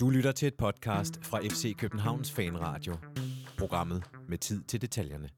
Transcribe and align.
Du 0.00 0.10
lytter 0.10 0.32
til 0.32 0.48
et 0.48 0.54
podcast 0.54 1.24
fra 1.24 1.40
FC 1.40 1.76
Københavns 1.76 2.30
Fanradio. 2.30 2.94
Programmet 3.58 4.02
med 4.28 4.38
tid 4.38 4.62
til 4.62 4.80
detaljerne. 4.80 5.28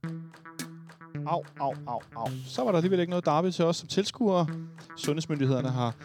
Au, 1.27 1.45
au, 1.61 1.75
au, 1.87 2.01
au. 2.17 2.27
Så 2.46 2.62
var 2.65 2.71
der 2.71 2.77
alligevel 2.77 3.01
ikke 3.01 3.11
noget 3.11 3.25
derby 3.25 3.51
til 3.51 3.65
os 3.65 3.77
som 3.77 3.88
tilskuere. 3.88 4.46
Sundhedsmyndighederne 4.96 5.69
har 5.69 5.96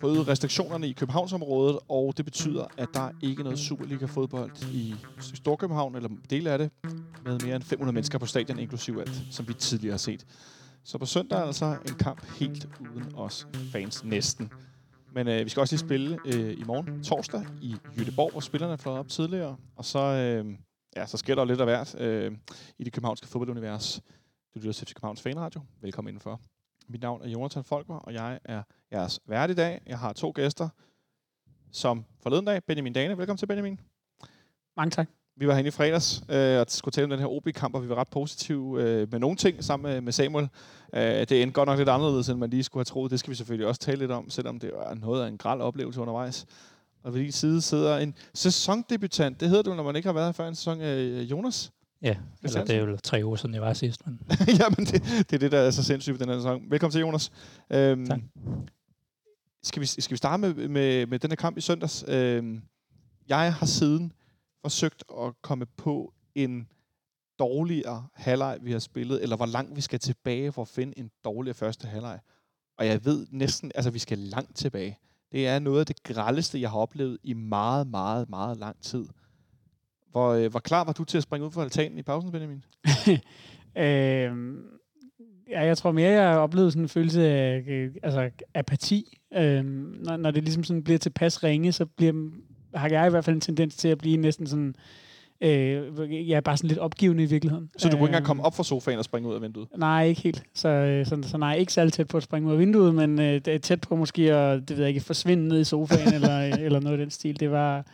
fået 0.00 0.28
restriktionerne 0.28 0.88
i 0.88 0.92
Københavnsområdet, 0.92 1.78
og 1.88 2.14
det 2.16 2.24
betyder, 2.24 2.66
at 2.76 2.88
der 2.94 3.10
ikke 3.22 3.40
er 3.40 3.44
noget 3.44 3.58
Superliga-fodbold 3.58 4.52
i 4.72 4.94
Storkøbenhavn, 5.20 5.96
eller 5.96 6.08
dele 6.30 6.50
af 6.50 6.58
det, 6.58 6.70
med 7.24 7.38
mere 7.44 7.56
end 7.56 7.64
500 7.64 7.94
mennesker 7.94 8.18
på 8.18 8.26
stadion, 8.26 8.58
inklusiv 8.58 8.98
alt, 9.00 9.22
som 9.30 9.48
vi 9.48 9.54
tidligere 9.54 9.92
har 9.92 9.98
set. 9.98 10.26
Så 10.84 10.98
på 10.98 11.06
søndag 11.06 11.38
er 11.38 11.44
altså 11.44 11.76
en 11.88 11.94
kamp 11.94 12.24
helt 12.38 12.68
uden 12.80 13.14
os 13.14 13.46
fans 13.72 14.04
næsten. 14.04 14.50
Men 15.14 15.28
øh, 15.28 15.44
vi 15.44 15.48
skal 15.48 15.60
også 15.60 15.74
lige 15.74 15.80
spille 15.80 16.18
øh, 16.26 16.58
i 16.58 16.64
morgen, 16.66 17.02
torsdag, 17.02 17.46
i 17.62 17.76
Jødeborg, 17.98 18.30
hvor 18.30 18.40
spillerne 18.40 18.72
er 18.72 18.76
flået 18.76 18.98
op 18.98 19.08
tidligere. 19.08 19.56
Og 19.76 19.84
så, 19.84 19.98
øh, 19.98 20.54
ja, 20.96 21.06
så 21.06 21.16
sker 21.16 21.34
der 21.34 21.44
lidt 21.44 21.60
af 21.60 21.66
hvert 21.66 22.00
øh, 22.00 22.32
i 22.78 22.84
det 22.84 22.92
københavnske 22.92 23.26
fodboldunivers. 23.26 24.02
Du 24.54 24.58
lytter 24.58 24.72
til 24.72 24.94
Københavns 24.94 25.22
Fanradio. 25.22 25.60
Velkommen 25.80 26.08
indenfor. 26.08 26.40
Mit 26.88 27.00
navn 27.02 27.22
er 27.22 27.28
Jonathan 27.28 27.64
Folker, 27.64 27.94
og 27.94 28.14
jeg 28.14 28.40
er 28.44 28.62
jeres 28.92 29.20
vært 29.26 29.50
i 29.50 29.54
dag. 29.54 29.82
Jeg 29.86 29.98
har 29.98 30.12
to 30.12 30.32
gæster, 30.34 30.68
som 31.72 32.04
forleden 32.22 32.44
dag, 32.44 32.64
Benjamin 32.64 32.92
Dane. 32.92 33.18
Velkommen 33.18 33.38
til, 33.38 33.46
Benjamin. 33.46 33.80
Mange 34.76 34.90
tak. 34.90 35.23
Vi 35.36 35.46
var 35.46 35.52
herinde 35.52 35.68
i 35.68 35.70
fredags 35.70 36.22
øh, 36.28 36.60
og 36.60 36.66
skulle 36.68 36.92
tale 36.92 37.04
om 37.04 37.10
den 37.10 37.18
her 37.18 37.26
OB-kamp, 37.26 37.74
og 37.74 37.82
vi 37.82 37.88
var 37.88 37.94
ret 37.94 38.08
positive 38.08 38.82
øh, 38.82 39.12
med 39.12 39.18
nogle 39.18 39.36
ting 39.36 39.64
sammen 39.64 39.92
med, 39.92 40.00
med 40.00 40.12
Samuel. 40.12 40.48
Øh, 40.94 41.02
det 41.02 41.42
endte 41.42 41.52
godt 41.52 41.66
nok 41.66 41.78
lidt 41.78 41.88
anderledes, 41.88 42.28
end 42.28 42.38
man 42.38 42.50
lige 42.50 42.62
skulle 42.62 42.80
have 42.80 42.84
troet. 42.84 43.10
Det 43.10 43.20
skal 43.20 43.30
vi 43.30 43.34
selvfølgelig 43.34 43.68
også 43.68 43.80
tale 43.80 43.98
lidt 43.98 44.10
om, 44.10 44.30
selvom 44.30 44.58
det 44.60 44.70
var 44.74 44.94
noget 44.94 45.24
af 45.24 45.28
en 45.28 45.38
græld 45.38 45.60
oplevelse 45.60 46.00
undervejs. 46.00 46.46
Og 47.02 47.14
ved 47.14 47.20
din 47.20 47.32
side 47.32 47.62
sidder 47.62 47.98
en 47.98 48.14
sæsondebutant. 48.34 49.40
Det 49.40 49.48
hedder 49.48 49.62
det, 49.62 49.76
når 49.76 49.82
man 49.82 49.96
ikke 49.96 50.08
har 50.08 50.12
været 50.12 50.26
her 50.26 50.32
før 50.32 50.48
en 50.48 50.54
sæson. 50.54 50.80
Øh, 50.80 51.30
Jonas? 51.30 51.72
Ja, 52.02 52.16
altså, 52.42 52.60
det 52.60 52.70
er 52.70 52.80
jo 52.80 52.96
tre 53.02 53.20
uger 53.24 53.36
siden, 53.36 53.54
jeg 53.54 53.62
var 53.62 53.72
sidst. 53.72 54.06
Men... 54.06 54.20
Jamen, 54.60 54.86
det, 54.86 55.02
det 55.30 55.32
er 55.32 55.38
det, 55.38 55.52
der 55.52 55.58
er 55.58 55.70
så 55.70 55.82
sindssygt 55.82 56.12
ved 56.12 56.26
den 56.26 56.28
her 56.28 56.38
sæson. 56.38 56.62
Velkommen 56.70 56.92
til, 56.92 57.00
Jonas. 57.00 57.32
Øhm, 57.70 58.06
tak. 58.06 58.20
Skal 59.62 59.82
vi, 59.82 59.86
skal 59.86 60.10
vi 60.10 60.16
starte 60.16 60.40
med, 60.40 60.68
med, 60.68 61.06
med 61.06 61.18
den 61.18 61.30
her 61.30 61.36
kamp 61.36 61.58
i 61.58 61.60
søndags? 61.60 62.04
Øhm, 62.08 62.62
jeg 63.28 63.54
har 63.54 63.66
siden 63.66 64.12
forsøgt 64.64 65.04
at 65.20 65.42
komme 65.42 65.66
på 65.66 66.12
en 66.34 66.68
dårligere 67.38 68.06
halvleg, 68.14 68.58
vi 68.62 68.72
har 68.72 68.78
spillet, 68.78 69.22
eller 69.22 69.36
hvor 69.36 69.46
langt 69.46 69.76
vi 69.76 69.80
skal 69.80 69.98
tilbage 69.98 70.52
for 70.52 70.62
at 70.62 70.68
finde 70.68 70.98
en 70.98 71.10
dårligere 71.24 71.54
første 71.54 71.86
halvleg. 71.86 72.18
Og 72.78 72.86
jeg 72.86 73.04
ved 73.04 73.26
næsten, 73.30 73.72
altså 73.74 73.90
vi 73.90 73.98
skal 73.98 74.18
langt 74.18 74.56
tilbage. 74.56 74.98
Det 75.32 75.46
er 75.46 75.58
noget 75.58 75.80
af 75.80 75.86
det 75.86 76.02
grældeste, 76.02 76.60
jeg 76.60 76.70
har 76.70 76.78
oplevet 76.78 77.18
i 77.22 77.32
meget, 77.32 77.86
meget, 77.86 78.30
meget 78.30 78.56
lang 78.56 78.82
tid. 78.82 79.04
Hvor, 80.10 80.32
øh, 80.32 80.50
hvor 80.50 80.60
klar 80.60 80.84
var 80.84 80.92
du 80.92 81.04
til 81.04 81.16
at 81.16 81.22
springe 81.22 81.46
ud 81.46 81.50
for 81.50 81.62
altanen 81.62 81.98
i 81.98 82.02
pausen, 82.02 82.32
Benjamin? 82.32 82.64
øh, 83.84 84.54
ja, 85.50 85.64
jeg 85.64 85.78
tror 85.78 85.92
mere, 85.92 86.10
jeg 86.10 86.32
har 86.32 86.38
oplevet 86.38 86.72
sådan 86.72 86.84
en 86.84 86.88
følelse 86.88 87.28
af 87.28 87.64
øh, 87.68 87.94
altså, 88.02 88.30
apati. 88.54 89.18
Øh, 89.34 89.64
når, 89.64 90.16
når 90.16 90.30
det 90.30 90.42
ligesom 90.42 90.64
sådan 90.64 90.84
bliver 90.84 90.98
tilpas 90.98 91.42
ringe, 91.42 91.72
så 91.72 91.86
bliver, 91.86 92.30
har 92.74 92.88
jeg 92.88 93.06
i 93.06 93.10
hvert 93.10 93.24
fald 93.24 93.36
en 93.36 93.40
tendens 93.40 93.76
til 93.76 93.88
at 93.88 93.98
blive 93.98 94.16
næsten 94.16 94.46
sådan... 94.46 94.74
Øh, 95.40 96.28
jeg 96.28 96.36
er 96.36 96.40
bare 96.40 96.56
sådan 96.56 96.68
lidt 96.68 96.78
opgivende 96.78 97.22
i 97.22 97.26
virkeligheden. 97.26 97.70
Så 97.78 97.88
du 97.88 97.96
kunne 97.96 98.04
ikke 98.04 98.06
engang 98.06 98.24
komme 98.24 98.44
op 98.44 98.56
fra 98.56 98.64
sofaen 98.64 98.98
og 98.98 99.04
springe 99.04 99.28
ud 99.28 99.34
af 99.34 99.42
vinduet? 99.42 99.68
Nej, 99.76 100.04
ikke 100.04 100.20
helt. 100.20 100.42
Så, 100.54 100.68
øh, 100.68 101.06
så, 101.06 101.18
så 101.22 101.38
nej, 101.38 101.54
ikke 101.54 101.72
særlig 101.72 101.92
tæt 101.92 102.08
på 102.08 102.16
at 102.16 102.22
springe 102.22 102.48
ud 102.48 102.52
af 102.52 102.58
vinduet, 102.58 102.94
men 102.94 103.20
øh, 103.20 103.34
det 103.34 103.48
er 103.48 103.58
tæt 103.58 103.80
på 103.80 103.96
måske 103.96 104.32
at 104.32 104.68
det 104.68 104.76
ved 104.76 104.84
jeg 104.84 104.88
ikke, 104.88 105.00
forsvinde 105.00 105.48
ned 105.48 105.60
i 105.60 105.64
sofaen 105.64 106.14
eller, 106.18 106.38
eller 106.38 106.80
noget 106.80 106.92
af 106.92 106.98
den 106.98 107.10
stil. 107.10 107.40
Det 107.40 107.50
var, 107.50 107.86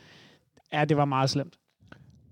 ja, 0.73 0.85
det 0.85 0.97
var 0.97 1.05
meget 1.05 1.29
slemt. 1.29 1.53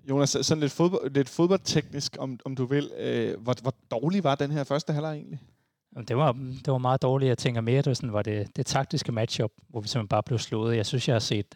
Jonas, 0.10 0.38
sådan 0.42 0.62
lidt, 0.62 0.72
fodbold, 0.72 1.14
lidt 1.14 1.30
fodboldteknisk, 1.30 2.18
om, 2.20 2.40
om 2.46 2.56
du 2.56 2.66
vil. 2.66 2.92
Øh, 3.00 3.42
hvor, 3.42 3.56
hvor 3.62 3.74
dårlig 3.92 4.24
var 4.24 4.36
den 4.36 4.52
her 4.52 4.64
første 4.64 4.94
halvleg 4.94 5.14
egentlig? 5.14 5.40
Det 6.08 6.18
var, 6.18 6.32
det 6.66 6.72
var 6.72 6.78
meget 6.78 7.02
dårligt. 7.02 7.30
Jeg 7.30 7.38
tænker 7.38 7.62
mere, 7.62 7.78
det 7.78 7.88
var, 7.88 7.94
sådan, 7.94 8.14
var 8.14 8.22
det, 8.22 8.56
det 8.56 8.66
taktiske 8.66 9.12
matchup, 9.12 9.52
hvor 9.70 9.82
vi 9.82 9.88
simpelthen 9.88 10.08
bare 10.08 10.24
blev 10.24 10.40
slået. 10.40 10.76
Jeg 10.76 10.86
synes, 10.86 11.08
jeg 11.08 11.16
har 11.16 11.20
set 11.20 11.56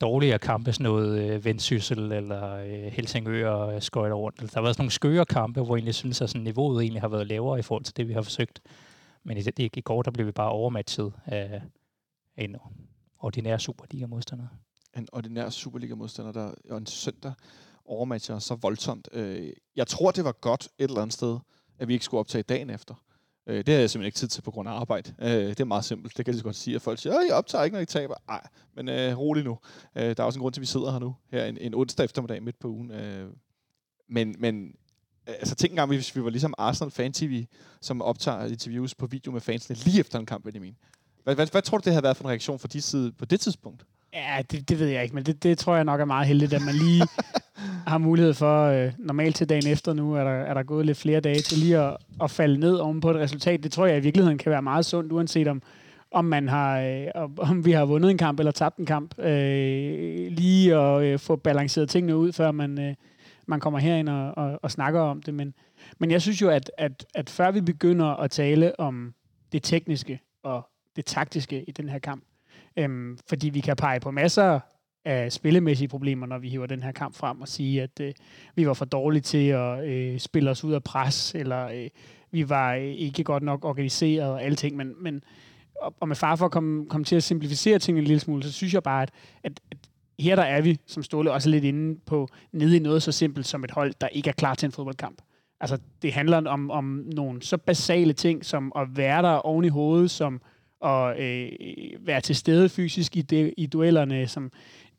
dårligere 0.00 0.38
kampe, 0.38 0.72
sådan 0.72 0.84
noget 0.84 1.20
øh, 1.20 1.44
Vendsyssel 1.44 2.12
eller 2.12 2.54
øh, 2.54 2.92
Helsingør 2.92 3.50
og 3.50 3.82
skøjter 3.82 4.16
rundt. 4.16 4.40
Altså, 4.40 4.54
der 4.54 4.60
har 4.60 4.62
været 4.62 4.76
sådan 4.76 4.82
nogle 4.82 4.90
skøre 4.90 5.24
kampe, 5.24 5.60
hvor 5.60 5.76
jeg 5.76 5.80
egentlig 5.80 5.94
synes, 5.94 6.20
at 6.20 6.30
sådan, 6.30 6.42
niveauet 6.42 6.82
egentlig 6.82 7.00
har 7.00 7.08
været 7.08 7.26
lavere 7.26 7.58
i 7.58 7.62
forhold 7.62 7.84
til 7.84 7.96
det, 7.96 8.08
vi 8.08 8.12
har 8.12 8.22
forsøgt. 8.22 8.60
Men 9.24 9.36
i, 9.36 9.40
i, 9.56 9.70
i 9.76 9.80
går, 9.80 10.02
der 10.02 10.10
blev 10.10 10.26
vi 10.26 10.32
bare 10.32 10.50
overmatchet 10.50 11.12
af, 11.26 11.62
af 12.36 12.44
en 12.44 12.56
ordinær 13.18 13.58
Superliga-modstander. 13.58 14.46
En 14.96 15.08
ordinær 15.12 15.50
Superliga-modstander, 15.50 16.32
der 16.32 16.54
og 16.70 16.78
en 16.78 16.86
søndag 16.86 17.32
overmatcher 17.84 18.38
så 18.38 18.54
voldsomt. 18.54 19.08
Øh, 19.12 19.52
jeg 19.76 19.86
tror, 19.86 20.10
det 20.10 20.24
var 20.24 20.32
godt 20.32 20.68
et 20.78 20.88
eller 20.88 21.02
andet 21.02 21.14
sted, 21.14 21.38
at 21.78 21.88
vi 21.88 21.92
ikke 21.92 22.04
skulle 22.04 22.18
optage 22.18 22.42
dagen 22.42 22.70
efter. 22.70 22.94
Øh, 23.46 23.56
det 23.56 23.68
har 23.68 23.80
jeg 23.80 23.90
simpelthen 23.90 24.06
ikke 24.06 24.16
tid 24.16 24.28
til 24.28 24.42
på 24.42 24.50
grund 24.50 24.68
af 24.68 24.72
arbejde. 24.72 25.14
Øh, 25.18 25.28
det 25.28 25.60
er 25.60 25.64
meget 25.64 25.84
simpelt. 25.84 26.16
Det 26.16 26.24
kan 26.24 26.34
jeg 26.34 26.38
så 26.38 26.44
godt 26.44 26.56
sige, 26.56 26.76
at 26.76 26.82
folk 26.82 26.98
siger, 26.98 27.12
at 27.12 27.26
jeg 27.28 27.36
optager 27.36 27.64
ikke, 27.64 27.74
når 27.74 27.80
I 27.80 27.86
taber. 27.86 28.14
Nej, 28.28 28.46
men 28.76 28.88
øh, 28.88 29.18
rolig 29.18 29.44
nu. 29.44 29.58
Øh, 29.96 30.02
der 30.02 30.14
er 30.18 30.22
også 30.22 30.38
en 30.38 30.40
grund 30.40 30.54
til, 30.54 30.60
at 30.60 30.62
vi 30.62 30.66
sidder 30.66 30.92
her 30.92 30.98
nu, 30.98 31.16
her 31.30 31.44
en, 31.44 31.58
en 31.60 31.74
onsdag 31.74 32.04
eftermiddag 32.04 32.42
midt 32.42 32.58
på 32.58 32.68
ugen. 32.68 32.90
Øh, 32.90 33.28
men, 34.08 34.36
men 34.38 34.74
altså 35.26 35.54
tænk 35.54 35.70
engang, 35.70 35.88
hvis 35.88 36.16
vi 36.16 36.24
var 36.24 36.30
ligesom 36.30 36.54
Arsenal 36.58 36.90
Fan 36.90 37.12
TV, 37.12 37.44
som 37.80 38.02
optager 38.02 38.46
interviews 38.46 38.94
på 38.94 39.06
video 39.06 39.32
med 39.32 39.40
fansene 39.40 39.76
lige 39.76 40.00
efter 40.00 40.18
en 40.18 40.26
kamp, 40.26 40.44
Benjamin. 40.44 40.76
Hvad, 41.24 41.34
hvad, 41.34 41.46
hvad 41.46 41.62
tror 41.62 41.78
du, 41.78 41.82
det 41.84 41.92
havde 41.92 42.02
været 42.02 42.16
for 42.16 42.24
en 42.24 42.30
reaktion 42.30 42.58
fra 42.58 42.68
de 42.68 42.82
side 42.82 43.12
på 43.12 43.24
det 43.24 43.40
tidspunkt? 43.40 43.86
Ja, 44.12 44.42
det, 44.50 44.68
det 44.68 44.78
ved 44.78 44.88
jeg 44.88 45.02
ikke, 45.02 45.14
men 45.14 45.26
det, 45.26 45.42
det 45.42 45.58
tror 45.58 45.74
jeg 45.74 45.84
nok 45.84 46.00
er 46.00 46.04
meget 46.04 46.26
heldigt, 46.26 46.52
at 46.52 46.62
man 46.62 46.74
lige 46.74 47.06
har 47.86 47.98
mulighed 47.98 48.34
for, 48.34 48.64
øh, 48.64 48.92
normalt 48.98 49.36
til 49.36 49.48
dagen 49.48 49.66
efter 49.66 49.92
nu, 49.92 50.14
er 50.14 50.24
der, 50.24 50.30
er 50.30 50.54
der 50.54 50.62
gået 50.62 50.86
lidt 50.86 50.98
flere 50.98 51.20
dage 51.20 51.40
til 51.40 51.58
lige 51.58 51.78
at, 51.78 51.96
at 52.22 52.30
falde 52.30 52.60
ned 52.60 52.74
oven 52.76 53.00
på 53.00 53.10
et 53.10 53.16
resultat. 53.16 53.62
Det 53.62 53.72
tror 53.72 53.86
jeg 53.86 53.96
i 53.96 54.00
virkeligheden 54.00 54.38
kan 54.38 54.50
være 54.52 54.62
meget 54.62 54.84
sundt, 54.84 55.12
uanset 55.12 55.48
om, 55.48 55.62
om 56.10 56.24
man 56.24 56.48
har, 56.48 56.80
øh, 56.80 57.06
om 57.38 57.64
vi 57.64 57.72
har 57.72 57.84
vundet 57.84 58.10
en 58.10 58.18
kamp 58.18 58.38
eller 58.38 58.52
tabt 58.52 58.78
en 58.78 58.86
kamp. 58.86 59.18
Øh, 59.18 60.30
lige 60.30 60.76
at 60.76 61.02
øh, 61.02 61.18
få 61.18 61.36
balanceret 61.36 61.88
tingene 61.88 62.16
ud, 62.16 62.32
før 62.32 62.52
man, 62.52 62.80
øh, 62.80 62.94
man 63.46 63.60
kommer 63.60 63.78
herind 63.78 64.08
og, 64.08 64.38
og, 64.38 64.58
og 64.62 64.70
snakker 64.70 65.00
om 65.00 65.22
det. 65.22 65.34
Men, 65.34 65.54
men 65.98 66.10
jeg 66.10 66.22
synes 66.22 66.42
jo, 66.42 66.48
at, 66.48 66.70
at, 66.78 67.06
at 67.14 67.30
før 67.30 67.50
vi 67.50 67.60
begynder 67.60 68.06
at 68.06 68.30
tale 68.30 68.80
om 68.80 69.14
det 69.52 69.62
tekniske 69.62 70.20
og 70.42 70.68
det 70.96 71.04
taktiske 71.04 71.64
i 71.68 71.70
den 71.70 71.88
her 71.88 71.98
kamp, 71.98 72.24
Øhm, 72.76 73.18
fordi 73.28 73.48
vi 73.48 73.60
kan 73.60 73.76
pege 73.76 74.00
på 74.00 74.10
masser 74.10 74.60
af 75.04 75.32
spillemæssige 75.32 75.88
problemer, 75.88 76.26
når 76.26 76.38
vi 76.38 76.48
hiver 76.48 76.66
den 76.66 76.82
her 76.82 76.92
kamp 76.92 77.14
frem 77.14 77.40
og 77.40 77.48
sige, 77.48 77.82
at 77.82 78.00
øh, 78.00 78.12
vi 78.54 78.66
var 78.66 78.74
for 78.74 78.84
dårlige 78.84 79.22
til 79.22 79.48
at 79.48 79.84
øh, 79.84 80.18
spille 80.18 80.50
os 80.50 80.64
ud 80.64 80.72
af 80.72 80.82
pres, 80.82 81.34
eller 81.34 81.66
øh, 81.66 81.88
vi 82.30 82.48
var 82.48 82.74
øh, 82.74 82.84
ikke 82.84 83.24
godt 83.24 83.42
nok 83.42 83.64
organiseret 83.64 84.30
og 84.30 84.42
alting, 84.42 84.76
men, 84.76 84.92
men 85.02 85.22
og 86.00 86.08
med 86.08 86.16
far 86.16 86.36
for 86.36 86.44
at 86.44 86.50
komme, 86.50 86.86
komme 86.86 87.04
til 87.04 87.16
at 87.16 87.22
simplificere 87.22 87.78
tingene 87.78 88.02
en 88.02 88.06
lille 88.06 88.20
smule, 88.20 88.42
så 88.42 88.52
synes 88.52 88.74
jeg 88.74 88.82
bare, 88.82 89.02
at, 89.02 89.10
at, 89.44 89.60
at 89.70 89.78
her 90.18 90.36
der 90.36 90.42
er 90.42 90.60
vi, 90.60 90.78
som 90.86 91.02
Ståle 91.02 91.32
også 91.32 91.50
lidt 91.50 91.64
inde 91.64 92.00
på, 92.06 92.28
nede 92.52 92.76
i 92.76 92.78
noget 92.78 93.02
så 93.02 93.12
simpelt 93.12 93.46
som 93.46 93.64
et 93.64 93.70
hold, 93.70 93.94
der 94.00 94.08
ikke 94.08 94.28
er 94.28 94.34
klar 94.34 94.54
til 94.54 94.66
en 94.66 94.72
fodboldkamp. 94.72 95.22
Altså, 95.60 95.78
det 96.02 96.12
handler 96.12 96.48
om, 96.50 96.70
om 96.70 96.84
nogle 97.14 97.42
så 97.42 97.56
basale 97.56 98.12
ting, 98.12 98.44
som 98.44 98.72
at 98.76 98.96
være 98.96 99.22
der 99.22 99.30
oven 99.30 99.64
i 99.64 99.68
hovedet, 99.68 100.10
som 100.10 100.40
at 100.84 101.20
øh, 101.20 101.48
være 102.00 102.20
til 102.20 102.36
stede 102.36 102.68
fysisk 102.68 103.16
i, 103.16 103.22
de, 103.22 103.52
i 103.56 103.66
duellerne, 103.66 104.26
som 104.26 104.52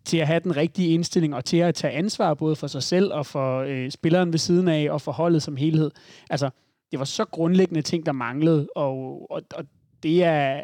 til 0.05 0.17
at 0.17 0.27
have 0.27 0.39
den 0.39 0.57
rigtige 0.57 0.93
indstilling 0.93 1.35
og 1.35 1.45
til 1.45 1.57
at 1.57 1.75
tage 1.75 1.93
ansvar 1.93 2.33
både 2.33 2.55
for 2.55 2.67
sig 2.67 2.83
selv 2.83 3.13
og 3.13 3.25
for 3.25 3.59
øh, 3.59 3.91
spilleren 3.91 4.31
ved 4.31 4.39
siden 4.39 4.67
af 4.67 4.87
og 4.91 5.01
for 5.01 5.11
holdet 5.11 5.43
som 5.43 5.55
helhed. 5.55 5.91
Altså, 6.29 6.49
det 6.91 6.99
var 6.99 7.05
så 7.05 7.25
grundlæggende 7.25 7.81
ting, 7.81 8.05
der 8.05 8.11
manglede, 8.11 8.67
og, 8.75 9.27
og, 9.31 9.41
og 9.55 9.65
det 10.03 10.23
er, 10.23 10.63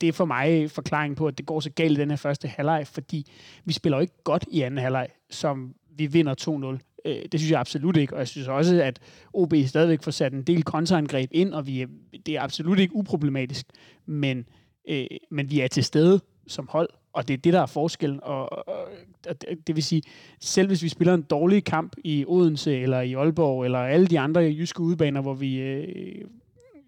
det 0.00 0.08
er 0.08 0.12
for 0.12 0.24
mig 0.24 0.70
forklaring 0.70 1.16
på, 1.16 1.26
at 1.26 1.38
det 1.38 1.46
går 1.46 1.60
så 1.60 1.70
galt 1.70 1.98
i 1.98 2.00
den 2.00 2.10
her 2.10 2.16
første 2.16 2.48
halvleg, 2.48 2.86
fordi 2.86 3.30
vi 3.64 3.72
spiller 3.72 3.96
jo 3.96 4.00
ikke 4.00 4.22
godt 4.24 4.44
i 4.50 4.60
anden 4.60 4.78
halvleg, 4.78 5.08
som 5.30 5.74
vi 5.96 6.06
vinder 6.06 6.78
2-0. 6.78 7.00
Øh, 7.04 7.22
det 7.32 7.40
synes 7.40 7.50
jeg 7.50 7.60
absolut 7.60 7.96
ikke, 7.96 8.14
og 8.14 8.18
jeg 8.18 8.28
synes 8.28 8.48
også, 8.48 8.82
at 8.82 8.98
OB 9.32 9.54
stadigvæk 9.66 10.02
får 10.02 10.10
sat 10.10 10.32
en 10.32 10.42
del 10.42 10.62
kontraangreb 10.62 11.30
ind, 11.32 11.54
og 11.54 11.66
vi 11.66 11.80
er, 11.80 11.86
det 12.26 12.36
er 12.36 12.42
absolut 12.42 12.78
ikke 12.78 12.94
uproblematisk, 12.94 13.66
men, 14.06 14.46
øh, 14.88 15.06
men 15.30 15.50
vi 15.50 15.60
er 15.60 15.68
til 15.68 15.84
stede 15.84 16.20
som 16.46 16.68
hold, 16.72 16.88
og 17.12 17.28
det 17.28 17.34
er 17.34 17.38
det, 17.38 17.52
der 17.52 17.60
er 17.60 17.66
forskellen. 17.66 18.20
Og, 18.22 18.68
og, 18.68 18.88
og 19.28 19.36
det 19.66 19.76
vil 19.76 19.84
sige, 19.84 20.02
selv 20.40 20.68
hvis 20.68 20.82
vi 20.82 20.88
spiller 20.88 21.14
en 21.14 21.22
dårlig 21.22 21.64
kamp 21.64 21.96
i 22.04 22.24
Odense, 22.28 22.80
eller 22.80 23.00
i 23.00 23.14
Aalborg, 23.14 23.64
eller 23.64 23.78
alle 23.78 24.06
de 24.06 24.20
andre 24.20 24.40
jyske 24.40 24.80
udbaner, 24.80 25.20
hvor 25.20 25.34
vi 25.34 25.56
øh, 25.56 26.24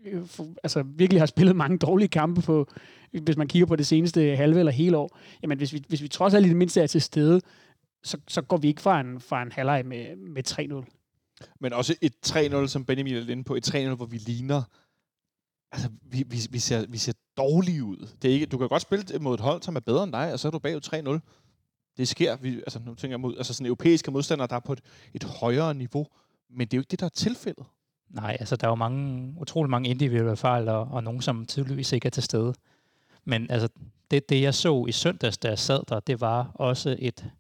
øh, 0.07 0.23
altså 0.63 0.83
virkelig 0.83 1.21
har 1.21 1.27
spillet 1.27 1.57
mange 1.57 1.79
dårlige 1.79 2.09
kampe 2.09 2.43
på, 2.43 2.67
hvis 3.23 3.37
man 3.37 3.49
kigger 3.49 3.67
på 3.67 3.77
det 3.77 3.87
seneste 3.87 4.37
halve 4.37 4.59
eller 4.59 4.73
hele 4.73 4.97
år, 4.97 5.19
jamen 5.43 5.59
hvis 5.59 5.73
vi, 5.73 5.85
hvis 5.89 6.03
vi 6.03 6.09
trods 6.09 6.35
alt 6.35 6.47
i 6.47 6.49
det 6.49 6.57
mindste 6.57 6.81
er 6.81 6.87
til 6.87 7.03
stede, 7.03 7.41
så, 8.03 8.19
så 8.29 8.43
går 8.43 8.57
vi 8.57 8.69
ikke 8.69 8.83
fra 8.83 9.01
en, 9.01 9.21
fra 9.21 9.43
en 9.43 9.53
halvleg 9.53 9.87
med, 9.87 10.17
med 10.17 10.49
3-0. 10.49 10.99
Men 11.61 11.73
også 11.73 11.95
et 12.01 12.15
3-0, 12.27 12.67
som 12.67 12.85
Benjamin 12.85 13.15
er 13.15 13.31
inde 13.31 13.45
på, 13.45 13.55
et 13.55 13.75
3-0, 13.75 13.95
hvor 13.95 14.07
vi 14.07 14.17
ligner 14.17 14.63
altså, 15.73 15.89
vi, 16.03 16.25
vi, 16.27 16.39
vi, 16.51 16.59
ser, 16.59 16.87
vi 16.89 16.99
ser 16.99 17.13
dårlige 17.37 17.85
ud. 17.85 18.09
Det 18.23 18.31
er 18.31 18.35
ikke, 18.35 18.47
du 18.47 18.59
kan 18.59 18.69
godt 18.69 18.83
spille 18.83 19.19
mod 19.19 19.35
et 19.35 19.41
hold, 19.41 19.63
som 19.63 19.77
er 19.77 19.81
bedre 19.81 20.05
end 20.05 20.13
dig, 20.13 20.33
og 20.33 20.41
så 20.41 20.49
er 20.49 20.53
du 20.53 20.59
bagud 20.59 21.21
3-0. 21.21 21.95
det 21.97 22.09
sker. 22.09 22.37
Vi, 22.37 22.57
altså, 22.57 22.79
nu 22.79 22.95
tænker 22.95 23.13
jeg 23.13 23.21
mod, 23.21 23.37
altså 23.37 23.55
sådan 23.55 23.67
europæiske 23.67 24.11
modstandere, 24.11 24.49
der 24.49 24.57
er 24.57 24.61
på 24.61 24.73
et, 24.73 24.81
et 25.15 25.25
højere 25.25 25.75
niveau. 25.75 26.07
Men 26.51 26.67
det 26.67 26.75
er 26.75 26.79
jo 26.79 26.81
ikke 26.81 26.91
det, 26.91 27.01
der 27.01 27.07
er 27.07 27.11
tilfældet. 27.11 27.67
Nej, 28.11 28.37
altså 28.41 28.57
der 28.57 28.67
er 28.67 28.71
jo 28.71 28.75
mange, 28.75 29.35
utrolig 29.41 29.71
mange 29.71 29.89
individuelle 29.89 30.37
fejl, 30.37 30.69
og, 30.69 30.89
og 30.91 31.05
nogen, 31.05 31.23
som 31.23 31.47
tydeligvis 31.47 31.93
ikke 31.93 32.07
er 32.07 32.11
til 32.11 32.23
stede. 32.23 32.55
Men 33.25 33.51
altså, 33.51 33.69
det, 34.11 34.29
det 34.29 34.43
jeg 34.43 34.55
så 34.55 34.85
i 34.89 34.93
søndags, 34.93 35.39
da 35.39 35.49
jeg 35.49 35.59
sad 35.59 35.83
der, 35.89 36.01
det 36.01 36.21
var 36.21 36.51
også 36.55 36.97
et, 36.99 37.31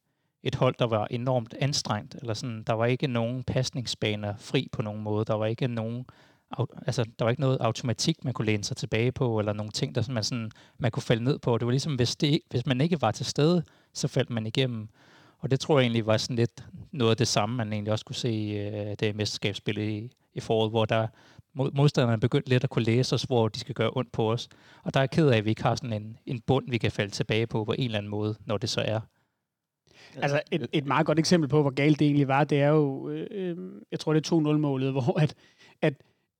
et 0.42 0.54
hold, 0.54 0.74
der 0.78 0.86
var 0.86 1.06
enormt 1.10 1.54
anstrengt. 1.60 2.14
Eller 2.14 2.34
sådan, 2.34 2.62
der 2.62 2.72
var 2.72 2.86
ikke 2.86 3.06
nogen 3.06 3.44
pasningsbaner 3.44 4.36
fri 4.36 4.68
på 4.72 4.82
nogen 4.82 5.02
måde. 5.02 5.24
Der 5.24 5.34
var 5.34 5.46
ikke 5.46 5.68
nogen 5.68 6.06
altså, 6.86 7.04
der 7.18 7.24
var 7.24 7.30
ikke 7.30 7.40
noget 7.40 7.58
automatik, 7.60 8.24
man 8.24 8.34
kunne 8.34 8.46
læne 8.46 8.64
sig 8.64 8.76
tilbage 8.76 9.12
på, 9.12 9.38
eller 9.38 9.52
nogle 9.52 9.72
ting, 9.72 9.94
der 9.94 10.12
man, 10.12 10.24
sådan, 10.24 10.50
man 10.78 10.90
kunne 10.90 11.02
falde 11.02 11.24
ned 11.24 11.38
på. 11.38 11.58
Det 11.58 11.66
var 11.66 11.70
ligesom, 11.70 11.94
hvis, 11.94 12.16
det, 12.16 12.40
hvis 12.50 12.66
man 12.66 12.80
ikke 12.80 13.02
var 13.02 13.10
til 13.10 13.26
stede, 13.26 13.64
så 13.92 14.08
faldt 14.08 14.30
man 14.30 14.46
igennem. 14.46 14.88
Og 15.38 15.50
det 15.50 15.60
tror 15.60 15.78
jeg 15.78 15.84
egentlig 15.84 16.06
var 16.06 16.16
sådan 16.16 16.36
lidt 16.36 16.64
noget 16.92 17.10
af 17.10 17.16
det 17.16 17.28
samme, 17.28 17.56
man 17.56 17.72
egentlig 17.72 17.92
også 17.92 18.04
kunne 18.04 18.16
se 18.16 18.32
i 18.32 18.68
uh, 18.68 18.92
det 19.00 19.16
mesterskabsspil 19.16 19.78
i, 19.78 20.10
i 20.34 20.40
foråret, 20.40 20.70
hvor 20.70 20.84
der 20.84 21.06
modstanderne 21.54 22.20
begyndte 22.20 22.48
lidt 22.48 22.64
at 22.64 22.70
kunne 22.70 22.84
læse 22.84 23.14
os, 23.14 23.22
hvor 23.22 23.48
de 23.48 23.58
skal 23.58 23.74
gøre 23.74 23.90
ondt 23.96 24.12
på 24.12 24.32
os. 24.32 24.48
Og 24.82 24.94
der 24.94 25.00
er 25.00 25.02
jeg 25.02 25.10
ked 25.10 25.28
af, 25.28 25.36
at 25.36 25.44
vi 25.44 25.50
ikke 25.50 25.62
har 25.62 25.74
sådan 25.74 25.92
en, 25.92 26.18
en 26.26 26.40
bund, 26.40 26.70
vi 26.70 26.78
kan 26.78 26.92
falde 26.92 27.10
tilbage 27.10 27.46
på 27.46 27.64
på 27.64 27.72
en 27.72 27.84
eller 27.84 27.98
anden 27.98 28.10
måde, 28.10 28.36
når 28.46 28.58
det 28.58 28.70
så 28.70 28.80
er. 28.80 29.00
Altså 30.16 30.42
et, 30.50 30.66
et 30.72 30.86
meget 30.86 31.06
godt 31.06 31.18
eksempel 31.18 31.48
på, 31.48 31.62
hvor 31.62 31.70
galt 31.70 31.98
det 31.98 32.04
egentlig 32.04 32.28
var, 32.28 32.44
det 32.44 32.60
er 32.60 32.68
jo, 32.68 33.08
øh, 33.08 33.26
øh 33.30 33.56
jeg 33.90 34.00
tror 34.00 34.12
det 34.12 34.30
er 34.30 34.36
2-0-målet, 34.36 34.92
hvor 34.96 35.20
at, 35.20 35.34
at 35.82 35.94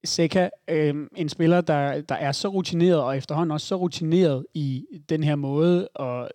Seca, 0.04 0.50
øh, 0.68 0.94
en 1.16 1.28
spiller, 1.28 1.60
der, 1.60 2.00
der 2.00 2.14
er 2.14 2.32
så 2.32 2.48
rutineret, 2.48 3.00
og 3.00 3.16
efterhånden 3.16 3.50
også 3.50 3.66
så 3.66 3.76
rutineret 3.76 4.46
i 4.54 4.84
den 5.08 5.22
her 5.22 5.36
måde, 5.36 5.88
og 5.88 6.30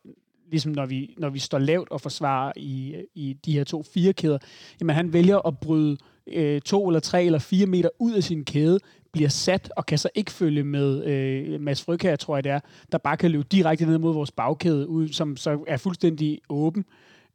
ligesom 0.51 0.71
når 0.71 0.85
vi, 0.85 1.15
når 1.17 1.29
vi 1.29 1.39
står 1.39 1.59
lavt 1.59 1.89
og 1.91 2.01
forsvarer 2.01 2.51
i, 2.55 2.95
i 3.15 3.33
de 3.45 3.51
her 3.53 3.63
to 3.63 3.83
fire 3.83 4.13
kæder, 4.13 4.37
jamen 4.79 4.95
han 4.95 5.13
vælger 5.13 5.47
at 5.47 5.59
bryde 5.59 5.97
øh, 6.27 6.61
to 6.61 6.87
eller 6.87 6.99
tre 6.99 7.23
eller 7.23 7.39
fire 7.39 7.65
meter 7.65 7.89
ud 7.99 8.13
af 8.13 8.23
sin 8.23 8.45
kæde, 8.45 8.79
bliver 9.11 9.29
sat 9.29 9.71
og 9.75 9.85
kan 9.85 9.97
så 9.97 10.09
ikke 10.15 10.31
følge 10.31 10.63
med 10.63 11.05
øh, 11.05 11.61
Mads 11.61 11.83
Frygkær, 11.83 12.15
tror 12.15 12.37
jeg 12.37 12.43
det 12.43 12.51
er, 12.51 12.59
der 12.91 12.97
bare 12.97 13.17
kan 13.17 13.31
løbe 13.31 13.43
direkte 13.51 13.85
ned 13.85 13.97
mod 13.97 14.13
vores 14.13 14.31
bagkæde, 14.31 14.87
ud, 14.87 15.07
som 15.07 15.37
så 15.37 15.63
er 15.67 15.77
fuldstændig 15.77 16.39
åben. 16.49 16.85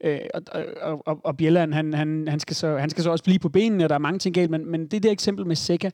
Øh, 0.05 0.21
og, 0.35 0.43
og, 0.83 1.03
og, 1.07 1.21
og 1.25 1.37
Bjelland, 1.37 1.75
han, 1.75 1.95
han, 1.95 2.29
han, 2.29 2.41
skal 2.41 2.57
så, 2.57 2.77
han 2.77 2.91
skal 2.91 3.05
så 3.05 3.11
også 3.11 3.25
blive 3.25 3.39
på 3.39 3.49
benene, 3.49 3.85
og 3.85 3.89
der 3.89 3.95
er 3.95 3.99
mange 3.99 4.19
ting 4.19 4.35
galt, 4.35 4.51
men, 4.51 4.71
men 4.71 4.87
det 4.87 5.03
der 5.03 5.11
eksempel 5.11 5.47
med 5.47 5.57
Seca, 5.57 5.91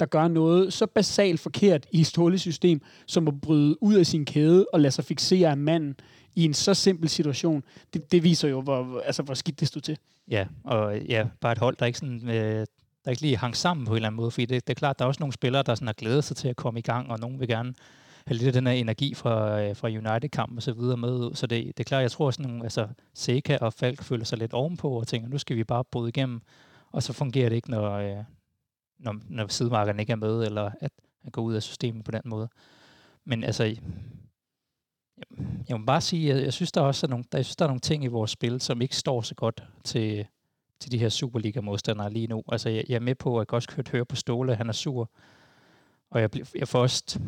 der 0.00 0.06
gør 0.06 0.28
noget 0.28 0.72
så 0.72 0.86
basalt 0.86 1.40
forkert 1.40 1.86
i 1.92 2.00
et 2.00 2.06
stålesystem, 2.06 2.80
som 3.06 3.28
at 3.28 3.40
bryde 3.40 3.82
ud 3.82 3.94
af 3.94 4.06
sin 4.06 4.24
kæde 4.24 4.66
og 4.72 4.80
lade 4.80 4.92
sig 4.92 5.04
fixere 5.04 5.50
af 5.50 5.56
manden 5.56 5.96
i 6.36 6.44
en 6.44 6.54
så 6.54 6.74
simpel 6.74 7.08
situation, 7.08 7.64
det, 7.94 8.12
det 8.12 8.22
viser 8.22 8.48
jo, 8.48 8.60
hvor, 8.60 9.00
altså, 9.00 9.22
hvor 9.22 9.34
skidt 9.34 9.60
det 9.60 9.68
stod 9.68 9.82
til. 9.82 9.98
Ja, 10.30 10.46
og 10.64 10.98
ja, 10.98 11.26
bare 11.40 11.52
et 11.52 11.58
hold, 11.58 11.76
der 11.76 11.86
ikke, 11.86 11.98
sådan, 11.98 12.28
øh, 12.28 12.66
der 13.04 13.10
ikke 13.10 13.22
lige 13.22 13.36
hang 13.36 13.56
sammen 13.56 13.86
på 13.86 13.92
en 13.92 13.96
eller 13.96 14.08
anden 14.08 14.16
måde, 14.16 14.30
fordi 14.30 14.46
det, 14.46 14.66
det 14.66 14.72
er 14.72 14.78
klart, 14.78 14.98
der 14.98 15.04
er 15.04 15.06
også 15.06 15.20
nogle 15.20 15.32
spillere, 15.32 15.62
der 15.62 15.74
sådan 15.74 15.88
har 15.88 15.92
glædet 15.92 16.24
sig 16.24 16.36
til 16.36 16.48
at 16.48 16.56
komme 16.56 16.78
i 16.78 16.82
gang, 16.82 17.10
og 17.10 17.18
nogen 17.18 17.40
vil 17.40 17.48
gerne 17.48 17.74
have 18.26 18.36
lidt 18.36 18.46
af 18.46 18.52
den 18.52 18.66
her 18.66 18.74
energi 18.74 19.14
fra, 19.14 19.62
øh, 19.62 19.76
fra 19.76 19.88
United-kamp 19.88 20.56
og 20.56 20.62
så 20.62 20.72
videre 20.72 20.96
med. 20.96 21.34
Så 21.34 21.46
det, 21.46 21.64
det 21.66 21.80
er 21.80 21.84
klart, 21.84 22.02
jeg 22.02 22.10
tror 22.10 22.30
sådan 22.30 22.50
nogle, 22.50 22.64
altså 22.64 22.88
Seca 23.14 23.58
og 23.60 23.72
Falk 23.72 24.02
føler 24.02 24.24
sig 24.24 24.38
lidt 24.38 24.52
ovenpå 24.52 24.90
og 24.90 25.06
tænker, 25.06 25.28
nu 25.28 25.38
skal 25.38 25.56
vi 25.56 25.64
bare 25.64 25.84
bryde 25.84 26.08
igennem, 26.08 26.40
og 26.92 27.02
så 27.02 27.12
fungerer 27.12 27.48
det 27.48 27.56
ikke, 27.56 27.70
når, 27.70 27.92
øh, 27.92 28.24
når, 28.98 29.14
når 29.28 29.46
sidemarkerne 29.46 30.02
ikke 30.02 30.12
er 30.12 30.16
med, 30.16 30.44
eller 30.46 30.70
at 30.80 30.92
han 31.22 31.30
går 31.30 31.42
ud 31.42 31.54
af 31.54 31.62
systemet 31.62 32.04
på 32.04 32.10
den 32.10 32.22
måde. 32.24 32.48
Men 33.24 33.44
altså, 33.44 33.64
jeg 35.68 35.80
må 35.80 35.86
bare 35.86 36.00
sige, 36.00 36.34
at 36.34 36.42
jeg 36.42 36.52
synes, 36.52 36.72
der 36.72 36.80
også 36.80 37.06
er 37.06 37.10
nogle, 37.10 37.24
der, 37.32 37.38
jeg 37.38 37.44
synes, 37.44 37.56
der 37.56 37.64
er 37.64 37.68
nogle 37.68 37.80
ting 37.80 38.04
i 38.04 38.06
vores 38.06 38.30
spil, 38.30 38.60
som 38.60 38.82
ikke 38.82 38.96
står 38.96 39.20
så 39.20 39.34
godt 39.34 39.64
til, 39.84 40.26
til 40.80 40.92
de 40.92 40.98
her 40.98 41.08
Superliga-modstandere 41.08 42.12
lige 42.12 42.26
nu. 42.26 42.42
Altså, 42.52 42.68
jeg, 42.68 42.84
jeg 42.88 42.94
er 42.94 43.00
med 43.00 43.14
på, 43.14 43.40
at 43.40 43.46
jeg 43.48 43.54
også 43.54 43.68
kan 43.68 43.84
høre 43.92 44.04
på 44.04 44.16
Ståle, 44.16 44.54
han 44.54 44.68
er 44.68 44.72
sur. 44.72 45.10
Og 46.10 46.20
jeg, 46.20 46.30
jeg, 46.54 46.68
får 46.68 46.80
også, 46.80 47.20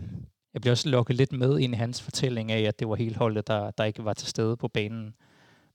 jeg 0.55 0.61
bliver 0.61 0.73
også 0.73 0.89
lukket 0.89 1.17
lidt 1.17 1.33
med 1.33 1.59
ind 1.59 1.75
i 1.75 1.77
hans 1.77 2.03
fortælling 2.03 2.53
af, 2.53 2.61
at 2.61 2.79
det 2.79 2.89
var 2.89 2.95
helt 2.95 3.17
holdet, 3.17 3.47
der, 3.47 3.71
der 3.71 3.85
ikke 3.85 4.05
var 4.05 4.15
til 4.15 4.29
stede 4.29 4.57
på 4.57 4.69
banen. 4.69 5.15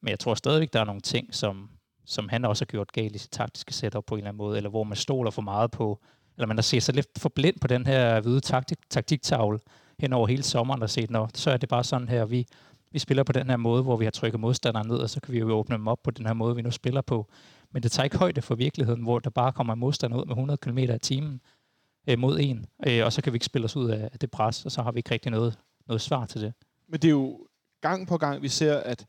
Men 0.02 0.10
jeg 0.10 0.20
tror 0.20 0.34
stadigvæk, 0.34 0.74
der 0.74 0.80
er 0.80 0.86
nogle 0.86 1.02
ting, 1.02 1.36
som, 1.36 1.70
som 2.06 2.30
han 2.30 2.46
også 2.46 2.62
har 2.62 2.66
gjort 2.66 2.92
galt 2.92 3.16
i 3.16 3.18
sit 3.18 3.32
taktiske 3.32 3.74
setup 3.74 4.06
på 4.06 4.16
en 4.16 4.20
eller 4.20 4.30
anden 4.30 4.38
måde, 4.38 4.58
eller 4.58 4.70
hvor 4.70 4.84
man 4.84 4.96
stoler 4.96 5.32
for 5.32 5.42
meget 5.42 5.72
på, 5.72 6.00
eller 6.38 6.48
man 6.48 6.58
har 6.58 6.62
set 6.62 6.84
sig 6.84 6.96
lidt 6.96 7.08
for 7.18 7.30
blind 7.30 7.60
på 7.60 7.68
den 7.68 7.86
her 7.86 8.22
hvide 8.22 8.40
taktik, 8.40 8.78
taktiktavle 8.90 9.60
hen 10.00 10.14
over 10.14 10.28
hele 10.28 10.44
sommeren 10.44 10.82
og 10.82 10.90
set, 10.90 11.12
når 11.12 11.30
så 11.34 11.52
er 11.52 11.58
det 11.58 11.70
bare 11.70 11.84
sådan 11.84 12.08
her, 12.08 12.26
vi, 12.26 12.48
vi 12.92 13.00
spiller 13.00 13.24
på 13.24 13.32
den 13.32 13.50
her 13.50 13.58
måde, 13.58 13.84
hvor 13.84 13.98
vi 13.98 14.04
har 14.04 14.12
trykket 14.12 14.40
modstanderen 14.40 14.88
ned, 14.88 14.98
og 14.98 15.10
så 15.10 15.22
kan 15.22 15.34
vi 15.34 15.40
jo 15.40 15.52
åbne 15.52 15.76
dem 15.76 15.88
op 15.88 16.00
på 16.04 16.12
den 16.12 16.26
her 16.26 16.34
måde, 16.34 16.56
vi 16.56 16.62
nu 16.62 16.72
spiller 16.72 17.02
på. 17.02 17.28
Men 17.72 17.84
det 17.84 17.92
tager 17.92 18.04
ikke 18.04 18.18
højde 18.18 18.42
for 18.42 18.56
virkeligheden, 18.56 19.02
hvor 19.02 19.20
der 19.20 19.30
bare 19.30 19.52
kommer 19.52 19.74
en 19.74 19.80
modstander 19.80 20.18
ud 20.18 20.26
med 20.26 20.36
100 20.36 20.58
km 20.58 20.78
i 20.78 21.00
timen 21.00 21.42
øh, 22.10 22.20
mod 22.20 22.40
en, 22.40 22.66
øh, 22.88 23.06
og 23.06 23.14
så 23.14 23.22
kan 23.22 23.34
vi 23.34 23.36
ikke 23.36 23.46
spille 23.46 23.66
os 23.66 23.76
ud 23.76 23.90
af 23.90 24.20
det 24.22 24.32
pres, 24.32 24.66
og 24.66 24.72
så 24.72 24.82
har 24.82 24.92
vi 24.92 25.00
ikke 25.00 25.12
rigtig 25.12 25.32
noget, 25.32 25.60
noget 25.88 26.02
svar 26.02 26.26
til 26.26 26.42
det. 26.42 26.54
Men 26.88 27.00
det 27.00 27.08
er 27.08 27.12
jo 27.12 27.48
gang 27.82 28.08
på 28.08 28.18
gang, 28.18 28.42
vi 28.42 28.50
ser, 28.50 28.78
at 28.78 29.06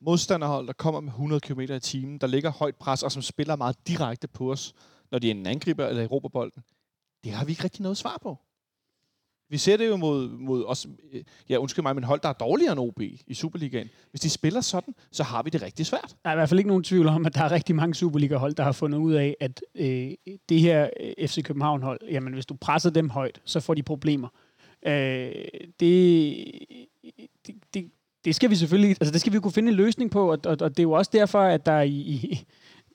modstanderhold, 0.00 0.66
der 0.66 0.72
kommer 0.72 1.00
med 1.00 1.12
100 1.12 1.40
km 1.40 1.60
i 1.60 1.80
timen, 1.80 2.18
der 2.18 2.26
ligger 2.26 2.50
højt 2.50 2.76
pres, 2.76 3.02
og 3.02 3.12
som 3.12 3.22
spiller 3.22 3.56
meget 3.56 3.76
direkte 3.86 4.28
på 4.28 4.52
os, 4.52 4.74
når 5.10 5.18
de 5.18 5.30
enten 5.30 5.46
angriber 5.46 5.86
eller 5.86 6.02
i 6.02 6.28
bolden, 6.32 6.62
det 7.24 7.32
har 7.32 7.44
vi 7.44 7.52
ikke 7.52 7.64
rigtig 7.64 7.82
noget 7.82 7.96
svar 7.96 8.18
på. 8.22 8.38
Vi 9.50 9.58
ser 9.58 9.76
det 9.76 9.88
jo 9.88 9.96
mod, 9.96 10.28
mod 10.28 10.64
os, 10.64 10.86
ja 11.48 11.56
undskyld 11.56 11.82
mig, 11.82 11.94
men 11.94 12.04
hold, 12.04 12.20
der 12.20 12.28
er 12.28 12.32
dårligere 12.32 12.72
end 12.72 12.80
OB 12.80 13.00
i 13.26 13.34
Superligaen. 13.34 13.88
Hvis 14.10 14.20
de 14.20 14.30
spiller 14.30 14.60
sådan, 14.60 14.94
så 15.12 15.22
har 15.22 15.42
vi 15.42 15.50
det 15.50 15.62
rigtig 15.62 15.86
svært. 15.86 16.16
Der 16.24 16.30
er 16.30 16.34
i 16.34 16.36
hvert 16.36 16.48
fald 16.48 16.60
ikke 16.60 16.68
nogen 16.68 16.84
tvivl 16.84 17.06
om, 17.06 17.26
at 17.26 17.34
der 17.34 17.42
er 17.42 17.52
rigtig 17.52 17.76
mange 17.76 17.94
Superliga-hold, 17.94 18.54
der 18.54 18.62
har 18.62 18.72
fundet 18.72 18.98
ud 18.98 19.14
af, 19.14 19.36
at 19.40 19.62
øh, 19.74 20.10
det 20.48 20.60
her 20.60 20.90
øh, 21.00 21.28
FC 21.28 21.42
København-hold, 21.42 22.00
jamen 22.10 22.32
hvis 22.32 22.46
du 22.46 22.54
presser 22.54 22.90
dem 22.90 23.10
højt, 23.10 23.40
så 23.44 23.60
får 23.60 23.74
de 23.74 23.82
problemer. 23.82 24.28
Øh, 24.86 24.92
det, 25.80 26.44
det, 27.46 27.54
det, 27.74 27.90
det 28.28 28.34
skal 28.36 28.50
vi 28.50 28.56
selvfølgelig, 28.56 28.90
altså 28.90 29.12
det 29.12 29.20
skal 29.20 29.32
vi 29.32 29.40
kunne 29.40 29.52
finde 29.52 29.68
en 29.68 29.74
løsning 29.74 30.10
på, 30.10 30.30
og, 30.32 30.38
og, 30.44 30.56
og 30.60 30.70
det 30.70 30.78
er 30.78 30.82
jo 30.82 30.92
også 30.92 31.10
derfor, 31.14 31.40
at 31.40 31.66
der 31.66 31.80
i, 31.80 31.90
i 31.90 32.46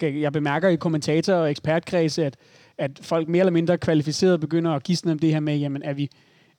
jeg 0.02 0.34
bemærker 0.34 0.70
i 0.70 0.76
kommentator- 0.76 1.34
og 1.34 1.52
ekspertkredse, 1.52 2.26
at, 2.26 2.38
at 2.78 3.00
folk 3.02 3.28
mere 3.28 3.40
eller 3.40 3.52
mindre 3.52 3.78
kvalificeret 3.78 4.40
begynder 4.40 4.72
at 4.72 4.84
gisne 4.84 5.12
om 5.12 5.20
det 5.20 5.34
her 5.34 5.40
med, 5.40 5.58
jamen 5.58 5.84
er 5.84 5.94
vi, 5.94 6.10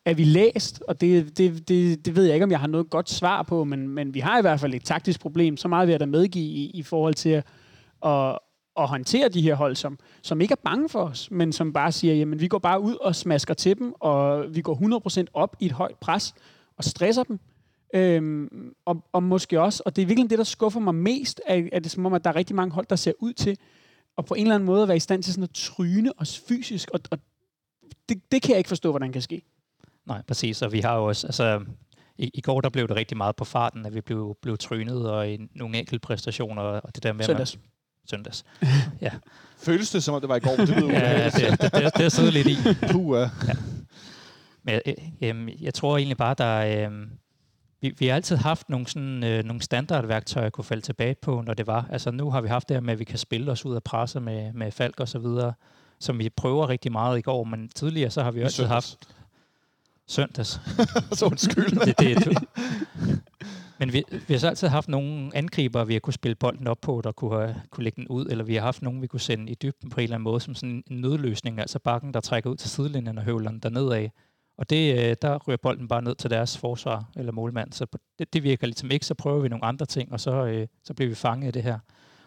er 0.05 0.15
vi 0.15 0.25
læst? 0.25 0.83
Og 0.89 1.01
det, 1.01 1.39
det, 1.39 1.69
det, 1.69 2.07
det 2.07 2.17
ved 2.17 2.25
jeg 2.25 2.35
ikke, 2.35 2.45
om 2.45 2.51
jeg 2.51 2.61
har 2.61 2.67
noget 2.67 2.91
godt 2.91 3.11
svar 3.11 3.43
på, 3.43 3.65
men, 3.65 3.89
men 3.89 4.15
vi 4.15 4.21
har 4.21 4.39
i 4.39 4.41
hvert 4.41 4.61
fald 4.61 4.75
et 4.75 4.85
taktisk 4.85 5.21
problem. 5.21 5.57
Så 5.57 5.69
meget 5.69 5.87
vil 5.87 5.93
jeg 5.93 6.01
da 6.01 6.07
medgive 6.07 6.45
i, 6.45 6.71
i 6.71 6.83
forhold 6.83 7.15
til 7.15 7.31
at, 7.31 7.47
at, 8.05 8.39
at 8.77 8.89
håndtere 8.89 9.29
de 9.29 9.43
her 9.43 9.55
hold, 9.55 9.77
som, 9.77 9.99
som 10.23 10.41
ikke 10.41 10.53
er 10.53 10.65
bange 10.65 10.89
for 10.89 11.03
os, 11.03 11.31
men 11.31 11.53
som 11.53 11.73
bare 11.73 11.93
siger, 11.93 12.15
jamen 12.15 12.41
vi 12.41 12.49
går 12.49 12.59
bare 12.59 12.81
ud 12.81 12.95
og 12.95 13.15
smasker 13.15 13.55
til 13.55 13.79
dem, 13.79 13.95
og 14.01 14.45
vi 14.55 14.61
går 14.61 15.21
100% 15.25 15.25
op 15.35 15.57
i 15.61 15.67
et 15.67 15.73
højt 15.73 15.97
pres 16.01 16.35
og 16.77 16.85
stresser 16.85 17.23
dem. 17.23 17.41
Øhm, 17.95 18.75
og, 18.85 19.05
og 19.13 19.23
måske 19.23 19.61
også, 19.61 19.83
og 19.87 19.97
det 19.97 20.03
er 20.03 20.07
virkelig 20.07 20.31
det, 20.31 20.39
der 20.39 20.45
skuffer 20.45 20.81
mig 20.81 20.95
mest, 20.95 21.41
er, 21.47 21.69
er 21.73 21.81
det 21.81 21.91
som 21.91 22.07
om, 22.07 22.15
at 22.15 22.25
der 22.25 22.31
er 22.31 22.37
rigtig 22.37 22.57
mange 22.57 22.75
hold, 22.75 22.87
der 22.91 22.97
ser 22.97 23.13
ud 23.19 23.33
til 23.33 23.59
at 24.19 24.25
på 24.25 24.35
en 24.35 24.43
eller 24.43 24.55
anden 24.55 24.67
måde 24.67 24.89
være 24.89 24.97
i 24.97 25.01
stand 25.01 25.23
til 25.23 25.33
sådan 25.33 25.45
at 25.45 25.51
tryne 25.55 26.13
os 26.19 26.43
fysisk, 26.49 26.91
og, 26.91 27.01
og 27.11 27.19
det, 28.09 28.33
det 28.33 28.43
kan 28.43 28.51
jeg 28.51 28.59
ikke 28.59 28.69
forstå, 28.69 28.91
hvordan 28.91 29.13
kan 29.13 29.23
ske. 29.23 29.43
Nej, 30.07 30.23
præcis, 30.23 30.63
og 30.63 30.73
vi 30.73 30.81
har 30.81 30.97
jo 30.97 31.05
også, 31.05 31.27
altså 31.27 31.65
i, 32.19 32.31
i 32.35 32.41
går 32.41 32.61
der 32.61 32.69
blev 32.69 32.89
det 32.89 32.97
rigtig 32.97 33.17
meget 33.17 33.37
på 33.37 33.45
farten, 33.45 33.87
at 33.87 33.95
vi 33.95 34.01
blev, 34.01 34.37
blev 34.43 34.59
trynet, 34.59 35.11
og 35.11 35.31
i 35.31 35.49
nogle 35.55 35.79
enkelte 35.79 35.99
præstationer, 35.99 36.63
og 36.63 36.95
det 36.95 37.03
der 37.03 37.13
med... 37.13 37.25
Søndags. 37.25 37.57
Man, 37.57 37.65
søndags. 38.07 38.45
ja. 39.01 39.11
Føles 39.59 39.91
det, 39.91 40.03
som 40.05 40.15
om 40.15 40.21
det 40.21 40.29
var 40.29 40.37
i 40.37 40.41
går? 40.41 40.57
Det 40.57 40.77
ved 40.77 40.89
ja, 40.89 41.25
det, 41.25 41.35
det, 41.35 41.73
det, 41.73 41.97
det, 41.97 42.17
det 42.17 42.33
lidt 42.33 42.47
i. 42.47 42.57
Puh, 42.93 43.29
ja. 43.49 43.55
Men 44.63 44.81
øh, 44.87 44.95
øh, 45.23 45.63
jeg 45.63 45.75
tror 45.75 45.97
egentlig 45.97 46.17
bare, 46.17 46.35
der... 46.39 46.89
Øh, 46.89 47.07
vi, 47.85 47.95
vi 47.99 48.07
har 48.07 48.15
altid 48.15 48.37
haft 48.37 48.71
nogle, 48.71 48.87
sådan, 48.87 49.25
øh, 49.25 49.45
nogle 49.45 49.63
standardværktøjer, 49.63 50.47
at 50.47 50.53
kunne 50.53 50.65
falde 50.65 50.83
tilbage 50.83 51.15
på, 51.23 51.43
når 51.47 51.55
det 51.55 51.67
var. 51.67 51.87
Altså 51.91 52.11
nu 52.11 52.31
har 52.31 52.41
vi 52.41 52.49
haft 52.49 52.69
det 52.69 52.75
her 52.75 52.81
med, 52.81 52.93
at 52.93 52.99
vi 52.99 53.05
kan 53.05 53.19
spille 53.19 53.53
os 53.53 53.65
ud 53.65 53.75
af 53.75 53.83
presser 53.83 54.21
med, 54.21 54.53
med 54.53 54.71
Falk 54.71 55.01
og 55.01 55.09
så 55.09 55.19
videre, 55.19 55.53
som 56.01 56.19
vi 56.19 56.31
prøver 56.31 56.69
rigtig 56.69 56.93
meget 56.93 57.19
i 57.19 57.23
går, 57.23 57.45
men 57.45 57.69
tidligere 57.69 58.11
så 58.11 58.23
har 58.23 58.31
vi 58.31 58.39
jo 58.39 58.45
altid 58.45 58.65
haft... 58.65 58.99
Søndags. 60.07 60.61
så 61.19 61.27
undskyld. 61.27 61.87
det, 61.87 61.99
det, 61.99 62.25
det, 62.25 62.39
men 63.79 63.93
vi, 63.93 64.05
vi 64.11 64.35
har 64.35 64.39
så 64.39 64.49
altid 64.49 64.69
haft 64.69 64.89
nogle 64.89 65.31
angriber, 65.37 65.85
vi 65.85 65.93
har 65.93 66.01
kunne 66.01 66.15
spille 66.15 66.35
bolden 66.35 66.67
op 66.67 66.81
på, 66.81 67.01
der 67.05 67.13
kunne, 67.13 67.41
have, 67.41 67.55
kunne 67.71 67.85
lægge 67.85 67.97
den 67.97 68.09
ud, 68.09 68.27
eller 68.27 68.45
vi 68.45 68.55
har 68.55 68.63
haft 68.63 68.83
nogen, 68.83 69.03
vi 69.03 69.07
kunne 69.07 69.21
sende 69.21 69.53
i 69.53 69.55
dybden 69.55 69.91
på 69.91 70.01
en 70.01 70.03
eller 70.03 70.17
anden 70.17 70.25
måde, 70.25 70.41
som 70.41 70.55
sådan 70.55 70.83
en 70.91 71.01
nødløsning, 71.01 71.61
altså 71.61 71.79
bakken, 71.79 72.15
der 72.15 72.21
trækker 72.21 72.51
ud 72.51 72.57
til 72.57 72.71
sidelinjen 72.71 73.19
og 73.19 73.25
høvler 73.25 73.51
den 73.51 73.59
derned 73.59 73.93
af. 73.93 74.13
Og 74.57 74.71
det, 74.71 74.99
øh, 74.99 75.17
der 75.23 75.39
ryger 75.49 75.57
bolden 75.57 75.89
bare 75.89 76.03
ned 76.03 76.15
til 76.15 76.31
deres 76.31 76.59
forsvar 76.59 77.11
eller 77.17 77.33
målmand. 77.33 77.73
Så 77.73 77.87
det, 78.19 78.33
det 78.33 78.43
virker 78.43 78.67
ligesom 78.67 78.91
ikke, 78.91 79.07
så 79.07 79.15
prøver 79.15 79.41
vi 79.41 79.49
nogle 79.49 79.65
andre 79.65 79.87
ting, 79.87 80.13
og 80.13 80.21
så, 80.21 80.45
øh, 80.45 80.67
så 80.85 80.95
bliver 80.95 81.09
vi 81.09 81.15
fanget 81.15 81.49
i 81.49 81.51
det 81.51 81.63
her. 81.63 81.79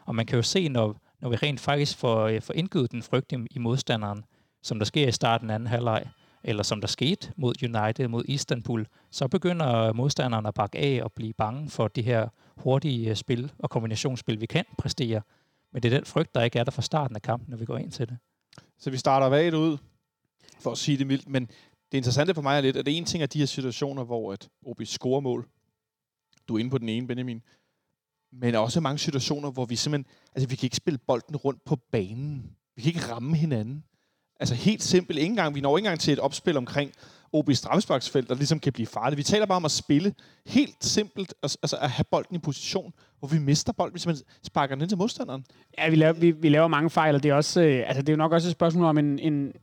Og 0.06 0.16
man 0.16 0.26
kan 0.26 0.36
jo 0.36 0.42
se, 0.42 0.70
når, 0.70 0.98
når 1.20 1.30
vi 1.30 1.36
rent 1.36 1.60
faktisk 1.60 1.98
får, 1.98 2.28
øh, 2.28 2.42
får 2.42 2.54
indgivet 2.54 2.92
den 2.92 3.04
frygt 3.04 3.34
i, 3.52 3.60
modstanderen, 3.60 4.24
som 4.64 4.80
der 4.80 4.86
sker 4.86 5.08
i 5.08 5.12
starten 5.12 5.50
af 5.50 5.56
anden 5.56 5.68
halvleg, 5.68 6.08
eller 6.44 6.64
som 6.64 6.82
der 6.82 6.88
skete 6.88 7.32
mod 7.36 7.54
United, 7.64 8.08
mod 8.08 8.24
Istanbul, 8.28 8.88
så 9.12 9.28
begynder 9.28 9.94
modstanderne 9.94 10.48
at 10.48 10.54
bakke 10.54 10.78
af 10.78 11.04
og 11.04 11.12
blive 11.12 11.34
bange 11.34 11.70
for 11.70 11.88
de 11.88 12.02
her 12.02 12.28
hurtige 12.58 13.16
spil 13.16 13.52
og 13.60 13.70
kombinationsspil, 13.70 14.42
vi 14.42 14.46
kan 14.46 14.66
præstere. 14.78 15.22
Men 15.74 15.84
det 15.84 15.94
er 15.94 15.98
den 15.98 16.06
frygt, 16.06 16.36
der 16.36 16.44
ikke 16.44 16.60
er 16.60 16.64
der 16.64 16.72
fra 16.72 16.82
starten 16.82 17.16
af 17.16 17.22
kampen, 17.22 17.50
når 17.50 17.58
vi 17.58 17.66
går 17.66 17.78
ind 17.78 17.92
til 17.92 18.10
det. 18.10 18.18
Så 18.80 18.90
vi 18.90 18.98
starter 18.98 19.28
vagt 19.28 19.54
ud, 19.54 19.78
for 20.60 20.72
at 20.72 20.78
sige 20.78 20.98
det 20.98 21.08
mildt, 21.08 21.30
men 21.30 21.50
det 21.92 21.98
interessante 21.98 22.34
for 22.34 22.42
mig 22.42 22.58
er 22.58 22.62
lidt, 22.62 22.78
at 22.78 22.86
det 22.86 22.98
en 22.98 23.06
ting 23.06 23.24
er 23.24 23.28
de 23.28 23.40
her 23.40 23.46
situationer, 23.46 24.04
hvor 24.04 24.34
at 24.34 24.50
OB 24.66 24.82
scorer 24.86 25.20
mål. 25.20 25.48
Du 26.48 26.56
er 26.56 26.60
inde 26.60 26.72
på 26.72 26.78
den 26.78 26.90
ene, 26.90 27.08
Benjamin. 27.08 27.42
Men 28.32 28.56
også 28.56 28.82
mange 28.82 29.00
situationer, 29.00 29.52
hvor 29.52 29.66
vi 29.66 29.76
simpelthen... 29.76 30.14
Altså, 30.36 30.50
vi 30.50 30.56
kan 30.56 30.66
ikke 30.66 30.76
spille 30.76 31.00
bolden 31.08 31.36
rundt 31.36 31.66
på 31.66 31.76
banen. 31.92 32.56
Vi 32.76 32.82
kan 32.82 32.90
ikke 32.90 33.12
ramme 33.12 33.36
hinanden. 33.36 33.84
Altså, 34.40 34.56
helt 34.56 34.84
simpelt. 34.84 35.20
Ingen 35.20 35.36
gang, 35.36 35.56
vi 35.56 35.62
når 35.62 35.78
ikke 35.78 35.86
engang 35.86 36.00
til 36.00 36.14
et 36.14 36.20
opspil 36.20 36.58
omkring 36.58 36.92
OB 37.34 37.52
straffesparksfelt, 37.54 38.30
der 38.30 38.36
ligesom 38.36 38.60
kan 38.60 38.74
blive 38.74 38.88
farligt. 38.88 39.18
Vi 39.18 39.24
taler 39.24 39.46
bare 39.46 39.56
om 39.56 39.66
at 39.66 39.72
spille 39.72 40.14
helt 40.46 40.86
simpelt, 40.86 41.34
altså 41.44 41.78
at 41.82 41.90
have 41.90 42.06
bolden 42.12 42.36
i 42.36 42.40
position, 42.40 42.94
hvor 43.20 43.28
vi 43.28 43.40
mister 43.40 43.74
bolden, 43.74 43.94
hvis 43.94 44.06
man 44.06 44.16
sparker 44.44 44.76
den 44.76 44.82
ind 44.82 44.90
til 44.90 44.98
modstanderen. 44.98 45.46
Ja, 45.78 45.90
vi 45.90 45.96
laver, 45.96 46.14
vi, 46.14 46.32
vi 46.32 46.50
laver 46.50 46.68
mange 46.68 46.90
fejl, 46.90 47.16
og 47.16 47.24
det 47.24 47.30
er, 47.30 47.36
også, 47.36 47.62
øh, 47.62 47.84
altså, 47.88 48.02
det 48.02 48.10
er 48.10 48.14
jo 48.14 48.18
nok 48.18 48.32
også 48.32 48.48
et 48.48 48.52
spørgsmål 48.52 48.86
om 48.86 48.98
en, 48.98 49.20
en 49.20 49.54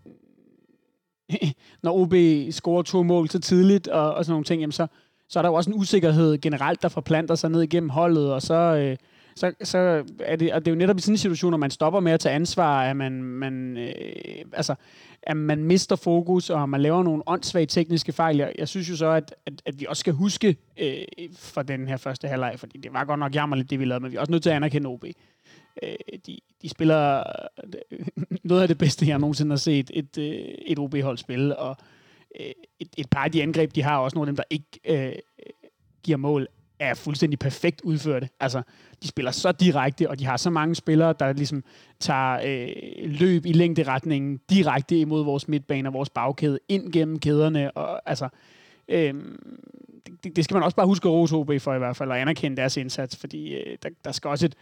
når 1.83 1.93
OB 1.93 2.15
scorer 2.53 2.83
to 2.83 3.03
mål 3.03 3.29
så 3.29 3.39
tidligt 3.39 3.89
og, 3.89 4.15
og 4.15 4.25
sådan 4.25 4.33
nogle 4.33 4.45
ting, 4.45 4.61
jamen 4.61 4.73
så, 4.73 4.87
så 5.29 5.39
er 5.39 5.43
der 5.43 5.51
jo 5.51 5.55
også 5.55 5.71
en 5.71 5.77
usikkerhed 5.77 6.39
generelt, 6.39 6.83
der 6.83 6.89
forplanter 6.89 7.35
sig 7.35 7.51
ned 7.51 7.63
igennem 7.63 7.91
holdet, 7.91 8.33
og 8.33 8.43
så, 8.43 8.55
øh, 8.55 8.97
så, 9.37 9.53
så 9.63 10.05
er 10.21 10.37
det, 10.37 10.53
og 10.53 10.61
det 10.61 10.71
er 10.71 10.75
jo 10.75 10.79
netop 10.79 10.99
i 10.99 11.01
sådan 11.01 11.13
en 11.13 11.19
situation, 11.19 11.51
når 11.51 11.59
man 11.59 11.71
stopper 11.71 12.01
med 12.01 12.13
at 12.13 12.21
tage 12.21 12.35
ansvar, 12.35 12.83
at 12.83 12.97
man, 12.97 13.23
man, 13.23 13.77
øh, 13.77 14.45
altså, 14.53 14.75
at 15.23 15.37
man 15.37 15.65
mister 15.65 15.97
fokus, 15.97 16.51
og 16.51 16.69
man 16.69 16.81
laver 16.81 17.03
nogle 17.03 17.23
åndssvage 17.27 17.67
tekniske 17.67 18.13
fejl. 18.13 18.37
Jeg, 18.37 18.53
jeg 18.59 18.69
synes 18.69 18.91
jo 18.91 18.97
så, 18.97 19.07
at, 19.07 19.35
at, 19.47 19.53
at 19.67 19.81
vi 19.81 19.87
også 19.89 20.01
skal 20.01 20.13
huske 20.13 20.57
øh, 20.81 20.95
for 21.37 21.63
den 21.63 21.89
her 21.89 21.97
første 21.97 22.29
halvleg, 22.29 22.55
fordi 22.57 22.79
det 22.79 22.93
var 22.93 23.05
godt 23.05 23.21
nok 23.21 23.35
jammerligt, 23.35 23.71
det 23.71 23.81
vi 23.81 23.85
lavede, 23.85 24.03
men 24.03 24.11
vi 24.11 24.17
er 24.17 24.21
også 24.21 24.33
nødt 24.33 24.43
til 24.43 24.51
at 24.51 24.57
anerkende 24.57 24.89
OB. 24.89 25.05
Øh, 25.83 25.95
de, 26.27 26.39
de 26.63 26.69
spiller 26.69 27.23
øh, 27.93 28.07
noget 28.45 28.63
af 28.63 28.69
det 28.69 28.79
bedste, 28.79 29.09
jeg 29.09 29.19
nogensinde 29.19 29.53
har 29.53 29.57
set 29.57 29.91
et, 29.95 30.19
øh, 30.19 30.55
et 30.67 30.79
OB-hold 30.79 31.19
spille, 31.19 31.59
og 31.59 31.77
øh, 32.41 32.53
et, 32.81 32.89
et 32.97 33.11
par 33.11 33.25
af 33.25 33.33
de 33.33 33.43
angreb, 33.43 33.75
de 33.75 33.83
har, 33.83 33.99
også 33.99 34.15
nogle 34.15 34.29
af 34.29 34.33
dem, 34.33 34.37
der 34.37 34.45
ikke 34.51 34.81
øh, 34.85 35.19
giver 36.03 36.19
mål, 36.19 36.49
er 36.79 36.95
fuldstændig 36.95 37.39
perfekt 37.39 37.81
udførte. 37.81 38.29
Altså, 38.41 38.63
de 39.03 39.09
spiller 39.09 39.31
så 39.31 39.53
direkte, 39.53 40.11
og 40.11 40.19
de 40.19 40.25
har 40.25 40.37
så 40.37 40.51
mange 40.51 40.75
spillere, 40.75 41.15
der 41.19 41.33
ligesom 41.33 41.65
tager 42.01 42.39
øh, 42.45 43.11
løb 43.11 43.47
i 43.47 43.53
længderetningen 43.53 44.41
direkte 44.51 44.99
imod 44.99 45.25
vores 45.25 45.49
midtbane 45.49 45.89
og 45.89 45.93
vores 45.93 46.11
bagkæde, 46.11 46.59
ind 46.69 46.93
gennem 46.93 47.19
kæderne. 47.19 47.71
Og, 47.71 48.09
altså, 48.09 48.29
øh, 48.89 49.15
det, 50.25 50.37
det 50.37 50.45
skal 50.45 50.55
man 50.55 50.63
også 50.63 50.77
bare 50.77 50.87
huske 50.87 51.09
at 51.09 51.13
rose 51.13 51.37
OB 51.37 51.51
for 51.59 51.75
i 51.75 51.79
hvert 51.79 51.97
fald, 51.97 52.11
og 52.11 52.21
anerkende 52.21 52.57
deres 52.57 52.77
indsats, 52.77 53.17
fordi 53.17 53.55
øh, 53.55 53.77
der, 53.83 53.89
der 54.05 54.13
skal 54.13 54.29
også 54.29 54.47
et, 54.47 54.55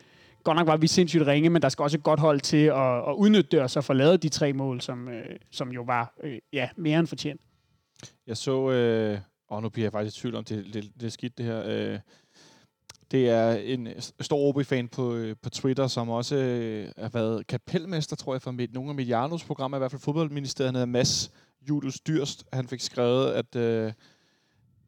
godt 0.44 0.56
nok 0.56 0.66
var 0.66 0.76
vi 0.76 0.86
sindssygt 0.86 1.26
ringe, 1.26 1.50
men 1.50 1.62
der 1.62 1.68
skal 1.68 1.82
også 1.82 1.96
et 1.96 2.02
godt 2.02 2.20
hold 2.20 2.40
til 2.40 2.64
at, 2.66 3.08
at 3.08 3.14
udnytte 3.16 3.50
det, 3.50 3.60
og 3.60 3.70
så 3.70 3.80
få 3.80 3.92
lavet 3.92 4.22
de 4.22 4.28
tre 4.28 4.52
mål, 4.52 4.80
som, 4.80 5.08
øh, 5.08 5.36
som 5.50 5.72
jo 5.72 5.82
var 5.82 6.14
øh, 6.22 6.38
ja, 6.52 6.68
mere 6.76 6.98
end 6.98 7.06
fortjent. 7.06 7.40
Jeg 8.26 8.36
så, 8.36 8.70
øh, 8.70 9.18
og 9.48 9.62
nu 9.62 9.68
bliver 9.68 9.84
jeg 9.84 9.92
faktisk 9.92 10.16
i 10.16 10.20
tvivl 10.20 10.34
om, 10.34 10.44
det, 10.44 10.74
det, 10.74 10.90
det 11.00 11.06
er 11.06 11.10
skidt 11.10 11.38
det 11.38 11.46
her. 11.46 11.62
Øh, 11.66 11.98
det 13.10 13.28
er 13.28 13.52
en 13.52 13.88
stor 14.20 14.38
OB-fan 14.38 14.88
på, 14.88 15.14
øh, 15.14 15.36
på 15.42 15.50
Twitter, 15.50 15.86
som 15.86 16.08
også 16.08 16.36
øh, 16.36 16.88
har 16.98 17.08
været 17.08 17.46
kapelmester, 17.46 18.16
tror 18.16 18.34
jeg, 18.34 18.42
for 18.42 18.50
mit, 18.50 18.72
nogle 18.72 18.90
af 18.90 18.94
Medianos 18.94 19.44
programmer, 19.44 19.76
i 19.76 19.78
hvert 19.78 19.90
fald 19.90 20.02
fodboldministeriet, 20.02 20.68
han 20.68 20.74
hedder 20.74 20.86
Mads 20.86 21.32
Julius 21.68 22.00
Dyrst. 22.00 22.44
Han 22.52 22.68
fik 22.68 22.80
skrevet, 22.80 23.32
at 23.32 23.56
øh, 23.56 23.92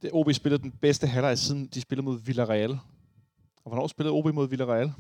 det, 0.02 0.10
OB 0.12 0.32
spillede 0.32 0.62
den 0.62 0.72
bedste 0.72 1.06
halvleg 1.06 1.38
siden 1.38 1.66
de 1.66 1.80
spillede 1.80 2.04
mod 2.04 2.20
Villarreal. 2.20 2.70
Og 3.64 3.70
hvornår 3.70 3.86
spillede 3.86 4.12
OB 4.12 4.34
mod 4.34 4.48
Villarreal? 4.48 4.92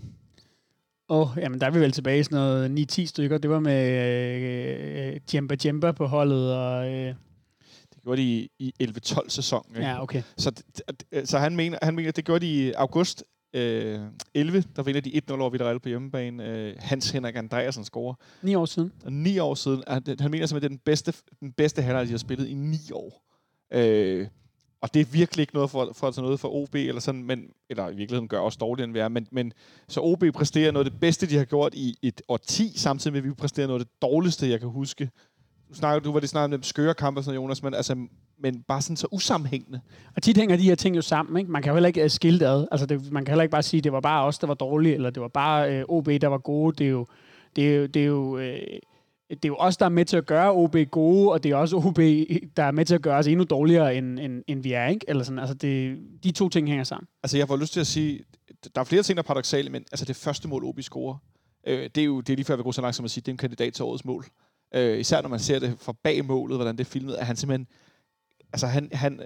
Åh, 1.08 1.20
oh, 1.20 1.42
jamen 1.42 1.60
der 1.60 1.66
er 1.66 1.70
vi 1.70 1.80
vel 1.80 1.92
tilbage 1.92 2.20
i 2.20 2.22
sådan 2.22 2.36
noget 2.36 2.88
9-10 2.92 3.06
stykker. 3.06 3.38
Det 3.38 3.50
var 3.50 3.60
med 3.60 3.90
øh, 5.14 5.20
Jemba 5.34 5.56
Jemba 5.64 5.92
på 5.92 6.06
holdet, 6.06 6.54
og... 6.54 6.92
Øh 6.92 7.14
det 7.94 8.02
gjorde 8.02 8.22
de 8.22 8.26
i, 8.28 8.50
i 8.58 8.74
11-12 8.82 9.28
sæson. 9.28 9.66
Ikke? 9.70 9.88
Ja, 9.88 10.02
okay. 10.02 10.22
Så, 10.36 10.52
så 11.24 11.38
han, 11.38 11.56
mener, 11.56 11.78
han 11.82 11.94
mener, 11.94 12.12
det 12.12 12.24
gjorde 12.24 12.46
de 12.46 12.52
i 12.52 12.72
august 12.72 13.24
øh, 13.54 14.00
11, 14.34 14.64
der 14.76 14.82
vinder 14.82 15.00
de 15.00 15.22
1-0 15.30 15.32
over 15.32 15.50
Villarreal 15.50 15.80
på 15.80 15.88
hjemmebane. 15.88 16.48
Øh, 16.48 16.74
Hans 16.78 17.10
Henrik 17.10 17.36
Andreasen 17.36 17.84
scorer. 17.84 18.14
Ni 18.42 18.54
år 18.54 18.64
siden. 18.64 18.92
Og 19.04 19.12
ni 19.12 19.38
år 19.38 19.54
siden. 19.54 19.82
Han, 19.86 20.02
han 20.20 20.30
mener 20.30 20.46
simpelthen, 20.46 20.60
det 20.60 20.64
er 20.64 20.68
den 20.68 20.78
bedste, 20.84 21.12
den 21.40 21.52
bedste 21.52 21.82
halvleg, 21.82 22.06
de 22.06 22.10
har 22.10 22.18
spillet 22.18 22.48
i 22.48 22.54
ni 22.54 22.90
år. 22.92 23.24
Øh, 23.72 24.26
og 24.84 24.94
det 24.94 25.00
er 25.00 25.04
virkelig 25.04 25.42
ikke 25.42 25.54
noget 25.54 25.70
for, 25.70 25.92
for 25.92 26.08
at 26.08 26.14
tage 26.14 26.22
noget 26.22 26.40
for 26.40 26.48
OB, 26.48 26.74
eller 26.74 27.00
sådan, 27.00 27.24
men, 27.24 27.44
eller 27.70 27.88
i 27.88 27.94
virkeligheden 27.94 28.28
gør 28.28 28.38
også 28.38 28.58
dårligere 28.60 28.84
end 28.84 28.92
vi 28.92 28.98
er, 28.98 29.08
men, 29.08 29.28
men 29.30 29.52
så 29.88 30.00
OB 30.00 30.24
præsterer 30.34 30.72
noget 30.72 30.86
af 30.86 30.90
det 30.90 31.00
bedste, 31.00 31.26
de 31.26 31.36
har 31.36 31.44
gjort 31.44 31.74
i 31.74 31.98
et 32.02 32.22
årti, 32.28 32.78
samtidig 32.78 33.12
med, 33.12 33.20
at 33.20 33.24
vi 33.28 33.34
præsterer 33.34 33.66
noget 33.66 33.80
af 33.80 33.86
det 33.86 34.02
dårligste, 34.02 34.50
jeg 34.50 34.60
kan 34.60 34.68
huske. 34.68 35.10
Du, 35.68 35.74
snakker, 35.74 36.00
du 36.00 36.12
var 36.12 36.20
det 36.20 36.28
snart 36.28 36.54
om 36.54 36.62
skøre 36.62 36.94
kampe, 36.94 37.20
og 37.20 37.24
sådan 37.24 37.40
Jonas, 37.40 37.62
men, 37.62 37.74
altså, 37.74 38.06
men 38.38 38.62
bare 38.68 38.82
sådan 38.82 38.96
så 38.96 39.06
usammenhængende. 39.12 39.80
Og 40.16 40.22
tit 40.22 40.36
hænger 40.36 40.56
de 40.56 40.62
her 40.62 40.74
ting 40.74 40.96
jo 40.96 41.02
sammen, 41.02 41.36
ikke? 41.38 41.50
Man 41.50 41.62
kan 41.62 41.70
jo 41.70 41.74
heller 41.74 41.88
ikke 41.88 42.04
uh, 42.04 42.10
skille 42.10 42.40
det 42.40 42.46
ad. 42.46 42.66
Altså, 42.72 42.86
det, 42.86 43.12
man 43.12 43.24
kan 43.24 43.32
heller 43.32 43.42
ikke 43.42 43.52
bare 43.52 43.62
sige, 43.62 43.78
at 43.78 43.84
det 43.84 43.92
var 43.92 44.00
bare 44.00 44.24
os, 44.24 44.38
der 44.38 44.46
var 44.46 44.54
dårlige, 44.54 44.94
eller 44.94 45.10
det 45.10 45.22
var 45.22 45.28
bare 45.28 45.74
øh, 45.74 45.84
uh, 45.88 45.96
OB, 45.96 46.06
der 46.06 46.28
var 46.28 46.38
gode. 46.38 46.76
Det 46.78 46.86
er 46.86 46.90
jo, 46.90 47.06
det 47.56 47.74
er 47.74 47.76
jo, 47.76 47.86
det 47.86 48.02
er 48.02 48.06
jo 48.06 48.36
uh, 48.36 48.42
det 49.30 49.44
er 49.44 49.48
jo 49.48 49.56
os, 49.56 49.76
der 49.76 49.84
er 49.84 49.90
med 49.90 50.04
til 50.04 50.16
at 50.16 50.26
gøre 50.26 50.52
OB 50.52 50.76
gode, 50.90 51.32
og 51.32 51.42
det 51.42 51.50
er 51.50 51.56
også 51.56 51.76
OB, 51.76 51.96
der 52.56 52.62
er 52.62 52.70
med 52.70 52.84
til 52.84 52.94
at 52.94 53.02
gøre 53.02 53.18
os 53.18 53.26
endnu 53.26 53.44
dårligere, 53.44 53.96
end, 53.96 54.18
end, 54.18 54.42
end 54.46 54.62
vi 54.62 54.72
er. 54.72 54.86
Ikke? 54.86 55.04
Eller 55.08 55.24
sådan, 55.24 55.38
altså 55.38 55.54
det, 55.54 55.98
de 56.24 56.30
to 56.30 56.48
ting 56.48 56.68
hænger 56.68 56.84
sammen. 56.84 57.08
Altså 57.22 57.38
jeg 57.38 57.48
får 57.48 57.56
lyst 57.56 57.72
til 57.72 57.80
at 57.80 57.86
sige, 57.86 58.24
der 58.74 58.80
er 58.80 58.84
flere 58.84 59.02
ting, 59.02 59.16
der 59.16 59.22
er 59.22 59.26
paradoxale, 59.26 59.70
men 59.70 59.84
altså 59.92 60.04
det 60.04 60.16
første 60.16 60.48
mål, 60.48 60.64
OB 60.64 60.80
scorer, 60.80 61.16
øh, 61.66 61.90
det 61.94 61.98
er 61.98 62.04
jo 62.04 62.20
det 62.20 62.32
er 62.32 62.36
lige 62.36 62.46
før, 62.46 62.56
vi 62.56 62.62
går 62.62 62.72
så 62.72 62.80
langt 62.80 62.96
som 62.96 63.04
at 63.04 63.10
sige, 63.10 63.22
det 63.22 63.28
er 63.28 63.32
en 63.32 63.38
kandidat 63.38 63.74
til 63.74 63.84
årets 63.84 64.04
mål. 64.04 64.24
Øh, 64.74 64.98
især 65.00 65.22
når 65.22 65.28
man 65.28 65.38
ser 65.38 65.58
det 65.58 65.76
fra 65.80 65.94
bag 66.02 66.24
målet, 66.24 66.56
hvordan 66.58 66.78
det 66.78 66.84
er 66.84 66.90
filmet, 66.90 67.14
at 67.14 67.26
han 67.26 67.36
simpelthen, 67.36 67.66
altså 68.52 68.66
han, 68.66 68.88
han, 68.92 69.20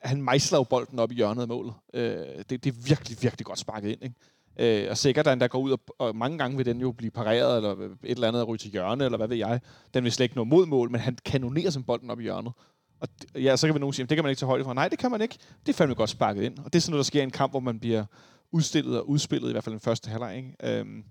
han 0.00 0.22
mejsler 0.22 0.58
jo 0.58 0.64
bolden 0.64 0.98
op 0.98 1.12
i 1.12 1.14
hjørnet 1.14 1.42
af 1.42 1.48
målet. 1.48 1.74
Øh, 1.94 2.26
det, 2.50 2.64
det 2.64 2.66
er 2.66 2.88
virkelig, 2.88 3.22
virkelig 3.22 3.46
godt 3.46 3.58
sparket 3.58 3.90
ind. 3.90 4.02
Ikke? 4.02 4.16
Øh, 4.56 4.86
og 4.90 4.98
sikkert, 4.98 5.26
at 5.26 5.40
der 5.40 5.48
går 5.48 5.58
ud, 5.58 5.70
og, 5.70 5.80
og 5.98 6.16
mange 6.16 6.38
gange 6.38 6.56
vil 6.56 6.66
den 6.66 6.80
jo 6.80 6.92
blive 6.92 7.10
pareret, 7.10 7.56
eller 7.56 7.72
et 7.72 7.98
eller 8.02 8.28
andet 8.28 8.40
at 8.40 8.48
ryge 8.48 8.58
til 8.58 8.70
hjørne, 8.70 9.04
eller 9.04 9.18
hvad 9.18 9.28
ved 9.28 9.36
jeg. 9.36 9.60
Den 9.94 10.04
vil 10.04 10.12
slet 10.12 10.24
ikke 10.24 10.36
nå 10.36 10.44
mod 10.44 10.66
mål, 10.66 10.90
men 10.90 11.00
han 11.00 11.18
kanonerer 11.24 11.70
som 11.70 11.84
bolden 11.84 12.10
op 12.10 12.20
i 12.20 12.22
hjørnet. 12.22 12.52
Og 13.00 13.08
ja, 13.34 13.56
så 13.56 13.66
kan 13.66 13.74
vi 13.74 13.80
nogen 13.80 13.92
sige, 13.92 14.06
det 14.06 14.16
kan 14.16 14.24
man 14.24 14.30
ikke 14.30 14.40
tage 14.40 14.46
højde 14.46 14.64
for. 14.64 14.72
Nej, 14.72 14.88
det 14.88 14.98
kan 14.98 15.10
man 15.10 15.20
ikke. 15.20 15.38
Det 15.66 15.72
er 15.72 15.76
fandme 15.76 15.94
godt 15.94 16.10
sparket 16.10 16.42
ind. 16.42 16.58
Og 16.58 16.72
det 16.72 16.74
er 16.74 16.80
sådan 16.80 16.90
noget, 16.90 17.04
der 17.04 17.06
sker 17.06 17.20
i 17.20 17.24
en 17.24 17.30
kamp, 17.30 17.52
hvor 17.52 17.60
man 17.60 17.80
bliver 17.80 18.04
udstillet 18.52 18.98
og 18.98 19.08
udspillet, 19.08 19.48
i 19.48 19.52
hvert 19.52 19.64
fald 19.64 19.72
den 19.72 19.80
første 19.80 20.10
halvleg. 20.10 20.36
Ikke? 20.36 20.78
Øhm, 20.78 21.04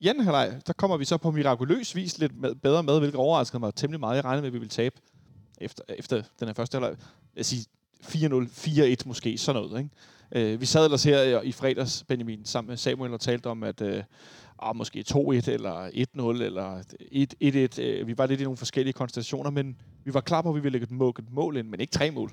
i 0.00 0.08
anden 0.08 0.24
halvleg, 0.24 0.60
der 0.66 0.72
kommer 0.72 0.96
vi 0.96 1.04
så 1.04 1.16
på 1.16 1.30
mirakuløs 1.30 1.96
vis 1.96 2.18
lidt 2.18 2.40
med, 2.40 2.54
bedre 2.54 2.82
med, 2.82 2.98
hvilket 2.98 3.18
overraskede 3.18 3.60
mig 3.60 3.74
temmelig 3.74 4.00
meget. 4.00 4.16
Jeg 4.16 4.24
regnede 4.24 4.42
med, 4.42 4.48
at 4.48 4.52
vi 4.52 4.58
ville 4.58 4.70
tabe 4.70 4.96
efter, 5.58 5.82
efter 5.88 6.22
den 6.40 6.48
her 6.48 6.54
første 6.54 6.74
halvleg. 6.74 6.96
Jeg 7.36 7.46
siger 7.46 7.64
4-0, 8.02 9.00
4-1 9.02 9.02
måske, 9.06 9.38
sådan 9.38 9.62
noget. 9.62 9.78
Ikke? 9.78 9.90
Øh, 10.34 10.60
vi 10.60 10.66
sad 10.66 10.84
ellers 10.84 11.04
her 11.04 11.40
i 11.40 11.52
fredags, 11.52 12.04
Benjamin, 12.08 12.44
sammen 12.44 12.68
med 12.68 12.76
Samuel 12.76 13.12
og 13.12 13.20
talte 13.20 13.46
om, 13.46 13.62
at 13.62 13.80
øh, 13.80 14.02
ah, 14.58 14.76
måske 14.76 15.04
2-1 15.10 15.50
eller 15.50 15.88
1-0 15.88 16.42
eller 16.42 16.82
1-1. 17.78 17.82
Øh, 17.82 18.06
vi 18.06 18.18
var 18.18 18.26
lidt 18.26 18.40
i 18.40 18.44
nogle 18.44 18.56
forskellige 18.56 18.92
konstellationer, 18.92 19.50
men 19.50 19.76
vi 20.04 20.14
var 20.14 20.20
klar 20.20 20.42
på, 20.42 20.48
at 20.48 20.54
vi 20.54 20.60
ville 20.60 20.78
lægge 20.78 20.84
et 20.84 20.90
mål, 20.90 21.14
et 21.18 21.32
mål 21.32 21.56
ind, 21.56 21.68
men 21.68 21.80
ikke 21.80 21.90
tre 21.90 22.10
mål. 22.10 22.30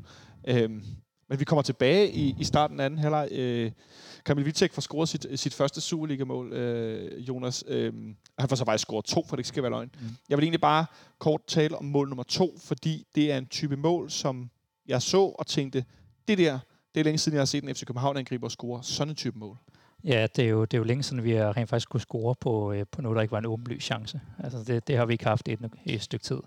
Øh, 0.48 0.70
men 1.29 1.39
vi 1.39 1.46
kommer 1.46 1.62
tilbage 1.62 2.12
i, 2.12 2.36
i 2.39 2.44
starten 2.44 2.79
af 2.79 2.86
anden 2.86 3.00
halvleg. 3.00 3.29
Øh, 3.32 3.72
Kamil 4.25 4.46
Vitek 4.46 4.74
får 4.74 4.82
scoret 4.82 5.10
sit, 5.10 5.27
sit 5.36 5.53
første 5.53 5.82
Superliga-mål, 5.82 6.53
øh, 6.53 7.27
Jonas. 7.27 7.63
Øh, 7.68 7.94
han 8.39 8.50
får 8.50 8.56
så 8.56 8.65
faktisk 8.65 8.86
scoret 8.86 9.06
to, 9.06 9.25
for 9.27 9.36
det 9.36 9.39
ikke 9.39 9.48
skal 9.48 9.63
være 9.63 9.70
løgn. 9.70 9.89
Mm. 10.01 10.08
Jeg 10.29 10.38
vil 10.38 10.44
egentlig 10.44 10.62
bare 10.62 10.86
kort 11.20 11.41
tale 11.48 11.77
om 11.77 11.86
mål 11.86 12.10
nummer 12.10 12.24
to, 12.24 12.58
fordi 12.63 13.06
det 13.15 13.32
er 13.32 13.38
en 13.38 13.46
type 13.46 13.77
mål, 13.77 14.10
som 14.10 14.50
jeg 14.88 15.01
så 15.01 15.22
og 15.22 15.48
tænkte, 15.48 15.86
det 16.27 16.38
der, 16.38 16.60
det 16.93 17.00
er 17.00 17.03
længe 17.03 17.17
siden, 17.17 17.36
jeg 17.36 17.41
har 17.41 17.46
set 17.46 17.63
en 17.63 17.75
FC 17.75 17.86
København-angriber 17.86 18.50
score 18.50 18.84
sådan 18.84 19.10
en 19.10 19.15
type 19.15 19.39
mål. 19.39 19.58
Ja, 20.03 20.27
det 20.36 20.46
er 20.46 20.50
jo, 20.50 20.62
det 20.62 20.74
er 20.74 20.77
jo 20.77 20.84
længe 20.84 21.03
siden, 21.03 21.24
vi 21.24 21.31
har 21.31 21.58
rent 21.58 21.69
faktisk 21.69 21.89
kunne 21.89 22.01
score 22.01 22.36
på, 22.36 22.74
øh, 22.74 22.86
på 22.91 23.01
noget, 23.01 23.15
der 23.15 23.22
ikke 23.22 23.31
var 23.31 23.38
en 23.38 23.46
åbenlyst 23.46 23.86
chance. 23.86 24.22
Altså, 24.43 24.63
det, 24.63 24.88
det 24.88 24.98
har 24.98 25.05
vi 25.05 25.13
ikke 25.13 25.25
haft 25.25 25.48
i 25.48 25.51
et, 25.51 25.60
et 25.86 26.01
stykke 26.01 26.24
tid. 26.24 26.39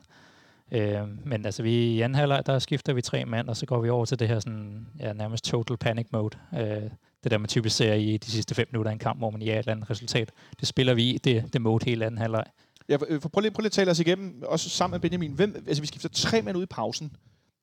Øh, 0.70 1.26
men 1.26 1.46
altså, 1.46 1.62
vi, 1.62 1.74
i 1.74 2.00
anden 2.00 2.14
halvleg, 2.14 2.46
der 2.46 2.58
skifter 2.58 2.92
vi 2.92 3.02
tre 3.02 3.24
mand, 3.24 3.48
og 3.48 3.56
så 3.56 3.66
går 3.66 3.80
vi 3.80 3.88
over 3.88 4.04
til 4.04 4.18
det 4.18 4.28
her 4.28 4.40
sådan, 4.40 4.86
ja, 4.98 5.12
nærmest 5.12 5.44
total 5.44 5.76
panic 5.76 6.06
mode. 6.12 6.38
Øh, 6.54 6.90
det 7.24 7.30
der, 7.30 7.38
man 7.38 7.48
typisk 7.48 7.76
ser 7.76 7.94
i 7.94 8.16
de 8.16 8.30
sidste 8.30 8.54
fem 8.54 8.68
minutter 8.72 8.90
af 8.90 8.92
en 8.92 8.98
kamp, 8.98 9.18
hvor 9.18 9.30
man 9.30 9.42
ja 9.42 9.52
et 9.52 9.58
eller 9.58 9.72
andet 9.72 9.90
resultat. 9.90 10.30
Det 10.60 10.68
spiller 10.68 10.94
vi 10.94 11.10
i, 11.10 11.18
det, 11.18 11.52
det 11.52 11.60
mode 11.60 11.84
hele 11.84 12.06
anden 12.06 12.18
halvleg. 12.18 12.44
Ja, 12.88 12.96
prøv 12.96 13.40
lige, 13.40 13.50
prøv 13.50 13.60
lige 13.60 13.66
at 13.66 13.72
tale 13.72 13.90
os 13.90 14.00
igennem, 14.00 14.42
også 14.46 14.68
sammen 14.68 14.94
med 14.94 15.00
Benjamin. 15.00 15.32
Hvem, 15.32 15.64
altså, 15.66 15.82
vi 15.82 15.86
skifter 15.86 16.08
tre 16.08 16.42
mænd 16.42 16.56
ud 16.56 16.62
i 16.62 16.66
pausen. 16.66 17.16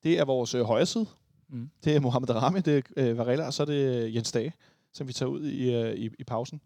Det 0.03 0.19
er 0.19 0.25
vores 0.25 0.55
øh, 0.55 0.63
højre 0.63 0.85
side, 0.85 1.05
Mm. 1.49 1.69
Det 1.83 1.95
er 1.95 1.99
Mohamed 1.99 2.29
Rami, 2.29 2.59
det 2.59 2.77
er 2.97 3.09
øh, 3.09 3.17
Varela, 3.17 3.45
og 3.45 3.53
så 3.53 3.63
er 3.63 3.65
det 3.65 4.15
Jens 4.15 4.31
Dage, 4.31 4.53
som 4.93 5.07
vi 5.07 5.13
tager 5.13 5.29
ud 5.29 5.45
i, 5.45 5.75
øh, 5.75 5.93
i, 5.93 6.09
i 6.19 6.23
pausen. 6.23 6.61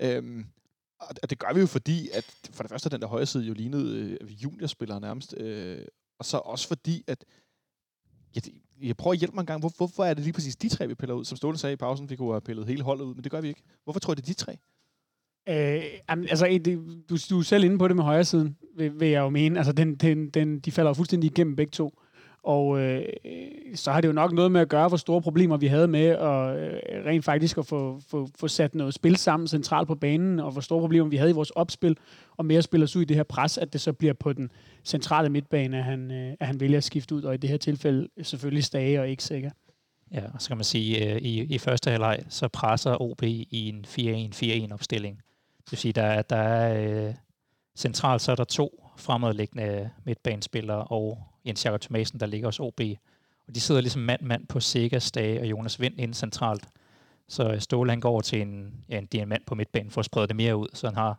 Øhm, 0.00 0.46
og 1.22 1.30
det 1.30 1.38
gør 1.38 1.52
vi 1.54 1.60
jo 1.60 1.66
fordi, 1.66 2.08
at 2.12 2.24
for 2.50 2.62
det 2.62 2.70
første 2.70 2.88
den 2.90 3.00
der 3.00 3.06
højre 3.06 3.26
side 3.26 3.44
jo 3.44 3.52
lignede 3.52 4.18
øh, 4.20 4.42
juniorspillere 4.42 5.00
nærmest. 5.00 5.34
Øh, 5.36 5.84
Og 6.18 6.24
så 6.24 6.36
også 6.36 6.68
fordi, 6.68 7.04
at 7.06 7.24
jeg, 8.34 8.42
jeg 8.82 8.96
prøver 8.96 9.12
at 9.14 9.18
hjælpe 9.18 9.34
mig 9.34 9.42
en 9.42 9.46
gang. 9.46 9.60
Hvor, 9.60 9.72
hvorfor 9.76 10.04
er 10.04 10.14
det 10.14 10.22
lige 10.24 10.32
præcis 10.32 10.56
de 10.56 10.68
tre, 10.68 10.88
vi 10.88 10.94
piller 10.94 11.14
ud? 11.14 11.24
Som 11.24 11.36
Ståle 11.36 11.58
sagde 11.58 11.72
i 11.72 11.76
pausen, 11.76 12.10
vi 12.10 12.16
kunne 12.16 12.32
have 12.32 12.40
pillet 12.40 12.66
hele 12.66 12.82
holdet 12.82 13.04
ud, 13.04 13.14
men 13.14 13.24
det 13.24 13.32
gør 13.32 13.40
vi 13.40 13.48
ikke. 13.48 13.62
Hvorfor 13.84 14.00
tror 14.00 14.12
jeg, 14.12 14.16
det 14.16 14.22
er 14.22 14.26
de 14.26 14.34
tre? 14.34 14.58
Øh, 15.48 15.84
altså, 16.08 16.46
det, 16.64 16.78
du, 17.10 17.16
du 17.30 17.38
er 17.38 17.42
selv 17.42 17.64
inde 17.64 17.78
på 17.78 17.88
det 17.88 17.96
med 17.96 18.04
højre 18.04 18.24
siden, 18.24 18.56
vil, 18.76 19.00
vil 19.00 19.08
jeg 19.08 19.20
jo 19.20 19.28
mene. 19.28 19.58
Altså, 19.58 19.72
den, 19.72 19.94
den, 19.94 20.30
den, 20.30 20.60
de 20.60 20.72
falder 20.72 20.90
jo 20.90 20.94
fuldstændig 20.94 21.30
igennem 21.30 21.56
begge 21.56 21.70
to. 21.70 22.02
Og 22.42 22.80
øh, 22.80 23.02
så 23.74 23.92
har 23.92 24.00
det 24.00 24.08
jo 24.08 24.12
nok 24.12 24.32
noget 24.32 24.52
med 24.52 24.60
at 24.60 24.68
gøre, 24.68 24.88
hvor 24.88 24.96
store 24.96 25.22
problemer 25.22 25.56
vi 25.56 25.66
havde 25.66 25.88
med 25.88 26.06
at 26.06 26.56
øh, 26.58 27.06
rent 27.06 27.24
faktisk 27.24 27.58
at 27.58 27.66
få, 27.66 28.00
få, 28.08 28.28
få 28.38 28.48
sat 28.48 28.74
noget 28.74 28.94
spil 28.94 29.16
sammen 29.16 29.48
centralt 29.48 29.88
på 29.88 29.94
banen, 29.94 30.40
og 30.40 30.52
hvor 30.52 30.60
store 30.60 30.80
problemer 30.80 31.08
vi 31.08 31.16
havde 31.16 31.30
i 31.30 31.34
vores 31.34 31.50
opspil, 31.50 31.96
og 32.36 32.44
med 32.44 32.56
at 32.56 32.64
spille 32.64 32.84
os 32.84 32.96
ud 32.96 33.02
i 33.02 33.04
det 33.04 33.16
her 33.16 33.22
pres, 33.22 33.58
at 33.58 33.72
det 33.72 33.80
så 33.80 33.92
bliver 33.92 34.12
på 34.12 34.32
den 34.32 34.50
centrale 34.84 35.28
midtbane, 35.28 35.78
at 35.78 35.84
han, 35.84 36.10
øh, 36.10 36.34
at 36.40 36.46
han 36.46 36.60
vælger 36.60 36.76
at 36.76 36.84
skifte 36.84 37.14
ud, 37.14 37.22
og 37.22 37.34
i 37.34 37.36
det 37.36 37.50
her 37.50 37.56
tilfælde 37.56 38.08
selvfølgelig 38.22 38.64
Stage 38.64 39.00
og 39.00 39.08
ikke 39.08 39.24
sikker. 39.24 39.50
Ja, 40.14 40.22
og 40.34 40.42
så 40.42 40.48
kan 40.48 40.56
man 40.56 40.64
sige, 40.64 41.14
øh, 41.14 41.22
i, 41.22 41.54
i 41.54 41.58
første 41.58 41.90
halvleg, 41.90 42.18
så 42.28 42.48
presser 42.48 43.02
OB 43.02 43.22
i 43.22 43.68
en 43.68 43.84
4-1-4-1 44.68 44.74
opstilling. 44.74 45.16
Det 45.64 45.72
vil 45.72 45.78
sige, 45.78 45.92
der, 45.92 46.22
der 46.22 46.36
er 46.36 47.06
øh, 47.06 47.14
centralt, 47.76 48.22
så 48.22 48.32
er 48.32 48.36
der 48.36 48.44
to 48.44 48.84
fremadliggende 48.96 49.90
midtbanespillere 50.04 50.84
og 50.84 51.29
Jens 51.46 51.64
Jakob 51.64 51.80
Thomasen, 51.80 52.20
der 52.20 52.26
ligger 52.26 52.48
hos 52.48 52.60
OB. 52.60 52.80
Og 53.48 53.54
de 53.54 53.60
sidder 53.60 53.80
ligesom 53.80 54.02
mand-mand 54.02 54.46
på 54.46 54.60
Sigas 54.60 55.12
Dage 55.12 55.40
og 55.40 55.46
Jonas 55.46 55.80
Vind 55.80 56.00
ind 56.00 56.14
centralt. 56.14 56.68
Så 57.28 57.52
øh, 57.52 57.60
Ståle 57.60 57.90
han 57.90 58.00
går 58.00 58.10
over 58.10 58.20
til 58.20 58.40
en, 58.40 58.74
ja, 58.88 58.98
en 58.98 59.06
diamant 59.06 59.46
på 59.46 59.54
midtbanen 59.54 59.90
for 59.90 60.00
at 60.00 60.04
sprede 60.04 60.26
det 60.26 60.36
mere 60.36 60.56
ud, 60.56 60.68
så 60.74 60.86
han 60.86 60.96
har 60.96 61.18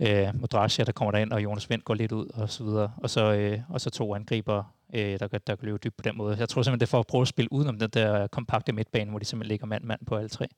øh, 0.00 0.40
Modrasja, 0.40 0.84
der 0.84 0.92
kommer 0.92 1.12
derind, 1.12 1.32
og 1.32 1.42
Jonas 1.42 1.70
Vind 1.70 1.82
går 1.82 1.94
lidt 1.94 2.12
ud, 2.12 2.26
og 2.34 2.50
så 2.50 2.64
videre. 2.64 2.92
Og 2.96 3.10
så, 3.10 3.32
øh, 3.32 3.60
og 3.68 3.80
så 3.80 3.90
to 3.90 4.14
angriber, 4.14 4.74
øh, 4.94 5.18
der, 5.18 5.26
der 5.26 5.38
kan 5.56 5.58
løbe 5.62 5.78
dybt 5.78 5.96
på 5.96 6.02
den 6.02 6.16
måde. 6.16 6.36
Jeg 6.38 6.48
tror 6.48 6.62
simpelthen, 6.62 6.80
det 6.80 6.86
er 6.86 6.90
for 6.90 7.00
at 7.00 7.06
prøve 7.06 7.22
at 7.22 7.28
spille 7.28 7.52
udenom 7.52 7.78
den 7.78 7.90
der 7.90 8.26
kompakte 8.26 8.72
midtbane, 8.72 9.10
hvor 9.10 9.18
de 9.18 9.24
simpelthen 9.24 9.48
ligger 9.48 9.66
mand-mand 9.66 10.00
på 10.06 10.16
alle 10.16 10.28
tre. 10.28 10.48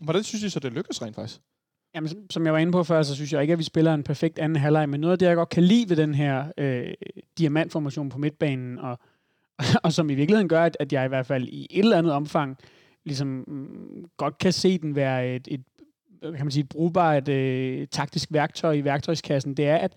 Hvordan 0.00 0.24
synes 0.24 0.42
I 0.42 0.50
så, 0.50 0.60
det 0.60 0.72
lykkes 0.72 1.02
rent 1.02 1.14
faktisk? 1.14 1.40
Jamen, 1.94 2.30
som 2.30 2.44
jeg 2.44 2.52
var 2.52 2.58
inde 2.58 2.72
på 2.72 2.84
før, 2.84 3.02
så 3.02 3.14
synes 3.14 3.32
jeg 3.32 3.42
ikke, 3.42 3.52
at 3.52 3.58
vi 3.58 3.64
spiller 3.64 3.94
en 3.94 4.02
perfekt 4.02 4.38
anden 4.38 4.56
halvleg, 4.56 4.88
men 4.88 5.00
noget 5.00 5.12
af 5.12 5.18
det, 5.18 5.26
jeg 5.26 5.36
godt 5.36 5.48
kan 5.48 5.62
lide 5.62 5.88
ved 5.88 5.96
den 5.96 6.14
her 6.14 6.44
øh, 6.58 6.94
diamantformation 7.38 8.08
på 8.08 8.18
midtbanen, 8.18 8.78
og, 8.78 8.98
og 9.84 9.92
som 9.92 10.10
i 10.10 10.14
virkeligheden 10.14 10.48
gør, 10.48 10.64
at, 10.64 10.76
at 10.80 10.92
jeg 10.92 11.04
i 11.04 11.08
hvert 11.08 11.26
fald 11.26 11.48
i 11.48 11.66
et 11.70 11.84
eller 11.84 11.98
andet 11.98 12.12
omfang 12.12 12.56
ligesom 13.04 13.44
mm, 13.46 14.04
godt 14.16 14.38
kan 14.38 14.52
se 14.52 14.78
den 14.78 14.96
være 14.96 15.34
et, 15.36 15.48
et 15.50 15.62
kan 16.22 16.46
man 16.46 16.50
sige, 16.50 16.62
et 16.62 16.68
brugbart 16.68 17.28
øh, 17.28 17.86
taktisk 17.90 18.28
værktøj 18.32 18.72
i 18.72 18.84
værktøjskassen, 18.84 19.54
det 19.54 19.66
er, 19.66 19.76
at, 19.76 19.92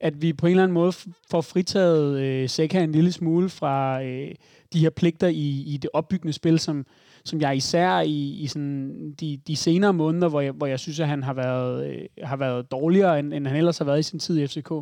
at 0.00 0.22
vi 0.22 0.32
på 0.32 0.46
en 0.46 0.50
eller 0.50 0.62
anden 0.62 0.74
måde 0.74 0.92
får 1.30 1.40
fritaget 1.40 2.20
øh, 2.20 2.48
Seca 2.48 2.80
en 2.80 2.92
lille 2.92 3.12
smule 3.12 3.48
fra 3.48 4.02
øh, 4.02 4.34
de 4.72 4.78
her 4.78 4.90
pligter 4.90 5.28
i, 5.28 5.62
i 5.66 5.76
det 5.76 5.90
opbyggende 5.92 6.32
spil, 6.32 6.58
som, 6.58 6.86
som 7.24 7.40
jeg 7.40 7.56
især 7.56 8.00
i, 8.00 8.30
i 8.40 8.46
sådan 8.46 9.14
de, 9.20 9.40
de 9.46 9.56
senere 9.56 9.92
måneder, 9.92 10.28
hvor 10.28 10.40
jeg, 10.40 10.52
hvor 10.52 10.66
jeg 10.66 10.78
synes, 10.78 11.00
at 11.00 11.08
han 11.08 11.22
har 11.22 11.32
været, 11.32 11.86
øh, 11.86 11.98
har 12.22 12.36
været 12.36 12.70
dårligere, 12.70 13.18
end, 13.18 13.34
end 13.34 13.46
han 13.46 13.56
ellers 13.56 13.78
har 13.78 13.84
været 13.84 13.98
i 13.98 14.02
sin 14.02 14.18
tid 14.18 14.38
i 14.38 14.46
FCK, 14.46 14.72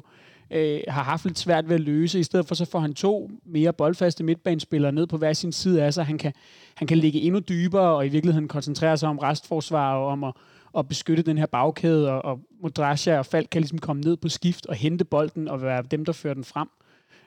øh, 0.50 0.80
har 0.88 1.02
haft 1.02 1.24
lidt 1.24 1.38
svært 1.38 1.68
ved 1.68 1.74
at 1.74 1.80
løse. 1.80 2.20
I 2.20 2.22
stedet 2.22 2.46
for 2.46 2.54
så 2.54 2.64
får 2.64 2.78
han 2.78 2.94
to 2.94 3.30
mere 3.44 3.72
boldfaste 3.72 4.24
midtbanespillere 4.24 4.92
ned 4.92 5.06
på 5.06 5.16
hver 5.16 5.32
sin 5.32 5.52
side 5.52 5.82
af 5.82 5.94
sig. 5.94 6.04
Han 6.04 6.18
kan, 6.18 6.32
han 6.74 6.86
kan 6.88 6.98
ligge 6.98 7.20
endnu 7.20 7.40
dybere 7.40 7.96
og 7.96 8.06
i 8.06 8.08
virkeligheden 8.08 8.48
koncentrere 8.48 8.96
sig 8.96 9.08
om 9.08 9.18
restforsvar 9.18 9.94
og 9.94 10.06
om 10.06 10.24
at, 10.24 10.32
at 10.78 10.88
beskytte 10.88 11.22
den 11.22 11.38
her 11.38 11.46
bagkæde, 11.46 12.10
og, 12.12 12.24
og 12.24 12.40
Modrasja 12.62 13.18
og 13.18 13.26
Falk 13.26 13.48
kan 13.50 13.60
ligesom 13.60 13.78
komme 13.78 14.02
ned 14.02 14.16
på 14.16 14.28
skift 14.28 14.66
og 14.66 14.74
hente 14.74 15.04
bolden 15.04 15.48
og 15.48 15.62
være 15.62 15.82
dem, 15.90 16.04
der 16.04 16.12
fører 16.12 16.34
den 16.34 16.44
frem. 16.44 16.68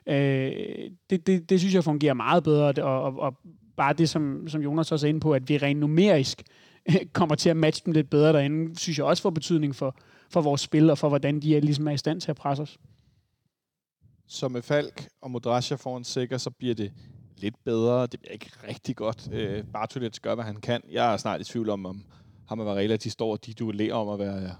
Øh, 0.06 0.90
det, 1.10 1.26
det, 1.26 1.50
det 1.50 1.60
synes 1.60 1.74
jeg 1.74 1.84
fungerer 1.84 2.14
meget 2.14 2.44
bedre, 2.44 2.84
og, 2.84 3.02
og, 3.02 3.18
og 3.18 3.34
bare 3.76 3.92
det, 3.92 4.08
som, 4.08 4.48
som 4.48 4.62
Jonas 4.62 4.92
også 4.92 5.06
er 5.06 5.08
inde 5.08 5.20
på, 5.20 5.32
at 5.32 5.48
vi 5.48 5.58
rent 5.58 5.80
numerisk 5.80 6.42
kommer 7.12 7.34
til 7.34 7.50
at 7.50 7.56
matche 7.56 7.82
dem 7.84 7.92
lidt 7.92 8.10
bedre 8.10 8.32
derinde, 8.32 8.78
synes 8.78 8.98
jeg 8.98 9.06
også 9.06 9.22
får 9.22 9.30
betydning 9.30 9.76
for, 9.76 9.96
for 10.30 10.40
vores 10.40 10.60
spil, 10.60 10.90
og 10.90 10.98
for 10.98 11.08
hvordan 11.08 11.40
de 11.40 11.56
er, 11.56 11.60
ligesom 11.60 11.88
er 11.88 11.92
i 11.92 11.98
stand 11.98 12.20
til 12.20 12.30
at 12.30 12.36
presse 12.36 12.62
os. 12.62 12.78
Så 14.26 14.48
med 14.48 14.62
Falk 14.62 15.08
og 15.22 15.30
Modrasja 15.30 15.76
foran 15.76 16.04
sikker, 16.04 16.38
så 16.38 16.50
bliver 16.50 16.74
det 16.74 16.92
lidt 17.36 17.64
bedre. 17.64 18.06
Det 18.06 18.20
bliver 18.20 18.32
ikke 18.32 18.50
rigtig 18.68 18.96
godt. 18.96 19.28
Øh, 19.32 19.64
Bartolets 19.64 20.20
gør, 20.20 20.34
hvad 20.34 20.44
han 20.44 20.56
kan. 20.56 20.80
Jeg 20.90 21.12
er 21.12 21.16
snart 21.16 21.40
i 21.40 21.44
tvivl 21.44 21.70
om, 21.70 21.86
om 21.86 22.04
ham 22.48 22.60
og 22.60 22.66
Varela, 22.66 22.96
de 22.96 23.10
står 23.10 23.36
de 23.36 23.54
duellerer 23.54 23.94
om 23.94 24.08
at 24.08 24.18
være 24.18 24.54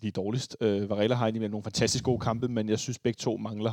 lige 0.00 0.12
dårligst. 0.12 0.56
Øh, 0.60 0.90
Varela 0.90 1.14
har 1.14 1.26
egentlig 1.26 1.48
nogle 1.48 1.64
fantastisk 1.64 2.04
gode 2.04 2.18
kampe, 2.18 2.48
men 2.48 2.68
jeg 2.68 2.78
synes 2.78 2.98
begge 2.98 3.16
to 3.16 3.36
mangler 3.36 3.72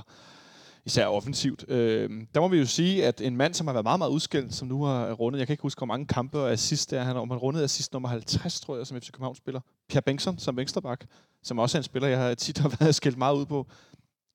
især 0.85 1.05
offensivt. 1.07 1.65
Øh, 1.67 2.09
der 2.35 2.41
må 2.41 2.47
vi 2.47 2.57
jo 2.57 2.65
sige, 2.65 3.05
at 3.05 3.21
en 3.21 3.37
mand, 3.37 3.53
som 3.53 3.67
har 3.67 3.73
været 3.73 3.83
meget, 3.83 3.97
meget 3.99 4.11
udskilt, 4.11 4.53
som 4.53 4.67
nu 4.67 4.83
har 4.83 5.11
rundet, 5.13 5.39
jeg 5.39 5.47
kan 5.47 5.53
ikke 5.53 5.61
huske, 5.61 5.79
hvor 5.79 5.85
mange 5.85 6.05
kampe 6.07 6.39
og 6.39 6.51
assist 6.51 6.91
der 6.91 7.03
han 7.03 7.15
har 7.15 7.21
rundet 7.35 7.63
assist 7.63 7.93
nummer 7.93 8.09
50, 8.09 8.59
tror 8.59 8.77
jeg, 8.77 8.87
som 8.87 9.01
FC 9.01 9.11
København 9.11 9.35
spiller. 9.35 9.61
Pierre 9.89 10.01
Bengtsson 10.01 10.37
som 10.39 10.57
venstreback, 10.57 11.05
som 11.43 11.59
også 11.59 11.77
er 11.77 11.79
en 11.79 11.83
spiller, 11.83 12.09
jeg 12.09 12.19
har 12.19 12.33
tit 12.33 12.57
har 12.57 12.75
været 12.79 12.95
skilt 12.95 13.17
meget 13.17 13.35
ud 13.35 13.45
på. 13.45 13.67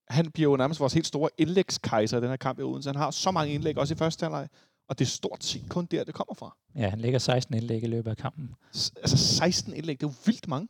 Han 0.09 0.31
bliver 0.31 0.51
jo 0.51 0.57
nærmest 0.57 0.81
vores 0.81 0.93
helt 0.93 1.07
store 1.07 1.31
indlægskejser 1.39 2.19
i 2.19 2.21
den 2.21 2.29
her 2.29 2.37
kamp 2.37 2.59
i 2.59 2.63
Odense. 2.63 2.89
Han 2.89 2.97
har 2.97 3.11
så 3.11 3.31
mange 3.31 3.55
indlæg, 3.55 3.79
også 3.79 3.95
i 3.95 3.97
første 3.97 4.25
halvleg. 4.25 4.49
Og 4.89 4.99
det 4.99 5.05
er 5.05 5.09
stort 5.09 5.45
set 5.45 5.63
kun 5.69 5.87
der, 5.87 6.05
det 6.05 6.15
kommer 6.15 6.35
fra. 6.35 6.57
Ja, 6.77 6.89
han 6.89 6.99
lægger 7.01 7.19
16 7.19 7.55
indlæg 7.55 7.83
i 7.83 7.87
løbet 7.87 8.11
af 8.11 8.17
kampen. 8.17 8.51
S- 8.77 8.93
altså 8.97 9.17
16 9.17 9.73
indlæg, 9.75 10.01
det 10.01 10.07
er 10.07 10.11
jo 10.11 10.15
vildt 10.27 10.49
mange. 10.49 10.69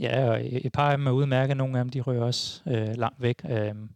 Ja, 0.00 0.30
og 0.30 0.40
et 0.44 0.72
par 0.72 0.90
af 0.90 0.96
dem 0.98 1.06
er 1.06 1.10
udmærket. 1.10 1.56
Nogle 1.56 1.78
af 1.78 1.84
dem, 1.84 1.90
de 1.90 2.00
rører 2.00 2.22
også 2.22 2.60
øh, 2.66 2.96
langt 2.96 3.22
væk. 3.22 3.40
Øhm, 3.50 3.88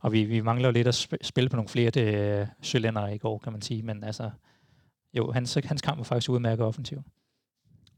og 0.00 0.12
vi, 0.12 0.24
vi 0.24 0.40
mangler 0.40 0.68
jo 0.68 0.72
lidt 0.72 0.88
at 0.88 1.08
spille 1.22 1.50
på 1.50 1.56
nogle 1.56 1.68
flere 1.68 1.90
det, 1.90 2.14
øh, 2.14 2.46
cylinder 2.62 3.08
i 3.08 3.18
går, 3.18 3.38
kan 3.38 3.52
man 3.52 3.62
sige. 3.62 3.82
Men 3.82 4.04
altså, 4.04 4.30
jo, 5.14 5.32
hans, 5.32 5.54
hans 5.64 5.82
kamp 5.82 5.98
var 5.98 6.04
faktisk 6.04 6.30
udmærket 6.30 6.66
offensiv. 6.66 7.02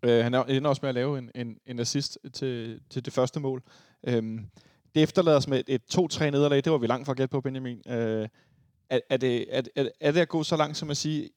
Øh, 0.02 0.24
han 0.24 0.34
ender 0.34 0.68
også 0.68 0.80
med 0.82 0.88
at 0.88 0.94
lave 0.94 1.18
en, 1.18 1.30
en, 1.34 1.56
en 1.66 1.78
assist 1.78 2.18
til, 2.32 2.80
til 2.90 3.04
det 3.04 3.12
første 3.12 3.40
mål. 3.40 3.62
Øhm, 4.06 4.46
det 4.94 5.02
efterlader 5.02 5.36
os 5.36 5.48
med 5.48 5.58
et, 5.58 5.74
et 5.74 5.82
2-3 5.98 6.30
nederlag. 6.30 6.64
Det 6.64 6.72
var 6.72 6.78
vi 6.78 6.86
langt 6.86 7.06
fra 7.06 7.12
at 7.12 7.16
gætte 7.16 7.32
på, 7.32 7.40
Benjamin. 7.40 7.82
Øh, 7.86 8.28
er, 8.90 9.00
er, 9.10 9.16
det, 9.16 9.56
er, 9.56 9.62
er, 9.76 9.88
er 10.00 10.12
det 10.12 10.20
at 10.20 10.28
gå 10.28 10.42
så 10.42 10.56
langt 10.56 10.76
som 10.76 10.90
at 10.90 10.96
sige, 10.96 11.30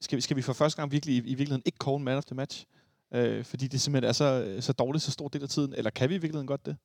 skal 0.00 0.16
vi, 0.16 0.20
skal 0.20 0.36
vi 0.36 0.42
for 0.42 0.52
første 0.52 0.80
gang 0.80 0.92
virkelig 0.92 1.14
i, 1.14 1.18
i 1.18 1.20
virkeligheden 1.20 1.62
ikke 1.66 1.78
call 1.84 2.00
man 2.00 2.16
of 2.16 2.24
the 2.24 2.36
match? 2.36 2.66
Øh, 3.14 3.44
fordi 3.44 3.66
det 3.66 3.80
simpelthen 3.80 4.08
er 4.08 4.12
så, 4.12 4.56
så 4.60 4.72
dårligt 4.72 5.04
så 5.04 5.10
stor 5.10 5.28
del 5.28 5.42
af 5.42 5.48
tiden. 5.48 5.74
Eller 5.74 5.90
kan 5.90 6.08
vi 6.08 6.14
i 6.14 6.18
virkeligheden 6.18 6.46
godt 6.46 6.66
det? 6.66 6.76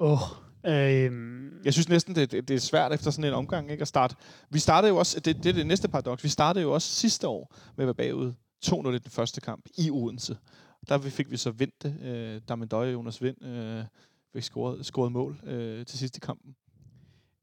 Åh, 0.00 0.12
oh, 0.12 0.49
Øhm. 0.66 1.60
Jeg 1.64 1.72
synes 1.72 1.88
næsten, 1.88 2.14
det, 2.14 2.32
det, 2.32 2.48
det 2.48 2.54
er 2.54 2.60
svært 2.60 2.92
efter 2.92 3.10
sådan 3.10 3.24
en 3.24 3.34
omgang 3.34 3.70
ikke, 3.70 3.82
at 3.82 3.88
starte. 3.88 4.16
Vi 4.50 4.58
startede 4.58 4.92
jo 4.92 4.96
også, 4.96 5.20
det, 5.20 5.36
det 5.36 5.46
er 5.46 5.52
det 5.52 5.66
næste 5.66 5.88
paradoks, 5.88 6.24
vi 6.24 6.28
startede 6.28 6.62
jo 6.62 6.72
også 6.72 6.88
sidste 6.88 7.28
år 7.28 7.54
med 7.76 7.84
at 7.84 7.86
være 7.86 7.94
bagud 7.94 8.32
2-0 8.66 8.88
i 8.88 8.98
den 8.98 9.10
første 9.10 9.40
kamp 9.40 9.66
i 9.78 9.90
Odense. 9.90 10.36
Der 10.88 10.98
fik 10.98 11.30
vi 11.30 11.36
så 11.36 11.50
Vinte, 11.50 11.94
øh, 12.02 12.40
Damendøje 12.48 12.88
og 12.88 12.92
Jonas 12.92 13.22
Vind 13.22 13.44
øh, 13.44 13.84
fik 14.32 14.42
scoret, 14.42 14.86
scoret 14.86 15.12
mål 15.12 15.40
øh, 15.44 15.86
til 15.86 15.98
sidst 15.98 16.16
i 16.16 16.20
kampen. 16.20 16.54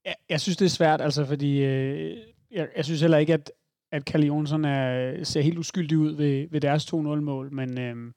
Jeg, 0.06 0.15
jeg 0.30 0.41
synes, 0.41 0.58
det 0.58 0.65
er 0.65 0.69
svært, 0.69 1.01
altså, 1.01 1.25
fordi 1.25 1.63
øh, 1.63 2.17
jeg, 2.51 2.67
jeg 2.77 2.86
synes 2.86 3.01
heller 3.01 3.17
ikke, 3.17 3.34
at, 3.34 3.51
at 3.91 4.06
Kalle 4.06 4.27
Jonsson 4.27 4.65
er, 4.65 5.23
ser 5.23 5.41
helt 5.41 5.58
uskyldig 5.58 5.97
ud 5.97 6.15
ved, 6.15 6.47
ved 6.51 6.62
deres 6.62 6.93
2-0-mål, 6.93 7.53
men, 7.53 7.80
øh, 7.80 8.12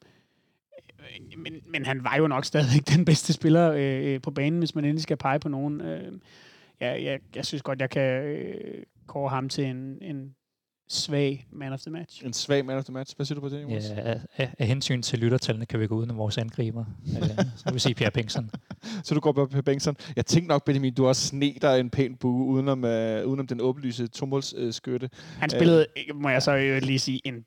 men, 1.36 1.52
men 1.66 1.86
han 1.86 2.04
var 2.04 2.16
jo 2.16 2.26
nok 2.26 2.44
stadig 2.44 2.88
den 2.96 3.04
bedste 3.04 3.32
spiller 3.32 3.72
øh, 3.76 4.20
på 4.20 4.30
banen, 4.30 4.58
hvis 4.58 4.74
man 4.74 4.84
endelig 4.84 5.02
skal 5.02 5.16
pege 5.16 5.38
på 5.38 5.48
nogen. 5.48 5.80
Øh, 5.80 6.12
jeg, 6.80 7.04
jeg, 7.04 7.20
jeg 7.34 7.46
synes 7.46 7.62
godt, 7.62 7.80
jeg 7.80 7.90
kan 7.90 8.22
øh, 8.24 8.82
kåre 9.06 9.28
ham 9.28 9.48
til 9.48 9.64
en, 9.64 9.98
en 10.02 10.34
svag 10.88 11.46
man 11.52 11.72
of 11.72 11.80
the 11.80 11.90
match. 11.90 12.24
En 12.24 12.32
svag 12.32 12.64
man 12.64 12.76
of 12.76 12.84
the 12.84 12.92
match. 12.92 13.16
Hvad 13.16 13.26
siger 13.26 13.34
du 13.34 13.40
på 13.40 13.48
det, 13.48 13.62
Jonas? 13.62 13.84
Ja, 13.90 14.18
af, 14.36 14.54
af, 14.58 14.66
hensyn 14.66 15.02
til 15.02 15.18
lyttertallene 15.18 15.66
kan 15.66 15.80
vi 15.80 15.86
gå 15.86 15.94
uden 15.94 16.16
vores 16.16 16.38
angriber. 16.38 16.84
øh, 17.22 17.28
så 17.56 17.62
vil 17.64 17.74
vi 17.74 17.78
sige 17.78 17.94
Pierre 17.94 18.12
Bengtsson. 18.12 18.50
så 19.04 19.14
du 19.14 19.20
går 19.20 19.32
på 19.32 19.46
Pierre 19.46 19.62
Bengtsson. 19.62 19.96
Jeg 20.16 20.26
tænkte 20.26 20.48
nok, 20.48 20.64
Benjamin, 20.64 20.94
du 20.94 21.06
også 21.06 21.26
sne 21.26 21.54
dig 21.62 21.80
en 21.80 21.90
pæn 21.90 22.16
bue 22.16 22.46
udenom, 22.46 22.84
uh, 22.84 22.90
udenom 23.30 23.46
den 23.46 23.60
åbenlyse 23.60 24.06
tomålsskytte. 24.06 25.10
Uh, 25.12 25.40
Han 25.40 25.50
spillede, 25.50 25.86
uh, 26.10 26.20
må 26.20 26.28
jeg 26.28 26.42
så 26.42 26.80
lige 26.82 26.98
sige, 26.98 27.20
en 27.24 27.44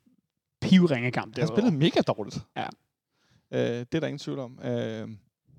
pivringekamp. 0.60 1.38
Han 1.38 1.48
spillede 1.48 1.76
mega 1.76 2.00
dårligt. 2.00 2.38
Ja. 2.56 2.66
Uh, 3.54 3.60
det 3.60 3.94
er 3.94 4.00
der 4.00 4.06
ingen 4.06 4.18
tvivl 4.18 4.38
om. 4.38 4.58
Uh, 4.64 5.10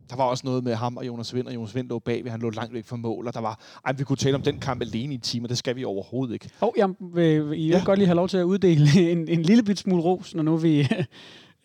der 0.09 0.15
var 0.15 0.23
også 0.23 0.47
noget 0.47 0.63
med 0.63 0.75
ham 0.75 0.97
og 0.97 1.07
Jonas 1.07 1.35
Vind, 1.35 1.47
og 1.47 1.55
Jonas 1.55 1.75
Vind 1.75 1.89
lå 1.89 1.99
bagved, 1.99 2.31
han 2.31 2.39
lå 2.39 2.49
langt 2.49 2.73
væk 2.73 2.85
fra 2.85 2.95
mål, 2.95 3.27
og 3.27 3.33
der 3.33 3.39
var, 3.39 3.59
ej, 3.85 3.93
vi 3.97 4.03
kunne 4.03 4.17
tale 4.17 4.35
om 4.35 4.41
den 4.41 4.59
kamp 4.59 4.81
alene 4.81 5.13
i 5.13 5.15
en 5.15 5.21
time, 5.21 5.47
det 5.47 5.57
skal 5.57 5.75
vi 5.75 5.83
overhovedet 5.83 6.33
ikke. 6.33 6.49
Hov, 6.59 6.69
oh, 6.69 6.79
jeg 6.79 6.89
vil, 6.99 7.59
I 7.59 7.67
ja. 7.67 7.81
godt 7.85 7.99
lige 7.99 8.07
have 8.07 8.15
lov 8.15 8.27
til 8.27 8.37
at 8.37 8.43
uddele 8.43 8.87
en, 9.11 9.27
en 9.27 9.41
lille 9.41 9.63
bit 9.63 9.79
smule 9.79 10.03
ros, 10.03 10.35
når 10.35 10.43
nu 10.43 10.57
vi 10.57 10.79
øh, 10.79 10.87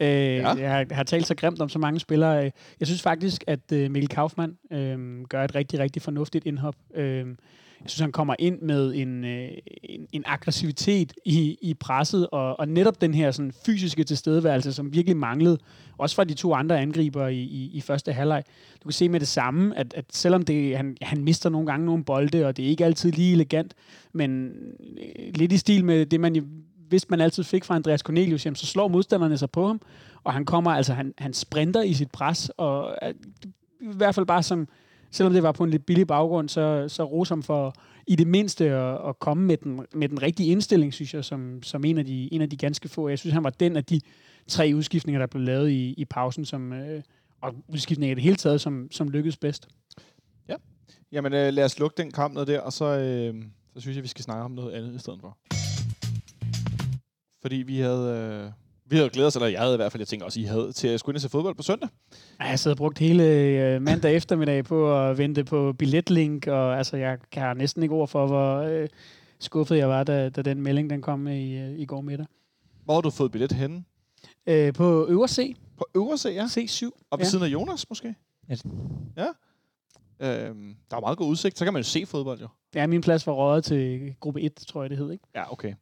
ja. 0.01 0.49
jeg 0.49 0.71
har, 0.71 0.87
har 0.95 1.03
talt 1.03 1.27
så 1.27 1.35
grimt 1.35 1.61
om 1.61 1.69
så 1.69 1.79
mange 1.79 2.01
spillere. 2.01 2.53
Jeg 2.81 2.87
synes 2.87 3.03
faktisk, 3.03 3.45
at 3.47 3.73
øh, 3.73 3.91
Mikkel 3.91 4.09
Kaufmann 4.09 4.57
øh, 4.73 5.25
gør 5.29 5.45
et 5.45 5.55
rigtig, 5.55 5.79
rigtig 5.79 6.03
fornuftigt 6.03 6.47
indhop. 6.47 6.75
Øh, 6.95 7.27
jeg 7.83 7.91
synes, 7.91 8.01
han 8.01 8.13
kommer 8.13 8.35
ind 8.39 8.61
med 8.61 8.95
en, 8.95 9.25
øh, 9.25 9.49
en, 9.83 10.07
en 10.13 10.23
aggressivitet 10.27 11.13
i, 11.25 11.59
i 11.63 11.75
presset, 11.75 12.27
og, 12.33 12.61
og 12.61 12.69
netop 12.69 13.01
den 13.01 13.15
her 13.15 13.31
sådan, 13.31 13.53
fysiske 13.67 14.05
tilstedeværelse, 14.05 14.73
som 14.73 14.93
virkelig 14.93 15.17
manglede, 15.17 15.59
også 15.99 16.17
fra 16.17 16.25
de 16.25 16.35
to 16.35 16.55
andre 16.55 16.81
angriber 16.81 17.27
i, 17.27 17.41
i, 17.41 17.71
i 17.73 17.81
første 17.81 18.13
halvleg. 18.13 18.43
Du 18.83 18.89
kan 18.89 18.93
se 18.93 19.09
med 19.09 19.21
det 19.21 19.29
samme, 19.29 19.79
at, 19.79 19.95
at 19.95 20.05
selvom 20.13 20.43
det, 20.43 20.77
han, 20.77 20.97
han 21.03 21.25
mister 21.25 21.51
nogle 21.51 21.67
gange 21.67 21.87
nogle 21.87 22.05
bolde, 22.05 22.47
og 22.47 22.57
det 22.57 22.65
er 22.65 22.69
ikke 22.69 22.85
altid 22.85 23.13
lige 23.13 23.33
elegant, 23.33 23.75
men 24.13 24.53
øh, 24.81 25.35
lidt 25.35 25.53
i 25.53 25.59
stil 25.59 25.85
med 25.85 26.07
det, 26.07 26.21
man 26.21 26.47
hvis 26.91 27.11
man 27.11 27.21
altid 27.21 27.45
fik 27.45 27.65
fra 27.65 27.75
Andreas 27.75 28.01
Cornelius, 28.01 28.47
jamen, 28.47 28.57
så 28.57 28.67
slår 28.67 28.89
modstanderne 28.89 29.39
sig 29.39 29.51
på 29.51 29.67
ham, 29.67 29.81
og 30.25 30.33
han 30.33 30.45
kommer, 30.45 30.71
altså 30.71 30.93
han, 30.93 31.15
han 31.19 31.33
sprinter 31.33 31.83
i 31.83 31.95
sit 31.95 32.11
pres, 32.11 32.51
og 32.57 32.99
øh, 33.03 33.15
i 33.81 33.97
hvert 33.97 34.15
fald 34.15 34.27
bare 34.27 34.43
som, 34.43 34.69
selvom 35.11 35.33
det 35.33 35.43
var 35.43 35.53
på 35.53 35.65
en 35.65 35.71
lidt 35.71 35.87
billig 35.87 36.07
baggrund, 36.07 36.49
så, 36.49 36.85
så 36.89 37.05
rosom 37.05 37.43
for 37.43 37.75
i 38.07 38.17
det 38.17 38.27
mindste 38.27 38.65
at, 38.65 39.09
at 39.09 39.19
komme 39.19 39.47
med 39.47 39.57
den, 39.57 39.87
med 39.95 40.09
den 40.09 40.23
rigtige 40.23 40.51
indstilling, 40.51 40.95
synes 40.95 41.15
jeg, 41.15 41.25
som, 41.25 41.63
som 41.63 41.85
en, 41.85 41.99
af 41.99 42.05
de, 42.05 42.35
en 42.35 42.43
af 42.43 42.51
de 42.51 42.57
ganske 42.57 42.89
få. 42.89 43.09
Jeg 43.09 43.19
synes, 43.19 43.35
han 43.35 43.45
var 43.45 43.51
den 43.51 43.77
af 43.77 43.85
de 43.85 44.01
tre 44.49 44.73
udskiftninger, 44.75 45.19
der 45.19 45.27
blev 45.27 45.43
lavet 45.43 45.71
i, 45.71 45.95
i 45.97 46.05
pausen, 46.05 46.45
som, 46.45 46.73
øh, 46.73 47.03
og 47.41 47.55
udskiftninger 47.69 48.13
i 48.13 48.15
det 48.15 48.23
hele 48.23 48.37
taget, 48.37 48.61
som, 48.61 48.89
som 48.91 49.09
lykkedes 49.09 49.37
bedst. 49.37 49.69
Ja, 50.49 50.55
jamen 51.13 51.33
øh, 51.33 51.53
lad 51.53 51.65
os 51.65 51.79
lukke 51.79 52.03
den 52.03 52.11
kamp 52.11 52.35
ned 52.35 52.47
der, 52.47 52.61
og 52.61 52.73
så, 52.73 52.85
øh, 52.85 53.45
så 53.75 53.81
synes 53.81 53.97
jeg, 53.97 54.03
vi 54.03 54.09
skal 54.09 54.25
snakke 54.25 54.45
om 54.45 54.51
noget 54.51 54.73
andet 54.73 54.95
i 54.95 54.99
stedet 54.99 55.21
for. 55.21 55.39
Fordi 57.43 57.57
vi 57.57 57.79
havde... 57.79 58.45
Øh, 58.47 58.53
vi 58.91 58.97
havde 58.97 59.11
glædet 59.11 59.27
os, 59.27 59.37
eller 59.37 59.49
jeg 59.49 59.61
havde 59.61 59.75
i 59.75 59.77
hvert 59.77 59.93
fald, 59.93 60.01
jeg 60.01 60.09
tænker 60.09 60.27
også, 60.27 60.41
I 60.41 60.43
havde, 60.43 60.73
til 60.73 60.89
at 60.89 61.01
skulle 61.01 61.13
ind 61.15 61.17
og 61.17 61.21
se 61.21 61.29
fodbold 61.29 61.55
på 61.55 61.63
søndag. 61.63 61.89
Ja, 62.41 62.45
jeg 62.45 62.59
sad 62.59 62.71
og 62.71 62.77
brugt 62.77 62.99
hele 62.99 63.25
øh, 63.25 63.83
mandag 63.83 64.17
eftermiddag 64.17 64.65
på 64.65 65.01
at 65.01 65.19
vente 65.19 65.45
på 65.45 65.73
billetlink, 65.73 66.47
og 66.47 66.79
altså, 66.79 66.97
jeg 66.97 67.19
kan 67.33 67.57
næsten 67.57 67.83
ikke 67.83 67.95
ord 67.95 68.09
for, 68.09 68.27
hvor 68.27 68.57
øh, 68.57 68.89
skuffet 69.39 69.77
jeg 69.77 69.89
var, 69.89 70.05
da, 70.05 70.29
da 70.29 70.43
den 70.43 70.63
melding 70.63 70.91
den 70.91 71.03
kom 71.03 71.29
i, 71.29 71.59
øh, 71.59 71.79
i 71.79 71.85
går 71.85 72.01
middag. 72.01 72.27
Hvor 72.85 72.95
har 72.95 73.01
du 73.01 73.11
fået 73.11 73.33
billet 73.33 73.53
henne? 73.53 73.85
Øh, 74.47 74.73
på 74.73 75.07
Øvre 75.09 75.29
C. 75.29 75.57
På 75.79 75.87
Øvre 75.95 76.19
C, 76.19 76.25
ja. 76.25 76.45
C7. 76.45 76.91
Og 77.11 77.19
ved 77.19 77.27
ja. 77.27 77.31
siden 77.31 77.45
af 77.45 77.49
Jonas, 77.49 77.89
måske? 77.89 78.15
Ja. 78.49 78.55
Ja. 79.17 79.27
Øhm, 80.21 80.77
der 80.91 80.97
er 80.97 81.01
meget 81.01 81.19
god 81.19 81.29
udsigt. 81.29 81.59
Så 81.59 81.65
kan 81.65 81.73
man 81.73 81.83
jo 81.83 81.89
se 81.89 82.07
fodbold, 82.07 82.41
jo. 82.41 82.49
Ja, 82.75 82.87
min 82.87 83.01
plads 83.01 83.27
var 83.27 83.33
røget 83.33 83.65
til 83.65 84.15
gruppe 84.21 84.41
1, 84.41 84.55
tror 84.55 84.83
jeg, 84.83 84.91
det 84.91 84.99
hed, 84.99 85.13
ikke? 85.13 85.25
Ja, 85.35 85.53
okay. 85.53 85.75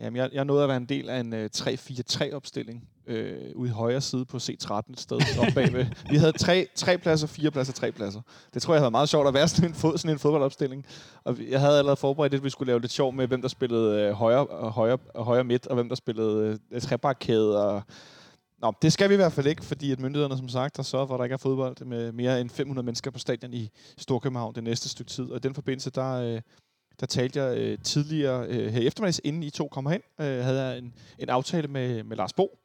Jamen, 0.00 0.16
jeg, 0.16 0.30
jeg 0.32 0.44
nåede 0.44 0.62
at 0.62 0.68
være 0.68 0.76
en 0.76 0.86
del 0.86 1.08
af 1.08 1.20
en 1.20 1.32
øh, 1.32 1.50
3-4-3-opstilling 1.56 2.88
øh, 3.06 3.38
ude 3.54 3.68
i 3.68 3.72
højre 3.72 4.00
side 4.00 4.24
på 4.24 4.36
C13 4.36 4.92
et 4.92 5.00
sted 5.00 5.20
oppe 5.40 5.52
bagved. 5.54 5.86
Vi 6.10 6.16
havde 6.16 6.32
tre, 6.32 6.66
tre 6.74 6.98
pladser, 6.98 7.26
fire 7.26 7.50
pladser, 7.50 7.72
tre 7.72 7.92
pladser. 7.92 8.20
Det 8.54 8.62
tror 8.62 8.74
jeg 8.74 8.78
havde 8.78 8.82
været 8.84 8.92
meget 8.92 9.08
sjovt 9.08 9.28
at 9.28 9.34
være 9.34 9.48
sådan 9.48 9.70
en, 9.70 9.74
fod, 9.74 9.98
sådan 9.98 10.14
en 10.14 10.18
fodboldopstilling. 10.18 10.86
Og 11.24 11.38
vi- 11.38 11.50
jeg 11.50 11.60
havde 11.60 11.78
allerede 11.78 11.96
forberedt, 11.96 12.34
at 12.34 12.44
vi 12.44 12.50
skulle 12.50 12.66
lave 12.70 12.80
lidt 12.80 12.92
sjov 12.92 13.12
med, 13.12 13.26
hvem 13.26 13.42
der 13.42 13.48
spillede 13.48 14.00
øh, 14.02 14.12
højre, 14.12 14.46
øh, 14.50 14.66
højre, 14.66 14.98
øh, 15.16 15.22
højre 15.22 15.44
midt, 15.44 15.66
og 15.66 15.74
hvem 15.74 15.88
der 15.88 15.96
spillede 15.96 16.58
øh, 16.70 16.80
trebakkæde. 16.80 17.66
Og... 17.68 17.82
Nå, 18.62 18.72
det 18.82 18.92
skal 18.92 19.08
vi 19.08 19.14
i 19.14 19.16
hvert 19.16 19.32
fald 19.32 19.46
ikke, 19.46 19.64
fordi 19.64 19.92
at 19.92 20.00
myndighederne 20.00 20.36
som 20.36 20.48
sagt 20.48 20.76
har 20.76 20.82
sørget 20.82 21.08
for, 21.08 21.14
at 21.14 21.18
der 21.18 21.24
ikke 21.24 21.34
er 21.34 21.38
fodbold 21.38 21.84
med 21.84 22.12
mere 22.12 22.40
end 22.40 22.50
500 22.50 22.84
mennesker 22.84 23.10
på 23.10 23.18
stadion 23.18 23.52
i 23.54 23.70
Storkøbenhavn 23.98 24.54
det 24.54 24.64
næste 24.64 24.88
stykke 24.88 25.10
tid. 25.10 25.24
Og 25.30 25.36
i 25.36 25.40
den 25.40 25.54
forbindelse, 25.54 25.90
der, 25.90 26.12
øh, 26.14 26.40
der 27.00 27.06
talte 27.06 27.42
jeg 27.42 27.58
øh, 27.58 27.78
tidligere 27.78 28.46
øh, 28.48 28.72
her 28.72 28.80
i 28.80 28.86
eftermiddags, 28.86 29.20
inden 29.24 29.42
I 29.42 29.50
to 29.50 29.68
kommer 29.68 29.90
hen, 29.90 30.00
øh, 30.20 30.44
havde 30.44 30.62
jeg 30.62 30.78
en, 30.78 30.94
en 31.18 31.28
aftale 31.28 31.68
med, 31.68 32.02
med 32.02 32.16
Lars 32.16 32.32
Bo. 32.32 32.58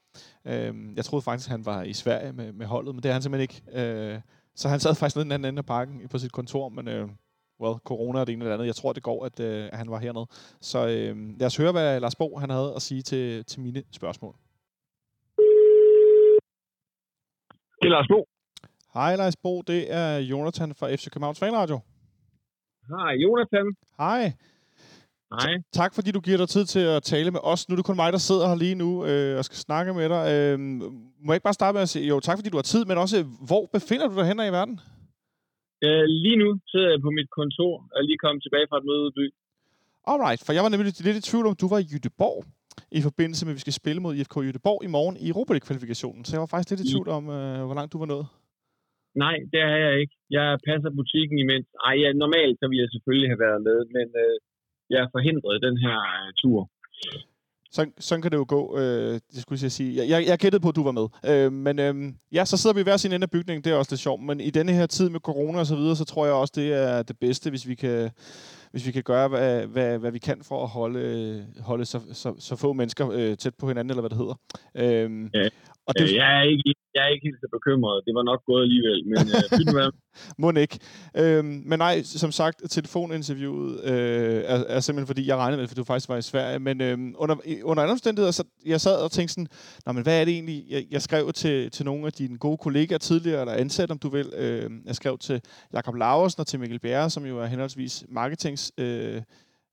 Øh, 0.45 0.73
jeg 0.95 1.05
troede 1.05 1.23
faktisk, 1.23 1.49
han 1.49 1.65
var 1.65 1.83
i 1.83 1.93
Sverige 1.93 2.33
med, 2.33 2.51
med 2.51 2.65
holdet, 2.65 2.95
men 2.95 3.03
det 3.03 3.09
er 3.09 3.13
han 3.13 3.21
simpelthen 3.21 3.41
ikke. 3.41 3.81
Øh, 3.81 4.19
så 4.55 4.69
han 4.69 4.79
sad 4.79 4.95
faktisk 4.95 5.15
nede 5.15 5.23
i 5.23 5.27
den 5.27 5.31
anden 5.31 5.49
ende 5.49 5.59
af 5.59 5.65
parken 5.65 6.07
på 6.09 6.17
sit 6.17 6.31
kontor, 6.31 6.69
men 6.69 6.87
øh, 6.87 7.09
well, 7.61 7.79
corona 7.79 8.19
og 8.19 8.27
det 8.27 8.33
ene 8.33 8.43
eller 8.43 8.53
andet. 8.53 8.67
Jeg 8.67 8.75
tror, 8.75 8.93
det 8.93 9.03
går, 9.03 9.25
at, 9.25 9.39
øh, 9.39 9.69
at 9.71 9.77
han 9.77 9.91
var 9.91 9.99
hernede. 9.99 10.27
Så 10.61 10.87
øh, 10.87 11.39
lad 11.39 11.47
os 11.47 11.57
høre, 11.57 11.71
hvad 11.71 11.99
Lars 11.99 12.15
Bo 12.15 12.37
han 12.37 12.49
havde 12.49 12.73
at 12.75 12.81
sige 12.81 13.01
til, 13.01 13.45
til 13.45 13.61
mine 13.61 13.83
spørgsmål. 13.91 14.35
Det 17.81 17.87
er 17.87 17.89
Lars 17.89 18.07
Bo. 18.07 18.27
Hej 18.93 19.15
Lars 19.15 19.35
Bo, 19.35 19.61
det 19.61 19.93
er 19.93 20.17
Jonathan 20.17 20.75
fra 20.75 20.95
FC 20.95 21.09
Københavns 21.09 21.39
Fanradio. 21.39 21.79
Hej, 22.93 23.11
Jonathan. 23.23 23.67
Hej. 23.97 24.23
Hej. 25.31 25.53
Tak 25.73 25.91
fordi 25.95 26.11
du 26.11 26.19
giver 26.19 26.37
dig 26.37 26.49
tid 26.49 26.65
til 26.65 26.79
at 26.79 27.03
tale 27.03 27.31
med 27.31 27.39
os. 27.43 27.69
Nu 27.69 27.73
er 27.73 27.75
det 27.75 27.85
kun 27.85 27.95
mig, 27.95 28.13
der 28.13 28.19
sidder 28.29 28.47
her 28.47 28.55
lige 28.55 28.75
nu 28.75 29.05
øh, 29.05 29.37
og 29.37 29.45
skal 29.45 29.57
snakke 29.67 29.93
med 29.93 30.09
dig. 30.09 30.23
Øh, 30.33 30.59
må 31.23 31.29
jeg 31.31 31.35
ikke 31.35 31.49
bare 31.49 31.59
starte 31.61 31.73
med 31.75 31.81
at 31.81 31.89
sige, 31.89 32.07
jo 32.07 32.19
tak 32.19 32.37
fordi 32.37 32.49
du 32.49 32.57
har 32.57 32.67
tid, 32.73 32.85
men 32.85 32.97
også, 32.97 33.17
hvor 33.49 33.63
befinder 33.73 34.07
du 34.07 34.15
dig 34.15 34.25
hen 34.27 34.39
i 34.39 34.55
verden? 34.59 34.79
Øh, 35.85 36.03
lige 36.23 36.37
nu 36.43 36.59
sidder 36.71 36.89
jeg 36.93 37.01
på 37.05 37.09
mit 37.17 37.29
kontor 37.39 37.73
og 37.95 38.03
lige 38.03 38.17
kommet 38.17 38.43
tilbage 38.43 38.67
fra 38.69 38.77
et 38.77 38.85
møde 38.89 39.07
i 39.11 39.15
by. 39.19 39.25
Alright, 40.11 40.41
for 40.45 40.53
jeg 40.53 40.63
var 40.63 40.69
nemlig 40.69 41.03
lidt 41.07 41.17
i 41.17 41.29
tvivl 41.29 41.45
om, 41.47 41.55
du 41.55 41.67
var 41.67 41.79
i 41.79 41.87
Jødeborg 41.93 42.45
i 42.91 43.01
forbindelse 43.01 43.45
med, 43.45 43.51
at 43.53 43.55
vi 43.55 43.59
skal 43.65 43.73
spille 43.73 44.01
mod 44.01 44.15
IFK 44.15 44.35
Jødeborg 44.37 44.83
i 44.83 44.87
morgen 44.87 45.17
i 45.17 45.29
Europa 45.29 45.53
League-kvalifikationen. 45.53 46.25
Så 46.25 46.31
jeg 46.35 46.39
var 46.39 46.45
faktisk 46.45 46.69
lidt 46.69 46.81
i 46.81 46.91
tvivl 46.91 47.09
om, 47.09 47.29
øh, 47.29 47.65
hvor 47.65 47.75
langt 47.79 47.93
du 47.93 47.97
var 47.99 48.05
nået. 48.05 48.27
Nej, 49.23 49.35
det 49.51 49.59
er 49.71 49.77
jeg 49.85 49.93
ikke. 50.01 50.15
Jeg 50.37 50.47
passer 50.67 50.89
butikken 50.99 51.37
imens. 51.43 51.67
Ej, 51.87 51.95
ja, 52.03 52.09
normalt 52.23 52.55
så 52.59 52.65
ville 52.67 52.83
jeg 52.83 52.91
selvfølgelig 52.95 53.29
have 53.31 53.43
været 53.47 53.61
med, 53.69 53.79
men 53.95 54.07
øh, 54.23 54.35
jeg 54.91 54.99
er 55.05 55.09
forhindret 55.15 55.63
den 55.67 55.77
her 55.85 55.97
øh, 56.15 56.29
tur. 56.41 56.59
Sådan, 57.75 57.93
sådan 58.07 58.21
kan 58.21 58.31
det 58.31 58.37
jo 58.37 58.45
gå, 58.57 58.61
øh, 58.79 59.13
det 59.33 59.39
skulle 59.41 59.59
jeg 59.63 59.71
sige. 59.71 59.91
Jeg, 59.99 60.05
jeg, 60.09 60.19
jeg 60.29 60.37
gættede 60.39 60.61
på, 60.63 60.69
at 60.69 60.75
du 60.75 60.83
var 60.83 60.95
med. 60.99 61.07
Øh, 61.31 61.51
men 61.65 61.75
øh, 61.85 61.93
ja, 62.37 62.45
så 62.45 62.57
sidder 62.57 62.73
vi 62.75 62.81
i 62.81 62.87
hver 62.87 62.97
sin 62.97 63.13
ende 63.13 63.27
af 63.29 63.31
bygningen, 63.31 63.63
det 63.63 63.71
er 63.71 63.75
også 63.75 63.91
lidt 63.91 64.05
sjovt. 64.07 64.21
Men 64.23 64.37
i 64.39 64.49
denne 64.49 64.71
her 64.71 64.85
tid 64.85 65.09
med 65.09 65.19
corona 65.19 65.59
og 65.59 65.65
så 65.65 65.75
videre, 65.75 65.95
så 65.95 66.05
tror 66.05 66.25
jeg 66.25 66.35
også, 66.35 66.53
det 66.55 66.73
er 66.73 67.03
det 67.03 67.19
bedste, 67.19 67.49
hvis 67.49 67.67
vi 67.67 67.75
kan, 67.75 68.09
hvis 68.75 68.87
vi 68.87 68.91
kan 68.91 69.03
gøre, 69.03 69.27
hvad, 69.27 69.67
hvad, 69.67 69.99
hvad 69.99 70.11
vi 70.11 70.19
kan 70.19 70.43
for 70.43 70.63
at 70.63 70.69
holde, 70.69 70.99
øh, 70.99 71.63
holde 71.63 71.85
så, 71.85 71.99
så, 72.13 72.35
så 72.39 72.55
få 72.55 72.73
mennesker 72.73 73.11
øh, 73.11 73.37
tæt 73.37 73.55
på 73.55 73.67
hinanden, 73.67 73.89
eller 73.89 74.01
hvad 74.01 74.09
det 74.09 74.17
hedder. 74.17 74.35
Øh, 74.75 75.29
Ja. 75.33 75.49
Og 75.87 75.93
Det... 75.97 76.03
Øh, 76.03 76.15
jeg, 76.15 76.37
er 76.39 76.43
ikke, 76.43 76.75
jeg 76.95 77.03
er 77.03 77.07
ikke 77.07 77.25
helt 77.27 77.39
så 77.39 77.47
bekymret. 77.51 78.03
Det 78.05 78.15
var 78.15 78.23
nok 78.23 78.41
gået 78.45 78.61
alligevel, 78.63 79.07
men 79.07 79.17
øh. 79.85 79.91
Må 80.41 80.51
ikke. 80.51 80.79
Øhm, 81.17 81.61
men 81.65 81.79
nej, 81.79 82.03
som 82.03 82.31
sagt, 82.31 82.61
telefoninterviewet 82.69 83.83
øh, 83.83 84.43
er, 84.45 84.63
er 84.75 84.79
simpelthen 84.79 85.07
fordi, 85.07 85.27
jeg 85.27 85.37
regnede 85.37 85.59
med, 85.61 85.67
for 85.67 85.75
du 85.75 85.83
faktisk 85.83 86.09
var 86.09 86.17
i 86.17 86.21
Sverige. 86.21 86.59
Men 86.59 86.81
øhm, 86.81 87.15
under, 87.17 87.35
under 87.63 87.83
andre 87.83 87.91
omstændigheder, 87.91 88.31
så 88.31 88.43
jeg 88.65 88.81
sad 88.81 88.95
og 88.95 89.11
tænkte 89.11 89.33
sådan, 89.33 89.47
Nå, 89.85 89.91
men 89.91 90.03
hvad 90.03 90.21
er 90.21 90.25
det 90.25 90.33
egentlig? 90.33 90.65
Jeg, 90.69 90.85
jeg 90.91 91.01
skrev 91.01 91.33
til, 91.33 91.71
til 91.71 91.85
nogle 91.85 92.05
af 92.05 92.13
dine 92.13 92.37
gode 92.37 92.57
kollegaer 92.57 92.97
tidligere, 92.97 93.41
eller 93.41 93.53
ansat, 93.53 93.91
om 93.91 93.99
du 93.99 94.09
vil. 94.09 94.33
Øh, 94.37 94.71
jeg 94.85 94.95
skrev 94.95 95.17
til 95.17 95.41
Jakob 95.73 95.95
Laversen 95.95 96.39
og 96.39 96.47
til 96.47 96.59
Mikkel 96.59 96.79
Bjerre, 96.79 97.09
som 97.09 97.25
jo 97.25 97.39
er 97.39 97.45
henholdsvis 97.45 98.05
marketings... 98.09 98.64
Øh, 98.77 99.21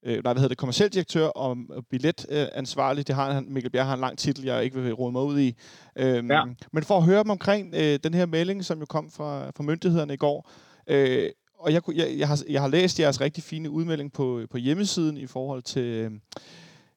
øh, 0.03 0.15
nej, 0.15 0.21
hvad 0.33 0.35
hedder 0.35 0.49
det, 0.49 0.59
kommerciel 0.59 0.89
direktør 0.91 1.27
og 1.27 1.57
billetansvarlig. 1.91 3.07
Det 3.07 3.15
har 3.15 3.33
han, 3.33 3.47
Mikkel 3.49 3.71
Bjerre 3.71 3.87
har 3.87 3.95
en 3.95 4.01
lang 4.01 4.19
titel, 4.19 4.45
jeg 4.45 4.65
ikke 4.65 4.81
vil 4.81 4.93
rode 4.93 5.13
mig 5.13 5.23
ud 5.23 5.41
i. 5.41 5.57
Øhm, 5.97 6.31
Ja. 6.31 6.45
Men 6.73 6.83
for 6.85 6.97
at 6.97 7.03
høre 7.05 7.23
dem 7.23 7.31
omkring 7.31 7.75
øh, 7.75 7.99
den 8.05 8.15
her 8.15 8.27
melding, 8.27 8.65
som 8.65 8.79
jo 8.79 8.87
kom 8.87 9.11
fra, 9.11 9.51
fra 9.57 9.63
myndighederne 9.63 10.15
i 10.15 10.17
går, 10.17 10.51
øh, 10.87 11.31
og 11.59 11.73
jeg, 11.73 11.83
jeg, 11.95 12.15
jeg, 12.19 12.29
har, 12.29 12.43
jeg 12.49 12.61
har 12.61 12.69
læst 12.69 13.01
jeres 13.01 13.21
rigtig 13.21 13.45
fine 13.45 13.71
udmelding 13.71 14.13
på, 14.13 14.43
på 14.51 14.57
hjemmesiden 14.59 15.17
i 15.17 15.27
forhold 15.27 15.63
til, 15.63 15.83
øh, 15.83 16.11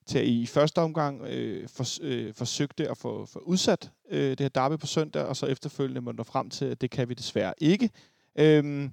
til 0.06 0.18
at 0.18 0.24
I 0.24 0.40
i 0.42 0.46
første 0.46 0.78
omgang 0.78 1.22
øh, 1.22 1.68
for, 1.68 1.84
øh, 2.02 2.34
forsøgte 2.34 2.88
at 2.90 2.96
få, 2.96 3.26
få 3.26 3.38
udsat 3.38 3.90
øh, 4.10 4.30
det 4.30 4.40
her 4.40 4.48
derby 4.48 4.78
på 4.78 4.86
søndag, 4.86 5.22
og 5.22 5.36
så 5.36 5.46
efterfølgende 5.46 6.00
må 6.00 6.12
nå 6.12 6.22
frem 6.22 6.50
til, 6.50 6.64
at 6.64 6.80
det 6.80 6.90
kan 6.90 7.08
vi 7.08 7.14
desværre 7.14 7.54
ikke. 7.58 7.90
Øhm, 8.38 8.90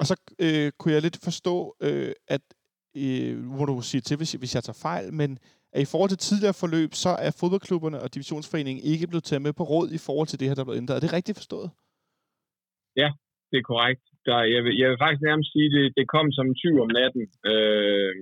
og 0.00 0.04
så 0.08 0.14
øh, 0.44 0.72
kunne 0.78 0.94
jeg 0.94 1.02
lidt 1.02 1.18
forstå, 1.28 1.56
øh, 1.86 2.12
at 2.34 2.44
øh, 3.02 3.38
må 3.58 3.64
du 3.64 3.74
sige 3.90 4.00
til, 4.00 4.16
hvis, 4.16 4.32
hvis 4.32 4.54
jeg 4.54 4.64
tager 4.64 4.82
fejl, 4.88 5.06
men 5.20 5.30
at 5.74 5.82
i 5.86 5.90
forhold 5.92 6.10
til 6.10 6.24
tidligere 6.28 6.60
forløb, 6.62 6.90
så 7.04 7.10
er 7.26 7.32
fodboldklubberne 7.40 7.98
og 8.04 8.08
divisionsforeningen 8.14 8.84
ikke 8.92 9.06
blevet 9.10 9.24
taget 9.24 9.42
med 9.46 9.52
på 9.52 9.64
råd 9.72 9.88
i 9.98 10.00
forhold 10.06 10.28
til 10.28 10.38
det 10.40 10.48
her, 10.48 10.54
der 10.54 10.62
er 10.62 10.68
blevet 10.68 10.82
ændret. 10.82 10.96
Er 10.96 11.04
det 11.04 11.16
rigtigt 11.18 11.38
forstået? 11.40 11.68
Ja, 13.02 13.10
Det 13.50 13.58
er 13.58 13.70
korrekt. 13.72 14.02
Der, 14.26 14.38
jeg, 14.54 14.60
vil, 14.64 14.74
jeg 14.80 14.88
vil 14.90 15.02
faktisk 15.02 15.22
nærmest 15.28 15.50
sige, 15.52 15.68
at 15.70 15.74
det, 15.76 15.86
det 15.98 16.06
kom 16.14 16.26
som 16.32 16.46
en 16.48 16.60
tyv 16.62 16.74
om 16.84 16.90
natten. 17.00 17.24
Øh, 17.52 18.14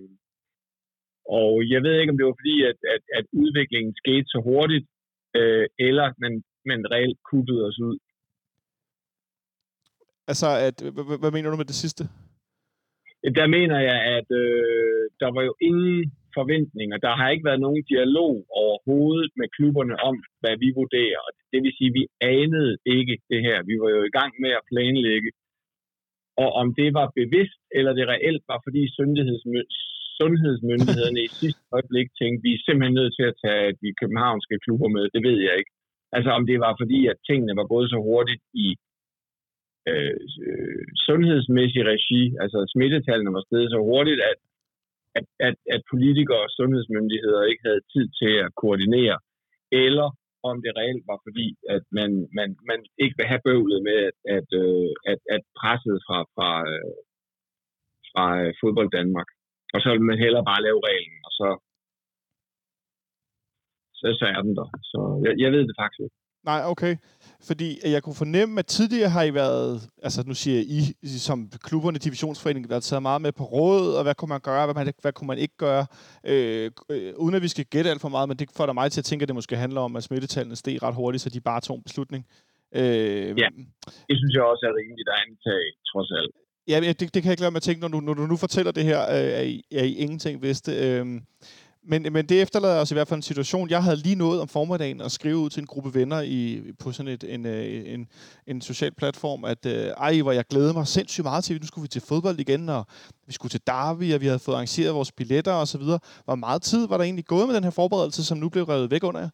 og 1.40 1.52
jeg 1.72 1.80
ved 1.84 1.94
ikke, 1.96 2.12
om 2.12 2.18
det 2.18 2.26
var 2.26 2.40
fordi, 2.40 2.56
at, 2.70 2.78
at, 2.94 3.02
at 3.18 3.24
udviklingen 3.42 3.94
skete 4.02 4.28
så 4.34 4.38
hurtigt, 4.48 4.86
øh, 5.38 5.66
eller 5.88 6.06
man, 6.22 6.32
man 6.70 6.80
reelt 6.94 7.18
kuppede 7.30 7.62
os 7.68 7.78
ud. 7.88 7.96
Altså, 10.30 10.48
at, 10.68 10.76
hvad, 10.94 11.18
hvad- 11.20 11.34
mener 11.36 11.50
du 11.50 11.56
med 11.62 11.70
det 11.72 11.80
sidste? 11.84 12.02
Der 13.38 13.46
mener 13.56 13.78
jeg, 13.90 13.98
at 14.18 14.28
øh, 14.42 15.02
der 15.22 15.30
var 15.36 15.42
jo 15.48 15.54
ingen 15.68 16.00
forventninger. 16.38 16.96
Der 17.06 17.12
har 17.18 17.28
ikke 17.30 17.48
været 17.50 17.64
nogen 17.66 17.82
dialog 17.92 18.32
overhovedet 18.62 19.30
med 19.40 19.48
klubberne 19.56 19.94
om, 20.08 20.16
hvad 20.42 20.54
vi 20.62 20.68
vurderer. 20.80 21.22
Det 21.52 21.58
vil 21.64 21.72
sige, 21.78 21.90
at 21.92 21.96
vi 21.98 22.04
anede 22.34 22.72
ikke 22.96 23.14
det 23.32 23.40
her. 23.46 23.58
Vi 23.70 23.74
var 23.82 23.90
jo 23.96 24.00
i 24.10 24.14
gang 24.18 24.32
med 24.44 24.52
at 24.58 24.66
planlægge. 24.72 25.30
Og 26.42 26.50
om 26.62 26.66
det 26.80 26.88
var 26.98 27.06
bevidst, 27.20 27.60
eller 27.78 27.92
det 27.98 28.06
reelt 28.14 28.42
var, 28.50 28.58
fordi 28.66 28.82
sundhedsmyndighederne 30.20 31.20
i 31.28 31.30
sidste 31.40 31.62
øjeblik 31.76 32.08
tænkte, 32.20 32.42
vi 32.46 32.50
er 32.54 32.62
simpelthen 32.66 32.94
nødt 33.00 33.14
til 33.18 33.26
at 33.30 33.38
tage 33.44 33.66
de 33.82 33.88
københavnske 34.00 34.54
klubber 34.64 34.88
med, 34.96 35.04
det 35.14 35.22
ved 35.28 35.38
jeg 35.46 35.54
ikke. 35.60 35.72
Altså 36.16 36.30
om 36.38 36.42
det 36.50 36.58
var 36.66 36.72
fordi, 36.80 37.00
at 37.12 37.18
tingene 37.28 37.54
var 37.60 37.66
gået 37.74 37.88
så 37.94 37.98
hurtigt 38.08 38.42
i 38.66 38.66
Øh, 39.88 40.16
øh, 40.46 40.84
sundhedsmæssig 41.06 41.82
regi, 41.92 42.22
altså 42.42 42.58
smittetallene 42.72 43.34
var 43.36 43.44
steget 43.46 43.70
så 43.70 43.78
hurtigt, 43.90 44.20
at, 44.30 44.38
at, 45.18 45.26
at, 45.48 45.56
at 45.74 45.82
politikere 45.92 46.42
og 46.46 46.50
sundhedsmyndigheder 46.58 47.42
ikke 47.50 47.64
havde 47.68 47.82
tid 47.94 48.06
til 48.20 48.32
at 48.44 48.54
koordinere, 48.62 49.16
eller 49.84 50.08
om 50.50 50.56
det 50.64 50.72
reelt 50.80 51.04
var 51.10 51.18
fordi, 51.26 51.48
at 51.74 51.84
man, 51.98 52.10
man, 52.38 52.48
man 52.70 52.80
ikke 53.02 53.16
vil 53.18 53.30
have 53.32 53.44
bøvlet 53.48 53.80
med, 53.88 53.98
at, 54.08 54.18
at, 54.36 54.48
øh, 54.62 54.90
at, 55.12 55.20
at 55.34 55.42
presset 55.60 55.96
fra, 56.06 56.18
fra, 56.34 56.50
øh, 56.72 56.94
fra 58.10 58.24
øh, 58.42 58.52
fodbold 58.60 58.90
Danmark. 58.98 59.28
Og 59.74 59.78
så 59.80 59.88
vil 59.90 60.08
man 60.10 60.18
hellere 60.24 60.44
bare 60.50 60.64
lave 60.68 60.80
reglen, 60.90 61.20
og 61.28 61.32
så, 61.38 61.48
så, 63.98 64.06
så 64.20 64.26
er 64.34 64.42
den 64.46 64.56
der. 64.60 64.68
Så 64.90 64.98
jeg, 65.24 65.32
jeg 65.42 65.50
ved 65.52 65.62
det 65.68 65.76
faktisk 65.80 66.00
ikke. 66.06 66.18
Nej, 66.50 66.60
okay. 66.72 66.94
Fordi 67.46 67.78
jeg 67.84 68.02
kunne 68.02 68.14
fornemme, 68.14 68.58
at 68.58 68.66
tidligere 68.66 69.08
har 69.08 69.22
I 69.22 69.34
været, 69.34 69.88
altså 70.02 70.22
nu 70.26 70.34
siger 70.34 70.56
jeg 70.56 70.66
I, 70.66 70.94
som 71.18 71.50
klubberne, 71.62 71.98
divisionsforeningen, 71.98 72.70
været 72.70 72.82
taget 72.82 73.02
meget 73.02 73.22
med 73.22 73.32
på 73.32 73.44
råd, 73.44 73.94
og 73.94 74.02
hvad 74.02 74.14
kunne 74.14 74.28
man 74.28 74.40
gøre, 74.40 74.66
hvad, 74.66 74.74
man, 74.74 74.92
hvad 75.00 75.12
kunne 75.12 75.26
man 75.26 75.38
ikke 75.38 75.56
gøre, 75.56 75.86
øh, 76.24 76.70
øh, 76.90 77.12
uden 77.16 77.34
at 77.34 77.42
vi 77.42 77.48
skal 77.48 77.64
gætte 77.64 77.90
alt 77.90 78.00
for 78.00 78.08
meget, 78.08 78.28
men 78.28 78.36
det 78.36 78.48
får 78.56 78.66
da 78.66 78.72
mig 78.72 78.92
til 78.92 79.00
at 79.00 79.04
tænke, 79.04 79.22
at 79.22 79.28
det 79.28 79.34
måske 79.34 79.56
handler 79.56 79.80
om, 79.80 79.96
at 79.96 80.02
smittetallene 80.02 80.56
steg 80.56 80.82
ret 80.82 80.94
hurtigt, 80.94 81.22
så 81.22 81.30
de 81.30 81.40
bare 81.40 81.60
tog 81.60 81.76
en 81.76 81.82
beslutning. 81.82 82.26
Øh, 82.74 82.82
ja, 83.42 83.48
det 84.08 84.16
synes 84.20 84.32
jeg 84.34 84.42
også 84.42 84.64
er 84.70 84.74
rimeligt 84.80 85.08
at 85.08 85.18
antage, 85.26 85.68
trods 85.92 86.10
alt. 86.10 86.34
Ja, 86.68 86.80
det, 86.80 87.00
det 87.00 87.22
kan 87.22 87.24
jeg 87.24 87.32
ikke 87.32 87.40
lade 87.40 87.50
mig 87.50 87.56
at 87.56 87.62
tænke, 87.62 87.80
når 87.80 87.88
du, 87.88 88.00
når 88.00 88.14
du 88.14 88.26
nu 88.26 88.36
fortæller 88.36 88.72
det 88.72 88.84
her, 88.84 89.00
øh, 89.00 89.40
at, 89.40 89.46
I, 89.46 89.64
at 89.72 89.86
I 89.86 89.94
ingenting 89.94 90.42
vidste. 90.42 90.72
Øh, 90.72 91.06
men, 91.82 92.02
men 92.12 92.24
det 92.30 92.42
efterlader 92.42 92.80
os 92.80 92.90
i 92.90 92.94
hvert 92.94 93.08
fald 93.08 93.18
en 93.18 93.30
situation. 93.30 93.70
Jeg 93.70 93.82
havde 93.86 94.02
lige 94.06 94.22
nået 94.24 94.38
om 94.40 94.48
formiddagen 94.48 95.00
at 95.06 95.10
skrive 95.18 95.38
ud 95.44 95.50
til 95.50 95.60
en 95.60 95.72
gruppe 95.72 95.90
venner 95.98 96.20
i, 96.38 96.40
på 96.82 96.92
sådan 96.92 97.12
et, 97.16 97.24
en, 97.34 97.42
øh, 97.46 97.94
en, 97.94 98.02
en 98.50 98.60
social 98.60 98.92
platform, 99.00 99.40
at 99.52 99.62
øh, 99.74 99.86
ej, 100.06 100.14
hvor 100.22 100.34
jeg 100.38 100.44
glæder 100.52 100.72
mig 100.78 100.86
sindssygt 100.86 101.28
meget 101.30 101.42
til, 101.44 101.54
at 101.54 101.60
nu 101.62 101.66
skulle 101.66 101.86
vi 101.86 101.94
til 101.96 102.08
fodbold 102.10 102.38
igen, 102.46 102.62
og 102.76 102.82
vi 103.28 103.32
skulle 103.36 103.52
til 103.54 103.66
Derby, 103.70 104.06
og 104.14 104.20
vi 104.22 104.28
havde 104.30 104.46
fået 104.46 104.58
arrangeret 104.58 104.98
vores 104.98 105.12
billetter 105.18 105.54
og 105.62 105.66
så 105.72 105.78
videre. 105.82 106.00
Hvor 106.26 106.38
meget 106.46 106.62
tid 106.70 106.82
var 106.88 106.96
der 106.96 107.04
egentlig 107.04 107.28
gået 107.34 107.46
med 107.46 107.54
den 107.56 107.66
her 107.66 107.78
forberedelse, 107.80 108.22
som 108.28 108.36
nu 108.42 108.48
blev 108.54 108.64
revet 108.72 108.92
væk 108.94 109.04
under 109.10 109.20
jer? 109.26 109.32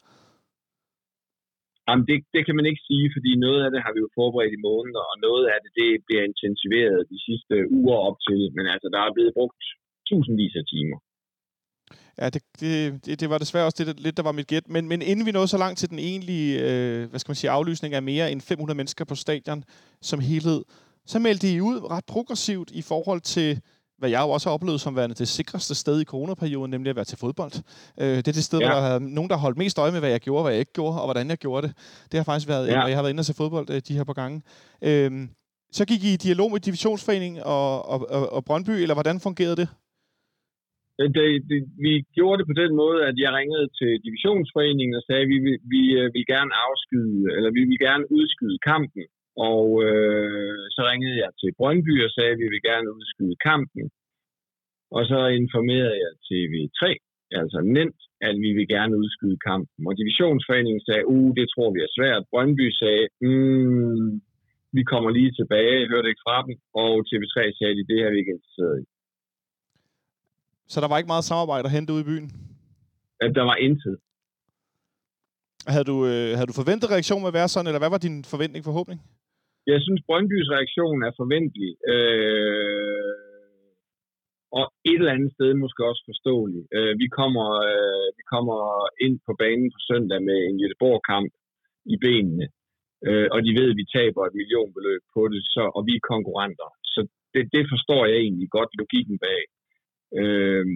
Jamen, 1.86 2.04
det, 2.10 2.16
det 2.34 2.42
kan 2.46 2.56
man 2.58 2.66
ikke 2.70 2.82
sige, 2.88 3.06
fordi 3.16 3.30
noget 3.44 3.60
af 3.64 3.70
det 3.74 3.80
har 3.84 3.92
vi 3.94 4.00
jo 4.04 4.08
forberedt 4.18 4.54
i 4.58 4.64
måneder, 4.68 5.02
og 5.10 5.16
noget 5.26 5.44
af 5.52 5.58
det, 5.64 5.72
det 5.80 5.90
bliver 6.06 6.22
intensiveret 6.30 6.98
de 7.12 7.18
sidste 7.26 7.54
uger 7.78 7.98
op 8.08 8.18
til. 8.26 8.40
Men 8.56 8.64
altså, 8.74 8.88
der 8.94 9.00
er 9.02 9.12
blevet 9.16 9.36
brugt 9.38 9.62
tusindvis 10.08 10.54
af 10.60 10.66
timer. 10.74 10.98
Ja, 12.20 12.30
det, 12.30 12.42
det, 12.60 13.20
det 13.20 13.30
var 13.30 13.38
desværre 13.38 13.64
også 13.64 13.84
det, 13.84 14.00
lidt, 14.00 14.16
der 14.16 14.22
var 14.22 14.32
mit 14.32 14.46
gæt. 14.46 14.68
Men, 14.68 14.88
men 14.88 15.02
inden 15.02 15.26
vi 15.26 15.32
nåede 15.32 15.48
så 15.48 15.58
langt 15.58 15.78
til 15.78 15.90
den 15.90 15.98
egentlige 15.98 16.60
øh, 16.60 17.10
hvad 17.10 17.20
skal 17.20 17.30
man 17.30 17.36
sige, 17.36 17.50
aflysning 17.50 17.94
af 17.94 18.02
mere 18.02 18.32
end 18.32 18.40
500 18.40 18.76
mennesker 18.76 19.04
på 19.04 19.14
stadion 19.14 19.64
som 20.02 20.20
helhed, 20.20 20.64
så 21.06 21.18
meldte 21.18 21.52
I 21.52 21.60
ud 21.60 21.90
ret 21.90 22.04
progressivt 22.04 22.70
i 22.70 22.82
forhold 22.82 23.20
til, 23.20 23.60
hvad 23.98 24.10
jeg 24.10 24.20
jo 24.20 24.30
også 24.30 24.48
har 24.48 24.54
oplevet 24.54 24.80
som 24.80 24.96
værende 24.96 25.14
det 25.14 25.28
sikreste 25.28 25.74
sted 25.74 26.00
i 26.00 26.04
coronaperioden, 26.04 26.70
nemlig 26.70 26.90
at 26.90 26.96
være 26.96 27.04
til 27.04 27.18
fodbold. 27.18 27.52
Øh, 28.00 28.16
det 28.16 28.28
er 28.28 28.32
det 28.32 28.44
sted, 28.44 28.58
ja. 28.58 28.66
hvor 28.66 28.80
der 28.80 28.86
er 28.86 28.98
nogen, 28.98 29.30
der 29.30 29.36
har 29.36 29.40
holdt 29.40 29.58
mest 29.58 29.78
øje 29.78 29.92
med, 29.92 30.00
hvad 30.00 30.10
jeg 30.10 30.20
gjorde, 30.20 30.42
hvad 30.42 30.52
jeg 30.52 30.60
ikke 30.60 30.72
gjorde, 30.72 31.00
og 31.00 31.06
hvordan 31.06 31.28
jeg 31.28 31.38
gjorde 31.38 31.66
det. 31.66 31.76
Det 32.12 32.18
har 32.18 32.24
faktisk 32.24 32.48
været, 32.48 32.68
ja. 32.68 32.84
jeg 32.84 32.96
har 32.96 33.02
været 33.02 33.10
inde 33.10 33.20
og 33.20 33.24
se 33.24 33.34
fodbold 33.34 33.70
øh, 33.70 33.82
de 33.88 33.94
her 33.94 34.04
på 34.04 34.12
gange. 34.12 34.42
Øh, 34.82 35.28
så 35.72 35.84
gik 35.84 36.04
I 36.04 36.12
i 36.12 36.16
dialog 36.16 36.52
med 36.52 36.60
Divisionsforeningen 36.60 37.42
og, 37.44 37.88
og, 37.88 38.10
og, 38.10 38.32
og 38.32 38.44
Brøndby, 38.44 38.70
eller 38.70 38.94
hvordan 38.94 39.20
fungerede 39.20 39.56
det? 39.56 39.68
Øh, 41.00 41.08
det, 41.16 41.24
det, 41.50 41.58
vi 41.86 41.92
gjorde 42.16 42.38
det 42.40 42.46
på 42.50 42.56
den 42.62 42.72
måde, 42.82 42.98
at 43.08 43.16
jeg 43.24 43.30
ringede 43.38 43.68
til 43.78 43.92
divisionsforeningen 44.06 44.94
og 44.98 45.04
sagde, 45.06 45.22
at 45.26 45.30
vi, 45.32 45.38
vi, 45.46 45.52
vi 45.74 45.82
vil 46.16 46.26
gerne 46.34 46.52
afskyde, 46.66 47.22
eller 47.36 47.50
vi 47.58 47.62
vil 47.70 47.80
gerne 47.88 48.04
udskyde 48.18 48.58
kampen. 48.70 49.04
Og 49.50 49.66
øh, 49.86 50.56
så 50.74 50.80
ringede 50.90 51.16
jeg 51.24 51.30
til 51.40 51.50
Brøndby 51.58 51.94
og 52.06 52.10
sagde, 52.16 52.32
at 52.34 52.42
vi 52.42 52.48
vil 52.54 52.62
gerne 52.70 52.88
udskyde 52.98 53.36
kampen. 53.50 53.84
Og 54.96 55.02
så 55.10 55.20
informerede 55.40 55.96
jeg 56.04 56.12
TV3, 56.28 56.82
altså 57.40 57.58
nemt, 57.76 58.00
at 58.28 58.34
vi 58.44 58.50
vil 58.58 58.68
gerne 58.76 58.94
udskyde 59.02 59.38
kampen. 59.48 59.80
Og 59.88 59.94
divisionsforeningen 60.00 60.82
sagde, 60.88 61.06
uh, 61.14 61.30
det 61.38 61.46
tror 61.54 61.70
vi 61.74 61.80
er 61.86 61.92
svært. 61.98 62.22
Brøndby 62.32 62.66
sagde, 62.82 63.06
mm, 63.26 64.20
vi 64.76 64.82
kommer 64.92 65.10
lige 65.10 65.32
tilbage, 65.40 65.80
jeg 65.80 65.92
hørte 65.92 66.08
ikke 66.08 66.26
fra 66.26 66.38
dem. 66.46 66.54
Og 66.82 66.92
TV3 67.08 67.36
sagde, 67.58 67.74
at 67.80 67.88
det 67.90 67.98
her 68.00 68.10
vi 68.12 68.18
ikke 68.18 68.36
interesseret 68.36 68.76
i. 68.82 68.84
Så 70.72 70.76
der 70.80 70.88
var 70.88 70.98
ikke 70.98 71.12
meget 71.14 71.30
samarbejde 71.30 71.66
at 71.68 71.74
hente 71.76 71.92
ude 71.92 72.04
i 72.04 72.10
byen? 72.10 72.28
Ja, 73.20 73.26
der 73.38 73.44
var 73.50 73.56
intet. 73.66 73.96
Havde 75.74 75.86
du, 75.92 75.96
øh, 76.12 76.30
havde 76.36 76.50
du 76.50 76.56
forventet 76.62 76.90
reaktion 76.94 77.20
med 77.22 77.32
at 77.32 77.38
være 77.40 77.48
sådan, 77.52 77.68
eller 77.68 77.82
hvad 77.82 77.92
var 77.94 78.06
din 78.06 78.18
forventning, 78.32 78.62
forhåbning? 78.64 78.98
Jeg 79.72 79.80
synes, 79.84 80.00
Brøndbys 80.06 80.48
reaktion 80.56 80.98
er 81.08 81.12
forventelig. 81.22 81.72
Øh, 81.94 83.14
og 84.58 84.64
et 84.90 85.00
eller 85.00 85.16
andet 85.16 85.32
sted 85.36 85.50
måske 85.64 85.80
også 85.90 86.02
forståelig. 86.10 86.62
Øh, 86.76 86.92
vi, 87.02 87.08
kommer, 87.18 87.46
øh, 87.70 88.08
vi 88.18 88.24
kommer 88.34 88.58
ind 89.06 89.16
på 89.26 89.32
banen 89.42 89.68
på 89.74 89.80
søndag 89.90 90.20
med 90.28 90.38
en 90.48 90.60
Jødeborg-kamp 90.62 91.30
i 91.94 91.96
benene. 92.04 92.46
Øh, 93.06 93.28
og 93.34 93.38
de 93.46 93.50
ved, 93.58 93.68
at 93.72 93.80
vi 93.80 93.92
taber 93.96 94.22
et 94.24 94.38
millionbeløb 94.40 95.02
på 95.14 95.22
det, 95.32 95.42
så, 95.54 95.62
og 95.76 95.80
vi 95.88 95.92
er 95.96 96.10
konkurrenter. 96.12 96.68
Så 96.92 97.00
det, 97.34 97.42
det 97.56 97.64
forstår 97.72 98.02
jeg 98.10 98.18
egentlig 98.18 98.48
godt 98.58 98.72
logikken 98.80 99.18
bag. 99.26 99.42
Øh, 100.20 100.66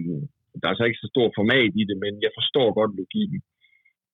der 0.61 0.67
er 0.69 0.75
så 0.77 0.83
ikke 0.85 1.03
så 1.03 1.09
stor 1.13 1.27
format 1.39 1.71
i 1.81 1.83
det, 1.89 1.97
men 2.03 2.13
jeg 2.25 2.31
forstår 2.39 2.67
godt 2.79 2.93
logikken. 3.01 3.39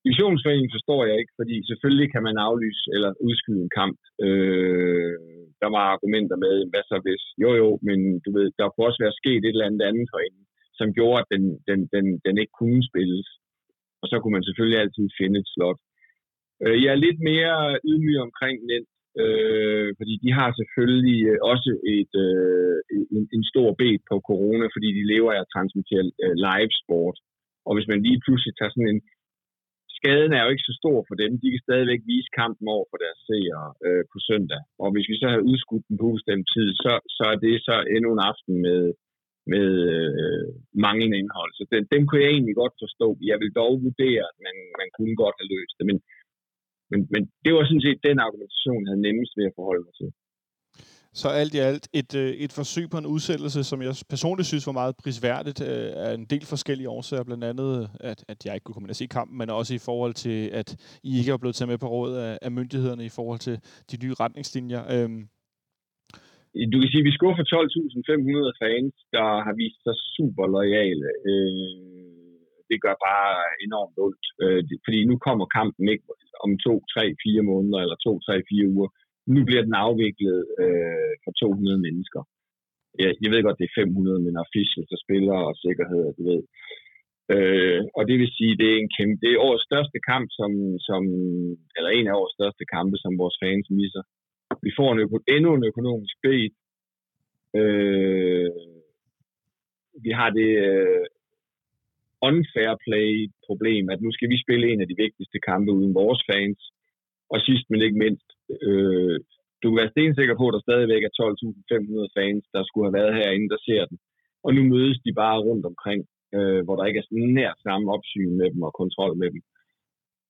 Divisionsforeningen 0.04 0.76
forstår 0.78 1.02
jeg 1.10 1.16
ikke, 1.22 1.34
fordi 1.40 1.56
selvfølgelig 1.70 2.10
kan 2.12 2.24
man 2.28 2.38
aflyse 2.48 2.86
eller 2.96 3.12
udskyde 3.28 3.62
en 3.64 3.76
kamp. 3.80 4.00
Øh, 4.26 5.16
der 5.62 5.70
var 5.76 5.84
argumenter 5.96 6.38
med, 6.46 6.54
hvad 6.72 6.84
så 6.90 6.98
hvis? 7.06 7.24
Jo 7.44 7.50
jo, 7.62 7.70
men 7.88 8.00
du 8.26 8.30
ved, 8.38 8.48
der 8.58 8.66
kunne 8.70 8.88
også 8.90 9.02
være 9.06 9.20
sket 9.22 9.42
et 9.44 9.56
eller 9.56 9.70
andet 9.70 9.84
andet 9.90 10.08
herinde, 10.14 10.42
som 10.80 10.88
gjorde, 10.98 11.20
at 11.22 11.28
den, 11.34 11.44
den, 11.70 11.80
den, 11.96 12.06
den 12.26 12.36
ikke 12.42 12.56
kunne 12.62 12.82
spilles. 12.90 13.28
Og 14.02 14.06
så 14.10 14.16
kunne 14.20 14.36
man 14.38 14.48
selvfølgelig 14.48 14.80
altid 14.84 15.08
finde 15.20 15.38
et 15.40 15.50
slot. 15.54 15.80
Øh, 16.64 16.78
jeg 16.84 16.92
er 16.94 17.04
lidt 17.06 17.20
mere 17.32 17.58
ydmyg 17.90 18.20
omkring 18.28 18.58
den, 18.72 18.84
Øh, 19.24 19.90
fordi 20.00 20.14
de 20.24 20.30
har 20.40 20.50
selvfølgelig 20.60 21.20
øh, 21.32 21.38
også 21.52 21.72
et, 21.98 22.14
øh, 22.28 22.76
en, 23.16 23.24
en 23.36 23.44
stor 23.52 23.70
bed 23.82 23.96
på 24.10 24.16
corona, 24.30 24.66
fordi 24.76 24.90
de 24.98 25.10
lever 25.14 25.32
af 25.34 25.40
at 25.42 25.52
transmittere 25.56 26.04
øh, 26.24 26.36
live 26.48 26.74
sport. 26.84 27.18
Og 27.68 27.72
hvis 27.76 27.90
man 27.92 28.00
lige 28.08 28.22
pludselig 28.26 28.54
tager 28.56 28.74
sådan 28.74 28.94
en... 28.94 29.02
Skaden 29.98 30.34
er 30.34 30.44
jo 30.44 30.52
ikke 30.54 30.70
så 30.70 30.76
stor 30.82 31.00
for 31.08 31.16
dem. 31.22 31.32
De 31.42 31.48
kan 31.52 31.66
stadigvæk 31.68 32.02
vise 32.14 32.30
kampen 32.42 32.66
over 32.76 32.86
for 32.90 32.98
deres 33.04 33.20
seere 33.28 33.66
øh, 33.86 34.04
på 34.12 34.18
søndag. 34.30 34.62
Og 34.84 34.88
hvis 34.94 35.08
vi 35.12 35.16
så 35.22 35.28
har 35.34 35.48
udskudt 35.52 35.86
den 35.88 35.98
på 36.00 36.06
ubestemt 36.10 36.48
tid, 36.56 36.70
så, 36.84 36.94
så 37.18 37.24
er 37.34 37.38
det 37.46 37.56
så 37.68 37.76
endnu 37.96 38.10
en 38.14 38.26
aften 38.32 38.56
med, 38.66 38.82
med 39.54 39.68
øh, 39.96 40.48
manglende 40.86 41.18
indhold. 41.22 41.52
Så 41.58 41.64
den, 41.74 41.84
dem 41.94 42.02
kunne 42.06 42.24
jeg 42.24 42.34
egentlig 42.34 42.56
godt 42.64 42.76
forstå. 42.84 43.08
Jeg 43.32 43.38
vil 43.42 43.52
dog 43.62 43.74
vurdere, 43.88 44.24
at 44.32 44.38
man, 44.46 44.56
man 44.82 44.90
kunne 44.96 45.16
godt 45.24 45.36
have 45.40 45.52
løst 45.56 45.76
det. 45.78 45.86
Men 45.92 46.00
men, 46.92 47.00
men 47.14 47.22
det 47.44 47.52
var 47.54 47.64
sådan 47.66 47.86
set 47.88 48.00
den 48.10 48.18
argumentation, 48.26 48.82
jeg 48.84 48.90
havde 48.92 49.06
nemmest 49.08 49.32
ved 49.38 49.46
at 49.50 49.58
forholde 49.60 49.84
mig 49.88 49.96
til. 50.02 50.10
Så 51.22 51.28
alt 51.42 51.54
i 51.54 51.62
alt 51.70 51.86
et, 52.02 52.12
øh, 52.22 52.32
et 52.46 52.52
forsøg 52.60 52.86
på 52.90 52.98
en 52.98 53.12
udsættelse, 53.16 53.64
som 53.64 53.82
jeg 53.82 53.94
personligt 54.10 54.48
synes 54.48 54.68
var 54.68 54.80
meget 54.82 54.96
prisværdigt, 55.04 55.60
øh, 55.70 55.92
af 56.06 56.14
en 56.14 56.26
del 56.34 56.46
forskellige 56.54 56.90
årsager, 56.90 57.24
blandt 57.24 57.44
andet, 57.44 57.90
at, 58.00 58.20
at 58.32 58.40
jeg 58.46 58.54
ikke 58.54 58.64
kunne 58.64 58.74
komme 58.74 58.88
ind 58.88 58.96
og 58.96 59.02
se 59.02 59.08
kampen, 59.18 59.38
men 59.38 59.50
også 59.50 59.74
i 59.80 59.86
forhold 59.88 60.14
til, 60.14 60.40
at 60.62 60.70
I 61.04 61.12
ikke 61.20 61.32
er 61.32 61.38
blevet 61.38 61.56
taget 61.56 61.70
med 61.70 61.78
på 61.78 61.90
råd 61.96 62.14
af, 62.28 62.34
af 62.42 62.52
myndighederne 62.52 63.06
i 63.06 63.16
forhold 63.18 63.40
til 63.48 63.56
de 63.92 63.98
nye 64.04 64.16
retningslinjer. 64.24 64.82
Øhm. 64.96 65.22
Du 66.72 66.76
kan 66.80 66.90
sige, 66.92 67.04
at 67.04 67.10
vi 67.10 67.18
skuffer 67.20 67.44
12.500 67.44 68.62
fans, 68.64 68.94
der 69.16 69.28
har 69.46 69.54
vist 69.62 69.80
sig 69.86 69.96
super 70.16 70.46
lojale. 70.56 71.08
Øh, 71.30 72.17
det 72.70 72.78
gør 72.86 72.96
bare 73.10 73.32
enormt 73.66 73.98
ondt, 74.06 74.26
øh, 74.44 74.62
fordi 74.86 75.00
nu 75.10 75.16
kommer 75.28 75.46
kampen 75.60 75.86
ikke 75.94 76.06
om 76.46 76.52
to, 76.66 76.74
tre, 76.94 77.06
fire 77.24 77.44
måneder, 77.52 77.80
eller 77.84 77.98
to, 78.08 78.14
tre, 78.26 78.36
fire 78.50 78.68
uger. 78.76 78.90
Nu 79.34 79.40
bliver 79.48 79.64
den 79.68 79.76
afviklet 79.88 80.40
øh, 80.64 81.14
for 81.24 81.32
200 81.32 81.80
mennesker. 81.88 82.22
Jeg, 83.02 83.12
jeg 83.24 83.30
ved 83.32 83.44
godt, 83.44 83.60
det 83.62 83.68
er 83.70 83.80
500, 83.82 84.20
men 84.26 84.44
officials 84.46 84.92
og 84.96 85.00
spillere 85.06 85.42
og 85.50 85.56
sikkerhed, 85.66 86.04
du 86.18 86.24
ved. 86.32 86.42
Øh, 87.36 87.82
og 87.98 88.02
det 88.10 88.16
vil 88.20 88.36
sige, 88.38 88.58
det 88.62 88.68
er 88.70 88.78
en 88.80 88.94
kæmpe, 88.98 89.18
det 89.22 89.30
er 89.32 89.46
årets 89.48 89.68
største 89.70 90.00
kamp, 90.12 90.28
som, 90.40 90.52
som, 90.88 91.02
eller 91.78 91.92
en 91.92 92.08
af 92.08 92.18
årets 92.20 92.38
største 92.38 92.66
kampe, 92.76 92.96
som 93.04 93.20
vores 93.22 93.38
fans 93.44 93.68
misser. 93.80 94.04
Vi 94.66 94.72
får 94.78 94.90
en 94.92 95.00
øko, 95.04 95.18
endnu 95.36 95.50
en 95.54 95.66
økonomisk 95.72 96.16
bed. 96.26 96.50
Øh, 97.60 98.52
vi 100.06 100.12
har 100.20 100.30
det 100.40 100.50
øh, 100.68 101.06
unfair 102.30 102.72
play 102.86 103.10
problem, 103.48 103.84
at 103.94 104.02
nu 104.02 104.12
skal 104.14 104.30
vi 104.30 104.44
spille 104.46 104.66
en 104.72 104.82
af 104.82 104.88
de 104.88 105.02
vigtigste 105.06 105.40
kampe 105.50 105.72
uden 105.78 105.94
vores 106.02 106.22
fans. 106.32 106.60
Og 107.34 107.38
sidst 107.48 107.66
men 107.70 107.82
ikke 107.82 108.02
mindst, 108.06 108.28
øh, 108.68 109.18
du 109.62 109.66
kan 109.68 109.80
være 109.82 109.94
stensikker 109.96 110.36
på, 110.38 110.46
at 110.48 110.56
der 110.56 110.68
stadigvæk 110.68 111.04
er 111.04 111.14
12.500 111.22 112.08
fans, 112.18 112.44
der 112.56 112.62
skulle 112.64 112.88
have 112.88 113.00
været 113.00 113.18
herinde, 113.18 113.50
der 113.54 113.60
ser 113.68 113.84
den. 113.90 113.98
Og 114.46 114.50
nu 114.56 114.62
mødes 114.74 115.00
de 115.06 115.14
bare 115.24 115.44
rundt 115.48 115.66
omkring, 115.72 116.02
øh, 116.36 116.62
hvor 116.66 116.76
der 116.76 116.86
ikke 116.86 117.00
er 117.00 117.08
sådan 117.08 117.34
nær 117.38 117.54
samme 117.68 117.86
opsyn 117.96 118.32
med 118.40 118.48
dem 118.54 118.62
og 118.68 118.74
kontrol 118.82 119.14
med 119.22 119.30
dem. 119.34 119.42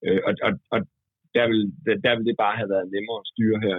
Øh, 0.06 0.22
og 0.28 0.34
og, 0.48 0.52
og 0.74 0.80
der, 1.36 1.46
vil, 1.52 1.62
der, 1.86 1.96
der 2.06 2.14
vil 2.18 2.26
det 2.30 2.38
bare 2.46 2.56
have 2.60 2.70
været 2.74 2.92
nemmere 2.96 3.20
at 3.24 3.30
styre 3.34 3.60
her. 3.68 3.78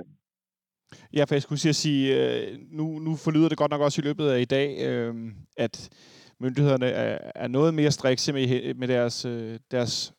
Ja, 1.16 1.22
for 1.24 1.34
jeg 1.34 1.42
skulle 1.42 1.58
sige, 1.84 2.02
at 2.20 2.58
nu, 2.78 2.98
nu 2.98 3.12
forlyder 3.24 3.48
det 3.48 3.58
godt 3.58 3.70
nok 3.70 3.80
også 3.80 4.00
i 4.02 4.06
løbet 4.08 4.26
af 4.32 4.40
i 4.40 4.50
dag, 4.58 4.68
øh, 4.88 5.14
at 5.56 5.74
myndighederne 6.40 6.86
er, 6.86 7.18
er 7.34 7.48
noget 7.48 7.74
mere 7.74 7.90
strikse 7.90 8.32
med, 8.32 8.74
med 8.74 8.88
deres, 8.88 9.24
øh, 9.24 9.58
deres 9.70 10.12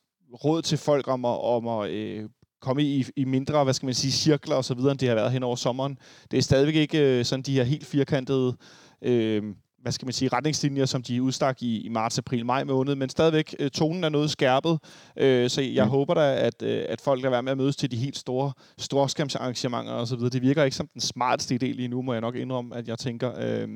råd 0.45 0.61
til 0.61 0.77
folk 0.77 1.07
om 1.07 1.25
at, 1.25 1.41
om 1.41 1.67
at 1.67 1.89
øh, 1.89 2.29
komme 2.61 2.83
i, 2.83 3.05
i 3.15 3.25
mindre, 3.25 3.63
hvad 3.63 3.73
skal 3.73 3.85
man 3.85 3.93
sige, 3.93 4.11
cirkler 4.11 4.55
og 4.55 4.65
så 4.65 4.73
videre, 4.73 4.91
end 4.91 4.99
det 4.99 5.07
har 5.07 5.15
været 5.15 5.31
hen 5.31 5.43
over 5.43 5.55
sommeren. 5.55 5.97
Det 6.31 6.37
er 6.37 6.41
stadigvæk 6.41 6.75
ikke 6.75 7.19
øh, 7.19 7.25
sådan 7.25 7.43
de 7.43 7.53
her 7.53 7.63
helt 7.63 7.85
firkantede 7.85 8.57
øh, 9.01 9.43
hvad 9.81 9.91
skal 9.91 10.05
man 10.05 10.13
sige, 10.13 10.29
retningslinjer, 10.29 10.85
som 10.85 11.03
de 11.03 11.23
udstak 11.23 11.61
i, 11.61 11.81
i 11.81 11.89
marts, 11.89 12.17
april, 12.17 12.45
maj 12.45 12.63
måned, 12.63 12.95
men 12.95 13.09
stadigvæk 13.09 13.55
øh, 13.59 13.71
tonen 13.71 14.03
er 14.03 14.09
noget 14.09 14.31
skærpet, 14.31 14.79
øh, 15.17 15.49
så 15.49 15.61
jeg 15.61 15.85
mm. 15.85 15.91
håber 15.91 16.13
da, 16.13 16.35
at, 16.35 16.61
øh, 16.63 16.85
at 16.89 17.01
folk 17.01 17.25
er 17.25 17.29
være 17.29 17.43
med 17.43 17.51
at 17.51 17.57
mødes 17.57 17.75
til 17.75 17.91
de 17.91 17.97
helt 17.97 18.17
store 18.17 18.51
storskærmsarrangementer 18.77 19.91
og 19.91 20.07
så 20.07 20.15
videre. 20.15 20.29
Det 20.29 20.41
virker 20.41 20.63
ikke 20.63 20.77
som 20.77 20.87
den 20.87 21.01
smarteste 21.01 21.55
idé 21.55 21.65
lige 21.65 21.87
nu, 21.87 22.01
må 22.01 22.13
jeg 22.13 22.21
nok 22.21 22.35
indrømme, 22.35 22.75
at 22.75 22.87
jeg 22.87 22.99
tænker. 22.99 23.31
Øh, 23.39 23.69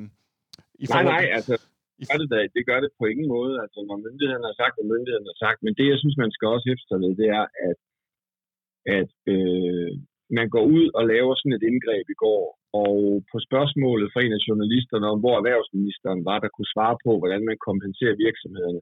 i 0.79 0.85
nej, 0.89 1.03
nej, 1.03 1.29
altså, 1.33 1.57
gør 2.09 2.17
det, 2.21 2.29
da, 2.33 2.39
det 2.57 2.63
gør 2.69 2.79
det 2.83 2.91
på 2.99 3.03
ingen 3.11 3.29
måde. 3.35 3.53
Altså, 3.63 3.79
når 3.89 3.97
myndighederne 4.05 4.49
har 4.51 4.57
sagt, 4.61 4.75
og 4.81 4.85
myndighederne 4.93 5.31
har 5.33 5.39
sagt, 5.45 5.59
men 5.65 5.73
det, 5.77 5.85
jeg 5.91 5.99
synes, 5.99 6.17
man 6.23 6.31
skal 6.35 6.47
også 6.55 6.67
efter 6.75 6.93
ved, 7.03 7.13
det 7.21 7.29
er, 7.39 7.45
at, 7.69 7.77
at 8.99 9.15
øh, 9.35 9.91
man 10.39 10.47
går 10.55 10.65
ud 10.75 10.85
og 10.97 11.03
laver 11.13 11.33
sådan 11.35 11.57
et 11.57 11.67
indgreb 11.69 12.05
i 12.15 12.19
går, 12.25 12.43
og 12.83 12.97
på 13.31 13.37
spørgsmålet 13.47 14.07
fra 14.09 14.21
en 14.25 14.37
af 14.37 14.45
journalisterne 14.49 15.05
om, 15.11 15.19
hvor 15.23 15.35
erhvervsministeren 15.37 16.21
var, 16.29 16.37
der 16.39 16.49
kunne 16.55 16.73
svare 16.75 16.97
på, 17.05 17.11
hvordan 17.21 17.43
man 17.49 17.57
kompenserer 17.67 18.21
virksomhederne, 18.25 18.81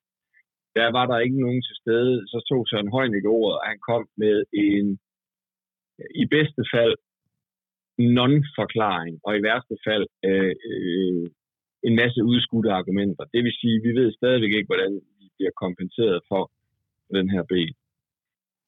der 0.77 0.87
var 0.97 1.05
der 1.07 1.17
ikke 1.25 1.41
nogen 1.45 1.61
til 1.67 1.75
stede. 1.81 2.15
Så 2.31 2.37
tog 2.49 2.61
Søren 2.67 2.93
Højnik 2.97 3.25
ordet, 3.37 3.55
og 3.59 3.65
han 3.71 3.79
kom 3.89 4.03
med 4.23 4.37
en, 4.67 4.87
i 6.21 6.25
bedste 6.35 6.63
fald, 6.73 6.95
non-forklaring, 8.19 9.15
og 9.25 9.31
i 9.37 9.43
værste 9.47 9.77
fald 9.85 10.05
øh, 10.29 10.55
øh, 10.71 11.25
en 11.87 11.95
masse 12.01 12.19
udskudte 12.31 12.71
argumenter. 12.79 13.23
Det 13.33 13.41
vil 13.45 13.53
sige, 13.61 13.75
at 13.77 13.83
vi 13.87 13.91
ved 13.99 14.07
stadigvæk 14.19 14.53
ikke, 14.57 14.71
hvordan 14.71 14.93
vi 15.19 15.25
bliver 15.37 15.53
kompenseret 15.63 16.19
for 16.29 16.43
den 17.17 17.27
her 17.35 17.43
bil. 17.53 17.71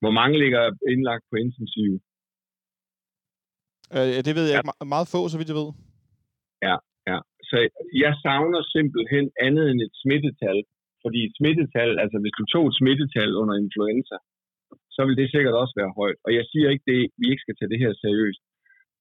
Hvor 0.02 0.14
mange 0.20 0.36
ligger 0.44 0.64
indlagt 0.94 1.26
på 1.30 1.36
intensiv? 1.46 1.92
Øh, 3.96 4.20
det 4.28 4.34
ved 4.38 4.46
jeg 4.50 4.58
ja. 4.58 4.62
ikke. 4.62 4.92
Meget 4.96 5.08
få, 5.14 5.20
så 5.32 5.38
vidt 5.38 5.52
jeg 5.52 5.60
ved. 5.62 5.70
Ja, 6.68 6.76
ja. 7.10 7.20
Så 7.50 7.58
jeg 8.04 8.14
savner 8.26 8.62
simpelthen 8.76 9.26
andet 9.48 9.66
end 9.72 9.80
et 9.88 9.96
smittetal. 10.04 10.60
Fordi 11.04 11.20
et 11.28 11.36
smittetal, 11.40 11.92
altså 12.04 12.18
hvis 12.24 12.38
du 12.40 12.44
tog 12.54 12.64
et 12.68 12.78
smittetal 12.82 13.32
under 13.42 13.56
influenza, 13.64 14.18
så 14.96 15.02
vil 15.06 15.16
det 15.22 15.28
sikkert 15.36 15.56
også 15.62 15.74
være 15.82 15.96
højt. 16.00 16.20
Og 16.26 16.32
jeg 16.38 16.46
siger 16.52 16.68
ikke, 16.74 16.86
at 16.88 17.12
vi 17.22 17.26
ikke 17.32 17.44
skal 17.46 17.56
tage 17.56 17.72
det 17.74 17.84
her 17.84 17.94
seriøst. 18.04 18.42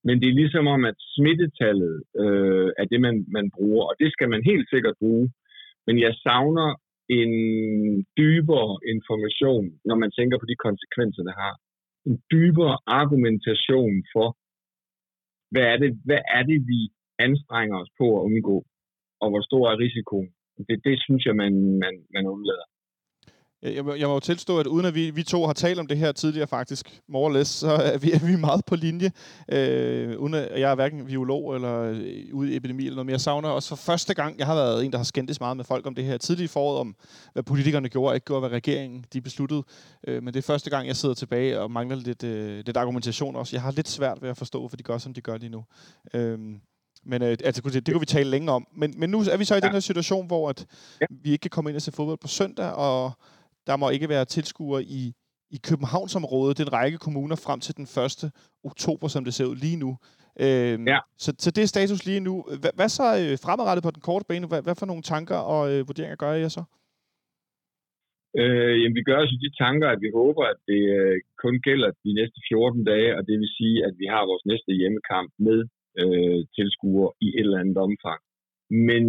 Men 0.06 0.14
det 0.20 0.28
er 0.28 0.40
ligesom 0.42 0.66
om, 0.74 0.84
at 0.90 0.98
smittetallet 1.14 1.94
øh, 2.22 2.68
er 2.80 2.84
det, 2.92 3.00
man, 3.06 3.16
man 3.36 3.46
bruger, 3.56 3.84
og 3.90 3.94
det 4.02 4.12
skal 4.12 4.28
man 4.34 4.42
helt 4.50 4.66
sikkert 4.70 4.96
bruge. 5.02 5.26
Men 5.86 5.96
jeg 6.04 6.14
savner 6.26 6.68
en 7.20 7.32
dybere 8.20 8.72
information, 8.94 9.64
når 9.88 9.96
man 10.02 10.10
tænker 10.18 10.36
på 10.38 10.46
de 10.50 10.56
konsekvenser, 10.66 11.22
det 11.22 11.34
har. 11.44 11.54
En 12.08 12.16
dybere 12.32 12.76
argumentation 12.86 13.94
for, 14.12 14.28
hvad 15.52 15.66
er 15.72 15.76
det, 15.82 15.90
hvad 16.04 16.22
er 16.36 16.42
det 16.50 16.60
vi 16.72 16.80
anstrenger 17.18 17.76
os 17.82 17.92
på 18.00 18.06
at 18.16 18.24
undgå, 18.28 18.56
og 19.22 19.26
hvor 19.30 19.42
stor 19.48 19.64
er 19.72 19.78
risikoen. 19.78 20.30
Det, 20.68 20.84
det 20.84 20.96
synes 21.06 21.22
jeg, 21.26 21.36
man, 21.36 21.52
man, 21.82 21.94
man 22.14 22.24
undlader. 22.34 22.66
Jeg, 23.62 23.98
jeg 23.98 24.08
må 24.08 24.14
jo 24.14 24.20
tilstå, 24.20 24.58
at 24.58 24.66
uden 24.66 24.86
at 24.86 24.94
vi, 24.94 25.10
vi 25.10 25.22
to 25.22 25.46
har 25.46 25.52
talt 25.52 25.78
om 25.78 25.86
det 25.86 25.98
her 25.98 26.12
tidligere 26.12 26.46
faktisk, 26.46 27.00
more 27.08 27.24
or 27.24 27.32
less, 27.32 27.50
så 27.50 27.70
er 27.70 27.98
vi, 27.98 28.12
er 28.12 28.18
vi 28.18 28.36
meget 28.36 28.64
på 28.64 28.76
linje. 28.76 29.12
Øh, 29.48 30.18
uden 30.18 30.34
at, 30.34 30.60
jeg 30.60 30.70
er 30.70 30.74
hverken 30.74 31.06
biolog 31.06 31.54
eller 31.54 31.82
øh, 31.82 32.24
ude 32.32 32.52
i 32.52 32.56
epidemi 32.56 32.82
eller 32.82 32.94
noget, 32.94 33.06
men 33.06 33.12
jeg 33.12 33.20
savner 33.20 33.48
også 33.48 33.68
for 33.68 33.76
første 33.76 34.14
gang, 34.14 34.38
jeg 34.38 34.46
har 34.46 34.54
været 34.54 34.84
en, 34.84 34.92
der 34.92 34.98
har 34.98 35.04
skændtes 35.04 35.40
meget 35.40 35.56
med 35.56 35.64
folk 35.64 35.86
om 35.86 35.94
det 35.94 36.04
her 36.04 36.18
tidligt 36.18 36.50
i 36.50 36.52
foråret, 36.52 36.80
om 36.80 36.96
hvad 37.32 37.42
politikerne 37.42 37.88
gjorde 37.88 38.10
og 38.10 38.14
ikke 38.14 38.24
gjorde, 38.24 38.40
hvad 38.40 38.50
regeringen 38.50 39.04
de 39.12 39.20
besluttede. 39.20 39.62
Øh, 40.06 40.22
men 40.22 40.34
det 40.34 40.40
er 40.40 40.46
første 40.46 40.70
gang, 40.70 40.86
jeg 40.86 40.96
sidder 40.96 41.14
tilbage 41.14 41.60
og 41.60 41.70
mangler 41.70 41.96
lidt, 41.96 42.24
øh, 42.24 42.62
lidt 42.66 42.76
argumentation 42.76 43.36
også. 43.36 43.56
Jeg 43.56 43.62
har 43.62 43.72
lidt 43.72 43.88
svært 43.88 44.22
ved 44.22 44.30
at 44.30 44.36
forstå, 44.36 44.68
for 44.68 44.76
de 44.76 44.82
gør, 44.82 44.98
som 44.98 45.14
de 45.14 45.20
gør 45.20 45.36
lige 45.36 45.50
nu. 45.50 45.64
Øh, 46.14 46.38
men 47.04 47.22
øh, 47.22 47.36
altså, 47.44 47.62
det, 47.64 47.86
det 47.86 47.94
kunne 47.94 48.00
vi 48.00 48.06
tale 48.06 48.30
længe 48.30 48.52
om. 48.52 48.66
Men, 48.76 48.94
men 48.96 49.10
nu 49.10 49.20
er 49.20 49.36
vi 49.36 49.44
så 49.44 49.54
i 49.54 49.58
ja. 49.62 49.66
den 49.66 49.72
her 49.72 49.80
situation, 49.80 50.26
hvor 50.26 50.48
at 50.48 50.66
ja. 51.00 51.06
vi 51.10 51.30
ikke 51.30 51.42
kan 51.42 51.50
komme 51.50 51.70
ind 51.70 51.76
og 51.76 51.82
se 51.82 51.92
fodbold 51.92 52.18
på 52.18 52.28
søndag, 52.28 52.72
og 52.72 53.12
der 53.66 53.76
må 53.76 53.90
ikke 53.90 54.08
være 54.08 54.24
tilskuere 54.24 54.82
i, 54.82 55.02
i 55.50 55.58
Københavnsområdet, 55.68 56.58
den 56.58 56.72
række 56.72 56.98
kommuner, 56.98 57.36
frem 57.36 57.60
til 57.60 57.76
den 57.76 57.84
1. 57.84 58.30
oktober, 58.64 59.08
som 59.08 59.24
det 59.24 59.34
ser 59.34 59.44
ud 59.44 59.56
lige 59.56 59.76
nu. 59.84 59.90
Øhm, 60.44 60.86
ja. 60.92 60.98
så, 61.24 61.30
så 61.44 61.48
det 61.50 61.62
er 61.62 61.74
status 61.74 62.06
lige 62.10 62.22
nu. 62.28 62.34
Hvad, 62.62 62.72
hvad 62.78 62.90
så 62.98 63.06
øh, 63.22 63.34
fremadrettet 63.44 63.82
på 63.84 63.92
den 63.96 64.02
korte 64.08 64.24
bane? 64.28 64.46
Hvad, 64.50 64.62
hvad 64.66 64.76
for 64.78 64.86
nogle 64.86 65.02
tanker 65.12 65.38
og 65.52 65.62
øh, 65.72 65.80
vurderinger 65.88 66.18
gør 66.24 66.32
jeg 66.32 66.50
så? 66.58 66.64
Øh, 68.40 68.74
jamen, 68.80 68.96
vi 68.98 69.04
gør 69.08 69.18
os 69.24 69.34
de 69.46 69.50
tanker, 69.64 69.88
at 69.94 70.00
vi 70.04 70.10
håber, 70.20 70.44
at 70.52 70.58
det 70.70 70.82
øh, 70.98 71.16
kun 71.44 71.56
gælder 71.68 71.90
de 72.04 72.12
næste 72.20 72.38
14 72.48 72.84
dage, 72.92 73.10
og 73.16 73.22
det 73.28 73.36
vil 73.42 73.50
sige, 73.58 73.76
at 73.88 73.94
vi 74.02 74.06
har 74.14 74.22
vores 74.30 74.44
næste 74.52 74.72
hjemmekamp 74.80 75.30
med 75.48 75.58
øh, 76.02 76.40
tilskuere 76.56 77.10
i 77.26 77.28
et 77.38 77.46
eller 77.46 77.62
andet 77.62 77.78
omfang. 77.88 78.20
Men 78.88 79.04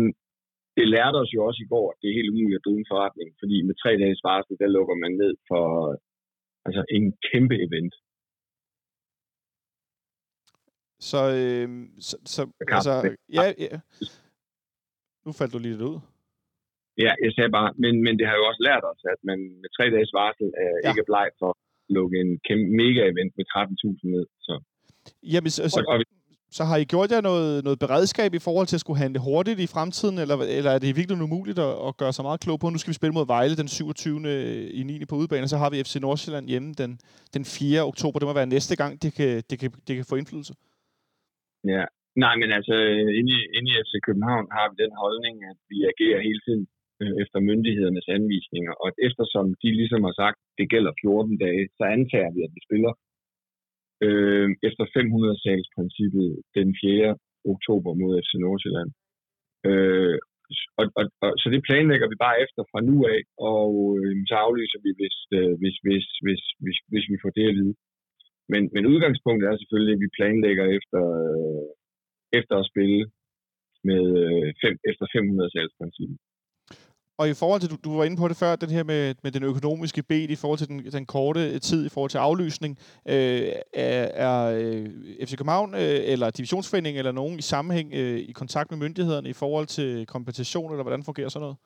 det 0.78 0.86
lærte 0.96 1.18
os 1.24 1.34
jo 1.36 1.40
også 1.48 1.60
i 1.66 1.72
går, 1.74 1.86
at 1.92 1.98
det 2.02 2.08
er 2.08 2.18
helt 2.20 2.32
umuligt 2.34 2.60
at 2.60 2.66
drive 2.66 2.80
en 2.84 2.92
forretning, 2.94 3.30
fordi 3.42 3.58
med 3.68 3.76
tre 3.84 3.92
dages 4.04 4.22
varsel, 4.28 4.56
der 4.62 4.76
lukker 4.78 4.96
man 5.04 5.14
ned 5.22 5.34
for 5.50 5.66
altså 6.68 6.82
en 6.96 7.06
kæmpe 7.30 7.56
event. 7.68 7.96
Så, 11.10 11.22
øh, 11.42 11.68
så, 12.08 12.16
så 12.34 12.42
altså, 12.76 12.94
ja, 13.38 13.46
ja. 13.66 13.78
Nu 15.26 15.30
faldt 15.40 15.54
du 15.54 15.60
lige 15.60 15.74
lidt 15.74 15.90
ud. 15.92 16.00
Ja, 17.04 17.12
jeg 17.26 17.32
sagde 17.36 17.52
bare, 17.58 17.70
men, 17.84 17.94
men 18.06 18.14
det 18.20 18.26
har 18.30 18.36
jo 18.40 18.46
også 18.50 18.62
lært 18.70 18.84
os, 18.92 19.02
at 19.14 19.20
man 19.30 19.40
med 19.62 19.70
tre 19.78 19.86
dages 19.96 20.12
varsel 20.20 20.48
er 20.66 20.74
ja. 20.84 20.90
ikke 20.90 21.02
er 21.06 21.10
bleg 21.12 21.28
for 21.42 21.50
at 21.54 21.60
lukke 21.98 22.16
en 22.24 22.32
kæmpe 22.48 22.70
mega-event 22.82 23.34
med 23.40 23.46
13.000 23.54 24.16
ned. 24.16 24.26
Så. 24.48 24.54
Jamen, 25.34 25.52
så, 25.56 25.62
så, 25.74 25.80
og, 25.80 25.86
og 25.92 25.98
så 26.58 26.64
har 26.70 26.78
I 26.84 26.86
gjort 26.94 27.10
jer 27.14 27.22
noget, 27.30 27.52
noget 27.68 27.80
beredskab 27.84 28.32
i 28.34 28.46
forhold 28.48 28.68
til 28.68 28.78
at 28.80 28.84
skulle 28.86 29.04
handle 29.04 29.20
hurtigt 29.30 29.60
i 29.66 29.74
fremtiden, 29.76 30.18
eller, 30.24 30.36
eller 30.58 30.72
er 30.76 30.80
det 30.84 31.00
virkelig 31.00 31.24
umuligt 31.30 31.60
at, 31.68 31.74
at 31.88 31.92
gøre 32.02 32.14
sig 32.16 32.24
meget 32.28 32.44
klog 32.46 32.58
på? 32.60 32.68
Nu 32.70 32.80
skal 32.80 32.94
vi 32.94 33.00
spille 33.02 33.18
mod 33.18 33.28
Vejle 33.36 33.56
den 33.62 33.68
27. 33.68 34.22
Øh, 34.34 34.80
i 34.80 34.82
9. 34.84 35.06
på 35.10 35.16
udebane, 35.22 35.48
så 35.54 35.58
har 35.62 35.70
vi 35.72 35.84
FC 35.86 35.96
Nordsjælland 36.06 36.46
hjemme 36.52 36.70
den, 36.82 36.92
den 37.36 37.44
4. 37.46 37.92
oktober. 37.92 38.18
Det 38.20 38.28
må 38.28 38.34
være 38.42 38.54
næste 38.56 38.74
gang, 38.82 38.92
det 39.04 39.12
kan, 39.18 39.32
det 39.50 39.56
kan, 39.62 39.70
det 39.88 39.94
kan 39.98 40.06
få 40.10 40.16
indflydelse. 40.22 40.54
Ja, 41.74 41.84
nej, 42.24 42.34
men 42.42 42.50
altså 42.58 42.76
øh, 42.90 43.10
inde 43.20 43.32
i, 43.38 43.40
inde 43.58 43.70
i 43.72 43.78
FC 43.86 43.94
København 44.08 44.46
har 44.58 44.66
vi 44.70 44.76
den 44.84 44.94
holdning, 45.04 45.36
at 45.52 45.60
vi 45.72 45.78
agerer 45.92 46.20
hele 46.28 46.42
tiden 46.46 46.64
øh, 47.02 47.14
efter 47.24 47.38
myndighedernes 47.50 48.08
anvisninger, 48.18 48.74
og 48.84 48.90
eftersom 49.08 49.46
de 49.62 49.70
ligesom 49.80 50.02
har 50.08 50.16
sagt, 50.22 50.38
det 50.60 50.66
gælder 50.74 50.94
14 51.02 51.38
dage, 51.46 51.64
så 51.78 51.84
antager 51.98 52.32
vi, 52.36 52.40
at 52.48 52.52
vi 52.56 52.62
spiller 52.68 52.94
øh, 54.08 54.48
efter 54.68 54.84
500-salgsprincippet 54.98 56.30
den 56.58 56.70
4. 56.82 57.18
oktober 57.54 57.92
mod 58.02 58.12
FC 58.24 58.32
Nordsjælland. 58.46 58.92
Øh, 59.70 60.18
og, 60.80 60.86
og, 61.00 61.06
og, 61.24 61.32
så 61.42 61.48
det 61.54 61.68
planlægger 61.68 62.08
vi 62.10 62.18
bare 62.26 62.42
efter 62.46 62.62
fra 62.72 62.80
nu 62.90 62.96
af, 63.14 63.22
og 63.54 63.72
øh, 64.00 64.14
så 64.30 64.36
aflyser 64.46 64.80
vi, 64.86 64.92
hvis, 65.00 65.18
øh, 65.38 65.54
hvis, 65.62 65.76
hvis, 65.86 66.06
hvis, 66.26 66.42
hvis, 66.64 66.78
hvis 66.92 67.06
vi 67.12 67.18
får 67.24 67.32
det 67.38 67.50
at 67.50 67.58
vide. 67.60 67.76
Men, 68.52 68.62
men 68.74 68.90
udgangspunktet 68.94 69.46
er 69.48 69.58
selvfølgelig, 69.58 69.94
at 69.96 70.04
vi 70.06 70.16
planlægger 70.18 70.66
efter, 70.78 71.02
øh, 71.24 71.68
efter 72.40 72.56
at 72.60 72.70
spille 72.72 73.02
med 73.90 74.04
øh, 74.24 74.48
fem, 74.62 74.74
efter 74.90 75.06
500 75.14 75.50
salgsprincippet. 75.56 76.18
Og 77.20 77.26
i 77.30 77.36
forhold 77.42 77.62
til, 77.62 77.70
du, 77.74 77.78
du 77.84 77.98
var 77.98 78.04
inde 78.06 78.18
på 78.22 78.28
det 78.28 78.38
før, 78.44 78.56
den 78.56 78.70
her 78.76 78.84
med, 78.84 79.16
med 79.24 79.32
den 79.32 79.44
økonomiske 79.44 80.04
bed 80.12 80.30
i 80.36 80.42
forhold 80.42 80.60
til 80.60 80.70
den, 80.72 80.80
den 80.98 81.06
korte 81.06 81.60
tid 81.60 81.86
i 81.86 81.94
forhold 81.94 82.10
til 82.12 82.18
aflysning, 82.30 82.74
øh, 83.14 83.48
er, 83.74 84.06
er 84.28 84.38
øh, 84.60 84.86
FC 85.26 85.34
København 85.38 85.70
øh, 85.84 86.00
eller 86.12 86.28
divisionsforeningen 86.38 87.00
eller 87.00 87.12
nogen 87.22 87.36
i 87.40 87.46
sammenhæng 87.54 87.90
øh, 88.00 88.20
i 88.30 88.32
kontakt 88.42 88.72
med 88.72 88.80
myndighederne 88.84 89.30
i 89.30 89.40
forhold 89.42 89.68
til 89.78 90.06
kompensation, 90.06 90.72
eller 90.72 90.84
hvordan 90.84 91.04
fungerer 91.04 91.30
sådan 91.30 91.46
noget? 91.48 91.58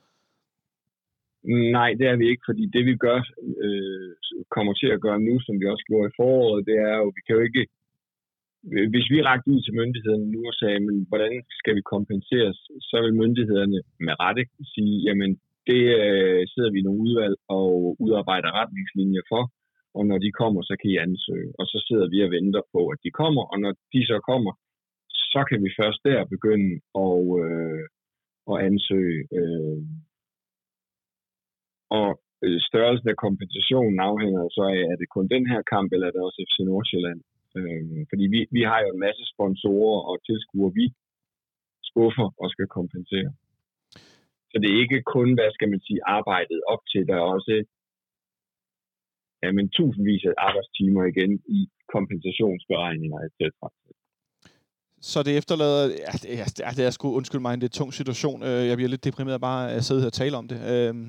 Nej, 1.77 1.89
det 1.99 2.07
er 2.07 2.17
vi 2.21 2.25
ikke, 2.31 2.43
fordi 2.49 2.63
det 2.75 2.83
vi 2.89 2.95
gør, 3.05 3.19
øh, 3.65 4.09
kommer 4.55 4.73
til 4.73 4.89
at 4.95 5.01
gøre 5.05 5.19
nu, 5.27 5.39
som 5.45 5.55
vi 5.59 5.65
også 5.73 5.85
gjorde 5.89 6.09
i 6.09 6.17
foråret, 6.19 6.65
det 6.69 6.77
er 6.89 6.95
jo, 7.01 7.07
vi 7.17 7.21
kan 7.25 7.35
jo 7.35 7.41
ikke 7.49 7.63
Øh, 8.73 8.87
hvis 8.93 9.07
vi 9.13 9.17
rakte 9.29 9.51
ud 9.53 9.61
til 9.63 9.77
myndighederne 9.79 10.27
nu 10.35 10.39
og 10.51 10.55
sagde, 10.61 10.79
men 10.87 10.97
hvordan 11.09 11.33
skal 11.59 11.73
vi 11.77 11.91
kompenseres, 11.93 12.57
så 12.89 12.95
vil 13.03 13.19
myndighederne 13.21 13.79
med 14.05 14.13
rette 14.23 14.43
sige, 14.73 14.95
jamen 15.07 15.31
det 15.69 15.81
øh, 16.05 16.41
sidder 16.51 16.71
vi 16.71 16.79
i 16.79 16.87
nogle 16.87 17.01
udvalg 17.05 17.35
og 17.57 17.67
udarbejder 18.03 18.51
retningslinjer 18.59 19.23
for, 19.31 19.43
og 19.97 20.03
når 20.09 20.17
de 20.25 20.31
kommer, 20.41 20.61
så 20.69 20.73
kan 20.79 20.89
I 20.93 20.97
ansøge. 21.07 21.49
Og 21.59 21.65
så 21.71 21.77
sidder 21.87 22.07
vi 22.13 22.19
og 22.25 22.31
venter 22.37 22.63
på, 22.73 22.81
at 22.93 22.99
de 23.05 23.11
kommer, 23.21 23.43
og 23.51 23.57
når 23.63 23.73
de 23.93 24.01
så 24.11 24.17
kommer, 24.31 24.53
så 25.33 25.41
kan 25.49 25.59
vi 25.65 25.69
først 25.79 25.99
der 26.07 26.31
begynde 26.35 26.71
at, 27.05 27.19
øh, 27.43 27.83
at 28.51 28.57
ansøge. 28.69 29.21
Øh, 29.39 29.81
og 31.99 32.09
øh, 32.45 32.59
størrelsen 32.69 33.09
af 33.13 33.17
kompensationen 33.25 33.99
afhænger 34.09 34.43
så 34.57 34.63
af, 34.75 34.81
er 34.91 34.97
det 35.01 35.09
kun 35.15 35.27
den 35.35 35.45
her 35.51 35.61
kamp, 35.73 35.87
eller 35.93 36.07
er 36.07 36.13
det 36.13 36.21
også 36.27 36.39
FC 36.47 36.57
Nordsjælland? 36.69 37.19
Øh, 37.57 38.05
fordi 38.11 38.25
vi, 38.33 38.39
vi 38.57 38.61
har 38.69 38.79
jo 38.83 38.89
en 38.95 39.03
masse 39.07 39.23
sponsorer 39.33 39.99
og 40.09 40.15
tilskuere, 40.27 40.73
vi 40.81 40.85
skuffer 41.89 42.27
og 42.41 42.47
skal 42.53 42.67
kompensere. 42.79 43.29
Så 44.49 44.55
det 44.61 44.69
er 44.69 44.83
ikke 44.83 45.01
kun, 45.15 45.29
hvad 45.37 45.49
skal 45.57 45.69
man 45.73 45.81
sige, 45.87 45.99
arbejdet 46.17 46.59
op 46.73 46.83
til. 46.91 47.01
Der 47.09 47.15
er 47.15 47.27
også 47.35 47.53
ja, 49.43 49.49
men 49.57 49.65
tusindvis 49.75 50.23
af 50.29 50.33
arbejdstimer 50.47 51.03
igen 51.11 51.31
i 51.57 51.59
kompensationsberegninger, 51.95 53.19
etc. 53.27 53.41
Så 55.11 55.23
det 55.23 55.37
efterlader... 55.37 55.83
Ja, 56.05 56.13
det, 56.23 56.63
er, 56.67 56.71
det 56.77 56.85
er 56.85 56.89
sgu, 56.89 57.07
undskyld 57.19 57.41
mig, 57.41 57.53
en 57.53 57.59
lidt 57.59 57.77
tung 57.79 57.93
situation. 57.93 58.43
Øh, 58.43 58.61
jeg 58.69 58.77
bliver 58.77 58.89
lidt 58.93 59.03
deprimeret 59.03 59.41
bare 59.41 59.71
at 59.77 59.83
sidde 59.83 60.01
her 60.01 60.13
og 60.13 60.19
tale 60.21 60.37
om 60.37 60.47
det. 60.47 60.59
Øhm, 60.73 61.07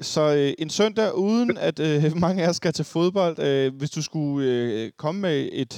så 0.00 0.22
øh, 0.38 0.52
en 0.62 0.70
søndag, 0.78 1.08
uden 1.26 1.50
at 1.68 1.76
øh, 1.88 2.00
mange 2.24 2.42
af 2.42 2.46
jer 2.46 2.52
skal 2.52 2.72
til 2.72 2.86
fodbold, 2.94 3.36
øh, 3.48 3.78
hvis 3.78 3.90
du 3.96 4.02
skulle 4.02 4.40
øh, 4.52 4.90
komme 5.02 5.20
med 5.20 5.38
et, 5.62 5.74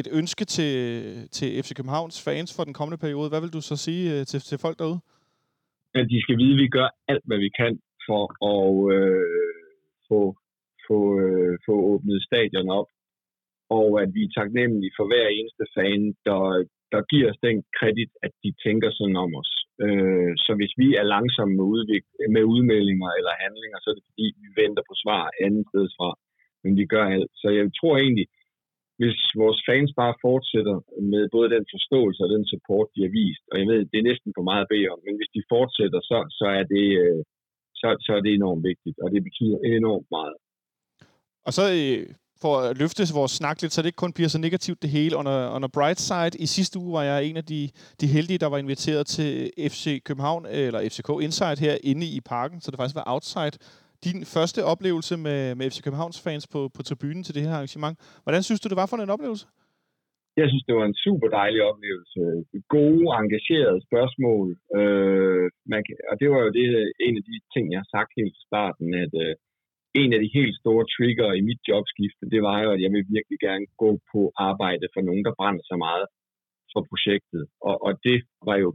et 0.00 0.08
ønske 0.18 0.44
til, 0.44 0.74
til 1.36 1.48
FC 1.62 1.70
Københavns 1.78 2.24
fans 2.26 2.50
for 2.56 2.64
den 2.64 2.74
kommende 2.78 3.00
periode, 3.04 3.28
hvad 3.28 3.40
vil 3.40 3.56
du 3.56 3.60
så 3.60 3.76
sige 3.86 4.04
øh, 4.14 4.26
til, 4.30 4.40
til 4.40 4.58
folk 4.64 4.78
derude? 4.78 5.00
At 5.94 6.06
de 6.12 6.18
skal 6.24 6.36
vide, 6.40 6.54
at 6.56 6.62
vi 6.64 6.68
gør 6.68 6.88
alt, 7.08 7.24
hvad 7.28 7.38
vi 7.38 7.50
kan 7.60 7.74
for 8.06 8.22
at 8.52 8.70
øh, 8.96 9.54
få, 10.08 10.20
få, 10.88 10.98
øh, 11.24 11.58
få 11.66 11.74
åbnet 11.92 12.22
stadion 12.28 12.68
op 12.80 12.88
og 13.78 13.88
at 14.02 14.08
vi 14.16 14.22
er 14.24 14.34
taknemmelige 14.38 14.96
for 14.98 15.06
hver 15.10 15.26
eneste 15.38 15.64
fan, 15.76 16.00
der, 16.28 16.42
der 16.92 17.02
giver 17.12 17.28
os 17.32 17.40
den 17.46 17.56
kredit, 17.78 18.12
at 18.26 18.32
de 18.42 18.50
tænker 18.64 18.90
sådan 18.92 19.16
om 19.24 19.32
os. 19.42 19.52
Øh, 19.84 20.32
så 20.44 20.52
hvis 20.58 20.74
vi 20.82 20.88
er 21.00 21.10
langsomme 21.14 21.54
med, 21.58 21.66
udvik- 21.74 22.16
med 22.34 22.42
udmeldinger 22.54 23.10
eller 23.18 23.40
handlinger, 23.44 23.78
så 23.80 23.86
er 23.90 23.96
det 23.96 24.08
fordi, 24.10 24.26
vi 24.42 24.48
venter 24.62 24.82
på 24.86 24.94
svar 25.02 25.22
andet 25.44 25.64
sted 25.70 25.86
fra. 25.96 26.10
Men 26.62 26.72
vi 26.80 26.84
gør 26.94 27.04
alt. 27.16 27.32
Så 27.42 27.48
jeg 27.58 27.64
tror 27.78 27.94
egentlig, 28.04 28.26
hvis 29.00 29.18
vores 29.42 29.60
fans 29.68 29.92
bare 30.02 30.14
fortsætter 30.26 30.76
med 31.12 31.22
både 31.34 31.48
den 31.56 31.64
forståelse 31.74 32.20
og 32.24 32.30
den 32.36 32.44
support, 32.52 32.88
de 32.94 33.00
har 33.04 33.12
vist, 33.20 33.44
og 33.50 33.56
jeg 33.60 33.66
ved, 33.72 33.80
det 33.90 33.98
er 33.98 34.10
næsten 34.10 34.30
for 34.36 34.44
meget 34.50 34.62
at 34.64 34.72
bede 34.74 34.88
om, 34.92 35.00
men 35.06 35.14
hvis 35.18 35.34
de 35.36 35.42
fortsætter, 35.54 36.00
så, 36.10 36.18
så, 36.38 36.46
er, 36.58 36.64
det, 36.74 36.86
øh, 37.02 37.20
så, 37.80 37.88
så 38.06 38.10
er 38.16 38.22
det 38.22 38.32
enormt 38.34 38.64
vigtigt, 38.70 38.96
og 39.02 39.08
det 39.14 39.22
betyder 39.28 39.58
enormt 39.78 40.08
meget. 40.18 40.36
Og 41.46 41.52
så 41.58 41.64
øh, 41.80 42.04
for 42.44 42.54
at 42.60 42.78
løfte 42.82 43.02
vores 43.20 43.32
snak 43.40 43.56
lidt, 43.62 43.72
så 43.72 43.82
det 43.82 43.88
ikke 43.90 44.04
kun 44.04 44.16
bliver 44.16 44.28
så 44.28 44.40
negativt 44.46 44.82
det 44.84 44.90
hele. 44.90 45.16
Under, 45.20 45.36
under 45.56 45.68
bright 45.78 46.00
side, 46.08 46.34
i 46.44 46.46
sidste 46.56 46.78
uge 46.82 46.92
var 46.98 47.04
jeg 47.10 47.18
en 47.28 47.36
af 47.42 47.46
de, 47.52 47.60
de 48.00 48.06
heldige, 48.14 48.38
der 48.42 48.48
var 48.54 48.58
inviteret 48.64 49.04
til 49.16 49.30
FC 49.72 49.84
København, 50.08 50.42
øh, 50.54 50.66
eller 50.68 50.80
FCK 50.92 51.10
Inside 51.26 51.58
her 51.66 51.74
inde 51.90 52.06
i 52.16 52.20
parken, 52.34 52.58
så 52.60 52.70
det 52.70 52.78
faktisk 52.78 52.98
var 53.00 53.06
outside. 53.14 53.56
Din 54.06 54.20
første 54.34 54.60
oplevelse 54.72 55.14
med, 55.26 55.40
med 55.58 55.64
FC 55.70 55.78
Københavns 55.86 56.18
fans 56.26 56.44
på, 56.54 56.60
på 56.76 56.80
tribunen 56.88 57.22
til 57.24 57.34
det 57.36 57.42
her 57.46 57.54
arrangement. 57.58 57.96
Hvordan 58.24 58.42
synes 58.42 58.60
du, 58.60 58.68
det 58.68 58.80
var 58.82 58.88
for 58.90 58.96
en 58.96 59.16
oplevelse? 59.16 59.46
Jeg 60.40 60.46
synes, 60.48 60.64
det 60.68 60.74
var 60.78 60.86
en 60.86 61.00
super 61.06 61.28
dejlig 61.40 61.60
oplevelse. 61.70 62.18
Gode, 62.76 63.04
engagerede 63.22 63.80
spørgsmål. 63.88 64.46
Øh, 64.78 65.46
man 65.72 65.80
kan, 65.86 65.94
og 66.10 66.14
det 66.20 66.28
var 66.32 66.40
jo 66.46 66.50
det, 66.58 66.66
en 67.06 67.14
af 67.20 67.24
de 67.30 67.36
ting, 67.54 67.64
jeg 67.72 67.78
har 67.82 67.90
sagt 67.96 68.10
helt 68.18 68.34
fra 68.36 68.46
starten, 68.50 68.88
at 69.04 69.12
øh, 69.24 69.34
en 70.00 70.10
af 70.12 70.20
de 70.24 70.30
helt 70.38 70.54
store 70.62 70.84
trigger 70.94 71.28
i 71.32 71.42
mit 71.48 71.60
jobskifte, 71.68 72.24
det 72.34 72.40
var 72.48 72.58
jo, 72.64 72.68
at 72.74 72.80
jeg 72.84 72.90
vil 72.94 73.12
virkelig 73.16 73.38
gerne 73.46 73.66
gå 73.82 73.90
på 74.12 74.20
arbejde 74.48 74.86
for 74.94 75.02
nogen, 75.08 75.24
der 75.26 75.38
brænder 75.38 75.64
så 75.70 75.76
meget 75.86 76.06
for 76.72 76.82
projektet. 76.90 77.44
Og, 77.68 77.74
og 77.86 77.92
det 78.06 78.18
var 78.48 78.56
jo 78.64 78.70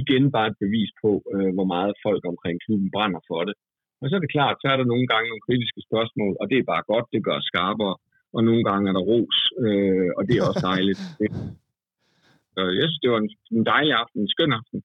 igen 0.00 0.24
bare 0.36 0.48
et 0.52 0.58
bevis 0.64 0.90
på, 1.02 1.10
øh, 1.34 1.50
hvor 1.56 1.68
meget 1.74 1.94
folk 2.06 2.22
omkring 2.32 2.56
klubben 2.64 2.90
brænder 2.96 3.20
for 3.30 3.40
det. 3.48 3.54
Og 4.00 4.04
så 4.06 4.12
er 4.16 4.22
det 4.22 4.34
klart, 4.36 4.56
så 4.62 4.66
er 4.72 4.76
der 4.78 4.92
nogle 4.92 5.06
gange 5.12 5.26
nogle 5.28 5.46
kritiske 5.48 5.80
spørgsmål, 5.88 6.32
og 6.40 6.44
det 6.50 6.58
er 6.58 6.70
bare 6.72 6.88
godt, 6.92 7.06
det 7.14 7.26
gør 7.28 7.38
skarpere. 7.50 7.96
Og 8.36 8.40
nogle 8.48 8.64
gange 8.68 8.84
er 8.90 8.94
der 8.96 9.04
ros, 9.12 9.38
øh, 9.64 10.10
og 10.16 10.22
det 10.26 10.34
er 10.36 10.44
også 10.48 10.64
dejligt. 10.72 11.02
Så 12.54 12.60
jeg 12.78 12.86
synes, 12.86 13.02
det 13.04 13.10
var 13.14 13.20
en, 13.24 13.30
en 13.58 13.64
dejlig 13.74 13.92
aften, 14.02 14.20
en 14.20 14.32
skøn 14.34 14.52
aften. 14.60 14.78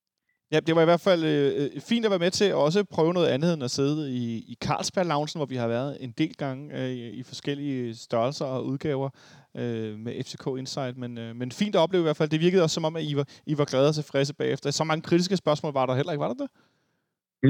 Ja, 0.54 0.60
det 0.68 0.74
var 0.76 0.84
i 0.84 0.92
hvert 0.92 1.06
fald 1.10 1.22
øh, 1.34 1.50
øh, 1.60 1.70
fint 1.90 2.06
at 2.06 2.12
være 2.14 2.26
med 2.26 2.34
til 2.40 2.48
at 2.54 2.62
også 2.66 2.80
prøve 2.96 3.14
noget 3.18 3.30
andet 3.36 3.50
end 3.54 3.64
at 3.68 3.76
sidde 3.80 4.02
i, 4.22 4.24
i 4.54 4.56
Carlsberg 4.66 5.08
Loungen, 5.12 5.40
hvor 5.40 5.50
vi 5.54 5.58
har 5.64 5.70
været 5.78 5.92
en 6.06 6.14
del 6.22 6.34
gange 6.44 6.64
øh, 6.80 7.20
i 7.22 7.24
forskellige 7.32 7.82
størrelser 8.08 8.48
og 8.56 8.60
udgaver 8.72 9.10
øh, 9.62 9.92
med 10.06 10.14
FCK 10.26 10.46
Insight. 10.62 10.96
Men, 11.04 11.12
øh, 11.24 11.32
men 11.40 11.48
fint 11.62 11.76
at 11.76 11.84
opleve 11.86 12.04
i 12.04 12.08
hvert 12.08 12.20
fald. 12.20 12.34
Det 12.36 12.46
virkede 12.46 12.64
også 12.66 12.78
som 12.78 12.90
om, 12.90 12.96
at 13.00 13.06
I 13.12 13.14
var, 13.20 13.26
I 13.52 13.54
var 13.60 13.68
glade 13.72 13.90
og 13.92 13.98
tilfredse 14.00 14.34
bagefter. 14.42 14.68
Så 14.72 14.84
mange 14.90 15.08
kritiske 15.10 15.38
spørgsmål 15.44 15.72
var 15.80 15.86
der 15.86 15.96
heller 16.00 16.14
ikke, 16.14 16.26
var 16.26 16.34
der 16.34 16.42
det? 16.44 16.50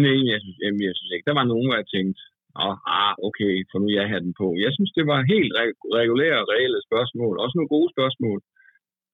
Nej, 0.04 0.20
jeg 0.34 0.40
synes, 0.44 0.58
jamen, 0.64 0.82
jeg 0.90 0.96
synes 0.98 1.12
ikke. 1.14 1.28
Der 1.30 1.38
var 1.40 1.46
nogen, 1.52 1.68
hvor 1.68 1.78
jeg 1.82 1.90
tænkte, 1.96 2.22
oh, 2.66 2.76
ah, 3.00 3.14
okay, 3.28 3.54
for 3.70 3.78
nu 3.80 3.88
jeg 4.00 4.06
havde 4.12 4.26
den 4.28 4.36
på. 4.42 4.48
Jeg 4.66 4.72
synes, 4.76 4.92
det 4.98 5.06
var 5.12 5.30
helt 5.34 5.52
regulære 6.00 6.38
og 6.42 6.48
reelle 6.54 6.80
spørgsmål. 6.90 7.34
Også 7.44 7.56
nogle 7.56 7.74
gode 7.76 7.90
spørgsmål, 7.96 8.40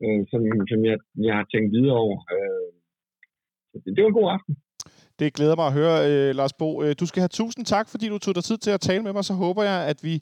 øh, 0.04 0.22
som, 0.32 0.42
som 0.72 0.80
jeg, 0.90 0.98
jeg 1.28 1.34
har 1.40 1.46
tænkt 1.54 1.70
videre 1.78 1.98
over. 2.06 2.20
Øh, 2.36 2.70
det 3.96 4.02
var 4.04 4.10
en 4.10 4.20
god 4.22 4.32
aften. 4.38 4.54
Det 5.20 5.34
glæder 5.34 5.56
mig 5.56 5.68
at 5.68 5.78
høre, 5.80 5.98
øh, 6.10 6.36
Lars 6.40 6.54
Bo. 6.54 6.70
Øh, 6.84 6.96
du 7.00 7.06
skal 7.06 7.22
have 7.22 7.34
tusind 7.42 7.66
tak, 7.66 7.86
fordi 7.94 8.06
du 8.14 8.18
tog 8.18 8.36
dig 8.36 8.44
tid 8.44 8.58
til 8.58 8.72
at 8.72 8.82
tale 8.90 9.04
med 9.04 9.14
mig. 9.14 9.24
Så 9.26 9.34
håber 9.34 9.64
jeg, 9.72 9.80
at 9.92 10.00
vi 10.08 10.14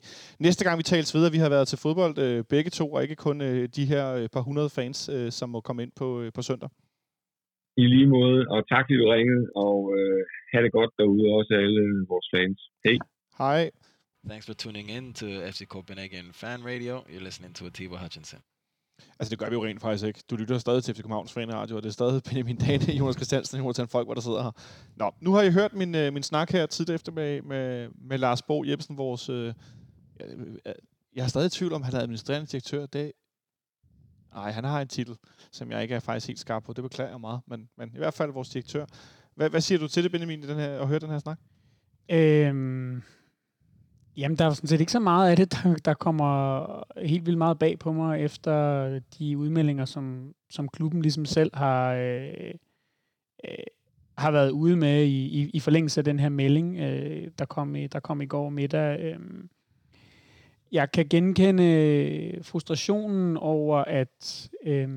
næste 0.46 0.64
gang 0.64 0.78
vi 0.78 0.82
tales 0.82 1.14
videre, 1.14 1.32
vi 1.36 1.42
har 1.44 1.48
været 1.56 1.68
til 1.68 1.78
fodbold 1.78 2.18
øh, 2.18 2.44
begge 2.54 2.70
to, 2.70 2.86
og 2.92 3.02
ikke 3.02 3.16
kun 3.26 3.36
øh, 3.40 3.68
de 3.76 3.84
her 3.92 4.04
øh, 4.18 4.28
par 4.34 4.40
hundrede 4.48 4.70
fans, 4.70 4.98
øh, 5.16 5.30
som 5.38 5.48
må 5.50 5.60
komme 5.60 5.82
ind 5.82 5.92
på, 6.00 6.20
øh, 6.22 6.32
på 6.36 6.42
søndag. 6.42 6.70
I 7.76 7.84
lige 7.94 8.08
måde, 8.16 8.40
og 8.54 8.68
tak 8.68 8.82
fordi 8.84 8.96
du 9.02 9.06
ringede, 9.16 9.44
og 9.66 9.78
øh, 9.98 10.20
have 10.52 10.62
det 10.64 10.72
godt 10.72 10.92
derude 10.98 11.26
også 11.38 11.52
alle 11.64 11.82
vores 12.12 12.26
fans. 12.34 12.58
Hej. 12.84 12.96
Hej. 13.38 13.70
Thanks 14.30 14.46
for 14.46 14.54
tuning 14.54 14.88
in 14.96 15.12
to 15.20 15.26
FC 15.52 15.60
Copenhagen 15.74 16.26
Fan 16.32 16.60
Radio. 16.70 16.94
You're 17.12 17.24
listening 17.28 17.54
to 17.54 17.66
Atiba 17.66 17.96
Hutchinson. 17.96 18.40
Altså, 19.18 19.30
det 19.30 19.38
gør 19.38 19.48
vi 19.48 19.54
jo 19.54 19.64
rent 19.64 19.80
faktisk 19.80 20.04
ikke. 20.04 20.22
Du 20.30 20.36
lytter 20.36 20.58
stadig 20.58 20.84
til 20.84 20.94
FC 20.94 20.98
Københavns 20.98 21.36
Radio, 21.36 21.76
og 21.76 21.82
det 21.82 21.88
er 21.88 21.92
stadig 21.92 22.22
Benjamin 22.22 22.56
Dane, 22.56 22.92
Jonas 22.98 23.14
Christiansen, 23.14 23.58
Jonathan 23.58 23.88
Folk, 23.88 24.08
der 24.14 24.20
sidder 24.20 24.42
her. 24.42 24.50
Nå, 24.96 25.10
nu 25.20 25.32
har 25.32 25.42
I 25.42 25.50
hørt 25.50 25.72
min, 25.72 25.94
øh, 25.94 26.12
min 26.12 26.22
snak 26.22 26.50
her 26.50 26.66
tidligere 26.66 26.94
efter 26.94 27.12
med, 27.12 27.42
med, 27.42 27.88
med 28.08 28.18
Lars 28.18 28.42
Bo 28.42 28.64
Jebsen, 28.64 28.98
vores... 28.98 29.28
Øh, 29.28 29.54
øh, 30.20 30.74
jeg 31.16 31.24
er 31.24 31.28
stadig 31.28 31.46
i 31.46 31.50
tvivl 31.50 31.72
om, 31.72 31.82
han 31.82 31.94
er 31.94 32.00
administrerende 32.00 32.46
direktør. 32.46 32.86
Det, 32.86 33.12
nej, 34.34 34.50
han 34.50 34.64
har 34.64 34.80
en 34.80 34.88
titel, 34.88 35.16
som 35.52 35.70
jeg 35.70 35.82
ikke 35.82 35.94
er 35.94 36.00
faktisk 36.00 36.26
helt 36.26 36.38
skarp 36.38 36.62
på. 36.64 36.72
Det 36.72 36.84
beklager 36.84 37.10
jeg 37.10 37.20
meget, 37.20 37.40
men, 37.46 37.68
men 37.78 37.90
i 37.94 37.98
hvert 37.98 38.14
fald 38.14 38.32
vores 38.32 38.48
direktør. 38.48 38.86
Hvad, 39.34 39.50
hvad 39.50 39.60
siger 39.60 39.78
du 39.78 39.88
til 39.88 40.02
det, 40.02 40.12
Benjamin, 40.12 40.44
i 40.44 40.46
den 40.46 40.58
her, 40.58 40.80
at 40.80 40.88
høre 40.88 40.98
den 40.98 41.10
her 41.10 41.18
snak? 41.18 41.38
Øhm, 42.10 43.02
Jamen, 44.16 44.38
der 44.38 44.44
er 44.44 44.50
sådan 44.50 44.68
set 44.68 44.80
ikke 44.80 44.92
så 44.92 45.00
meget 45.00 45.30
af 45.30 45.36
det, 45.36 45.52
der, 45.52 45.74
der 45.84 45.94
kommer 45.94 46.66
helt 47.00 47.26
vildt 47.26 47.38
meget 47.38 47.58
bag 47.58 47.78
på 47.78 47.92
mig, 47.92 48.20
efter 48.20 49.00
de 49.18 49.38
udmeldinger, 49.38 49.84
som, 49.84 50.34
som 50.50 50.68
klubben 50.68 51.02
ligesom 51.02 51.24
selv 51.24 51.50
har, 51.54 51.94
øh, 51.94 52.54
øh, 53.44 53.54
har 54.18 54.30
været 54.30 54.50
ude 54.50 54.76
med 54.76 55.04
i, 55.04 55.42
i, 55.42 55.50
i 55.54 55.60
forlængelse 55.60 56.00
af 56.00 56.04
den 56.04 56.18
her 56.18 56.28
melding, 56.28 56.76
øh, 56.76 57.28
der, 57.38 57.44
kom 57.44 57.76
i, 57.76 57.86
der 57.86 58.00
kom 58.00 58.20
i 58.20 58.26
går 58.26 58.48
middag. 58.48 59.00
Øh. 59.00 59.18
Jeg 60.72 60.92
kan 60.92 61.06
genkende 61.08 62.38
frustrationen 62.42 63.36
over, 63.36 63.78
at 63.78 64.50
øh, 64.64 64.88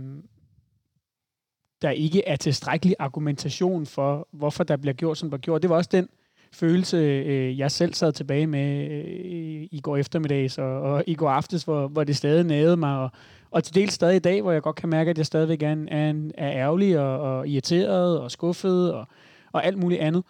der 1.82 1.90
ikke 1.90 2.28
er 2.28 2.36
tilstrækkelig 2.36 2.96
argumentation 3.00 3.86
for, 3.86 4.28
hvorfor 4.32 4.64
der 4.64 4.78
bliver 4.78 4.94
gjort, 4.94 5.18
som 5.18 5.32
der 5.32 5.38
gjort. 5.38 5.62
Det 5.62 5.70
var 5.70 5.76
også 5.76 5.90
den 5.94 6.10
følelse, 6.54 6.98
øh, 6.98 7.60
jeg 7.60 7.72
selv 7.72 7.94
sad 7.94 8.12
tilbage 8.12 8.48
med 8.48 8.92
øh, 8.92 9.68
i 9.72 9.80
går 9.84 9.98
eftermiddags 9.98 10.58
og, 10.58 10.82
og 10.82 11.04
i 11.08 11.16
går 11.16 11.30
aftes, 11.30 11.64
hvor, 11.64 11.88
hvor 11.88 12.04
det 12.04 12.16
stadig 12.16 12.44
nagede 12.44 12.78
mig, 12.78 12.98
og, 12.98 13.12
og 13.52 13.64
til 13.64 13.76
dels 13.76 13.94
stadig 13.94 14.16
i 14.16 14.20
dag, 14.20 14.42
hvor 14.42 14.52
jeg 14.52 14.62
godt 14.62 14.76
kan 14.76 14.90
mærke, 14.90 15.10
at 15.10 15.18
jeg 15.18 15.26
stadigvæk 15.26 15.64
er, 15.64 15.72
en, 15.72 15.90
er, 15.90 16.10
en, 16.10 16.32
er 16.38 16.52
ærgerlig 16.52 17.00
og, 17.00 17.20
og 17.20 17.48
irriteret 17.48 18.20
og 18.20 18.32
skuffet 18.32 18.94
og, 18.94 19.08
og 19.52 19.66
alt 19.66 19.78
muligt 19.78 20.02
andet. 20.02 20.24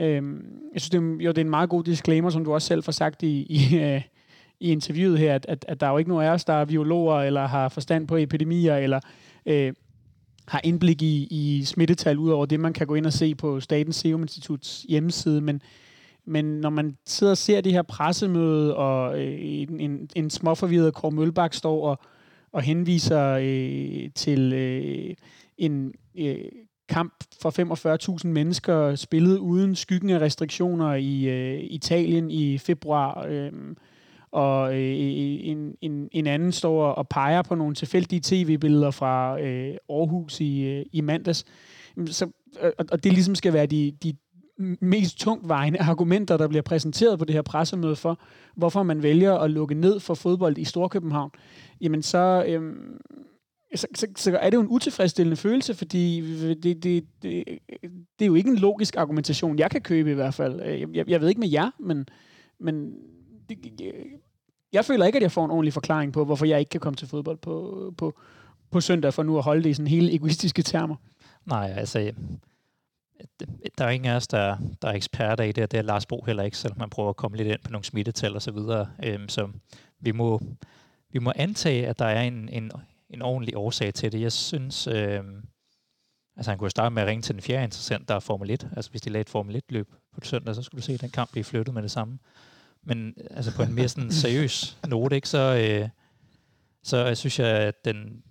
Øhm, 0.00 0.44
jeg 0.72 0.80
synes, 0.80 0.90
det 0.90 0.98
er, 0.98 1.24
jo, 1.24 1.30
det 1.30 1.38
er 1.38 1.44
en 1.44 1.50
meget 1.50 1.70
god 1.70 1.84
disclaimer, 1.84 2.30
som 2.30 2.44
du 2.44 2.54
også 2.54 2.68
selv 2.68 2.82
får 2.82 2.92
sagt 2.92 3.22
i, 3.22 3.46
i, 3.48 3.78
øh, 3.78 4.02
i 4.60 4.72
interviewet 4.72 5.18
her, 5.18 5.34
at, 5.34 5.46
at, 5.48 5.64
at 5.68 5.80
der 5.80 5.86
er 5.86 5.90
jo 5.90 5.98
ikke 5.98 6.10
nogen 6.10 6.26
af 6.26 6.30
os, 6.30 6.44
der 6.44 6.52
er 6.52 6.64
biologer 6.64 7.20
eller 7.20 7.46
har 7.46 7.68
forstand 7.68 8.08
på 8.08 8.16
epidemier, 8.16 8.76
eller 8.76 9.00
øh, 9.46 9.72
har 10.48 10.60
indblik 10.64 11.02
i, 11.02 11.26
i 11.30 11.64
smittetal, 11.64 12.18
ud 12.18 12.30
over 12.30 12.46
det, 12.46 12.60
man 12.60 12.72
kan 12.72 12.86
gå 12.86 12.94
ind 12.94 13.06
og 13.06 13.12
se 13.12 13.34
på 13.34 13.60
Statens 13.60 13.96
Serum 13.96 14.22
Instituts 14.22 14.86
hjemmeside, 14.88 15.40
men, 15.40 15.62
men 16.24 16.44
når 16.44 16.70
man 16.70 16.96
sidder 17.06 17.30
og 17.30 17.38
ser 17.38 17.60
det 17.60 17.72
her 17.72 17.82
pressemøde, 17.82 18.76
og 18.76 19.20
øh, 19.20 19.38
en, 19.40 19.80
en, 19.80 20.10
en 20.16 20.30
småforvirret 20.30 20.94
Kåre 20.94 21.12
Mølbak 21.12 21.54
står 21.54 21.88
og, 21.88 22.00
og 22.52 22.62
henviser 22.62 23.38
øh, 23.42 24.10
til 24.14 24.52
øh, 24.52 25.14
en 25.58 25.92
øh, 26.18 26.44
kamp 26.88 27.14
for 27.42 28.18
45.000 28.20 28.26
mennesker, 28.28 28.94
spillet 28.94 29.38
uden 29.38 29.74
skyggen 29.74 30.10
af 30.10 30.20
restriktioner 30.20 30.94
i 30.94 31.24
øh, 31.24 31.60
Italien 31.60 32.30
i 32.30 32.58
februar, 32.58 33.26
øh, 33.28 33.52
og 34.32 34.74
øh, 34.74 34.94
en, 34.98 35.74
en, 35.80 36.08
en 36.12 36.26
anden 36.26 36.52
står 36.52 36.84
og 36.84 37.08
peger 37.08 37.42
på 37.42 37.54
nogle 37.54 37.74
tilfældige 37.74 38.20
tv-billeder 38.24 38.90
fra 38.90 39.40
øh, 39.40 39.74
Aarhus 39.90 40.40
i, 40.40 40.60
øh, 40.60 40.86
i 40.92 41.00
mandags. 41.00 41.44
Så, 42.06 42.30
øh, 42.62 42.72
og, 42.78 42.84
og 42.92 43.04
det 43.04 43.12
ligesom 43.12 43.34
skal 43.34 43.52
være 43.52 43.66
de, 43.66 43.92
de 44.02 44.14
mest 44.80 45.18
tungtvejende 45.18 45.80
argumenter, 45.80 46.36
der 46.36 46.48
bliver 46.48 46.62
præsenteret 46.62 47.18
på 47.18 47.24
det 47.24 47.34
her 47.34 47.42
pressemøde 47.42 47.96
for, 47.96 48.20
hvorfor 48.56 48.82
man 48.82 49.02
vælger 49.02 49.34
at 49.34 49.50
lukke 49.50 49.74
ned 49.74 50.00
for 50.00 50.14
fodbold 50.14 50.58
i 50.58 50.64
Storkøbenhavn, 50.64 51.30
jamen 51.80 52.02
så, 52.02 52.44
øhm, 52.48 53.00
så, 53.74 53.86
så, 53.94 54.06
så 54.16 54.38
er 54.38 54.50
det 54.50 54.56
jo 54.56 54.60
en 54.60 54.68
utilfredsstillende 54.70 55.36
følelse, 55.36 55.74
fordi 55.74 56.20
det, 56.54 56.84
det, 56.84 57.04
det, 57.22 57.44
det 58.18 58.24
er 58.24 58.26
jo 58.26 58.34
ikke 58.34 58.50
en 58.50 58.58
logisk 58.58 58.96
argumentation, 58.96 59.58
jeg 59.58 59.70
kan 59.70 59.80
købe 59.80 60.10
i 60.10 60.14
hvert 60.14 60.34
fald. 60.34 60.60
Øh, 60.60 60.96
jeg, 60.96 61.08
jeg 61.08 61.20
ved 61.20 61.28
ikke 61.28 61.40
med 61.40 61.50
jer, 61.50 61.70
men, 61.80 62.06
men 62.60 62.92
det, 63.48 63.92
jeg 64.72 64.84
føler 64.84 65.06
ikke, 65.06 65.16
at 65.16 65.22
jeg 65.22 65.32
får 65.32 65.44
en 65.44 65.50
ordentlig 65.50 65.72
forklaring 65.72 66.12
på, 66.12 66.24
hvorfor 66.24 66.46
jeg 66.46 66.58
ikke 66.58 66.70
kan 66.70 66.80
komme 66.80 66.96
til 66.96 67.08
fodbold 67.08 67.38
på, 67.38 67.94
på, 67.98 68.18
på 68.70 68.80
søndag, 68.80 69.14
for 69.14 69.22
nu 69.22 69.38
at 69.38 69.44
holde 69.44 69.62
det 69.62 69.70
i 69.70 69.74
sådan 69.74 69.86
hele 69.86 70.14
egoistiske 70.14 70.62
termer. 70.62 70.96
Nej, 71.44 71.74
altså, 71.76 72.12
der 73.78 73.84
er 73.84 73.88
ingen 73.88 74.10
af 74.10 74.16
os, 74.16 74.26
der, 74.26 74.56
der 74.82 74.88
er 74.88 74.92
eksperter 74.92 75.44
i 75.44 75.52
det, 75.52 75.70
det 75.70 75.78
er 75.78 75.82
Lars 75.82 76.06
Bo 76.06 76.24
heller 76.26 76.42
ikke, 76.42 76.56
selvom 76.56 76.78
man 76.78 76.90
prøver 76.90 77.10
at 77.10 77.16
komme 77.16 77.36
lidt 77.36 77.48
ind 77.48 77.60
på 77.64 77.70
nogle 77.70 77.84
smittetal 77.84 78.34
og 78.34 78.42
så 78.42 78.50
videre. 78.50 78.90
Øhm, 79.04 79.28
så 79.28 79.48
vi 80.00 80.12
må, 80.12 80.42
vi 81.12 81.18
må 81.18 81.32
antage, 81.36 81.86
at 81.86 81.98
der 81.98 82.04
er 82.04 82.22
en, 82.22 82.48
en, 82.48 82.70
en 83.10 83.22
ordentlig 83.22 83.56
årsag 83.56 83.94
til 83.94 84.12
det. 84.12 84.20
Jeg 84.20 84.32
synes, 84.32 84.86
øhm, 84.86 85.42
altså 86.36 86.50
han 86.50 86.58
kunne 86.58 86.70
starte 86.70 86.94
med 86.94 87.02
at 87.02 87.08
ringe 87.08 87.22
til 87.22 87.34
den 87.34 87.42
fjerde 87.42 87.64
interessant, 87.64 88.08
der 88.08 88.14
er 88.14 88.20
Formel 88.20 88.50
1. 88.50 88.68
Altså 88.76 88.90
hvis 88.90 89.02
de 89.02 89.10
lagde 89.10 89.20
et 89.20 89.28
Formel 89.28 89.56
1-løb 89.56 89.92
på 90.12 90.20
søndag, 90.22 90.54
så 90.54 90.62
skulle 90.62 90.80
du 90.80 90.86
se 90.86 90.98
den 90.98 91.10
kamp 91.10 91.30
blive 91.32 91.44
flyttet 91.44 91.74
med 91.74 91.82
det 91.82 91.90
samme. 91.90 92.18
Men 92.88 93.14
altså 93.30 93.56
på 93.56 93.62
en 93.62 93.74
mere 93.74 93.88
sådan 93.88 94.12
seriøs 94.12 94.78
note, 94.88 95.16
ikke, 95.16 95.28
så, 95.28 95.38
øh, 95.38 95.88
så 96.82 96.96
jeg 97.06 97.16
synes 97.16 97.38
jeg, 97.38 97.48
at, 97.48 97.84
den, 97.84 98.22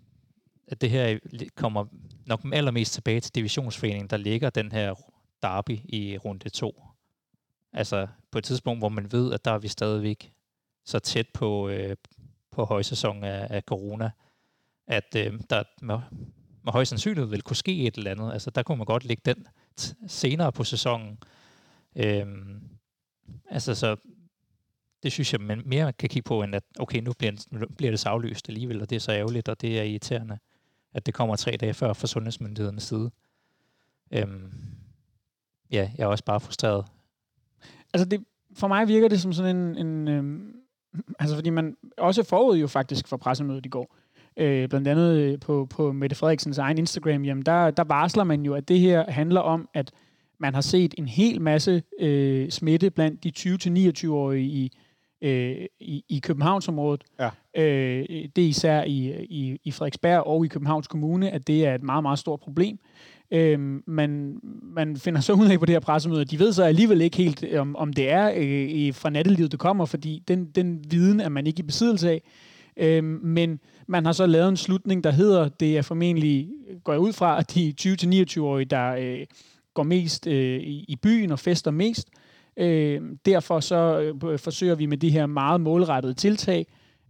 at 0.68 0.82
det 0.82 0.90
her 0.90 1.20
kommer 1.56 1.86
nok 2.26 2.42
allermest 2.54 2.94
tilbage 2.94 3.20
til 3.20 3.36
divisionsforeningen, 3.36 4.10
der 4.10 4.18
ligger 4.18 4.50
den 4.50 4.72
her 4.72 4.94
derby 5.42 5.80
i 5.84 6.18
runde 6.18 6.50
2. 6.50 6.84
Altså 7.74 8.08
på 8.32 8.38
et 8.38 8.44
tidspunkt, 8.44 8.82
hvor 8.82 8.90
man 8.90 9.12
ved, 9.12 9.34
at 9.34 9.46
der 9.46 9.52
er 9.52 9.58
vi 9.58 9.68
stadigvæk 9.68 10.32
så 10.86 11.00
tæt 11.00 11.28
på, 11.34 11.70
øh, 11.70 11.96
på 12.52 12.66
højsæson 12.66 13.24
af, 13.24 13.48
af 13.50 13.62
corona, 13.62 14.12
at 14.88 15.16
øh, 15.18 15.40
der 15.50 15.64
med, 15.82 16.00
med 16.64 16.74
høj 16.74 16.84
sandsynlighed 16.84 17.30
vil 17.30 17.42
kunne 17.42 17.56
ske 17.56 17.88
et 17.88 17.96
eller 17.96 18.12
andet. 18.12 18.34
Altså 18.34 18.50
der 18.50 18.64
kunne 18.64 18.78
man 18.78 18.86
godt 18.86 19.06
lægge 19.06 19.22
den 19.26 19.48
senere 20.08 20.52
på 20.52 20.64
sæsonen. 20.64 21.18
Øh, 21.96 22.26
altså 23.50 23.76
så 23.76 23.96
det 25.04 25.12
synes 25.12 25.34
jeg, 25.34 25.42
man 25.42 25.62
mere 25.66 25.94
kan 25.94 26.10
kigge 26.10 26.28
på, 26.28 26.44
end 26.44 26.56
at 26.56 26.64
okay, 26.80 27.00
nu 27.00 27.14
bliver, 27.18 27.46
nu 27.52 27.66
bliver 27.78 27.92
det 27.92 28.00
så 28.00 28.10
alligevel, 28.50 28.82
og 28.82 28.90
det 28.90 28.96
er 28.96 29.00
så 29.00 29.12
ærgerligt, 29.12 29.50
og 29.50 29.62
det 29.62 29.80
er 29.80 29.84
irriterende, 29.84 30.38
at 30.94 31.06
det 31.06 31.14
kommer 31.14 31.36
tre 31.36 31.52
dage 31.52 31.74
før 31.74 31.94
fra 31.94 32.08
sundhedsmyndighedernes 32.08 32.84
side. 32.84 33.12
Øhm, 34.12 34.54
ja, 35.72 35.92
jeg 35.98 36.04
er 36.04 36.08
også 36.08 36.24
bare 36.24 36.40
frustreret. 36.40 36.86
Altså 37.94 38.06
det, 38.06 38.24
for 38.56 38.68
mig 38.68 38.88
virker 38.88 39.08
det 39.08 39.22
som 39.22 39.34
sådan 39.34 39.56
en, 39.56 39.88
en 39.88 40.08
øhm, 40.08 40.56
altså 41.20 41.36
fordi 41.36 41.50
man 41.50 41.78
også 41.98 42.24
forud 42.24 42.58
jo 42.58 42.68
faktisk 42.68 43.08
for 43.08 43.18
pressemødet 43.18 43.66
i 43.66 43.70
går, 43.70 43.96
øh, 44.38 44.70
blandt 44.70 44.88
andet 44.88 45.18
øh, 45.18 45.40
på, 45.40 45.68
på 45.70 45.92
Mette 45.92 46.16
Frederiksens 46.16 46.58
egen 46.58 46.78
Instagram, 46.78 47.24
jamen 47.24 47.46
der, 47.46 47.72
der 47.72 47.84
varsler 47.84 48.24
man 48.24 48.42
jo, 48.42 48.54
at 48.54 48.68
det 48.68 48.80
her 48.80 49.12
handler 49.12 49.42
om, 49.42 49.70
at 49.74 49.92
man 50.38 50.54
har 50.54 50.62
set 50.62 50.96
en 50.98 51.08
hel 51.08 51.42
masse 51.42 51.84
øh, 52.00 52.50
smitte 52.50 52.90
blandt 52.90 53.24
de 53.24 53.32
20-29-årige 53.38 54.46
i 54.46 54.72
øh, 55.22 55.66
i, 55.80 56.04
i 56.10 56.20
Københavnsområdet. 56.20 57.04
Ja. 57.20 57.30
Øh, 57.58 58.06
det 58.36 58.44
er 58.44 58.48
især 58.48 58.84
i, 58.84 59.26
i, 59.30 59.60
i 59.64 59.72
Frederiksberg 59.72 60.28
og 60.28 60.46
i 60.46 60.48
Københavns 60.48 60.88
Kommune, 60.88 61.32
at 61.32 61.48
det 61.48 61.66
er 61.66 61.76
et 61.76 61.84
meget, 61.84 62.04
meget 62.04 62.20
stort 62.20 62.40
problem. 62.40 62.80
Øh, 63.32 63.60
man, 63.88 64.40
man 64.64 64.98
finder 64.98 65.22
så 65.22 65.34
ud 65.34 65.48
af 65.48 65.60
på 65.60 65.66
det 65.66 65.76
her 65.76 65.80
pressemøde, 65.80 66.26
de 66.26 66.40
ved 66.40 66.54
så 66.54 66.64
alligevel 66.64 67.02
ikke 67.02 67.18
helt, 67.18 67.56
om, 67.56 67.76
om 67.76 67.94
det 67.94 68.10
er 68.10 68.32
øh, 68.36 68.94
fra 68.94 69.10
nattelivet, 69.10 69.52
det 69.52 69.60
kommer, 69.60 69.86
fordi 69.86 70.24
den, 70.28 70.46
den 70.46 70.86
viden 70.92 71.20
er 71.20 71.30
man 71.30 71.48
ikke 71.48 71.60
i 71.60 71.64
besiddelse 71.64 72.10
af. 72.10 72.22
Øh, 72.78 73.04
men 73.04 73.60
man 73.88 74.06
har 74.06 74.12
så 74.12 74.26
lavet 74.26 74.50
en 74.50 74.58
slutning, 74.58 75.04
der 75.04 75.12
hedder, 75.12 75.50
det 75.50 75.78
er 75.78 75.82
formentlig, 75.82 76.50
går 76.84 76.94
jeg 76.94 77.00
ud 77.00 77.14
fra, 77.14 77.40
at 77.40 77.54
de 77.56 77.74
20-29-årige, 77.82 78.66
der 78.66 78.96
øh, 79.00 79.26
går 79.74 79.84
mest 79.84 80.28
øh, 80.28 80.60
i, 80.60 80.86
i 80.88 80.96
byen 80.96 81.32
og 81.32 81.40
fester 81.40 81.72
mest, 81.72 82.10
Øh, 82.10 82.24
Øh, 82.58 83.02
derfor 83.26 83.60
så 83.60 84.00
øh, 84.00 84.40
forsøger 84.40 84.76
vi 84.76 84.86
med 84.86 84.98
de 84.98 85.10
her 85.10 85.26
meget 85.26 85.62
målrettede 85.62 86.14
tiltag 86.14 86.66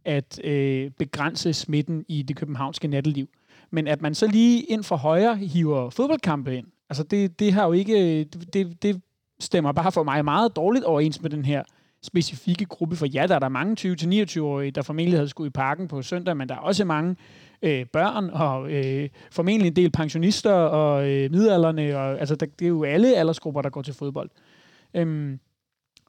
at 0.06 0.39
øh, 0.43 0.91
begrænse 1.00 1.54
smitten 1.54 2.06
i 2.08 2.22
det 2.22 2.36
københavnske 2.36 2.88
natteliv. 2.88 3.28
Men 3.72 3.88
at 3.88 4.02
man 4.02 4.16
så 4.16 4.28
lige 4.28 4.64
ind 4.64 4.84
for 4.84 4.95
højre 4.95 5.36
hiver 5.36 5.89
fodboldkampe 5.89 6.58
ind, 6.58 6.68
altså 6.89 7.04
det, 7.04 7.39
det 7.39 7.54
har 7.54 7.66
jo 7.66 7.72
ikke, 7.72 8.24
det, 8.24 8.84
det 8.84 9.02
stemmer 9.39 9.72
bare 9.72 9.91
for 9.91 10.04
mig 10.04 10.26
meget 10.26 10.56
dårligt 10.56 10.86
overens 10.86 11.22
med 11.22 11.30
den 11.30 11.45
her 11.45 11.64
specifikke 12.04 12.66
gruppe. 12.66 12.95
For 12.95 13.06
ja, 13.06 13.28
der 13.28 13.36
er 13.36 13.39
der 13.39 13.50
mange 13.50 13.76
20-29-årige, 13.80 14.72
der 14.72 14.82
formentlig 14.82 15.18
havde 15.18 15.30
skulle 15.30 15.48
i 15.48 15.52
parken 15.52 15.88
på 15.88 16.02
søndag, 16.02 16.38
men 16.38 16.50
der 16.50 16.56
er 16.56 16.60
også 16.60 16.86
mange 16.86 17.16
øh, 17.62 17.86
børn 17.86 18.30
og 18.30 18.72
øh, 18.72 19.10
formentlig 19.32 19.68
en 19.68 19.76
del 19.76 19.91
pensionister 19.91 20.54
og 20.54 21.10
øh, 21.10 21.32
midalderne. 21.32 21.98
Og, 21.98 22.20
altså, 22.20 22.36
der, 22.36 22.45
det 22.60 22.66
er 22.66 22.70
jo 22.70 22.84
alle 22.84 23.16
aldersgrupper, 23.16 23.62
der 23.62 23.70
går 23.70 23.82
til 23.82 23.93
fodbold. 23.93 24.30
Øhm, 24.94 25.40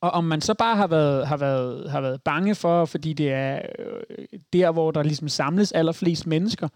og 0.01 0.11
om 0.11 0.24
man 0.24 0.41
så 0.41 0.55
bare 0.55 0.76
har 0.76 0.87
været, 0.87 1.26
har 1.26 1.37
været, 1.37 1.91
har 1.91 2.01
været 2.01 2.22
bange 2.22 2.55
for, 2.55 2.85
fordi 2.85 3.12
det 3.12 3.33
er 3.33 3.61
øh, 3.79 4.26
der, 4.53 4.72
hvor 4.72 4.91
der 4.91 5.03
ligesom 5.03 5.29
samles 5.29 5.72
allerflest 5.72 6.26
mennesker 6.26 6.68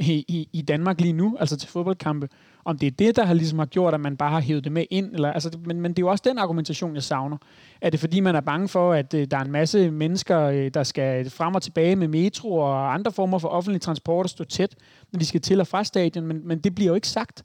i, 0.00 0.24
i, 0.28 0.48
i 0.52 0.62
Danmark 0.62 1.00
lige 1.00 1.12
nu, 1.12 1.36
altså 1.40 1.56
til 1.56 1.68
fodboldkampe, 1.68 2.28
om 2.64 2.78
det 2.78 2.86
er 2.86 2.90
det, 2.90 3.16
der 3.16 3.24
har 3.24 3.34
ligesom 3.34 3.58
har 3.58 3.66
gjort, 3.66 3.94
at 3.94 4.00
man 4.00 4.16
bare 4.16 4.30
har 4.30 4.40
hævet 4.40 4.64
det 4.64 4.72
med 4.72 4.84
ind, 4.90 5.14
eller, 5.14 5.32
altså, 5.32 5.58
men, 5.64 5.80
men 5.80 5.92
det 5.92 5.98
er 5.98 6.02
jo 6.06 6.10
også 6.10 6.24
den 6.28 6.38
argumentation, 6.38 6.94
jeg 6.94 7.02
savner. 7.02 7.36
Er 7.80 7.90
det 7.90 8.00
fordi, 8.00 8.20
man 8.20 8.34
er 8.34 8.40
bange 8.40 8.68
for, 8.68 8.92
at 8.92 9.14
øh, 9.14 9.26
der 9.30 9.36
er 9.36 9.44
en 9.44 9.52
masse 9.52 9.90
mennesker, 9.90 10.40
øh, 10.40 10.70
der 10.74 10.82
skal 10.82 11.30
frem 11.30 11.54
og 11.54 11.62
tilbage 11.62 11.96
med 11.96 12.08
metro 12.08 12.52
og 12.56 12.94
andre 12.94 13.12
former 13.12 13.38
for 13.38 13.48
offentlig 13.48 13.80
transport 13.80 14.26
og 14.26 14.30
stå 14.30 14.44
tæt, 14.44 14.74
når 15.12 15.18
de 15.18 15.26
skal 15.26 15.40
til 15.40 15.60
og 15.60 15.66
fra 15.66 15.84
stadion, 15.84 16.26
men, 16.26 16.48
men 16.48 16.58
det 16.58 16.74
bliver 16.74 16.88
jo 16.88 16.94
ikke 16.94 17.08
sagt. 17.08 17.42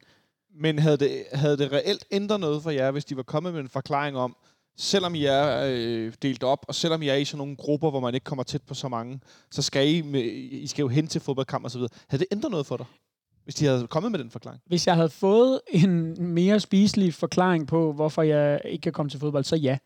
Men 0.55 0.79
havde 0.79 0.97
det, 0.97 1.23
havde 1.33 1.57
det 1.57 1.71
reelt 1.71 2.05
ændret 2.11 2.39
noget 2.39 2.63
for 2.63 2.69
jer, 2.69 2.91
hvis 2.91 3.05
de 3.05 3.17
var 3.17 3.23
kommet 3.23 3.53
med 3.53 3.61
en 3.61 3.69
forklaring 3.69 4.17
om, 4.17 4.35
selvom 4.77 5.15
I 5.15 5.25
er 5.25 5.65
øh, 5.69 6.13
delt 6.21 6.43
op, 6.43 6.65
og 6.67 6.75
selvom 6.75 7.01
I 7.01 7.07
er 7.07 7.15
i 7.15 7.25
sådan 7.25 7.37
nogle 7.37 7.55
grupper, 7.55 7.89
hvor 7.89 7.99
man 7.99 8.13
ikke 8.13 8.23
kommer 8.23 8.43
tæt 8.43 8.61
på 8.61 8.73
så 8.73 8.87
mange, 8.87 9.19
så 9.51 9.61
skal 9.61 9.87
I, 9.95 10.01
med, 10.01 10.23
I 10.51 10.67
skal 10.67 10.83
jo 10.83 10.87
hen 10.87 11.07
til 11.07 11.21
fodboldkamp 11.21 11.65
og 11.65 11.71
så 11.71 11.77
videre. 11.77 11.89
Havde 12.07 12.19
det 12.23 12.27
ændret 12.31 12.51
noget 12.51 12.65
for 12.65 12.77
dig? 12.77 12.85
Hvis 13.43 13.55
de 13.55 13.65
havde 13.65 13.87
kommet 13.87 14.11
med 14.11 14.19
den 14.19 14.31
forklaring? 14.31 14.61
Hvis 14.65 14.87
jeg 14.87 14.95
havde 14.95 15.09
fået 15.09 15.61
en 15.67 16.23
mere 16.33 16.59
spiselig 16.59 17.13
forklaring 17.13 17.67
på, 17.67 17.93
hvorfor 17.93 18.21
jeg 18.21 18.61
ikke 18.65 18.81
kan 18.81 18.93
komme 18.93 19.09
til 19.09 19.19
fodbold, 19.19 19.43
så 19.43 19.55
ja. 19.55 19.77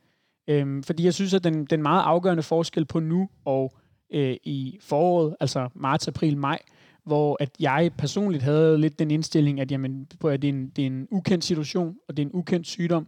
Øhm, 0.48 0.84
fordi 0.84 1.04
jeg 1.04 1.14
synes, 1.14 1.34
at 1.34 1.44
den, 1.44 1.66
den 1.66 1.82
meget 1.82 2.04
afgørende 2.04 2.44
forskel 2.44 2.86
på 2.86 3.00
nu 3.00 3.30
og 3.46 3.74
øh, 4.14 4.38
i 4.44 4.78
foråret, 4.82 5.36
altså 5.40 5.70
marts, 5.76 6.08
april, 6.08 6.38
maj, 6.38 6.60
hvor 7.06 7.38
at 7.40 7.50
jeg 7.60 7.92
personligt 7.98 8.44
havde 8.44 8.78
lidt 8.78 9.00
den 9.00 9.12
indstilling, 9.12 9.60
at, 9.60 9.72
jamen, 9.72 10.08
på, 10.20 10.30
at 10.30 10.42
det, 10.42 10.48
er 10.48 10.54
en, 10.54 10.70
det 10.76 10.82
er 10.82 10.88
en 10.88 11.08
ukendt 11.12 11.44
situation, 11.44 11.96
og 12.08 12.18
det 12.18 12.24
er 12.24 12.28
en 12.28 12.36
ukendt 12.36 12.68
sygdom, 12.68 13.08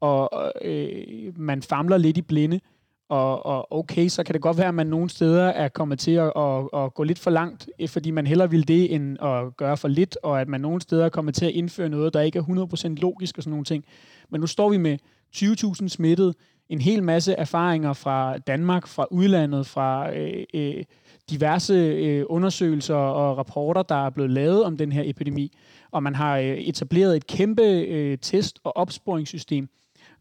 og 0.00 0.52
øh, 0.62 1.38
man 1.38 1.62
famler 1.62 1.96
lidt 1.96 2.16
i 2.16 2.22
blinde, 2.22 2.60
og, 3.08 3.46
og 3.46 3.72
okay, 3.72 4.08
så 4.08 4.22
kan 4.24 4.32
det 4.32 4.42
godt 4.42 4.58
være, 4.58 4.68
at 4.68 4.74
man 4.74 4.86
nogle 4.86 5.10
steder 5.10 5.44
er 5.44 5.68
kommet 5.68 5.98
til 5.98 6.10
at, 6.10 6.32
at, 6.36 6.68
at 6.74 6.94
gå 6.94 7.02
lidt 7.02 7.18
for 7.18 7.30
langt, 7.30 7.68
øh, 7.80 7.88
fordi 7.88 8.10
man 8.10 8.26
hellere 8.26 8.50
vil 8.50 8.68
det, 8.68 8.94
end 8.94 9.22
at 9.22 9.56
gøre 9.56 9.76
for 9.76 9.88
lidt, 9.88 10.18
og 10.22 10.40
at 10.40 10.48
man 10.48 10.60
nogle 10.60 10.80
steder 10.80 11.04
er 11.04 11.08
kommet 11.08 11.34
til 11.34 11.46
at 11.46 11.52
indføre 11.52 11.88
noget, 11.88 12.14
der 12.14 12.20
ikke 12.20 12.38
er 12.38 12.42
100% 12.42 12.88
logisk 12.88 13.36
og 13.36 13.42
sådan 13.42 13.50
nogle 13.50 13.64
ting. 13.64 13.84
Men 14.30 14.40
nu 14.40 14.46
står 14.46 14.70
vi 14.70 14.76
med 14.76 14.98
20.000 15.36 15.88
smittede, 15.88 16.34
en 16.68 16.80
hel 16.80 17.02
masse 17.02 17.32
erfaringer 17.32 17.92
fra 17.92 18.38
Danmark, 18.38 18.86
fra 18.86 19.06
udlandet, 19.10 19.66
fra 19.66 20.14
øh, 20.16 20.44
øh, 20.54 20.84
diverse 21.30 21.74
øh, 21.74 22.24
undersøgelser 22.28 22.94
og 22.94 23.38
rapporter, 23.38 23.82
der 23.82 24.06
er 24.06 24.10
blevet 24.10 24.30
lavet 24.30 24.64
om 24.64 24.76
den 24.76 24.92
her 24.92 25.02
epidemi, 25.06 25.52
og 25.90 26.02
man 26.02 26.14
har 26.14 26.38
øh, 26.38 26.44
etableret 26.44 27.16
et 27.16 27.26
kæmpe 27.26 27.62
øh, 27.62 28.18
test- 28.18 28.58
og 28.64 28.76
opsporingssystem. 28.76 29.68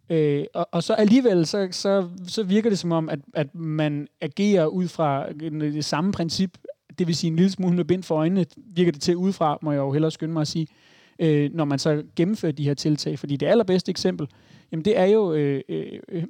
Øh, 0.10 0.46
og, 0.54 0.70
og 0.72 0.84
så 0.84 0.94
alligevel, 0.94 1.46
så, 1.46 1.68
så, 1.72 2.10
så 2.28 2.44
virker 2.44 2.70
det 2.70 2.80
som 2.80 2.92
om, 2.92 3.10
at, 3.10 3.20
at 3.34 3.56
man 3.56 4.08
agerer 4.22 4.66
ud 4.66 4.88
fra 4.88 5.26
øh, 5.42 5.62
det 5.62 5.86
samme 5.86 6.12
princip, 6.12 6.58
det 7.00 7.08
vil 7.08 7.16
sige 7.16 7.32
en 7.32 7.36
lille 7.36 7.52
smule 7.52 7.76
med 7.76 7.86
bind 7.86 8.04
for 8.04 8.16
øjnene, 8.16 8.46
virker 8.58 8.92
det 8.92 9.02
til 9.02 9.16
udefra, 9.16 9.58
må 9.62 9.72
jeg 9.72 9.80
jo 9.80 9.92
hellere 9.92 10.12
skynde 10.12 10.34
mig 10.34 10.42
at 10.42 10.48
sige, 10.48 10.68
øh, 11.20 11.54
når 11.54 11.66
man 11.66 11.80
så 11.80 12.04
gennemfører 12.16 12.52
de 12.52 12.64
her 12.64 12.74
tiltag. 12.74 13.20
Fordi 13.20 13.38
det 13.38 13.46
allerbedste 13.46 13.90
eksempel, 13.90 14.28
jamen 14.72 14.86
det 14.86 15.00
er 15.00 15.06
jo 15.06 15.34
øh, 15.34 15.62
øh, 15.70 16.00
øh 16.10 16.24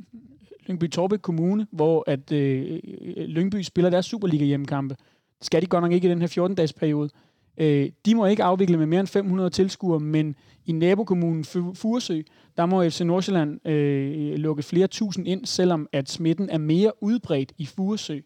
Lyngby 0.66 0.89
Torbæk 0.89 1.20
Kommune, 1.20 1.68
hvor 1.72 2.03
at 2.07 2.32
øh, 2.32 2.80
øh, 3.18 3.26
Lyngby 3.26 3.61
spiller 3.61 3.89
deres 3.89 4.05
Superliga 4.05 4.45
hjemmekampe. 4.45 4.95
Det 5.39 5.45
skal 5.45 5.61
de 5.61 5.68
godt 5.68 5.84
nok 5.84 5.91
ikke 5.91 6.07
i 6.07 6.11
den 6.11 6.22
her 6.22 6.47
14-dages 6.47 6.74
periode. 6.74 7.09
Øh, 7.57 7.89
de 8.05 8.16
må 8.16 8.26
ikke 8.26 8.43
afvikle 8.43 8.78
med 8.78 8.86
mere 8.86 8.99
end 8.99 9.07
500 9.07 9.49
tilskuere, 9.49 9.99
men 9.99 10.36
i 10.66 10.72
nabokommunen 10.72 11.43
Furesø, 11.74 12.22
der 12.57 12.66
må 12.66 12.89
FC 12.89 13.01
Nordsjælland 13.01 13.68
øh, 13.68 14.36
lukke 14.36 14.63
flere 14.63 14.88
tusind 14.88 15.28
ind, 15.28 15.45
selvom 15.45 15.88
at 15.93 16.09
smitten 16.09 16.49
er 16.49 16.57
mere 16.57 17.03
udbredt 17.03 17.51
i 17.57 17.66
Furesø. 17.66 18.20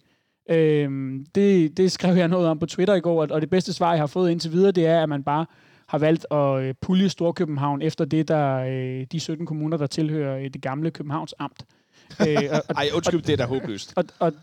Øh, 0.49 1.19
det, 1.35 1.77
det 1.77 1.91
skrev 1.91 2.15
jeg 2.15 2.27
noget 2.27 2.47
om 2.47 2.59
på 2.59 2.65
Twitter 2.65 2.93
i 2.95 2.99
går, 2.99 3.27
og 3.31 3.41
det 3.41 3.49
bedste 3.49 3.73
svar, 3.73 3.91
jeg 3.91 4.01
har 4.01 4.07
fået 4.07 4.31
indtil 4.31 4.51
videre, 4.51 4.71
det 4.71 4.85
er, 4.85 5.03
at 5.03 5.09
man 5.09 5.23
bare 5.23 5.45
har 5.87 5.97
valgt 5.97 6.25
at 6.31 6.61
øh, 6.63 6.73
pulje 6.81 7.09
Storkøbenhavn 7.09 7.81
efter 7.81 8.05
det, 8.05 8.27
der 8.27 8.55
øh, 8.55 9.05
de 9.11 9.19
17 9.19 9.45
kommuner, 9.45 9.77
der 9.77 9.87
tilhører 9.87 10.37
øh, 10.37 10.43
det 10.43 10.61
gamle 10.61 10.91
Københavns 10.91 11.35
Amt. 11.39 11.65
øh, 11.67 11.78
og, 12.69 12.75
Ej, 12.75 12.89
undskyld, 12.93 13.21
det 13.21 13.33
er 13.33 13.37
da 13.37 13.45
håbløst. 13.45 13.93
Og, 13.95 14.03
og 14.19 14.33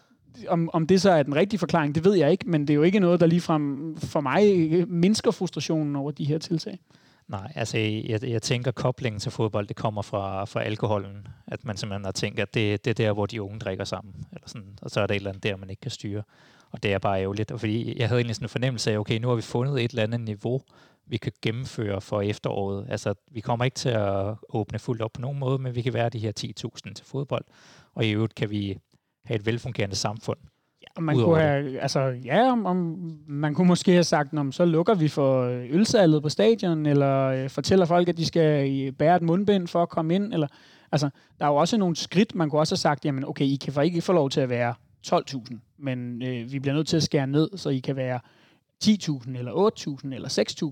om, 0.48 0.70
om 0.72 0.86
det 0.86 1.00
så 1.00 1.10
er 1.10 1.22
den 1.22 1.36
rigtige 1.36 1.58
forklaring, 1.58 1.94
det 1.94 2.04
ved 2.04 2.14
jeg 2.14 2.30
ikke, 2.30 2.50
men 2.50 2.60
det 2.60 2.70
er 2.70 2.74
jo 2.74 2.82
ikke 2.82 3.00
noget, 3.00 3.20
der 3.20 3.26
ligefrem 3.26 3.96
for 3.96 4.20
mig 4.20 4.44
mindsker 4.88 5.30
frustrationen 5.30 5.96
over 5.96 6.10
de 6.10 6.24
her 6.24 6.38
tiltag. 6.38 6.78
Nej, 7.28 7.52
altså 7.54 7.78
jeg, 7.78 8.24
jeg 8.24 8.42
tænker, 8.42 8.70
koblingen 8.70 9.20
til 9.20 9.32
fodbold, 9.32 9.66
det 9.66 9.76
kommer 9.76 10.02
fra, 10.02 10.44
fra 10.44 10.62
alkoholen. 10.62 11.28
At 11.46 11.64
man 11.64 11.76
simpelthen 11.76 12.04
har 12.04 12.12
tænkt, 12.12 12.40
at 12.40 12.54
det, 12.54 12.84
det 12.84 12.90
er 12.90 12.94
der, 12.94 13.12
hvor 13.12 13.26
de 13.26 13.42
unge 13.42 13.58
drikker 13.58 13.84
sammen. 13.84 14.14
Eller 14.32 14.48
sådan, 14.48 14.78
og 14.82 14.90
så 14.90 15.00
er 15.00 15.06
der 15.06 15.14
et 15.14 15.16
eller 15.16 15.30
andet 15.30 15.42
der, 15.42 15.56
man 15.56 15.70
ikke 15.70 15.80
kan 15.80 15.90
styre. 15.90 16.22
Og 16.70 16.82
det 16.82 16.92
er 16.92 16.98
bare 16.98 17.20
ærgerligt. 17.20 17.50
Og 17.50 17.60
fordi 17.60 17.98
jeg 17.98 18.08
havde 18.08 18.20
egentlig 18.20 18.36
sådan 18.36 18.44
en 18.44 18.48
fornemmelse 18.48 18.92
af, 18.92 18.98
okay, 18.98 19.18
nu 19.18 19.28
har 19.28 19.34
vi 19.34 19.42
fundet 19.42 19.84
et 19.84 19.90
eller 19.90 20.02
andet 20.02 20.20
niveau, 20.20 20.62
vi 21.06 21.16
kan 21.16 21.32
gennemføre 21.42 22.00
for 22.00 22.20
efteråret. 22.20 22.86
Altså, 22.88 23.14
vi 23.32 23.40
kommer 23.40 23.64
ikke 23.64 23.74
til 23.74 23.88
at 23.88 24.34
åbne 24.48 24.78
fuldt 24.78 25.02
op 25.02 25.12
på 25.12 25.20
nogen 25.20 25.38
måde, 25.38 25.58
men 25.58 25.74
vi 25.74 25.82
kan 25.82 25.94
være 25.94 26.08
de 26.08 26.18
her 26.18 26.32
10.000 26.40 26.94
til 26.94 27.06
fodbold. 27.06 27.44
Og 27.94 28.04
i 28.04 28.10
øvrigt 28.10 28.34
kan 28.34 28.50
vi 28.50 28.78
have 29.24 29.36
et 29.36 29.46
velfungerende 29.46 29.96
samfund. 29.96 30.38
Ja, 30.82 31.00
man 31.00 31.16
kunne 31.16 31.40
have, 31.40 31.80
altså, 31.80 32.00
ja, 32.00 32.52
om, 32.52 32.66
om, 32.66 32.96
man 33.26 33.54
kunne 33.54 33.66
måske 33.66 33.92
have 33.92 34.04
sagt, 34.04 34.34
om 34.34 34.52
så 34.52 34.64
lukker 34.64 34.94
vi 34.94 35.08
for 35.08 35.62
ølsalget 35.70 36.22
på 36.22 36.28
stadion, 36.28 36.86
eller 36.86 37.22
øh, 37.22 37.50
fortæller 37.50 37.86
folk, 37.86 38.08
at 38.08 38.16
de 38.16 38.26
skal 38.26 38.92
bære 38.92 39.16
et 39.16 39.22
mundbind 39.22 39.68
for 39.68 39.82
at 39.82 39.88
komme 39.88 40.14
ind, 40.14 40.32
eller, 40.32 40.46
altså, 40.92 41.10
der 41.38 41.44
er 41.44 41.48
jo 41.48 41.56
også 41.56 41.76
nogle 41.76 41.96
skridt, 41.96 42.34
man 42.34 42.50
kunne 42.50 42.60
også 42.60 42.72
have 42.72 42.78
sagt, 42.78 43.04
jamen, 43.04 43.24
okay, 43.24 43.44
I 43.44 43.56
kan 43.56 43.84
ikke 43.84 44.02
få 44.02 44.12
lov 44.12 44.30
til 44.30 44.40
at 44.40 44.48
være 44.48 44.74
12.000, 45.06 45.56
men 45.78 46.22
øh, 46.22 46.52
vi 46.52 46.58
bliver 46.58 46.74
nødt 46.74 46.88
til 46.88 46.96
at 46.96 47.02
skære 47.02 47.26
ned, 47.26 47.48
så 47.56 47.68
I 47.68 47.78
kan 47.78 47.96
være 47.96 48.20
10.000 48.84 49.38
eller 49.38 49.70
8.000 50.06 50.14
eller 50.14 50.28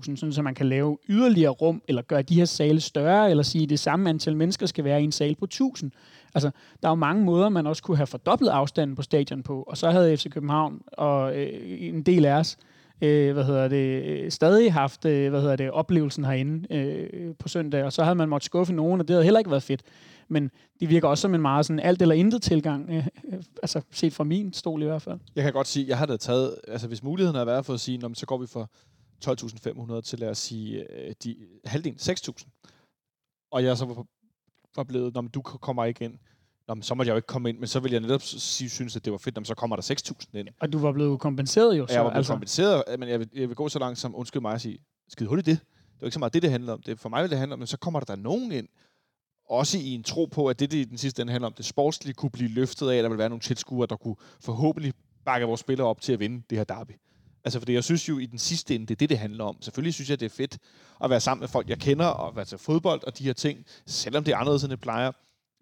6.000, 0.07 0.15
sådan 0.15 0.33
så 0.33 0.41
man 0.41 0.55
kan 0.55 0.69
lave 0.69 0.97
yderligere 1.09 1.51
rum, 1.51 1.81
eller 1.87 2.01
gøre 2.01 2.21
de 2.21 2.35
her 2.35 2.45
sale 2.45 2.81
større, 2.81 3.29
eller 3.29 3.43
sige, 3.43 3.63
at 3.63 3.69
det 3.69 3.79
samme 3.79 4.09
antal 4.09 4.35
mennesker 4.35 4.65
skal 4.65 4.83
være 4.83 5.01
i 5.01 5.03
en 5.03 5.11
sal 5.11 5.35
på 5.35 5.47
1.000. 5.53 5.89
Altså, 6.33 6.51
der 6.81 6.87
er 6.87 6.91
jo 6.91 6.95
mange 6.95 7.23
måder, 7.23 7.49
man 7.49 7.67
også 7.67 7.83
kunne 7.83 7.97
have 7.97 8.07
fordoblet 8.07 8.49
afstanden 8.49 8.95
på 8.95 9.01
stadion 9.01 9.43
på, 9.43 9.63
og 9.63 9.77
så 9.77 9.91
havde 9.91 10.17
FC 10.17 10.29
København 10.29 10.81
og 10.87 11.37
øh, 11.37 11.49
en 11.79 12.03
del 12.03 12.25
af 12.25 12.33
os, 12.33 12.57
øh, 12.59 12.74
Øh, 13.01 13.33
hvad 13.33 13.43
hedder 13.43 13.67
det, 13.67 14.03
øh, 14.03 14.31
stadig 14.31 14.73
haft 14.73 15.05
øh, 15.05 15.29
hvad 15.29 15.41
hedder 15.41 15.55
det, 15.55 15.71
oplevelsen 15.71 16.25
herinde 16.25 16.75
øh, 16.75 17.35
på 17.39 17.47
søndag, 17.47 17.83
og 17.83 17.93
så 17.93 18.03
havde 18.03 18.15
man 18.15 18.29
måttet 18.29 18.45
skuffe 18.45 18.73
nogen, 18.73 19.01
og 19.01 19.07
det 19.07 19.13
havde 19.13 19.23
heller 19.23 19.39
ikke 19.39 19.51
været 19.51 19.63
fedt. 19.63 19.81
Men 20.27 20.51
det 20.79 20.89
virker 20.89 21.07
også 21.07 21.21
som 21.21 21.35
en 21.35 21.41
meget 21.41 21.65
sådan 21.65 21.79
alt 21.79 22.01
eller 22.01 22.15
intet 22.15 22.41
tilgang, 22.41 22.89
øh, 22.89 23.07
øh, 23.33 23.43
altså 23.63 23.81
set 23.91 24.13
fra 24.13 24.23
min 24.23 24.53
stol 24.53 24.81
i 24.81 24.85
hvert 24.85 25.01
fald. 25.01 25.19
Jeg 25.35 25.43
kan 25.43 25.53
godt 25.53 25.67
sige, 25.67 25.87
jeg 25.87 25.97
har 25.97 26.05
da 26.05 26.17
taget, 26.17 26.55
altså 26.67 26.87
hvis 26.87 27.03
muligheden 27.03 27.37
har 27.37 27.45
været 27.45 27.65
for 27.65 27.73
at 27.73 27.79
sige, 27.79 27.97
når, 27.97 28.11
så 28.13 28.25
går 28.25 28.37
vi 28.37 28.47
for 28.47 28.69
12.500 29.25 30.01
til 30.01 30.19
lad 30.19 30.29
os 30.29 30.37
sige, 30.37 30.93
øh, 30.93 31.13
de, 31.23 31.35
halvdelen, 31.65 31.97
6.000. 32.01 32.67
Og 33.51 33.63
jeg 33.63 33.77
så 33.77 33.85
var, 33.85 34.05
var 34.75 34.83
blevet, 34.83 35.13
når 35.13 35.21
du 35.21 35.41
kommer 35.41 35.85
ikke 35.85 36.05
ind, 36.05 36.17
Nå, 36.67 36.75
så 36.81 36.95
måtte 36.95 37.07
jeg 37.07 37.13
jo 37.13 37.17
ikke 37.17 37.27
komme 37.27 37.49
ind, 37.49 37.57
men 37.57 37.67
så 37.67 37.79
ville 37.79 37.93
jeg 37.93 38.01
netop 38.01 38.21
sige, 38.21 38.69
synes, 38.69 38.95
at 38.95 39.05
det 39.05 39.11
var 39.11 39.17
fedt, 39.17 39.35
når 39.35 39.43
så 39.43 39.55
kommer 39.55 39.75
der 39.75 39.83
6.000 39.83 40.37
ind. 40.37 40.47
Og 40.59 40.73
du 40.73 40.77
var 40.77 40.91
blevet 40.91 41.19
kompenseret 41.19 41.77
jo 41.77 41.87
så. 41.87 41.93
Jeg 41.93 42.03
var 42.03 42.09
blevet 42.09 42.17
altså. 42.17 42.33
kompenseret, 42.33 42.83
men 42.99 43.09
jeg 43.09 43.19
vil, 43.19 43.29
jeg 43.33 43.47
vil 43.47 43.55
gå 43.55 43.69
så 43.69 43.79
langt 43.79 43.99
som, 43.99 44.15
undskyld 44.15 44.41
mig 44.41 44.53
at 44.53 44.61
sige, 44.61 44.77
skide 45.09 45.29
hurtigt 45.29 45.45
det. 45.45 45.59
Det 45.59 46.01
var 46.01 46.07
ikke 46.07 46.13
så 46.13 46.19
meget 46.19 46.33
det, 46.33 46.41
det 46.41 46.51
handler 46.51 46.73
om. 46.73 46.81
Det, 46.81 46.99
for 46.99 47.09
mig 47.09 47.23
vil 47.23 47.29
det 47.31 47.37
handle 47.37 47.53
om, 47.53 47.59
men 47.59 47.67
så 47.67 47.77
kommer 47.77 47.99
der, 47.99 48.15
der 48.15 48.21
nogen 48.21 48.51
ind, 48.51 48.67
også 49.49 49.77
i 49.77 49.89
en 49.89 50.03
tro 50.03 50.25
på, 50.25 50.47
at 50.47 50.59
det, 50.59 50.71
det 50.71 50.77
i 50.77 50.83
den 50.83 50.97
sidste 50.97 51.21
ende 51.21 51.31
handler 51.31 51.47
om, 51.47 51.53
det 51.53 51.65
sportslige 51.65 52.13
kunne 52.13 52.29
blive 52.29 52.49
løftet 52.49 52.89
af, 52.89 52.97
at 52.97 53.03
der 53.03 53.09
vil 53.09 53.17
være 53.17 53.29
nogle 53.29 53.41
tilskuere, 53.41 53.87
der 53.87 53.95
kunne 53.95 54.15
forhåbentlig 54.39 54.93
bakke 55.25 55.47
vores 55.47 55.59
spillere 55.59 55.87
op 55.87 56.01
til 56.01 56.13
at 56.13 56.19
vinde 56.19 56.43
det 56.49 56.57
her 56.57 56.65
derby. 56.65 56.91
Altså, 57.45 57.59
fordi 57.59 57.73
jeg 57.73 57.83
synes 57.83 58.09
jo 58.09 58.17
i 58.17 58.25
den 58.25 58.39
sidste 58.39 58.75
ende, 58.75 58.85
det 58.85 58.95
er 58.95 58.97
det, 58.97 59.09
det 59.09 59.17
handler 59.17 59.43
om. 59.43 59.61
Selvfølgelig 59.61 59.93
synes 59.93 60.09
jeg, 60.09 60.19
det 60.19 60.25
er 60.25 60.35
fedt 60.35 60.57
at 61.03 61.09
være 61.09 61.19
sammen 61.19 61.41
med 61.41 61.47
folk, 61.47 61.69
jeg 61.69 61.79
kender, 61.79 62.05
og 62.05 62.35
være 62.35 62.45
til 62.45 62.57
fodbold 62.57 63.03
og 63.03 63.17
de 63.17 63.23
her 63.23 63.33
ting, 63.33 63.65
selvom 63.85 64.23
det 64.23 64.31
er 64.31 64.37
anderledes, 64.37 64.63
end 64.63 64.71
det 64.71 64.81
plejer. 64.81 65.11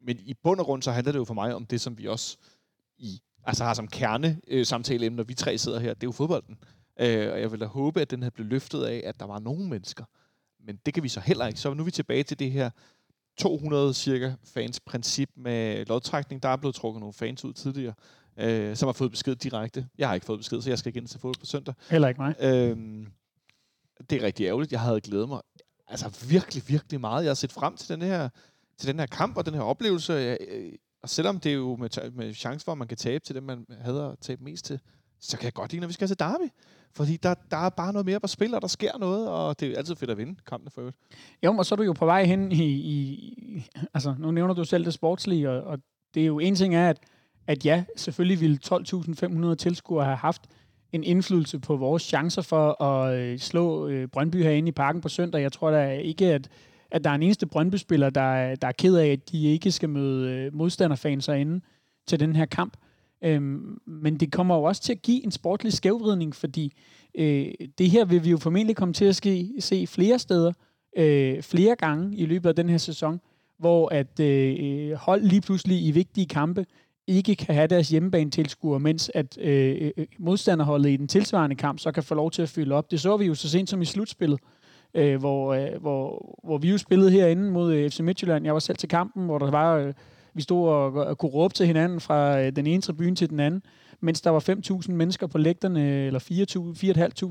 Men 0.04 0.20
i 0.20 0.34
bund 0.34 0.60
og 0.60 0.66
grund, 0.66 0.82
så 0.82 0.92
handler 0.92 1.12
det 1.12 1.20
jo 1.20 1.26
for 1.26 1.34
mig 1.34 1.56
om 1.56 1.66
det, 1.66 1.82
som 1.82 1.98
vi 1.98 2.08
også 2.08 2.38
i, 2.98 3.22
altså 3.46 3.64
har 3.64 3.74
som 3.74 3.88
kerne 3.88 4.42
øh, 4.48 4.66
samtale 4.66 5.10
når 5.10 5.24
vi 5.24 5.34
tre 5.34 5.58
sidder 5.58 5.80
her. 5.80 5.94
Det 5.94 6.04
er 6.04 6.08
jo 6.08 6.12
fodbolden. 6.12 6.58
Øh, 7.00 7.32
og 7.32 7.42
jeg 7.42 7.52
vil 7.52 7.60
da 7.60 7.66
håbe, 7.66 8.02
at 8.02 8.12
den 8.12 8.22
havde 8.22 8.34
blevet 8.34 8.50
løftet 8.50 8.84
af, 8.84 9.02
at 9.06 9.20
der 9.20 9.26
var 9.26 9.40
nogle 9.40 9.70
mennesker. 9.70 10.06
Men 10.66 10.80
det 10.86 10.94
kan 10.94 11.04
vi 11.04 11.10
så 11.10 11.20
heller 11.20 11.48
ikke. 11.48 11.60
Så 11.60 11.74
nu 11.74 11.82
er 11.82 11.86
vi 11.86 11.92
tilbage 11.92 12.24
til 12.24 12.40
det 12.40 12.52
her 12.52 12.70
200 13.38 13.94
cirka 13.94 14.34
fans 14.44 14.80
princip 14.80 15.30
med 15.36 15.86
lodtrækning. 15.86 16.44
Der 16.44 16.50
er 16.50 16.56
blevet 16.56 16.76
trukket 16.76 17.00
nogle 17.00 17.14
fans 17.14 17.46
ud 17.46 17.54
tidligere, 17.54 17.94
øh, 18.38 18.76
som 18.76 18.88
har 18.88 18.94
fået 18.94 19.12
besked 19.12 19.36
direkte. 19.36 19.88
Jeg 19.98 20.08
har 20.08 20.16
ikke 20.16 20.26
fået 20.26 20.40
besked, 20.40 20.62
så 20.62 20.70
jeg 20.70 20.80
skal 20.80 20.98
ind 20.98 21.08
til 21.08 21.20
fodbold 21.20 21.40
på 21.40 21.46
søndag. 21.46 21.74
Heller 21.90 22.08
ikke 22.08 22.22
mig. 22.22 22.36
Øh, 22.40 22.78
det 24.10 24.22
er 24.22 24.26
rigtig 24.26 24.46
ærgerligt. 24.46 24.72
Jeg 24.72 24.82
havde 24.82 25.02
glædet 25.02 25.30
mig 25.30 25.42
altså 25.88 26.26
virkelig, 26.30 26.64
virkelig 26.68 27.02
meget. 27.02 27.24
Jeg 27.24 27.30
har 27.30 27.36
set 27.36 27.52
frem 27.52 27.78
til 27.78 27.90
den 27.90 28.02
her, 28.02 28.30
til 28.84 28.92
den 28.92 29.00
her 29.00 29.06
kamp 29.06 29.38
og 29.38 29.46
den 29.46 29.54
her 29.54 29.62
oplevelse. 29.62 30.14
Øh, 30.14 30.38
øh 30.48 30.72
og 31.04 31.10
selvom 31.10 31.40
det 31.40 31.50
er 31.50 31.56
jo 31.56 31.76
med, 31.76 32.12
med 32.12 32.34
chance 32.34 32.66
for, 32.66 32.72
at 32.72 32.78
man 32.78 32.88
kan 32.88 32.98
tabe 32.98 33.26
til 33.26 33.36
dem, 33.36 33.44
man 33.44 33.66
havde 33.82 34.04
at 34.12 34.20
tabe 34.20 34.44
mest 34.44 34.66
til, 34.66 34.80
så 35.20 35.38
kan 35.38 35.46
jeg 35.46 35.54
godt 35.54 35.72
lide, 35.72 35.80
når 35.80 35.88
vi 35.88 35.94
skal 35.94 36.08
til 36.08 36.20
Derby. 36.20 36.52
Fordi 36.96 37.18
der, 37.18 37.34
der 37.52 37.58
er 37.58 37.70
bare 37.70 37.94
noget 37.94 38.06
mere 38.06 38.20
på 38.20 38.28
spil, 38.28 38.56
og 38.56 38.62
der 38.62 38.68
sker 38.68 38.98
noget, 38.98 39.30
og 39.30 39.60
det 39.60 39.72
er 39.72 39.78
altid 39.78 39.96
fedt 39.96 40.12
at 40.12 40.18
vinde 40.18 40.36
kampene 40.48 40.72
for 40.72 40.82
øvrigt. 40.82 40.98
Jo, 41.44 41.58
og 41.58 41.66
så 41.66 41.76
er 41.76 41.78
du 41.78 41.84
jo 41.84 41.94
på 41.94 42.06
vej 42.06 42.24
hen 42.24 42.52
i, 42.52 42.66
i 42.66 43.66
altså 43.94 44.16
nu 44.20 44.32
nævner 44.32 44.54
du 44.54 44.64
selv 44.64 44.86
det 44.86 44.94
sportslige, 44.94 45.50
og, 45.50 45.64
og 45.64 45.80
det 46.14 46.22
er 46.22 46.28
jo 46.28 46.40
en 46.40 46.56
ting 46.56 46.76
er, 46.76 46.90
at, 46.90 47.00
at 47.48 47.66
ja, 47.66 47.84
selvfølgelig 47.96 48.42
ville 48.42 48.60
12.500 48.66 49.56
tilskuere 49.56 50.06
have 50.06 50.18
haft 50.18 50.42
en 50.92 51.04
indflydelse 51.04 51.60
på 51.60 51.76
vores 51.76 52.04
chancer 52.04 52.42
for 52.42 52.84
at 52.84 53.20
øh, 53.20 53.40
slå 53.40 53.88
øh, 53.88 54.08
Brøndby 54.08 54.44
herinde 54.44 54.70
i 54.70 54.72
parken 54.72 55.02
på 55.02 55.10
søndag. 55.10 55.42
Jeg 55.42 55.52
tror 55.52 55.72
da 55.72 55.92
ikke, 55.92 56.26
at, 56.26 56.50
at 56.94 57.04
der 57.04 57.10
er 57.10 57.16
en 57.16 57.24
eneste 57.24 57.46
Brøndby-spiller, 57.46 58.10
der, 58.10 58.56
der 58.56 58.68
er 58.68 58.72
ked 58.72 58.96
af, 58.96 59.08
at 59.08 59.32
de 59.32 59.46
ikke 59.46 59.72
skal 59.72 59.90
møde 59.90 60.32
øh, 60.32 60.56
modstanderfans 60.56 61.26
herinde 61.26 61.62
til 62.08 62.20
den 62.20 62.36
her 62.36 62.46
kamp. 62.46 62.78
Øhm, 63.24 63.78
men 63.86 64.18
det 64.18 64.32
kommer 64.32 64.56
jo 64.56 64.64
også 64.64 64.82
til 64.82 64.94
at 64.94 65.02
give 65.02 65.24
en 65.24 65.32
sportlig 65.32 65.74
skævvridning, 65.74 66.36
fordi 66.36 66.74
øh, 67.16 67.48
det 67.78 67.90
her 67.90 68.06
vil 68.06 68.24
vi 68.24 68.30
jo 68.30 68.38
formentlig 68.38 68.76
komme 68.76 68.94
til 68.94 69.06
at 69.06 69.16
ske, 69.16 69.54
se 69.60 69.88
flere 69.88 70.20
steder, 70.20 70.54
øh, 70.98 71.42
flere 71.42 71.76
gange 71.76 72.18
i 72.18 72.26
løbet 72.26 72.50
af 72.50 72.56
den 72.56 72.70
her 72.70 72.78
sæson, 72.78 73.22
hvor 73.60 73.90
at 73.90 74.20
øh, 74.20 74.92
hold 74.92 75.22
lige 75.22 75.42
pludselig 75.42 75.86
i 75.86 75.92
vigtige 75.92 76.28
kampe 76.28 76.66
ikke 77.08 77.36
kan 77.36 77.56
have 77.56 77.68
deres 77.68 77.90
hjemmebane 77.90 78.32
tilskuer, 78.32 78.78
mens 78.78 79.12
at 79.14 79.38
øh, 79.38 79.92
øh, 79.98 80.06
modstanderholdet 80.20 80.90
i 80.90 80.98
den 80.98 81.08
tilsvarende 81.08 81.56
kamp 81.56 81.80
så 81.80 81.92
kan 81.92 82.04
få 82.04 82.16
lov 82.16 82.32
til 82.32 82.42
at 82.42 82.50
fylde 82.50 82.76
op. 82.76 82.92
Det 82.92 83.02
så 83.02 83.18
vi 83.18 83.26
jo 83.26 83.36
så 83.36 83.50
sent 83.50 83.70
som 83.70 83.82
i 83.82 83.86
slutspillet, 83.86 84.40
øh, 84.94 85.20
hvor, 85.20 85.54
øh, 85.54 85.82
hvor, 85.82 86.36
hvor 86.44 86.58
vi 86.58 86.70
jo 86.70 86.78
spillede 86.78 87.12
herinde 87.12 87.52
mod 87.52 87.74
øh, 87.74 87.90
FC 87.90 88.00
Midtjylland. 88.00 88.46
Jeg 88.46 88.54
var 88.54 88.60
selv 88.60 88.78
til 88.78 88.90
kampen, 88.90 89.26
hvor 89.26 89.40
der 89.40 89.52
var... 89.52 89.76
Øh, 89.76 89.94
vi 90.34 90.42
stod 90.42 90.70
og, 90.70 90.94
og 90.94 91.18
kunne 91.18 91.32
råbe 91.32 91.54
til 91.54 91.68
hinanden 91.68 92.00
fra 92.00 92.42
øh, 92.42 92.56
den 92.56 92.68
ene 92.68 92.82
tribune 92.82 93.16
til 93.16 93.30
den 93.30 93.40
anden, 93.40 93.64
mens 94.00 94.22
der 94.22 94.30
var 94.30 94.40
5.000 94.86 94.92
mennesker 94.92 95.28
på 95.28 95.38
lægterne, 95.38 96.06
eller 96.06 96.20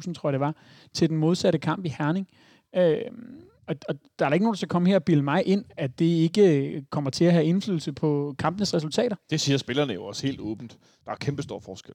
4.500 0.08 0.12
tror 0.12 0.28
jeg 0.28 0.32
det 0.32 0.40
var, 0.40 0.54
til 0.92 1.08
den 1.08 1.16
modsatte 1.16 1.58
kamp 1.58 1.84
i 1.84 1.94
Herning. 1.98 2.28
Øh, 2.76 2.96
og, 3.66 3.76
og 3.88 3.94
der 4.18 4.24
er 4.24 4.28
da 4.28 4.34
ikke 4.34 4.44
nogen, 4.44 4.54
der 4.54 4.58
skal 4.58 4.68
komme 4.68 4.88
her 4.88 4.96
og 4.96 5.04
bilde 5.04 5.22
mig 5.22 5.46
ind, 5.46 5.64
at 5.76 5.98
det 5.98 6.04
ikke 6.04 6.66
øh, 6.66 6.82
kommer 6.90 7.10
til 7.10 7.24
at 7.24 7.32
have 7.32 7.44
indflydelse 7.44 7.92
på 7.92 8.34
kampenes 8.38 8.74
resultater. 8.74 9.16
Det 9.30 9.40
siger 9.40 9.58
spillerne 9.58 9.92
jo 9.92 10.04
også 10.04 10.26
helt 10.26 10.40
åbent. 10.40 10.78
Der 11.04 11.10
er 11.12 11.16
kæmpe 11.16 11.42
stor 11.42 11.60
forskel. 11.60 11.94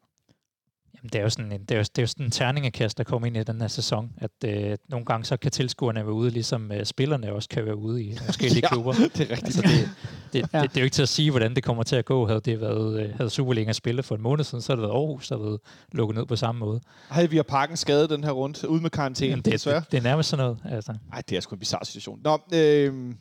Jamen, 0.98 1.10
det 1.14 1.20
er 1.20 1.24
jo 1.24 1.30
sådan 1.30 1.52
en, 1.52 1.62
det 1.62 1.72
er 1.72 1.76
jo, 1.76 1.84
det 1.84 1.98
er 1.98 2.02
jo 2.02 2.08
sådan 2.08 2.26
en 2.26 2.32
terningekast, 2.32 2.98
der 2.98 3.04
kommer 3.04 3.28
ind 3.28 3.38
i 3.38 3.44
den 3.44 3.62
her 3.62 3.68
sæson, 3.68 4.12
at 4.18 4.32
øh, 4.46 4.78
nogle 4.90 5.06
gange 5.06 5.26
så 5.26 5.38
kan 5.38 5.52
tilskuerne 5.52 6.06
være 6.06 6.14
ude, 6.14 6.30
ligesom 6.30 6.72
øh, 6.72 6.86
spillerne 6.86 7.34
også 7.34 7.50
kan 7.50 7.66
være 7.66 7.76
ude 7.76 8.04
i 8.04 8.18
forskellige 8.26 8.62
ja, 8.64 8.68
klubber. 8.68 8.94
det 8.94 9.02
er 9.04 9.32
rigtigt. 9.32 9.44
Altså, 9.44 9.62
det, 9.62 9.90
det, 10.34 10.50
ja. 10.54 10.62
det, 10.62 10.70
det, 10.70 10.78
er 10.78 10.82
jo 10.82 10.86
ikke 10.86 10.94
til 10.94 11.02
at 11.02 11.10
sige, 11.10 11.32
hvordan 11.32 11.56
det 11.56 11.64
kommer 11.64 11.84
til 11.84 11.96
at 11.96 12.06
gå. 12.06 12.28
Havde 12.28 12.42
det 12.46 12.62
været, 12.62 13.02
øh, 13.02 13.16
havde 13.16 13.30
Superliga 13.30 13.72
spillet 13.72 14.06
for 14.06 14.16
en 14.16 14.22
måned 14.22 14.44
siden, 14.44 14.62
så 14.62 14.72
havde 14.72 14.82
det 14.82 14.90
været 14.90 15.00
Aarhus, 15.00 15.28
der 15.28 15.38
havde 15.38 15.60
lukket 15.92 16.18
ned 16.18 16.26
på 16.26 16.36
samme 16.36 16.60
måde. 16.60 16.82
Havde 17.10 17.30
vi 17.30 17.36
har 17.36 17.44
parken 17.44 17.78
skadet 17.78 18.10
den 18.10 18.24
her 18.24 18.32
rundt, 18.32 18.64
ude 18.64 18.82
med 18.82 18.90
karantæne, 18.90 19.30
Jamen, 19.30 19.46
det, 19.46 19.66
det, 19.66 19.92
det, 19.92 19.98
er 19.98 20.02
nærmest 20.02 20.30
sådan 20.30 20.46
noget. 20.46 20.58
Altså. 20.70 20.94
Ej, 21.14 21.22
det 21.30 21.38
er 21.38 21.42
sgu 21.42 21.56
en 21.56 21.60
bizarre 21.60 21.86
situation. 21.86 22.20
Nå, 22.24 22.40
øh, 22.54 23.14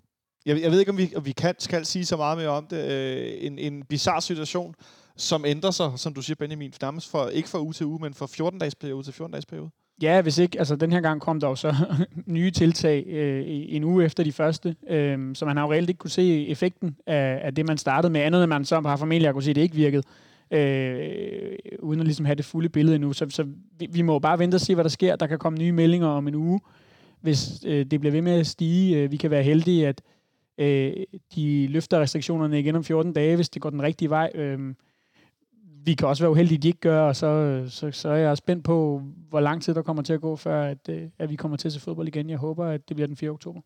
jeg, 0.47 0.63
jeg 0.63 0.71
ved 0.71 0.79
ikke, 0.79 0.91
om 0.91 0.99
vi, 0.99 1.13
om 1.17 1.25
vi 1.25 1.33
kan, 1.33 1.55
skal 1.59 1.87
sige 1.87 2.05
så 2.05 2.17
meget 2.17 2.39
mere 2.39 2.49
om 2.49 2.67
det. 2.67 2.91
Øh, 2.91 3.33
en, 3.41 3.59
en 3.59 3.83
bizarre 3.83 4.23
situation 4.23 4.75
som 5.17 5.45
ændrer 5.45 5.71
sig, 5.71 5.93
som 5.97 6.15
du 6.15 6.23
siger, 6.23 6.37
Benjamin, 6.37 6.73
nærmest 6.83 7.11
for, 7.11 7.27
ikke 7.27 7.49
fra 7.49 7.61
uge 7.61 7.73
til 7.73 7.87
uge, 7.87 7.99
men 8.01 8.15
fra 8.15 8.27
14-dages 8.27 8.75
periode 8.75 9.03
til 9.03 9.13
14-dages 9.13 9.47
periode? 9.47 9.71
Ja, 10.03 10.23
hvis 10.23 10.39
ikke, 10.39 10.59
altså 10.59 10.77
den 10.77 10.93
her 10.93 11.01
gang 11.01 11.21
kom 11.21 11.41
der 11.41 11.49
jo 11.49 11.55
så 11.55 11.75
nye 12.27 12.51
tiltag 12.51 13.07
øh, 13.07 13.43
en 13.47 13.85
uge 13.85 14.05
efter 14.05 14.25
de 14.25 14.33
første, 14.33 14.77
øh, 14.89 15.35
så 15.35 15.45
man 15.45 15.57
har 15.57 15.65
jo 15.65 15.73
reelt 15.73 15.89
ikke 15.89 15.99
kunne 15.99 16.11
se 16.11 16.49
effekten 16.49 16.97
af, 17.07 17.41
af 17.43 17.55
det, 17.55 17.67
man 17.67 17.79
startede 17.79 18.13
med, 18.13 18.21
andet 18.21 18.43
end 18.43 18.49
man 18.49 18.65
så 18.65 18.81
har 18.81 18.97
familie 18.97 19.33
kunne 19.33 19.43
se, 19.43 19.51
at 19.51 19.57
det 19.57 19.63
ikke 19.63 19.75
virkede, 19.75 20.03
øh, 20.51 21.59
uden 21.79 22.01
at 22.01 22.07
ligesom 22.07 22.25
have 22.25 22.37
det 22.37 22.45
fulde 22.45 22.69
billede 22.69 22.95
endnu. 22.95 23.13
Så, 23.13 23.27
så 23.31 23.47
vi, 23.79 23.87
vi 23.91 24.03
må 24.03 24.19
bare 24.19 24.39
vente 24.39 24.55
og 24.55 24.61
se, 24.61 24.75
hvad 24.75 24.85
der 24.85 24.91
sker. 24.91 25.17
Der 25.17 25.27
kan 25.27 25.39
komme 25.39 25.59
nye 25.59 25.73
meldinger 25.73 26.09
om 26.09 26.29
en 26.29 26.35
uge, 26.35 26.61
hvis 27.21 27.65
øh, 27.67 27.87
det 27.87 28.01
bliver 28.01 28.13
ved 28.13 28.23
med 28.23 28.33
at 28.33 28.47
stige. 28.47 28.97
Øh, 28.97 29.11
vi 29.11 29.17
kan 29.17 29.31
være 29.31 29.43
heldige, 29.43 29.89
at 29.89 30.03
øh, 30.59 30.93
de 31.35 31.67
løfter 31.67 32.01
restriktionerne 32.01 32.61
igen 32.61 32.77
om 32.77 32.85
14 32.85 33.13
dage, 33.13 33.37
hvis 33.37 33.49
det 33.49 33.63
går 33.63 33.71
den 33.71 33.83
rigtige 33.83 34.11
vej. 34.11 34.31
Øh, 34.35 34.75
vi 35.87 35.95
kan 35.95 36.09
også 36.09 36.23
være 36.23 36.31
uheldige, 36.31 36.57
at 36.57 36.63
de 36.63 36.69
ikke 36.69 36.81
gør, 36.81 37.01
og 37.01 37.17
så, 37.17 37.63
så, 37.69 37.91
så 37.91 38.09
er 38.09 38.17
jeg 38.17 38.37
spændt 38.37 38.65
på, 38.65 39.03
hvor 39.29 39.41
lang 39.41 39.63
tid 39.63 39.75
der 39.75 39.83
kommer 39.83 40.03
til 40.03 40.13
at 40.13 40.21
gå, 40.21 40.37
før 40.37 40.63
at, 40.63 40.89
øh, 40.89 41.03
at 41.19 41.31
vi 41.31 41.37
kommer 41.37 41.57
til 41.57 41.69
at 41.69 41.73
se 41.73 41.81
fodbold 41.81 42.09
igen. 42.09 42.31
Jeg 42.31 42.39
håber, 42.39 42.67
at 42.67 42.89
det 42.89 42.97
bliver 42.97 43.07
den 43.07 43.17
4. 43.17 43.31
oktober. 43.31 43.61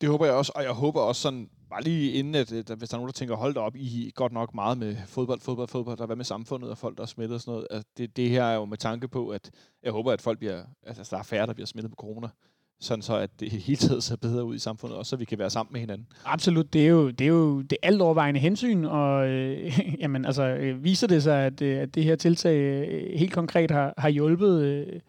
Det 0.00 0.08
håber 0.08 0.24
jeg 0.24 0.34
også, 0.34 0.52
og 0.54 0.62
jeg 0.62 0.70
håber 0.70 1.00
også 1.00 1.22
sådan, 1.22 1.48
bare 1.70 1.82
lige 1.82 2.12
inden, 2.12 2.34
at, 2.34 2.52
at 2.52 2.78
hvis 2.78 2.88
der 2.88 2.96
er 2.96 2.98
nogen, 2.98 3.08
der 3.08 3.12
tænker, 3.12 3.36
hold 3.36 3.54
da 3.54 3.60
op, 3.60 3.76
I 3.76 4.12
godt 4.14 4.32
nok 4.32 4.54
meget 4.54 4.78
med 4.78 4.96
fodbold, 5.06 5.40
fodbold, 5.40 5.68
fodbold, 5.68 5.96
der 5.96 6.02
er 6.02 6.06
hvad 6.06 6.16
med 6.16 6.24
samfundet 6.24 6.70
og 6.70 6.78
folk, 6.78 6.96
der 6.96 7.02
er 7.02 7.06
smittet 7.06 7.34
og 7.34 7.40
sådan 7.40 7.52
noget. 7.52 7.66
Altså, 7.70 7.88
det, 7.96 8.16
det 8.16 8.30
her 8.30 8.44
er 8.44 8.54
jo 8.54 8.64
med 8.64 8.78
tanke 8.78 9.08
på, 9.08 9.28
at 9.28 9.50
jeg 9.82 9.92
håber, 9.92 10.12
at 10.12 10.20
folk 10.20 10.38
bliver, 10.38 10.64
altså 10.82 11.08
der 11.10 11.18
er 11.18 11.22
færre, 11.22 11.46
der 11.46 11.54
bliver 11.54 11.66
smittet 11.66 11.90
på 11.90 11.96
corona 11.96 12.28
sådan 12.84 13.02
så 13.02 13.16
at 13.16 13.30
det 13.40 13.50
hele 13.50 13.76
tiden 13.76 14.00
ser 14.00 14.16
bedre 14.16 14.44
ud 14.44 14.54
i 14.54 14.58
samfundet, 14.58 14.98
og 14.98 15.06
så 15.06 15.16
vi 15.16 15.24
kan 15.24 15.38
være 15.38 15.50
sammen 15.50 15.72
med 15.72 15.80
hinanden. 15.80 16.06
Absolut, 16.24 16.72
det 16.72 16.84
er 16.84 16.88
jo 16.88 17.10
det, 17.10 17.24
er 17.24 17.28
jo 17.28 17.62
det 17.62 17.78
alt 17.82 18.02
overvejende 18.02 18.40
hensyn, 18.40 18.84
og 18.84 19.28
øh, 19.28 19.80
jamen, 20.00 20.24
altså, 20.24 20.42
øh, 20.42 20.84
viser 20.84 21.06
det 21.06 21.22
sig, 21.22 21.46
at, 21.46 21.62
øh, 21.62 21.78
at 21.78 21.94
det 21.94 22.04
her 22.04 22.16
tiltag 22.16 22.56
øh, 22.58 23.18
helt 23.18 23.32
konkret 23.32 23.70
har, 23.70 23.94
har 23.98 24.08
hjulpet 24.08 24.62
øh, 24.62 25.00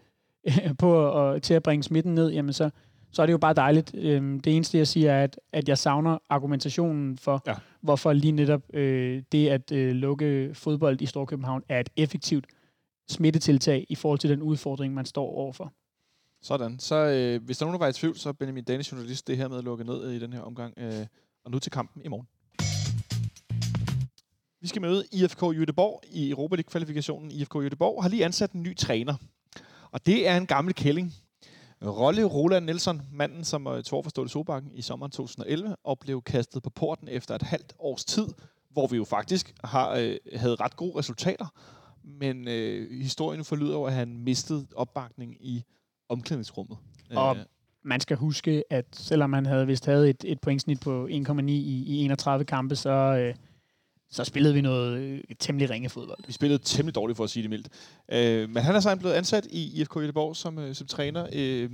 på 0.79 1.19
at, 1.21 1.41
til 1.41 1.53
at 1.53 1.63
bringe 1.63 1.83
smitten 1.83 2.15
ned, 2.15 2.31
jamen 2.31 2.53
så, 2.53 2.69
så 3.11 3.21
er 3.21 3.25
det 3.25 3.33
jo 3.33 3.37
bare 3.37 3.53
dejligt. 3.53 3.95
Øh, 3.97 4.39
det 4.43 4.55
eneste, 4.55 4.77
jeg 4.77 4.87
siger, 4.87 5.11
er, 5.11 5.23
at, 5.23 5.39
at 5.53 5.69
jeg 5.69 5.77
savner 5.77 6.17
argumentationen 6.29 7.17
for, 7.17 7.43
ja. 7.47 7.53
hvorfor 7.81 8.13
lige 8.13 8.31
netop 8.31 8.61
øh, 8.73 9.23
det 9.31 9.47
at 9.47 9.71
øh, 9.71 9.91
lukke 9.95 10.49
fodbold 10.53 11.01
i 11.01 11.05
Storkøbenhavn 11.05 11.63
er 11.69 11.79
et 11.79 11.89
effektivt 11.95 12.45
smittetiltag 13.09 13.85
i 13.89 13.95
forhold 13.95 14.19
til 14.19 14.29
den 14.29 14.41
udfordring, 14.41 14.93
man 14.93 15.05
står 15.05 15.29
overfor. 15.35 15.73
Sådan. 16.45 16.79
Så 16.79 16.95
øh, 16.95 17.43
hvis 17.43 17.57
der 17.57 17.65
er 17.65 17.67
nogen, 17.67 17.79
der 17.79 17.85
var 17.85 17.89
i 17.89 17.93
tvivl, 17.93 18.17
så 18.17 18.29
er 18.29 18.33
Benjamin 18.33 18.63
Danish 18.63 18.93
journalist 18.93 19.27
det 19.27 19.37
her 19.37 19.47
med 19.47 19.57
at 19.57 19.63
lukke 19.63 19.83
ned 19.83 20.11
i 20.11 20.19
den 20.19 20.33
her 20.33 20.41
omgang. 20.41 20.73
Øh, 20.77 21.05
og 21.45 21.51
nu 21.51 21.59
til 21.59 21.71
kampen 21.71 22.01
i 22.05 22.07
morgen. 22.07 22.27
Vi 24.61 24.67
skal 24.67 24.81
møde 24.81 25.05
IFK 25.11 25.41
Jødeborg 25.43 26.03
i 26.07 26.29
Europa 26.29 26.55
League-kvalifikationen. 26.55 27.31
IFK 27.31 27.55
Jødeborg 27.55 28.03
har 28.03 28.09
lige 28.09 28.25
ansat 28.25 28.51
en 28.51 28.63
ny 28.63 28.77
træner. 28.77 29.15
Og 29.91 30.05
det 30.05 30.27
er 30.27 30.37
en 30.37 30.45
gammel 30.45 30.73
kælling. 30.73 31.13
Rolle 31.83 32.23
Roland 32.23 32.65
Nielsen, 32.65 33.01
manden, 33.11 33.43
som 33.43 33.67
øh, 33.67 33.83
tog 33.83 34.03
for 34.03 34.09
Ståle 34.09 34.29
Sobakken 34.29 34.71
i 34.73 34.81
sommeren 34.81 35.11
2011, 35.11 35.75
og 35.83 35.99
blev 35.99 36.21
kastet 36.21 36.63
på 36.63 36.69
porten 36.69 37.07
efter 37.07 37.35
et 37.35 37.41
halvt 37.41 37.73
års 37.79 38.05
tid, 38.05 38.27
hvor 38.69 38.87
vi 38.87 38.97
jo 38.97 39.03
faktisk 39.03 39.53
har, 39.63 39.91
øh, 39.91 40.17
havde 40.35 40.55
ret 40.55 40.75
gode 40.75 40.99
resultater. 40.99 41.45
Men 42.03 42.47
øh, 42.47 43.01
historien 43.01 43.45
forlyder 43.45 43.73
jo, 43.73 43.83
at 43.83 43.93
han 43.93 44.17
mistede 44.17 44.67
opbakning 44.75 45.37
i 45.39 45.63
omklædningsrummet. 46.09 46.77
Og 47.15 47.35
øh. 47.35 47.43
man 47.83 47.99
skal 47.99 48.17
huske, 48.17 48.63
at 48.69 48.85
selvom 48.91 49.29
man 49.29 49.45
havde 49.45 49.67
vist 49.67 49.85
havde 49.85 50.09
et, 50.09 50.23
et 50.27 50.39
pointsnit 50.41 50.79
på 50.79 51.07
1,9 51.07 51.41
i, 51.47 51.83
i 51.87 51.97
31 51.97 52.45
kampe, 52.45 52.75
så, 52.75 52.89
øh, 52.89 53.35
så 54.09 54.23
spillede 54.23 54.53
vi 54.53 54.61
noget 54.61 54.99
øh, 54.99 55.21
temmelig 55.39 55.69
ringe 55.69 55.89
fodbold. 55.89 56.19
Vi 56.27 56.33
spillede 56.33 56.63
temmelig 56.63 56.95
dårligt, 56.95 57.17
for 57.17 57.23
at 57.23 57.29
sige 57.29 57.43
det 57.43 57.49
mildt. 57.49 57.69
Øh, 58.11 58.49
men 58.49 58.63
han 58.63 58.75
er 58.75 58.79
så 58.79 58.95
blevet 58.95 59.13
ansat 59.13 59.45
i 59.45 59.81
IFK 59.81 59.97
Göteborg 59.97 60.33
som, 60.33 60.59
øh, 60.59 60.75
som 60.75 60.87
træner. 60.87 61.27
Øh, 61.33 61.69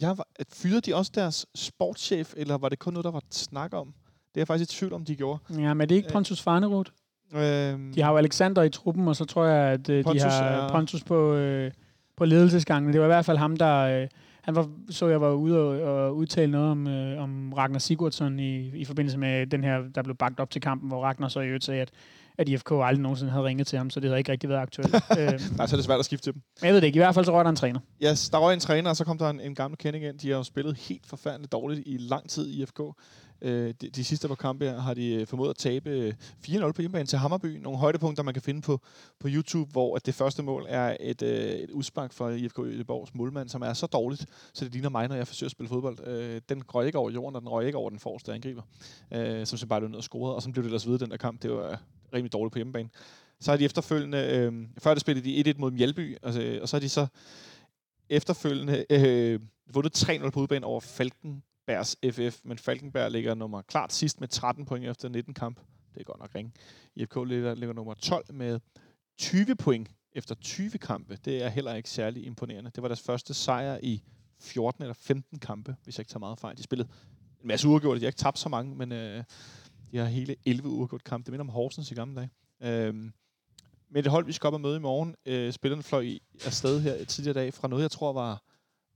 jeg 0.00 0.18
var, 0.18 0.26
fyrede 0.52 0.80
de 0.80 0.94
også 0.94 1.12
deres 1.14 1.46
sportschef, 1.54 2.34
eller 2.36 2.58
var 2.58 2.68
det 2.68 2.78
kun 2.78 2.92
noget, 2.92 3.04
der 3.04 3.10
var 3.10 3.22
snak 3.30 3.74
om? 3.74 3.86
Det 3.86 4.40
er 4.40 4.40
jeg 4.40 4.46
faktisk 4.46 4.72
i 4.72 4.76
tvivl 4.78 4.92
om, 4.92 5.04
de 5.04 5.16
gjorde. 5.16 5.38
Ja, 5.58 5.74
men 5.74 5.88
det 5.88 5.94
er 5.94 5.96
ikke 5.96 6.12
Pontus 6.12 6.42
Farnerud. 6.42 6.84
Øh, 7.34 7.94
de 7.94 8.02
har 8.02 8.10
jo 8.10 8.16
Alexander 8.16 8.62
i 8.62 8.70
truppen, 8.70 9.08
og 9.08 9.16
så 9.16 9.24
tror 9.24 9.44
jeg, 9.44 9.72
at 9.72 9.88
øh, 9.88 10.04
Pontus 10.04 10.22
de 10.22 10.28
har 10.28 10.42
er... 10.42 10.68
Pontus 10.72 11.04
på... 11.04 11.34
Øh, 11.34 11.72
på 12.16 12.24
ledelsesgangen. 12.24 12.92
Det 12.92 13.00
var 13.00 13.06
i 13.06 13.08
hvert 13.08 13.24
fald 13.24 13.38
ham, 13.38 13.56
der... 13.56 14.02
Øh, 14.02 14.08
han 14.42 14.54
var, 14.54 14.68
så 14.90 15.06
jeg 15.06 15.20
var 15.20 15.30
ude 15.30 15.58
og, 15.58 15.80
og 15.80 16.16
udtale 16.16 16.52
noget 16.52 16.70
om, 16.70 16.86
øh, 16.86 17.22
om 17.22 17.52
Ragnar 17.52 17.78
Sigurdsson 17.78 18.38
i, 18.38 18.76
i 18.76 18.84
forbindelse 18.84 19.18
med 19.18 19.46
den 19.46 19.64
her, 19.64 19.82
der 19.94 20.02
blev 20.02 20.16
bagt 20.16 20.40
op 20.40 20.50
til 20.50 20.60
kampen, 20.60 20.88
hvor 20.88 21.02
Ragnar 21.02 21.28
så 21.28 21.40
i 21.40 21.46
øvrigt 21.46 21.64
sagde, 21.64 21.80
at, 21.80 21.90
at 22.38 22.48
IFK 22.48 22.70
aldrig 22.70 22.98
nogensinde 22.98 23.32
havde 23.32 23.44
ringet 23.44 23.66
til 23.66 23.78
ham, 23.78 23.90
så 23.90 24.00
det 24.00 24.08
havde 24.08 24.18
ikke 24.18 24.32
rigtig 24.32 24.48
været 24.48 24.60
aktuelt. 24.60 24.94
øh, 25.18 25.56
Nej, 25.56 25.66
så 25.66 25.74
er 25.74 25.78
det 25.78 25.84
svært 25.84 25.98
at 25.98 26.04
skifte 26.04 26.26
til 26.26 26.32
dem. 26.32 26.42
Men 26.60 26.66
jeg 26.66 26.74
ved 26.74 26.80
det 26.80 26.86
ikke. 26.86 26.96
I 26.96 27.00
hvert 27.00 27.14
fald 27.14 27.24
så 27.24 27.32
røg 27.32 27.44
der 27.44 27.50
en 27.50 27.56
træner. 27.56 27.80
Ja, 28.00 28.10
yes, 28.10 28.28
der 28.28 28.38
røg 28.38 28.54
en 28.54 28.60
træner, 28.60 28.90
og 28.90 28.96
så 28.96 29.04
kom 29.04 29.18
der 29.18 29.30
en, 29.30 29.40
en 29.40 29.54
gammel 29.54 29.78
kending 29.78 30.04
ind. 30.04 30.18
De 30.18 30.30
har 30.30 30.36
jo 30.36 30.42
spillet 30.42 30.76
helt 30.76 31.06
forfærdeligt 31.06 31.52
dårligt 31.52 31.82
i 31.86 31.96
lang 32.00 32.30
tid 32.30 32.48
i 32.48 32.62
IFK. 32.62 32.80
Øh, 33.42 33.74
de, 33.80 33.90
de 33.90 34.04
sidste 34.04 34.28
par 34.28 34.34
kampe 34.34 34.68
har 34.68 34.94
de 34.94 35.14
øh, 35.14 35.26
formået 35.26 35.50
at 35.50 35.56
tabe 35.56 36.16
4-0 36.46 36.64
øh, 36.64 36.74
på 36.74 36.82
hjemmebane 36.82 37.06
til 37.06 37.18
Hammerby. 37.18 37.46
Nogle 37.46 37.78
højdepunkter, 37.78 38.22
man 38.22 38.34
kan 38.34 38.42
finde 38.42 38.60
på, 38.60 38.80
på 39.20 39.28
YouTube, 39.30 39.70
hvor 39.72 39.96
at 39.96 40.06
det 40.06 40.14
første 40.14 40.42
mål 40.42 40.66
er 40.68 40.96
et, 41.00 41.22
øh, 41.22 41.50
et 41.50 41.70
udspark 41.70 42.12
for 42.12 42.30
IFK 42.30 42.58
Göteborgs 42.58 43.10
målmand, 43.14 43.48
som 43.48 43.62
er 43.62 43.72
så 43.72 43.86
dårligt, 43.86 44.26
så 44.52 44.64
det 44.64 44.72
ligner 44.72 44.88
mig, 44.88 45.08
når 45.08 45.16
jeg 45.16 45.26
forsøger 45.26 45.48
at 45.48 45.52
spille 45.52 45.68
fodbold. 45.68 46.06
Øh, 46.06 46.40
den 46.48 46.62
røg 46.74 46.86
ikke 46.86 46.98
over 46.98 47.10
jorden, 47.10 47.36
og 47.36 47.42
den 47.42 47.48
røg 47.48 47.66
ikke 47.66 47.78
over 47.78 47.90
den 47.90 47.98
forreste 47.98 48.32
angriber, 48.32 48.62
øh, 49.12 49.46
som 49.46 49.58
så 49.58 49.66
bare 49.66 49.80
løb 49.80 49.90
ned 49.90 49.96
og 49.96 50.04
scorede, 50.04 50.34
og 50.34 50.42
så 50.42 50.50
blev 50.50 50.62
det 50.62 50.68
ellers 50.68 50.86
videre 50.86 50.98
den 50.98 51.10
der 51.10 51.16
kamp. 51.16 51.42
Det 51.42 51.50
var 51.50 51.80
rimelig 52.14 52.32
dårligt 52.32 52.52
på 52.52 52.58
hjemmebane. 52.58 52.88
Så 53.40 53.50
har 53.50 53.58
de 53.58 53.64
efterfølgende, 53.64 54.18
øh, 54.18 54.68
før 54.78 54.94
det 54.94 55.00
spillede 55.00 55.44
de 55.44 55.50
1-1 55.50 55.58
mod 55.58 55.70
Mjelby, 55.70 56.16
altså, 56.22 56.58
og 56.62 56.68
så 56.68 56.76
har 56.76 56.80
de 56.80 56.88
så 56.88 57.06
efterfølgende 58.08 58.86
øh, 58.90 59.40
vundet 59.74 60.04
3-0 60.04 60.30
på 60.30 60.40
udebane 60.40 60.66
over 60.66 60.80
Falkenbergs 60.80 61.96
FF, 62.12 62.40
men 62.44 62.58
Falkenberg 62.58 63.10
ligger 63.10 63.34
nummer 63.34 63.62
klart 63.62 63.92
sidst 63.92 64.20
med 64.20 64.28
13 64.28 64.64
point 64.64 64.86
efter 64.86 65.08
19 65.08 65.34
kamp. 65.34 65.60
Det 65.94 66.00
er 66.00 66.04
godt 66.04 66.20
nok 66.20 66.34
ringe. 66.34 66.52
IFK 66.96 67.16
ligger, 67.26 67.54
ligger 67.54 67.74
nummer 67.74 67.94
12 67.94 68.34
med 68.34 68.60
20 69.18 69.56
point 69.56 69.90
efter 70.12 70.34
20 70.34 70.70
kampe. 70.70 71.18
Det 71.24 71.42
er 71.42 71.48
heller 71.48 71.74
ikke 71.74 71.90
særlig 71.90 72.26
imponerende. 72.26 72.70
Det 72.74 72.82
var 72.82 72.88
deres 72.88 73.02
første 73.02 73.34
sejr 73.34 73.78
i 73.82 74.02
14 74.40 74.82
eller 74.82 74.94
15 74.94 75.38
kampe, 75.38 75.76
hvis 75.84 75.98
jeg 75.98 76.00
ikke 76.00 76.10
tager 76.10 76.18
meget 76.18 76.38
fejl. 76.38 76.56
De 76.56 76.62
spillede 76.62 76.88
en 77.42 77.48
masse 77.48 77.68
uafgjorte. 77.68 78.00
De 78.00 78.04
har 78.04 78.08
ikke 78.08 78.18
tabt 78.18 78.38
så 78.38 78.48
mange, 78.48 78.76
men 78.76 78.92
øh, 78.92 79.24
de 79.96 80.00
har 80.00 80.08
hele 80.08 80.36
11 80.46 80.68
uafgjorte 80.68 81.04
kamp. 81.04 81.26
Det 81.26 81.32
minder 81.32 81.44
om 81.44 81.48
Horsens 81.48 81.90
i 81.90 81.94
gamle 81.94 82.16
dage. 82.16 82.30
Øhm, 82.62 83.12
men 83.90 84.04
det 84.04 84.10
hold, 84.12 84.26
vi 84.26 84.32
skal 84.32 84.46
op 84.46 84.54
og 84.54 84.60
møde 84.60 84.76
i 84.76 84.80
morgen, 84.80 85.14
øh, 85.26 85.52
spillerne 85.52 85.82
fløj 85.82 86.18
afsted 86.44 86.80
her 86.80 87.04
tidligere 87.04 87.40
dag 87.40 87.54
fra 87.54 87.68
noget, 87.68 87.82
jeg 87.82 87.90
tror 87.90 88.12
var 88.12 88.42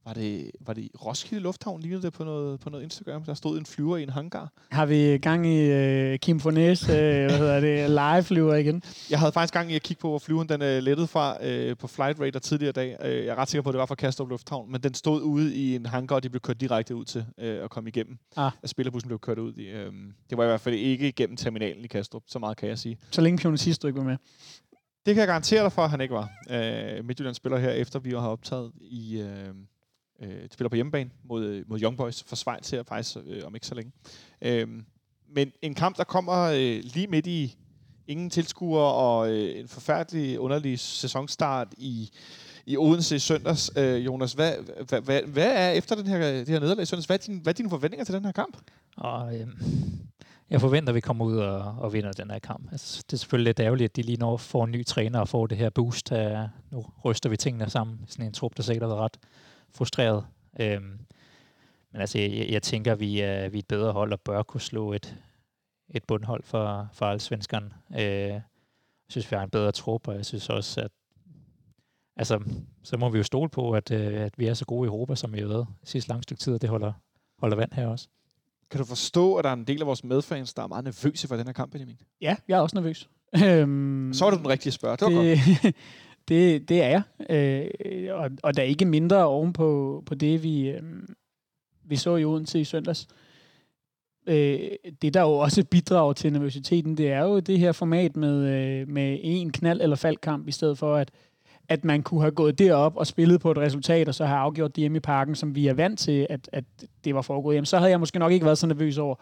var 0.05 0.15
det, 0.15 0.51
var 0.61 0.73
det 0.73 0.89
Roskilde 1.07 1.43
Lufthavn, 1.43 1.81
lignede 1.81 2.03
det 2.03 2.13
på 2.13 2.25
noget, 2.25 2.61
på 2.61 2.71
noget 2.71 2.85
Instagram? 2.85 3.25
Der 3.25 3.35
stod 3.35 3.59
en 3.59 3.67
flyver 3.67 3.97
i 3.97 4.03
en 4.03 4.09
hangar. 4.09 4.53
Har 4.71 4.87
vi 4.87 5.19
gang 5.19 5.47
i 5.47 6.13
uh, 6.13 6.19
Kim 6.19 6.41
Fornes, 6.41 6.83
uh, 6.83 6.89
hvad 6.89 7.39
hedder 7.39 7.61
det, 7.61 7.91
live-flyver 7.91 8.55
igen? 8.55 8.83
Jeg 9.11 9.19
havde 9.19 9.33
faktisk 9.33 9.55
gang 9.55 9.73
i 9.73 9.75
at 9.75 9.83
kigge 9.83 10.01
på, 10.01 10.09
hvor 10.09 10.19
flyveren 10.19 10.49
den 10.49 10.63
uh, 10.63 10.69
lettede 10.69 11.07
fra 11.07 11.37
uh, 11.71 11.77
på 11.77 11.87
Flight 11.87 12.21
Radar 12.21 12.39
tidligere 12.39 12.73
dag. 12.73 12.97
Uh, 13.05 13.11
jeg 13.11 13.27
er 13.27 13.35
ret 13.35 13.49
sikker 13.49 13.63
på, 13.63 13.69
at 13.69 13.73
det 13.73 13.79
var 13.79 13.87
fra 13.87 13.95
Kastrup 13.95 14.29
Lufthavn, 14.29 14.73
men 14.73 14.81
den 14.81 14.95
stod 14.95 15.23
ude 15.23 15.55
i 15.55 15.75
en 15.77 15.87
hangar, 15.87 16.17
og 16.17 16.23
de 16.23 16.31
blev 16.31 16.41
kørt 16.41 16.61
direkte 16.61 16.97
ud 16.97 17.05
til 17.05 17.25
uh, 17.39 17.45
at 17.45 17.71
komme 17.71 17.89
igennem. 17.89 18.19
Ah. 18.37 18.53
At 18.63 18.71
spillerbussen 18.71 19.09
blev 19.09 19.19
kørt 19.19 19.39
ud 19.39 19.55
i. 19.55 19.73
Uh, 19.73 19.95
det 20.31 20.39
var 20.39 20.45
i 20.45 20.47
hvert 20.47 20.61
fald 20.61 20.75
ikke 20.75 21.09
igennem 21.09 21.37
terminalen 21.37 21.85
i 21.85 21.89
Kastrup, 21.89 22.23
så 22.27 22.39
meget 22.39 22.57
kan 22.57 22.69
jeg 22.69 22.79
sige. 22.79 22.99
Så 23.11 23.21
længe 23.21 23.39
Pionetist 23.39 23.85
ikke 23.85 23.99
var 23.99 24.05
med? 24.05 24.17
Det 25.07 25.15
kan 25.15 25.21
jeg 25.21 25.29
garantere 25.29 25.63
dig 25.63 25.73
for, 25.73 25.83
at 25.83 25.91
han 25.91 26.01
ikke 26.01 26.15
var. 26.15 26.31
Uh, 26.51 27.05
Midtjylland 27.05 27.35
spiller 27.35 27.59
her, 27.59 27.71
efter 27.71 27.99
vi 27.99 28.11
har 28.11 28.29
optaget 28.29 28.73
i... 28.81 29.23
Uh, 29.23 29.57
Øh, 30.21 30.49
spiller 30.51 30.69
på 30.69 30.75
hjemmebane 30.75 31.11
mod, 31.25 31.45
øh, 31.45 31.65
mod 31.69 31.81
Young 31.81 31.97
Boys 31.97 32.23
fra 32.23 32.37
Schweiz 32.37 32.71
her 32.71 32.83
faktisk 32.83 33.17
øh, 33.27 33.43
om 33.47 33.55
ikke 33.55 33.67
så 33.67 33.75
længe. 33.75 33.93
Øh, 34.43 34.69
men 35.35 35.53
en 35.63 35.75
kamp, 35.75 35.97
der 35.97 36.05
kommer 36.05 36.43
øh, 36.43 36.81
lige 36.85 37.07
midt 37.07 37.27
i 37.27 37.57
ingen 38.07 38.31
tilskuere 38.31 38.95
og 38.95 39.33
øh, 39.33 39.61
en 39.61 39.69
forfærdelig 39.69 40.41
underlig 40.41 40.79
sæsonstart 40.79 41.69
i, 41.79 42.11
i 42.67 42.77
Odense 42.77 43.17
i 43.17 43.19
søndags. 43.19 43.71
Øh, 43.77 44.07
Jonas, 44.07 44.33
hvad, 44.33 44.53
hvad, 44.89 45.01
hvad, 45.01 45.23
hvad 45.23 45.53
er 45.55 45.71
efter 45.71 45.95
den 45.95 46.07
her, 46.07 46.19
det 46.19 46.49
her 46.49 46.61
nederlag 46.61 46.83
i 46.83 46.87
søndags, 46.87 47.07
hvad 47.07 47.17
er, 47.19 47.23
din, 47.27 47.39
hvad 47.39 47.53
er 47.53 47.57
dine 47.57 47.71
forventninger 47.71 48.05
til 48.05 48.15
den 48.15 48.25
her 48.25 48.33
kamp? 48.33 48.57
Og, 48.97 49.35
øh, 49.35 49.47
jeg 50.51 50.61
forventer, 50.61 50.89
at 50.89 50.95
vi 50.95 51.01
kommer 51.01 51.25
ud 51.25 51.37
og, 51.37 51.75
og 51.79 51.93
vinder 51.93 52.13
den 52.13 52.31
her 52.31 52.39
kamp. 52.39 52.73
Altså, 52.73 53.03
det 53.07 53.13
er 53.13 53.17
selvfølgelig 53.17 53.49
lidt 53.49 53.61
ærgerligt, 53.61 53.91
at 53.91 53.97
de 53.97 54.03
lige 54.03 54.19
når 54.19 54.37
får 54.37 54.65
en 54.65 54.71
ny 54.71 54.87
træner 54.87 55.19
og 55.19 55.29
får 55.29 55.47
det 55.47 55.59
her 55.59 55.71
boost. 55.71 56.13
Af, 56.13 56.49
nu 56.71 56.87
ryster 57.05 57.29
vi 57.29 57.37
tingene 57.37 57.71
sammen. 57.71 58.01
Sådan 58.07 58.27
en 58.27 58.33
trup, 58.33 58.57
der 58.57 58.63
sikkert 58.63 58.89
har 58.89 58.95
været 58.97 59.05
ret 59.05 59.19
frustreret. 59.75 60.27
Øhm, 60.61 60.99
men 61.93 62.01
altså, 62.01 62.19
jeg, 62.19 62.47
jeg 62.51 62.63
tænker, 62.63 62.93
at 62.93 63.01
vi 63.01 63.21
er, 63.21 63.49
vi 63.49 63.59
er 63.59 63.63
et 63.63 63.69
bedre 63.69 63.93
hold 63.93 64.13
og 64.13 64.21
bør 64.21 64.43
kunne 64.43 64.61
slå 64.61 64.93
et, 64.93 65.17
et 65.89 66.05
bundhold 66.05 66.43
for, 66.43 66.89
for 66.93 67.07
alle 67.07 67.21
svenskerne. 67.21 67.71
Øh, 67.93 68.01
jeg 68.01 68.43
synes, 69.09 69.31
vi 69.31 69.37
har 69.37 69.45
en 69.45 69.51
bedre 69.51 69.73
trup, 69.73 70.09
og 70.09 70.15
jeg 70.15 70.27
synes 70.27 70.49
også, 70.49 70.81
at 70.81 70.91
altså, 72.17 72.41
så 72.83 72.97
må 72.97 73.09
vi 73.09 73.19
jo 73.19 73.25
stole 73.25 73.49
på, 73.49 73.73
at, 73.73 73.91
øh, 73.91 74.21
at 74.21 74.39
vi 74.39 74.47
er 74.47 74.55
så 74.55 74.65
gode 74.65 74.87
i 74.87 74.89
Europa, 74.89 75.15
som 75.15 75.33
vi 75.33 75.41
har 75.41 75.47
været 75.47 75.67
sidste 75.85 76.11
lang 76.11 76.23
stykke 76.23 76.41
tid, 76.41 76.55
og 76.55 76.63
det 76.63 76.71
holder, 76.71 76.93
holder 77.39 77.57
vand 77.57 77.73
her 77.73 77.87
også. 77.87 78.09
Kan 78.71 78.79
du 78.79 78.85
forstå, 78.85 79.35
at 79.35 79.45
der 79.45 79.51
er 79.51 79.55
en 79.55 79.65
del 79.65 79.81
af 79.81 79.87
vores 79.87 80.05
medfans, 80.05 80.55
der 80.55 80.63
er 80.63 80.67
meget 80.67 80.85
nervøse 80.85 81.29
for 81.29 81.37
den 81.37 81.47
her 81.47 81.53
kamp, 81.53 81.73
Benjamin? 81.73 82.01
Ja, 82.21 82.37
jeg 82.49 82.57
er 82.57 82.61
også 82.61 82.77
nervøs. 82.77 83.09
Øhm, 83.45 84.11
så 84.13 84.25
var 84.25 84.31
du 84.31 84.37
den 84.37 84.49
rigtige 84.49 84.73
spørg. 84.73 85.01
Det, 85.01 85.09
det, 85.09 85.63
godt. 85.63 85.75
Det, 86.31 86.69
det 86.69 86.83
er 86.83 86.89
jeg. 86.89 87.03
Øh, 87.31 88.15
og, 88.15 88.31
og 88.43 88.57
der 88.57 88.63
er 88.63 88.67
ikke 88.67 88.85
mindre 88.85 89.27
oven 89.27 89.53
på, 89.53 90.03
på 90.07 90.15
det, 90.15 90.43
vi, 90.43 90.69
øh, 90.69 90.83
vi 91.85 91.97
så 91.97 92.17
i 92.17 92.25
Odense 92.25 92.61
i 92.61 92.65
søndags. 92.65 93.09
Øh, 94.27 94.61
det, 95.03 95.15
der 95.15 95.21
jo 95.21 95.33
også 95.33 95.65
bidrager 95.65 96.13
til 96.13 96.33
nervøsiteten, 96.33 96.97
det 96.97 97.13
er 97.13 97.21
jo 97.21 97.41
det 97.41 97.59
her 97.59 97.73
format 97.73 98.17
med, 98.17 98.47
øh, 98.47 98.89
med 98.89 99.19
en 99.23 99.53
knald- 99.57 99.83
eller 99.83 99.97
faldkamp, 99.97 100.49
i 100.49 100.53
stedet 100.53 100.79
for 100.79 100.97
at, 100.97 101.11
at 101.69 101.85
man 101.85 102.03
kunne 102.03 102.21
have 102.21 102.31
gået 102.31 102.59
derop 102.59 102.97
og 102.97 103.07
spillet 103.07 103.41
på 103.41 103.51
et 103.51 103.59
resultat, 103.59 104.09
og 104.09 104.15
så 104.15 104.25
have 104.25 104.39
afgjort 104.39 104.77
det 104.77 104.83
hjemme 104.83 104.97
i 104.97 105.01
parken, 105.01 105.35
som 105.35 105.55
vi 105.55 105.67
er 105.67 105.75
vant 105.75 105.99
til, 105.99 106.27
at, 106.31 106.49
at 106.53 106.65
det 107.05 107.15
var 107.15 107.23
foregået. 107.23 107.55
hjemme. 107.55 107.67
så 107.67 107.79
havde 107.79 107.91
jeg 107.91 108.01
måske 108.01 108.19
nok 108.19 108.33
ikke 108.33 108.47
været 108.47 108.59
så 108.59 108.67
nervøs 108.67 108.99
over, 108.99 109.15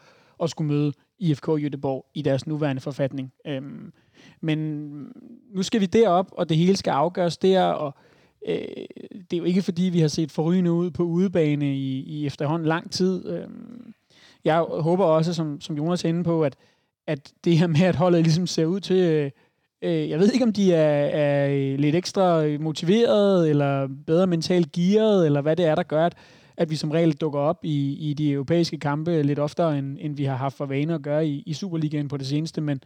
at 0.43 0.51
skulle 0.51 0.73
møde 0.73 0.93
IFK 1.19 1.49
Göteborg 1.49 2.11
i 2.15 2.23
deres 2.23 2.47
nuværende 2.47 2.83
forfatning. 2.83 3.33
Øh, 3.47 3.63
men 4.41 4.89
nu 5.55 5.62
skal 5.62 5.80
vi 5.80 5.86
derop, 5.86 6.26
og 6.32 6.49
det 6.49 6.57
hele 6.57 6.76
skal 6.76 6.91
afgøres 6.91 7.36
der, 7.36 7.62
og 7.62 7.95
øh, 8.49 8.55
det 9.30 9.32
er 9.32 9.39
jo 9.39 9.45
ikke 9.45 9.62
fordi, 9.62 9.82
vi 9.82 10.01
har 10.01 10.09
set 10.09 10.32
forrygende 10.32 10.72
ud 10.72 10.91
på 10.91 11.03
udebane 11.03 11.76
i, 11.76 12.01
i 12.01 12.26
efterhånden 12.26 12.68
lang 12.68 12.91
tid. 12.91 13.28
Øh, 13.28 13.49
jeg 14.45 14.59
håber 14.61 15.05
også, 15.05 15.34
som, 15.34 15.61
som 15.61 15.76
Jonas 15.76 16.05
er 16.05 16.09
inde 16.09 16.24
på, 16.24 16.43
at, 16.43 16.57
at 17.07 17.32
det 17.45 17.59
her 17.59 17.66
med, 17.66 17.82
at 17.82 17.97
holdet 17.97 18.22
ligesom 18.22 18.47
ser 18.47 18.66
ud 18.66 18.80
til... 18.80 18.97
Øh, 18.97 19.30
øh 19.82 20.09
jeg 20.09 20.18
ved 20.18 20.32
ikke, 20.32 20.45
om 20.45 20.53
de 20.53 20.74
er, 20.74 21.07
er 21.07 21.76
lidt 21.76 21.97
ekstra 21.97 22.45
motiveret, 22.61 23.51
eller 23.51 23.89
bedre 24.07 24.26
mentalt 24.26 24.72
gearet, 24.72 25.26
eller 25.26 25.41
hvad 25.41 25.57
det 25.57 25.64
er, 25.64 25.74
der 25.74 25.82
gør, 25.82 26.07
at, 26.07 26.14
at 26.57 26.70
vi 26.70 26.76
som 26.76 26.91
regel 26.91 27.12
dukker 27.12 27.41
op 27.41 27.59
i, 27.62 28.11
i 28.11 28.14
de 28.14 28.32
europæiske 28.32 28.78
kampe 28.78 29.22
lidt 29.22 29.39
oftere, 29.39 29.78
end, 29.78 29.97
end 30.01 30.16
vi 30.16 30.24
har 30.24 30.36
haft 30.36 30.57
for 30.57 30.66
vane 30.66 30.95
at 30.95 31.03
gøre 31.03 31.26
i, 31.26 31.43
i 31.47 31.53
Superligaen 31.53 32.09
på 32.09 32.16
det 32.16 32.26
seneste. 32.26 32.61
Men, 32.61 32.80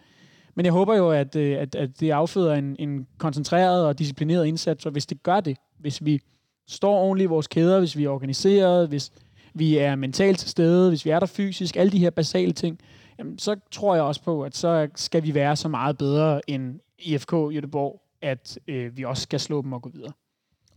men 0.55 0.65
jeg 0.65 0.73
håber 0.73 0.97
jo, 0.97 1.11
at, 1.11 1.37
øh, 1.37 1.59
at, 1.59 1.75
at 1.75 2.01
det 2.01 2.11
afføder 2.11 2.55
en, 2.55 2.77
en 2.79 3.07
koncentreret 3.19 3.87
og 3.87 3.99
disciplineret 3.99 4.47
indsats, 4.47 4.87
og 4.87 4.93
hvis 4.93 5.07
det 5.07 5.23
gør 5.23 5.41
det, 5.41 5.57
hvis 5.79 6.05
vi 6.05 6.21
står 6.67 6.99
ordentligt 6.99 7.27
i 7.27 7.29
vores 7.29 7.47
kæder, 7.47 7.79
hvis 7.79 7.97
vi 7.97 8.05
er 8.05 8.09
organiseret, 8.09 8.89
hvis 8.89 9.13
vi 9.55 9.79
er 9.79 9.97
mentalt 9.97 10.39
til 10.39 10.51
stede, 10.51 10.89
hvis 10.89 11.05
vi 11.05 11.11
er 11.11 11.19
der 11.19 11.27
fysisk, 11.27 11.77
alle 11.77 11.93
de 11.93 11.99
her 11.99 12.11
basale 12.11 12.53
ting, 12.53 12.79
jamen, 13.19 13.39
så 13.39 13.57
tror 13.71 13.95
jeg 13.95 14.05
også 14.05 14.23
på, 14.23 14.43
at 14.43 14.57
så 14.57 14.89
skal 14.95 15.23
vi 15.23 15.35
være 15.35 15.57
så 15.57 15.69
meget 15.69 15.99
bedre 15.99 16.51
end 16.51 16.81
IFK 16.99 17.33
Göteborg, 17.33 18.19
at 18.23 18.59
øh, 18.69 18.97
vi 18.97 19.05
også 19.05 19.23
skal 19.23 19.41
slå 19.41 19.63
dem 19.63 19.73
og 19.73 19.83
gå 19.83 19.89
videre. 19.89 20.13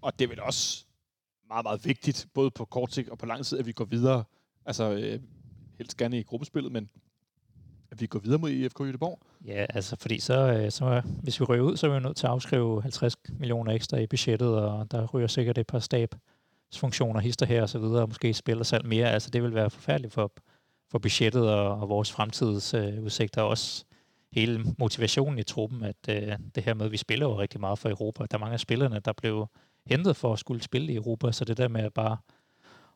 Og 0.02 0.20
det 0.20 0.26
er 0.26 0.30
vel 0.30 0.42
også 0.42 0.86
meget, 1.48 1.64
meget 1.64 1.86
vigtigt, 1.86 2.28
både 2.34 2.52
på 2.52 2.66
kort 2.66 2.94
sigt 2.94 3.10
og 3.10 3.18
på 3.18 3.26
lang 3.26 3.46
sigt, 3.46 3.60
at 3.60 3.66
vi 3.66 3.72
går 3.72 3.86
videre. 3.86 4.24
Altså, 4.66 4.92
øh, 4.92 5.20
helst 5.78 5.98
gerne 5.98 6.20
i 6.20 6.24
gruppespillet, 6.24 6.72
men 6.72 6.90
at 7.92 8.02
vi 8.02 8.08
går 8.08 8.20
videre 8.20 8.40
mod 8.40 8.50
IFK 8.50 8.82
Göteborg. 8.82 9.20
Ja, 9.48 9.66
altså 9.70 9.96
fordi 9.96 10.20
så, 10.20 10.34
øh, 10.34 10.72
så 10.72 11.02
hvis 11.24 11.40
vi 11.40 11.46
ryger 11.46 11.64
ud, 11.64 11.78
så 11.78 11.88
er 11.88 11.94
vi 11.94 12.00
nødt 12.00 12.18
til 12.18 12.28
at 12.28 12.32
afskrive 12.32 12.82
50 12.82 13.16
millioner 13.30 13.72
ekstra 13.72 13.98
i 13.98 14.08
budgettet, 14.08 14.56
og 14.56 14.92
der 14.92 15.08
ryger 15.08 15.28
sikkert 15.28 15.58
et 15.58 15.68
par 15.68 15.80
stabsfunktioner, 15.80 17.20
hister 17.20 17.46
her 17.46 17.62
og 17.62 17.70
så 17.70 17.80
videre, 17.80 18.02
og 18.02 18.10
måske 18.10 18.34
spiller 18.34 18.64
salg 18.64 18.86
mere. 18.86 19.12
Altså 19.12 19.30
det 19.30 19.44
vil 19.44 19.56
være 19.56 19.70
forfærdeligt 19.70 20.14
for, 20.14 20.32
for 20.92 21.00
budgettet 21.00 21.50
og, 21.50 21.78
og 21.82 21.90
vores 21.90 22.12
fremtidsudsigter 22.12 23.44
øh, 23.44 23.50
også 23.50 23.86
hele 24.32 24.66
motivationen 24.78 25.40
i 25.40 25.44
truppen, 25.44 25.84
at 25.84 26.10
øh, 26.10 26.34
det 26.56 26.64
her 26.64 26.74
med, 26.74 26.86
at 26.86 26.92
vi 26.92 26.98
spiller 26.98 27.26
jo 27.26 27.40
rigtig 27.40 27.60
meget 27.60 27.80
for 27.80 27.90
Europa. 27.90 28.24
Der 28.32 28.38
er 28.38 28.40
mange 28.40 28.54
af 28.54 28.60
spillerne, 28.60 29.00
der 29.00 29.14
blev 29.14 29.48
hentet 29.86 30.16
for 30.16 30.34
at 30.34 30.40
skulle 30.40 30.64
spille 30.64 30.94
i 30.94 30.96
Europa, 30.96 31.32
så 31.32 31.46
det 31.46 31.58
der 31.58 31.68
med 31.68 31.82
at 31.82 31.94
bare 31.94 32.18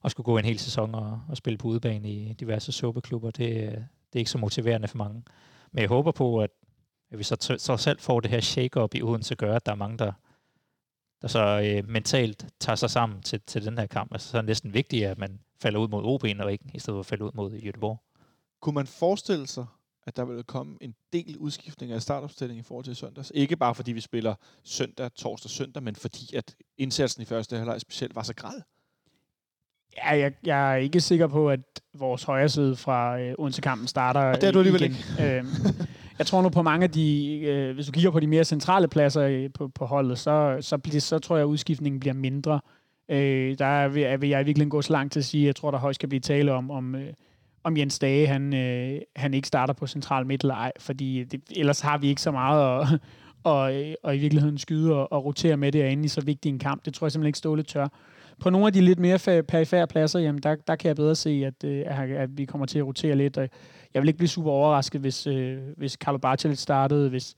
at 0.04 0.12
skulle 0.12 0.26
gå 0.26 0.38
en 0.38 0.45
hel 0.45 0.60
sæson 0.60 0.95
og, 0.95 1.22
og 1.30 1.38
spille 1.38 1.58
på 1.58 1.68
udebane 1.68 2.10
i 2.10 2.34
diverse 2.34 2.72
suppeklubber, 2.72 3.32
det, 3.32 3.50
øh, 3.50 3.72
det 3.72 4.16
er 4.16 4.20
ikke 4.20 4.32
så 4.32 4.38
motiverende 4.38 4.88
for 4.88 4.97
mange. 4.97 5.24
Men 5.72 5.82
jeg 5.82 5.89
håber 5.89 6.11
på, 6.11 6.41
at, 6.41 6.49
at 7.11 7.20
vi 7.20 7.24
så, 7.24 7.55
så 7.57 7.78
selv 7.78 7.99
får 7.99 8.20
det 8.20 8.32
her 8.32 8.39
shake-up 8.39 8.95
i 8.95 9.01
Odense, 9.01 9.36
gør, 9.36 9.55
at 9.55 9.65
der 9.65 9.72
er 9.72 9.76
mange, 9.76 9.97
der, 9.97 10.11
der 11.22 11.28
så 11.28 11.61
øh, 11.65 11.89
mentalt 11.89 12.45
tager 12.59 12.76
sig 12.76 12.89
sammen 12.89 13.22
til, 13.22 13.41
til 13.47 13.65
den 13.65 13.78
her 13.78 13.88
kamp. 13.88 14.13
Altså, 14.13 14.30
så 14.30 14.38
er 14.38 14.41
det 14.41 14.47
næsten 14.47 14.74
vigtigt, 14.74 15.05
at 15.05 15.17
man 15.17 15.39
falder 15.61 15.80
ud 15.80 15.88
mod 15.88 16.03
OB, 16.03 16.24
og 16.39 16.51
ikke 16.51 16.65
i 16.74 16.80
stedet 16.80 16.95
for 16.95 16.99
at 16.99 17.05
falde 17.05 17.26
ud 17.26 17.32
mod 17.34 17.51
Göteborg. 17.51 17.97
Kunne 18.61 18.76
man 18.76 18.88
forestille 18.88 19.47
sig, 19.47 19.65
at 20.09 20.15
der 20.15 20.26
ville 20.26 20.43
komme 20.43 20.78
en 20.82 20.95
del 21.13 21.38
udskiftninger 21.38 21.95
af 21.95 22.01
startopstillingen 22.01 22.61
i 22.61 22.63
forhold 22.63 22.86
til 22.86 22.95
søndags. 22.95 23.32
Ikke 23.36 23.57
bare 23.57 23.76
fordi 23.76 23.91
vi 23.91 24.01
spiller 24.01 24.36
søndag, 24.63 25.11
torsdag, 25.13 25.51
søndag, 25.51 25.84
men 25.84 25.95
fordi 25.95 26.36
at 26.36 26.55
indsatsen 26.78 27.22
i 27.22 27.26
første 27.26 27.57
halvleg 27.57 27.82
specielt 27.82 28.15
var 28.15 28.24
så 28.24 28.34
græd. 28.34 28.61
Ja, 29.98 30.18
jeg, 30.18 30.32
jeg 30.46 30.72
er 30.72 30.76
ikke 30.76 31.00
sikker 31.00 31.28
på, 31.28 31.50
at 31.50 31.60
vores 31.94 32.24
højre 32.24 32.50
side 32.50 32.76
fra 32.76 33.20
øh, 33.20 33.34
Odense-kampen 33.38 33.88
starter 33.88 34.20
Og 34.20 34.36
det 34.36 34.44
er 34.44 34.52
du 34.52 34.60
alligevel 34.60 34.82
igen. 34.82 34.96
ikke. 35.20 35.38
øhm, 35.38 35.48
jeg 36.20 36.28
tror 36.28 36.42
nu 36.42 36.50
på 36.50 36.62
mange 36.62 36.84
af 36.84 36.92
de, 36.92 37.40
øh, 37.42 37.74
hvis 37.74 37.86
du 37.86 37.92
kigger 37.92 38.12
på 38.12 38.20
de 38.20 38.28
mere 38.28 38.44
centrale 38.44 38.88
pladser 38.88 39.22
øh, 39.22 39.50
på, 39.54 39.68
på 39.68 39.86
holdet, 39.86 40.20
så, 40.20 40.58
så, 40.62 40.78
bliver, 40.78 41.02
så 41.02 41.20
tror 41.20 41.36
jeg, 41.36 41.44
at 41.44 41.48
udskiftningen 41.48 42.00
bliver 42.00 42.14
mindre. 42.14 42.60
Øh, 43.10 43.58
der 43.58 43.88
vil, 43.88 44.22
vil 44.22 44.30
jeg 44.30 44.46
virkelig 44.46 44.70
gå 44.70 44.82
så 44.82 44.94
langt 44.94 45.14
til 45.14 45.20
at 45.20 45.26
sige, 45.26 45.44
at 45.44 45.48
jeg 45.48 45.56
tror, 45.56 45.72
der 45.72 45.78
højst 45.78 45.96
skal 45.96 46.10
blive 46.10 46.20
tale 46.20 46.54
om, 46.54 46.72
om 46.72 46.96
øh, 46.96 47.14
om 47.64 47.78
Jens 47.78 48.00
Dage, 48.00 48.28
han, 48.28 48.54
øh, 48.54 49.02
han 49.16 49.34
ikke 49.34 49.48
starter 49.48 49.74
på 49.74 49.88
central 49.88 50.26
midt 50.26 50.42
eller 50.42 50.56
ej, 50.56 50.72
fordi 50.80 51.24
det, 51.24 51.42
ellers 51.56 51.80
har 51.80 51.98
vi 51.98 52.08
ikke 52.08 52.22
så 52.22 52.32
meget 52.32 52.82
at, 52.82 53.00
og, 53.44 53.74
og 54.04 54.16
i 54.16 54.20
virkeligheden 54.20 54.58
skyde 54.58 54.94
og, 54.94 55.12
og 55.12 55.26
rotere 55.26 55.58
med 55.58 55.72
det 55.72 55.92
inde 55.92 56.06
i 56.06 56.08
så 56.08 56.22
vigtig 56.22 56.50
en 56.50 56.60
kamp. 56.60 56.86
Det 56.86 56.94
tror 56.94 57.08
jeg 57.08 57.12
simpelthen 57.12 57.30
ikke 57.30 57.38
stå 57.38 57.56
lidt 57.56 57.68
tør. 57.68 57.88
På 58.40 58.50
nogle 58.50 58.68
af 58.68 58.74
de 58.74 58.82
lidt 58.82 59.00
mere 59.00 59.44
perifære 59.44 59.88
pladser, 59.88 60.20
jamen 60.20 60.42
der, 60.44 60.56
der 60.56 60.76
kan 60.76 60.88
jeg 60.88 60.96
bedre 60.96 61.16
se, 61.16 61.52
øh, 61.64 61.84
at, 61.86 62.10
at 62.10 62.38
vi 62.38 62.46
kommer 62.46 62.66
til 62.66 62.80
at 62.80 62.86
rotere 62.86 63.16
lidt. 63.16 63.38
Og 63.38 63.50
jeg 63.94 64.02
vil 64.02 64.10
ikke 64.10 64.18
blive 64.18 64.30
super 64.30 64.52
overrasket, 64.52 65.02
hvis, 65.02 65.28
øh, 65.28 65.58
hvis 65.78 65.94
Carlo 65.94 66.18
Bartel 66.18 66.58
startede, 66.58 67.10
hvis 67.10 67.36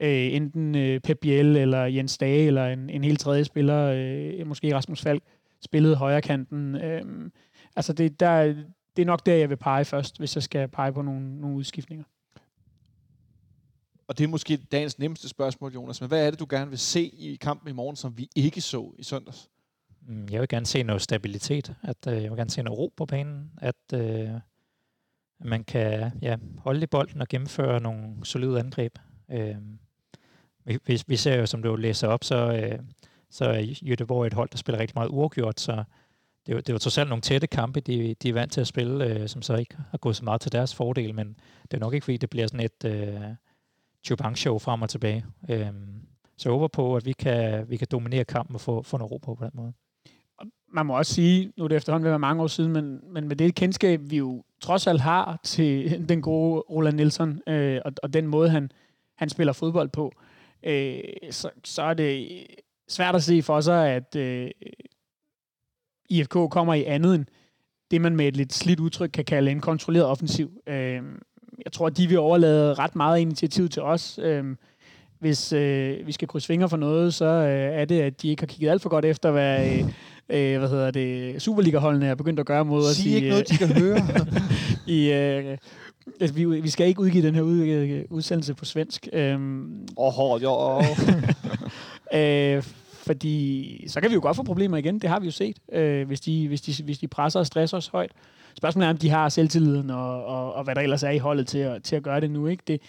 øh, 0.00 0.34
enten 0.34 0.74
øh, 0.74 1.00
Pep 1.00 1.18
Biel 1.20 1.56
eller 1.56 1.84
Jens 1.84 2.18
Dage 2.18 2.46
eller 2.46 2.66
en, 2.66 2.90
en 2.90 3.04
helt 3.04 3.20
tredje 3.20 3.44
spiller, 3.44 3.92
øh, 3.96 4.46
måske 4.46 4.74
Rasmus 4.74 5.02
Falk, 5.02 5.22
spillede 5.60 5.96
højre 5.96 6.22
kanten. 6.22 6.74
Øh, 6.74 7.30
altså 7.76 7.92
det, 7.92 8.20
der, 8.20 8.42
det 8.96 9.02
er 9.02 9.06
nok 9.06 9.26
der, 9.26 9.34
jeg 9.34 9.50
vil 9.50 9.56
pege 9.56 9.84
først, 9.84 10.18
hvis 10.18 10.36
jeg 10.36 10.42
skal 10.42 10.68
pege 10.68 10.92
på 10.92 11.02
nogle, 11.02 11.40
nogle 11.40 11.56
udskiftninger. 11.56 12.04
Og 14.08 14.18
det 14.18 14.24
er 14.24 14.28
måske 14.28 14.56
dagens 14.56 14.98
nemmeste 14.98 15.28
spørgsmål, 15.28 15.72
Jonas. 15.72 16.00
Men 16.00 16.08
hvad 16.08 16.26
er 16.26 16.30
det, 16.30 16.40
du 16.40 16.46
gerne 16.50 16.70
vil 16.70 16.78
se 16.78 17.02
i 17.02 17.38
kampen 17.40 17.68
i 17.70 17.72
morgen, 17.72 17.96
som 17.96 18.18
vi 18.18 18.28
ikke 18.36 18.60
så 18.60 18.92
i 18.98 19.02
søndags? 19.02 19.50
Mm, 20.06 20.28
jeg 20.30 20.40
vil 20.40 20.48
gerne 20.48 20.66
se 20.66 20.82
noget 20.82 21.02
stabilitet. 21.02 21.74
At, 21.82 21.96
øh, 22.08 22.22
jeg 22.22 22.30
vil 22.30 22.36
gerne 22.36 22.50
se 22.50 22.62
noget 22.62 22.78
ro 22.78 22.92
på 22.96 23.06
banen. 23.06 23.50
At 23.60 23.92
øh, 23.94 24.30
man 25.40 25.64
kan 25.64 26.12
ja, 26.22 26.36
holde 26.58 26.82
i 26.82 26.86
bolden 26.86 27.20
og 27.20 27.28
gennemføre 27.28 27.80
nogle 27.80 28.24
solide 28.24 28.58
angreb. 28.58 28.98
Øh, 29.30 29.56
vi, 30.64 31.02
vi 31.06 31.16
ser 31.16 31.36
jo, 31.36 31.46
som 31.46 31.62
du 31.62 31.76
læser 31.76 32.08
op, 32.08 32.24
så, 32.24 32.36
øh, 32.36 32.78
så 33.30 33.44
er 33.44 33.74
Jødeborg 33.82 34.26
et 34.26 34.32
hold, 34.32 34.48
der 34.50 34.58
spiller 34.58 34.80
rigtig 34.80 34.94
meget 34.96 35.08
uafgjort, 35.08 35.60
så 35.60 35.84
det 36.46 36.66
det 36.66 36.72
var 36.72 36.78
trods 36.78 36.98
alt 36.98 37.08
nogle 37.08 37.22
tætte 37.22 37.46
kampe, 37.46 37.80
de, 37.80 38.14
de 38.14 38.28
er 38.28 38.32
vant 38.32 38.52
til 38.52 38.60
at 38.60 38.66
spille, 38.66 39.06
øh, 39.06 39.28
som 39.28 39.42
så 39.42 39.56
ikke 39.56 39.76
har 39.90 39.98
gået 39.98 40.16
så 40.16 40.24
meget 40.24 40.40
til 40.40 40.52
deres 40.52 40.74
fordel, 40.74 41.14
men 41.14 41.36
det 41.62 41.74
er 41.74 41.80
nok 41.80 41.94
ikke, 41.94 42.04
fordi 42.04 42.16
det 42.16 42.30
bliver 42.30 42.46
sådan 42.46 42.60
et 42.60 42.84
øh, 42.84 43.20
Chubank-show 44.06 44.58
frem 44.58 44.82
og 44.82 44.90
tilbage. 44.90 45.24
Øh, 45.48 45.72
så 46.36 46.48
jeg 46.48 46.52
håber 46.52 46.68
på, 46.68 46.96
at 46.96 47.06
vi 47.06 47.12
kan, 47.12 47.70
vi 47.70 47.76
kan 47.76 47.88
dominere 47.90 48.24
kampen 48.24 48.54
og 48.54 48.60
få, 48.60 48.82
få 48.82 48.96
noget 48.96 49.10
ro 49.10 49.16
på 49.16 49.34
på 49.34 49.44
den 49.44 49.52
måde. 49.54 49.72
Man 50.74 50.86
må 50.86 50.96
også 50.98 51.14
sige, 51.14 51.52
nu 51.56 51.64
er 51.64 51.68
det 51.68 51.76
efterhånden 51.76 52.08
været 52.08 52.20
mange 52.20 52.42
år 52.42 52.46
siden, 52.46 52.72
men, 52.72 53.00
men 53.12 53.28
med 53.28 53.36
det 53.36 53.54
kendskab, 53.54 54.00
vi 54.04 54.16
jo 54.16 54.44
trods 54.60 54.86
alt 54.86 55.00
har 55.00 55.40
til 55.44 55.90
den 56.08 56.22
gode 56.22 56.60
Roland 56.60 56.96
Nielsen, 56.96 57.42
øh, 57.46 57.80
og, 57.84 57.92
og 58.02 58.12
den 58.12 58.26
måde, 58.26 58.50
han, 58.50 58.70
han 59.16 59.28
spiller 59.28 59.52
fodbold 59.52 59.88
på, 59.88 60.12
øh, 60.62 61.00
så, 61.30 61.50
så 61.64 61.82
er 61.82 61.94
det 61.94 62.28
svært 62.88 63.14
at 63.14 63.22
se 63.22 63.42
for 63.42 63.60
sig, 63.60 63.88
at 63.88 64.16
øh, 64.16 64.50
IFK 66.10 66.36
kommer 66.50 66.74
i 66.74 66.84
andet 66.84 67.14
end 67.14 67.26
det, 67.90 68.00
man 68.00 68.16
med 68.16 68.28
et 68.28 68.36
lidt 68.36 68.52
slidt 68.52 68.80
udtryk 68.80 69.10
kan 69.10 69.24
kalde 69.24 69.50
en 69.50 69.60
kontrolleret 69.60 70.06
offensiv. 70.06 70.50
Øh, 70.66 71.02
jeg 71.64 71.72
tror, 71.72 71.86
at 71.86 71.96
de 71.96 72.08
vil 72.08 72.18
overlade 72.18 72.74
ret 72.74 72.96
meget 72.96 73.20
initiativ 73.20 73.68
til 73.68 73.82
os. 73.82 74.18
Øh, 74.22 74.56
hvis 75.18 75.52
øh, 75.52 76.06
vi 76.06 76.12
skal 76.12 76.28
krydse 76.28 76.46
fingre 76.46 76.68
for 76.68 76.76
noget, 76.76 77.14
så 77.14 77.24
øh, 77.24 77.80
er 77.80 77.84
det, 77.84 78.00
at 78.00 78.22
de 78.22 78.28
ikke 78.28 78.42
har 78.42 78.46
kigget 78.46 78.70
alt 78.70 78.82
for 78.82 78.88
godt 78.88 79.04
efter, 79.04 79.30
hvad, 79.30 79.78
øh, 79.78 79.84
øh, 80.28 80.58
hvad 80.58 80.68
hedder 80.68 80.90
det, 80.90 81.42
Superliga-holdene 81.42 82.06
er 82.06 82.14
begyndt 82.14 82.40
at 82.40 82.46
gøre 82.46 82.64
mod 82.64 82.86
os. 82.90 82.96
Sig 82.96 83.12
ikke 83.12 83.28
noget, 83.28 83.48
de 83.48 83.56
kan 83.56 83.68
høre. 83.68 84.00
i, 84.96 85.12
øh, 85.12 85.58
altså, 86.20 86.34
vi, 86.34 86.44
vi 86.44 86.70
skal 86.70 86.86
ikke 86.86 87.00
udgive 87.00 87.26
den 87.26 87.34
her 87.34 87.42
ud, 87.42 87.58
øh, 87.58 88.04
udsendelse 88.10 88.54
på 88.54 88.64
svensk. 88.64 89.08
Øhm, 89.12 89.86
oh, 89.96 90.42
jo. 90.42 90.82
øh, 92.18 92.62
fordi 93.06 93.84
så 93.88 94.00
kan 94.00 94.10
vi 94.10 94.14
jo 94.14 94.20
godt 94.22 94.36
få 94.36 94.42
problemer 94.42 94.76
igen. 94.76 94.98
Det 94.98 95.10
har 95.10 95.20
vi 95.20 95.26
jo 95.26 95.32
set, 95.32 95.58
øh, 95.72 96.06
hvis, 96.06 96.20
de, 96.20 96.48
hvis, 96.48 96.60
de, 96.60 96.84
hvis 96.84 96.98
de 96.98 97.08
presser 97.08 97.40
og 97.40 97.46
stresser 97.46 97.76
os 97.76 97.86
højt. 97.86 98.12
Spørgsmålet 98.56 98.86
er, 98.86 98.90
om 98.90 98.98
de 98.98 99.10
har 99.10 99.28
selvtilliden 99.28 99.90
og, 99.90 100.24
og, 100.24 100.54
og 100.54 100.64
hvad 100.64 100.74
der 100.74 100.80
ellers 100.80 101.02
er 101.02 101.10
i 101.10 101.18
holdet 101.18 101.46
til 101.46 101.58
at, 101.58 101.82
til 101.82 101.96
at 101.96 102.02
gøre 102.02 102.20
det 102.20 102.30
nu. 102.30 102.46
Ikke? 102.46 102.62
Det, 102.66 102.80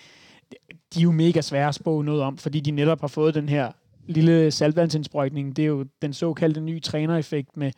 de 0.93 0.99
er 0.99 1.03
jo 1.03 1.11
mega 1.11 1.41
svære 1.41 1.67
at 1.67 1.75
spå 1.75 2.01
noget 2.01 2.21
om, 2.21 2.37
fordi 2.37 2.59
de 2.59 2.71
netop 2.71 3.01
har 3.01 3.07
fået 3.07 3.33
den 3.33 3.49
her 3.49 3.71
lille 4.07 4.51
saltvandsindsprøjtning. 4.51 5.55
Det 5.55 5.63
er 5.63 5.67
jo 5.67 5.85
den 6.01 6.13
såkaldte 6.13 6.61
nye 6.61 6.79
trænereffekt 6.79 7.57
med 7.57 7.71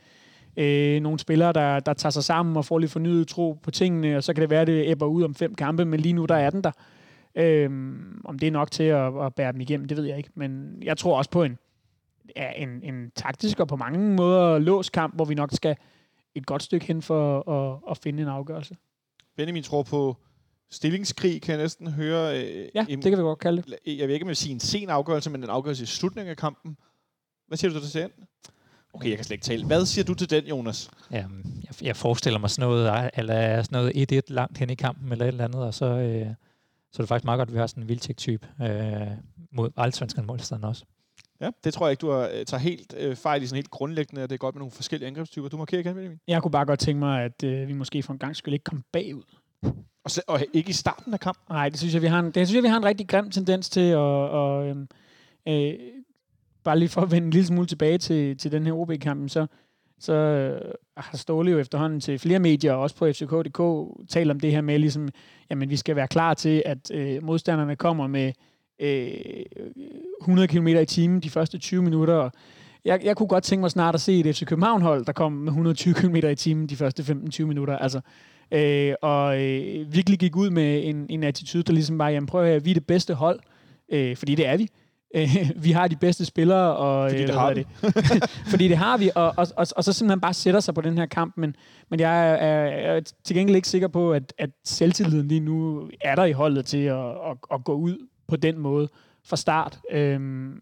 øh, 0.58 1.02
nogle 1.02 1.20
spillere, 1.20 1.54
der, 1.54 1.80
der 1.80 1.94
tager 1.94 2.12
sig 2.12 2.24
sammen 2.24 2.58
og 2.58 2.66
får 2.66 2.80
lidt 2.80 2.92
fornyet 2.92 3.28
tro 3.28 3.60
på 3.64 3.72
tingene, 3.72 4.18
og 4.18 4.24
så 4.24 4.34
kan 4.34 4.42
det 4.42 4.50
være, 4.50 4.62
at 4.62 4.68
det 4.68 4.86
æbber 4.88 5.06
ud 5.06 5.24
om 5.24 5.36
fem 5.36 5.56
kampe, 5.56 5.86
men 5.86 6.00
lige 6.00 6.14
nu 6.14 6.26
der 6.26 6.36
er 6.36 6.50
den 6.50 6.64
der. 6.64 6.72
Øh, 7.36 7.70
om 8.26 8.40
det 8.40 8.48
er 8.48 8.52
nok 8.52 8.72
til 8.72 8.84
at, 8.84 9.26
at 9.26 9.36
bære 9.36 9.52
dem 9.52 9.62
igennem, 9.62 9.88
det 9.88 9.98
ved 9.98 10.06
jeg 10.06 10.18
ikke. 10.18 10.30
Men 10.36 10.78
jeg 10.84 10.98
tror 10.98 11.18
også 11.18 11.30
på 11.30 11.44
en, 11.44 11.58
ja, 12.36 12.52
en, 12.56 12.70
en 12.84 13.12
taktisk 13.16 13.60
og 13.60 13.68
på 13.68 13.76
mange 13.76 14.16
måder 14.16 14.60
lås 14.60 14.90
kamp, 14.90 15.16
hvor 15.16 15.26
vi 15.26 15.36
nok 15.36 15.50
skal 15.52 15.76
et 16.36 16.46
godt 16.46 16.64
stykke 16.64 16.86
hen 16.86 17.02
for 17.02 17.50
at, 17.50 17.80
at 17.92 17.98
finde 17.98 18.24
en 18.24 18.30
afgørelse. 18.30 18.76
Benjamin 19.38 19.64
tror 19.64 19.84
på 19.84 20.18
stillingskrig, 20.72 21.42
kan 21.42 21.54
jeg 21.56 21.62
næsten 21.62 21.88
høre. 21.88 22.44
Øh, 22.44 22.70
ja, 22.76 22.86
en, 22.90 23.02
det 23.02 23.12
kan 23.12 23.18
vi 23.18 23.24
godt 23.24 23.40
kalde 23.40 23.62
det. 23.62 23.98
Jeg 23.98 24.08
vil 24.08 24.14
ikke 24.14 24.26
med 24.26 24.36
sige 24.36 24.54
en 24.54 24.60
sen 24.60 24.90
afgørelse, 24.90 25.30
men 25.30 25.44
en 25.44 25.50
afgørelse 25.50 25.84
i 25.84 25.86
slutningen 25.86 26.30
af 26.30 26.38
kampen. 26.38 26.78
Hvad 27.48 27.58
siger 27.58 27.72
du 27.72 27.80
til 27.80 28.02
det? 28.02 28.12
Okay, 28.94 29.10
jeg 29.10 29.18
kan 29.18 29.26
slet 29.26 29.36
ikke 29.36 29.44
tale. 29.44 29.66
Hvad 29.66 29.86
siger 29.86 30.06
du 30.06 30.14
til 30.14 30.30
den, 30.30 30.46
Jonas? 30.46 30.90
Jamen, 31.12 31.64
jeg, 31.64 31.86
jeg 31.88 31.96
forestiller 31.96 32.40
mig 32.40 32.50
sådan 32.50 32.70
noget, 32.70 33.12
eller 33.14 33.64
sådan 33.64 33.92
noget 33.94 34.14
1-1 34.14 34.20
langt 34.28 34.58
hen 34.58 34.70
i 34.70 34.76
kampen, 34.76 35.12
eller 35.12 35.26
et 35.26 35.28
eller 35.28 35.44
andet, 35.44 35.64
og 35.64 35.74
så, 35.74 35.86
øh, 35.86 36.26
så 36.92 37.02
er 37.02 37.04
det 37.04 37.08
faktisk 37.08 37.26
meget 37.26 37.38
godt, 37.38 37.50
at 37.50 37.54
vi 37.54 37.60
har 37.60 37.68
sådan 37.68 37.84
en 37.84 37.90
vildtjek-type 37.90 38.48
øh, 38.62 39.08
mod 39.52 39.70
allsvenskerne 39.78 40.28
modstanderne 40.28 40.68
også. 40.68 40.86
Ja, 41.42 41.50
det 41.64 41.74
tror 41.74 41.88
jeg 41.88 41.92
ikke, 41.92 42.02
du 42.02 42.12
har, 42.12 42.30
øh, 42.34 42.46
tager 42.46 42.62
helt 42.62 42.96
øh, 42.98 43.16
fejl 43.16 43.44
i 43.44 43.48
sådan 43.48 43.56
helt 43.56 43.70
grundlæggende, 43.70 44.22
at 44.22 44.30
det 44.30 44.34
er 44.34 44.38
godt 44.38 44.56
med 44.56 44.60
nogle 44.60 44.72
forskellige 44.72 45.08
angrebstyper. 45.08 45.50
Du 45.50 45.58
markerer 45.58 45.80
igen, 45.80 45.96
Benjamin. 45.96 46.20
Jeg 46.28 46.42
kunne 46.42 46.52
bare 46.52 46.66
godt 46.66 46.80
tænke 46.80 47.00
mig, 47.00 47.24
at 47.24 47.44
øh, 47.44 47.68
vi 47.68 47.74
måske 47.74 48.04
for 48.04 48.14
en 48.14 48.20
gang 48.20 48.36
skulle 48.36 48.56
ikke 48.56 48.64
komme 48.64 48.84
bagud. 48.94 49.24
Og, 50.08 50.12
så, 50.12 50.22
og 50.28 50.42
ikke 50.54 50.70
i 50.70 50.74
starten 50.74 51.14
af 51.14 51.20
kampen? 51.20 51.44
Nej, 51.50 51.70
det 51.70 51.80
synes 51.80 51.94
jeg, 51.94 52.02
vi 52.02 52.08
har 52.08 52.20
en, 52.20 52.26
det 52.26 52.48
synes 52.48 52.56
jeg, 52.56 52.64
vi 52.64 52.68
har 52.68 52.78
en 52.78 52.86
rigtig 52.86 53.08
grim 53.08 53.32
tendens 53.32 53.70
til 53.70 53.90
at... 53.90 53.98
Og, 53.98 54.68
øhm, 54.68 54.88
øh, 55.48 55.74
bare 56.64 56.80
lige 56.80 56.90
for 56.90 57.02
at 57.02 57.12
vende 57.12 57.26
en 57.26 57.32
lille 57.32 57.48
smule 57.48 57.68
tilbage 57.68 57.98
til, 57.98 58.38
til 58.38 58.52
den 58.52 58.66
her 58.66 58.74
OB-kamp, 58.74 59.30
så, 59.30 59.48
så 60.00 60.14
øh, 60.14 60.72
har 60.98 61.18
Ståle 61.18 61.52
jo 61.52 61.60
efterhånden 61.60 62.00
til 62.00 62.20
flere 62.20 62.40
medier, 62.40 62.74
også 62.74 62.96
på 62.96 63.12
FCK.dk, 63.12 63.62
talt 64.10 64.32
om 64.32 64.40
det 64.40 64.52
her 64.52 64.62
med, 64.62 64.80
ligesom, 64.80 65.10
jamen, 65.50 65.70
vi 65.70 65.78
skal 65.78 65.96
være 65.96 66.08
klar 66.08 66.34
til, 66.34 66.64
at 66.66 66.92
øh, 66.92 67.24
modstanderne 67.24 67.76
kommer 67.76 68.08
med 68.08 68.34
øh, 68.80 69.10
100 70.22 70.48
km 70.48 70.68
i 70.68 70.86
timen 70.86 71.20
de 71.20 71.30
første 71.30 71.58
20 71.58 71.84
minutter. 71.84 72.30
Jeg, 72.86 73.00
jeg 73.04 73.18
kunne 73.18 73.28
godt 73.28 73.44
tænke 73.44 73.62
mig 73.62 73.72
snart 73.72 73.96
at 73.96 74.02
se 74.02 74.20
et 74.20 74.36
FC 74.36 74.46
København-hold, 74.46 75.06
der 75.06 75.14
kom 75.14 75.32
med 75.32 75.48
120 75.48 75.94
km 75.94 76.16
i 76.16 76.36
timen 76.36 76.68
de 76.68 76.76
første 76.76 77.04
15-20 77.04 77.44
minutter. 77.44 77.78
Altså, 77.78 78.02
øh, 78.52 78.94
og 79.02 79.44
øh, 79.44 79.94
virkelig 79.94 80.20
gik 80.20 80.36
ud 80.36 80.50
med 80.50 80.88
en, 80.88 81.06
en 81.10 81.24
attitude, 81.24 81.64
der 81.64 81.74
ligesom 81.74 81.98
bare, 81.98 82.12
jamen 82.12 82.28
prøv 82.28 82.42
at 82.42 82.50
høre, 82.50 82.64
vi 82.64 82.70
er 82.70 82.74
det 82.74 82.88
bedste 82.88 83.14
hold, 83.14 83.40
øh, 83.92 84.16
fordi 84.16 84.36
det 84.36 84.48
er 84.48 84.58
vi. 84.58 84.70
Øh, 85.16 85.30
vi 85.66 85.72
har 85.72 85.88
de 85.88 85.96
bedste 85.96 86.26
spillere, 86.26 86.76
og 86.76 87.10
fordi 87.10 87.22
øh, 87.22 87.28
det 87.28 87.36
hvad 87.36 87.42
har 87.42 87.54
hedder 87.54 87.64
det? 88.22 88.30
fordi 88.52 88.68
det 88.68 88.78
har 88.78 88.98
vi, 88.98 89.10
og, 89.16 89.34
og, 89.38 89.48
og, 89.58 89.68
og 89.76 89.84
så 89.84 89.94
simpelthen 89.94 90.22
bare 90.22 90.34
sætter 90.34 90.60
sig 90.60 90.74
på 90.74 90.82
den 90.82 90.98
her 90.98 91.06
kamp, 91.06 91.38
men, 91.38 91.56
men 91.90 92.00
jeg 92.00 92.30
er, 92.30 92.34
er, 92.34 92.96
er 92.96 93.02
til 93.24 93.36
gengæld 93.36 93.56
ikke 93.56 93.68
sikker 93.68 93.88
på, 93.88 94.12
at, 94.12 94.34
at 94.38 94.50
selvtilliden 94.66 95.28
lige 95.28 95.40
nu 95.40 95.90
er 96.02 96.16
der 96.16 96.26
i 96.26 96.32
holdet 96.32 96.66
til 96.66 96.84
at, 96.84 97.06
at, 97.06 97.38
at 97.54 97.64
gå 97.64 97.74
ud 97.74 98.08
på 98.28 98.36
den 98.36 98.58
måde 98.60 98.90
fra 99.26 99.36
start. 99.36 99.80
Øhm, 99.92 100.60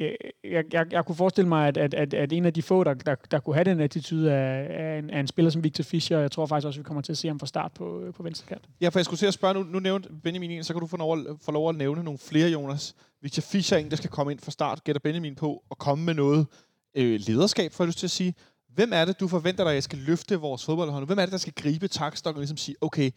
Øh, 0.00 0.14
jeg, 0.44 0.64
jeg, 0.72 0.86
jeg, 0.92 1.04
kunne 1.04 1.16
forestille 1.16 1.48
mig, 1.48 1.68
at, 1.68 1.76
at, 1.76 1.94
at, 1.94 2.14
at 2.14 2.32
en 2.32 2.44
af 2.44 2.54
de 2.54 2.62
få, 2.62 2.84
der, 2.84 2.94
der, 2.94 3.14
der 3.30 3.40
kunne 3.40 3.54
have 3.54 3.64
den 3.64 3.80
attitude, 3.80 4.32
af, 4.32 4.66
af, 4.70 4.98
en, 4.98 5.10
af 5.10 5.20
en 5.20 5.26
spiller 5.26 5.50
som 5.50 5.64
Victor 5.64 5.84
Fischer. 5.84 6.18
Jeg 6.18 6.30
tror 6.30 6.46
faktisk 6.46 6.66
også, 6.66 6.80
at 6.80 6.84
vi 6.84 6.86
kommer 6.86 7.00
til 7.02 7.12
at 7.12 7.18
se 7.18 7.28
ham 7.28 7.38
fra 7.38 7.46
start 7.46 7.72
på, 7.72 8.00
øh, 8.00 8.14
på 8.14 8.22
venstre 8.22 8.46
kant. 8.46 8.64
Ja, 8.80 8.88
for 8.88 8.98
jeg 8.98 9.04
skulle 9.04 9.18
til 9.18 9.26
at 9.26 9.34
spørge, 9.34 9.54
nu, 9.54 9.62
nu 9.62 9.78
nævnte 9.78 10.08
Benjamin 10.22 10.50
en, 10.50 10.64
så 10.64 10.72
kan 10.72 10.80
du 10.80 10.86
få 10.86 10.96
lov, 10.96 11.18
få 11.44 11.52
lov 11.52 11.68
at 11.68 11.74
nævne 11.74 12.04
nogle 12.04 12.18
flere, 12.18 12.48
Jonas. 12.48 12.94
Victor 13.22 13.40
Fischer 13.40 13.76
er 13.76 13.80
en, 13.80 13.90
der 13.90 13.96
skal 13.96 14.10
komme 14.10 14.32
ind 14.32 14.40
fra 14.40 14.50
start, 14.50 14.84
gætter 14.84 15.00
Benjamin 15.00 15.34
på, 15.34 15.62
og 15.70 15.78
komme 15.78 16.04
med 16.04 16.14
noget 16.14 16.46
øh, 16.94 17.20
lederskab, 17.26 17.72
får 17.72 17.84
jeg 17.84 17.86
lyst 17.86 17.98
til 17.98 18.06
at 18.06 18.10
sige. 18.10 18.34
Hvem 18.74 18.92
er 18.92 19.04
det, 19.04 19.20
du 19.20 19.28
forventer 19.28 19.64
dig, 19.64 19.70
at 19.70 19.74
jeg 19.74 19.82
skal 19.82 19.98
løfte 19.98 20.36
vores 20.36 20.64
fodboldhold? 20.64 21.06
Hvem 21.06 21.18
er 21.18 21.22
det, 21.22 21.32
der 21.32 21.38
skal 21.38 21.52
gribe 21.52 21.88
takstokken 21.88 22.38
og 22.38 22.40
ligesom 22.40 22.56
sige, 22.56 22.76
okay, 22.80 23.10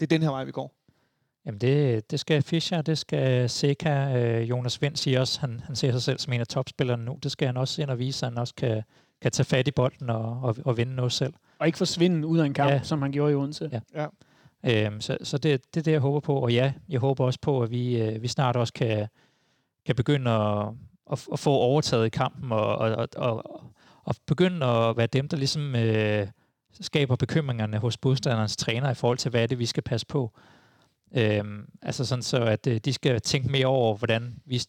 det 0.00 0.02
er 0.02 0.06
den 0.06 0.22
her 0.22 0.30
vej, 0.30 0.44
vi 0.44 0.52
går? 0.52 0.77
Jamen 1.46 1.60
det, 1.60 2.10
det 2.10 2.20
skal 2.20 2.42
Fischer, 2.42 2.82
det 2.82 2.98
skal 2.98 3.50
Seca, 3.50 4.18
øh, 4.18 4.50
Jonas 4.50 4.82
Vind 4.82 4.96
siger 4.96 5.20
også, 5.20 5.40
han, 5.40 5.60
han 5.64 5.76
ser 5.76 5.92
sig 5.92 6.02
selv 6.02 6.18
som 6.18 6.32
en 6.32 6.40
af 6.40 6.46
topspillerne 6.46 7.04
nu. 7.04 7.18
Det 7.22 7.32
skal 7.32 7.46
han 7.46 7.56
også 7.56 7.82
ind 7.82 7.90
og 7.90 7.98
vise, 7.98 8.26
at 8.26 8.32
han 8.32 8.38
også 8.38 8.54
kan, 8.54 8.82
kan 9.22 9.30
tage 9.32 9.44
fat 9.44 9.68
i 9.68 9.70
bolden 9.70 10.10
og, 10.10 10.40
og, 10.42 10.56
og 10.64 10.76
vinde 10.76 10.94
noget 10.94 11.12
selv. 11.12 11.32
Og 11.58 11.66
ikke 11.66 11.78
forsvinde 11.78 12.26
ud 12.26 12.38
af 12.38 12.46
en 12.46 12.54
kamp, 12.54 12.70
Ja. 12.70 12.74
ja. 12.74 12.82
som 12.82 13.02
han 13.02 13.12
gjorde 13.12 13.32
i 13.32 13.34
Odense. 13.34 13.80
Ja. 13.94 14.06
Øhm, 14.66 15.00
så 15.00 15.18
så 15.22 15.38
det, 15.38 15.74
det 15.74 15.80
er 15.80 15.84
det, 15.84 15.92
jeg 15.92 16.00
håber 16.00 16.20
på. 16.20 16.38
Og 16.40 16.52
ja, 16.52 16.72
jeg 16.88 17.00
håber 17.00 17.24
også 17.24 17.38
på, 17.42 17.62
at 17.62 17.70
vi, 17.70 18.02
øh, 18.02 18.22
vi 18.22 18.28
snart 18.28 18.56
også 18.56 18.72
kan, 18.72 19.08
kan 19.86 19.94
begynde 19.94 20.30
at, 20.30 20.68
at, 21.12 21.26
at 21.32 21.38
få 21.38 21.50
overtaget 21.50 22.06
i 22.06 22.08
kampen 22.08 22.52
og, 22.52 22.76
og, 22.78 22.90
og, 22.96 23.08
og, 23.16 23.62
og 24.04 24.14
begynde 24.26 24.66
at 24.66 24.96
være 24.96 25.06
dem, 25.06 25.28
der 25.28 25.36
ligesom 25.36 25.76
øh, 25.76 26.26
skaber 26.80 27.16
bekymringerne 27.16 27.78
hos 27.78 27.98
modstanderens 28.04 28.56
træner 28.56 28.90
i 28.90 28.94
forhold 28.94 29.18
til, 29.18 29.30
hvad 29.30 29.42
er 29.42 29.46
det, 29.46 29.58
vi 29.58 29.66
skal 29.66 29.82
passe 29.82 30.06
på. 30.06 30.32
Øhm, 31.16 31.68
altså 31.82 32.04
sådan 32.04 32.22
så, 32.22 32.44
at 32.44 32.66
øh, 32.66 32.80
de 32.84 32.92
skal 32.92 33.20
tænke 33.20 33.50
mere 33.50 33.66
over, 33.66 33.96
hvordan 33.96 34.36
vi, 34.44 34.62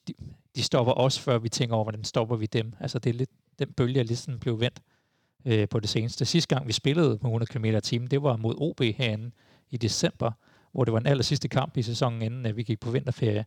de, 0.55 0.63
stopper 0.63 0.93
os, 0.93 1.19
før 1.19 1.37
vi 1.37 1.49
tænker 1.49 1.75
over, 1.75 1.83
hvordan 1.83 2.03
stopper 2.03 2.35
vi 2.35 2.45
dem. 2.45 2.73
Altså 2.79 2.99
det 2.99 3.09
er 3.09 3.13
lidt 3.13 3.29
den 3.59 3.73
bølge, 3.73 3.95
der 3.95 4.03
ligesom 4.03 4.39
blev 4.39 4.59
vendt 4.59 4.81
øh, 5.45 5.69
på 5.69 5.79
det 5.79 5.89
seneste. 5.89 6.25
Sidste 6.25 6.55
gang, 6.55 6.67
vi 6.67 6.73
spillede 6.73 7.09
med 7.09 7.31
100 7.31 7.53
km 7.53 7.65
i 7.65 7.81
timen, 7.81 8.07
det 8.07 8.23
var 8.23 8.37
mod 8.37 8.55
OB 8.57 8.81
herinde 8.81 9.31
i 9.69 9.77
december, 9.77 10.31
hvor 10.71 10.83
det 10.83 10.93
var 10.93 10.99
den 10.99 11.07
aller 11.07 11.23
sidste 11.23 11.47
kamp 11.47 11.77
i 11.77 11.81
sæsonen, 11.81 12.21
inden 12.21 12.45
at 12.45 12.57
vi 12.57 12.63
gik 12.63 12.79
på 12.79 12.91
vinterferie. 12.91 13.45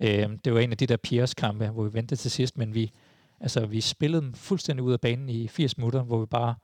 Øh, 0.00 0.28
det 0.44 0.54
var 0.54 0.60
en 0.60 0.70
af 0.70 0.78
de 0.78 0.86
der 0.86 0.96
Piers-kampe, 0.96 1.68
hvor 1.68 1.84
vi 1.84 1.92
ventede 1.92 2.20
til 2.20 2.30
sidst, 2.30 2.58
men 2.58 2.74
vi, 2.74 2.92
altså, 3.40 3.66
vi 3.66 3.80
spillede 3.80 4.22
dem 4.22 4.34
fuldstændig 4.34 4.82
ud 4.82 4.92
af 4.92 5.00
banen 5.00 5.28
i 5.28 5.48
80 5.48 5.78
minutter, 5.78 6.02
hvor 6.02 6.20
vi 6.20 6.26
bare 6.26 6.54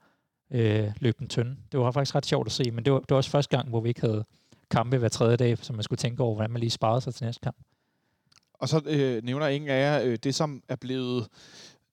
øh, 0.51 0.91
løb 0.99 1.19
den 1.19 1.27
tynde. 1.27 1.55
Det 1.71 1.79
var 1.79 1.91
faktisk 1.91 2.15
ret 2.15 2.25
sjovt 2.25 2.47
at 2.47 2.51
se, 2.51 2.71
men 2.71 2.85
det 2.85 2.93
var, 2.93 2.99
det 2.99 3.09
var 3.09 3.15
også 3.15 3.29
første 3.29 3.57
gang, 3.57 3.69
hvor 3.69 3.81
vi 3.81 3.89
ikke 3.89 4.01
havde 4.01 4.25
kampe 4.71 4.97
hver 4.97 5.09
tredje 5.09 5.35
dag, 5.35 5.57
så 5.61 5.73
man 5.73 5.83
skulle 5.83 5.97
tænke 5.97 6.23
over, 6.23 6.35
hvordan 6.35 6.51
man 6.51 6.59
lige 6.59 6.69
sparede 6.69 7.01
sig 7.01 7.15
til 7.15 7.25
næste 7.25 7.41
kamp. 7.41 7.57
Og 8.53 8.69
så 8.69 8.81
øh, 8.85 9.23
nævner 9.23 9.47
ingen 9.47 9.69
af 9.69 9.81
jer 9.81 10.01
øh, 10.03 10.17
det, 10.23 10.35
som 10.35 10.63
er 10.69 10.75
blevet 10.75 11.27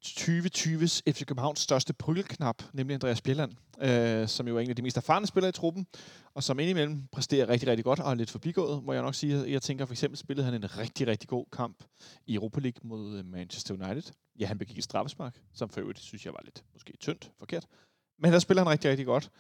2020's 0.07 1.01
FC 1.13 1.25
Københavns 1.27 1.61
største 1.61 1.93
prygelknap, 1.93 2.63
nemlig 2.73 2.95
Andreas 2.95 3.21
Bjelland, 3.21 3.53
øh, 3.81 4.29
som 4.29 4.49
jo 4.49 4.57
er 4.57 4.61
en 4.61 4.71
af 4.71 4.77
de 4.77 4.83
mest 4.83 4.97
erfarne 4.97 5.27
spillere 5.27 5.49
i 5.49 5.53
truppen, 5.53 5.87
og 6.35 6.43
som 6.43 6.59
indimellem 6.59 7.07
præsterer 7.13 7.49
rigtig, 7.49 7.69
rigtig 7.69 7.85
godt 7.85 8.01
og 8.01 8.11
er 8.11 8.15
lidt 8.15 8.31
forbigået, 8.31 8.85
må 8.85 8.93
jeg 8.93 9.03
nok 9.03 9.15
sige. 9.15 9.51
Jeg 9.51 9.63
tænker 9.63 9.87
for 9.87 9.95
eksempel 9.95 10.19
spillede 10.19 10.45
han 10.45 10.55
en 10.55 10.79
rigtig, 10.79 11.07
rigtig 11.07 11.29
god 11.29 11.45
kamp 11.53 11.85
i 12.27 12.35
Europa 12.35 12.61
League 12.61 12.89
mod 12.89 13.19
øh, 13.19 13.25
Manchester 13.25 13.75
United. 13.75 14.13
Ja, 14.41 14.47
han 14.47 14.59
begik 14.59 14.79
et 14.79 14.85
straffespark, 14.85 15.41
som 15.55 15.69
for 15.69 15.81
øvrigt 15.81 15.99
synes 15.99 16.27
jeg 16.27 16.33
var 16.33 16.41
lidt 16.45 16.65
måske 16.73 16.97
tyndt, 17.01 17.31
forkert. 17.39 17.67
Men 18.19 18.33
der 18.33 18.39
spiller 18.39 18.63
han 18.63 18.73
rigtig, 18.73 18.91
rigtig 18.91 19.07
godt. 19.07 19.31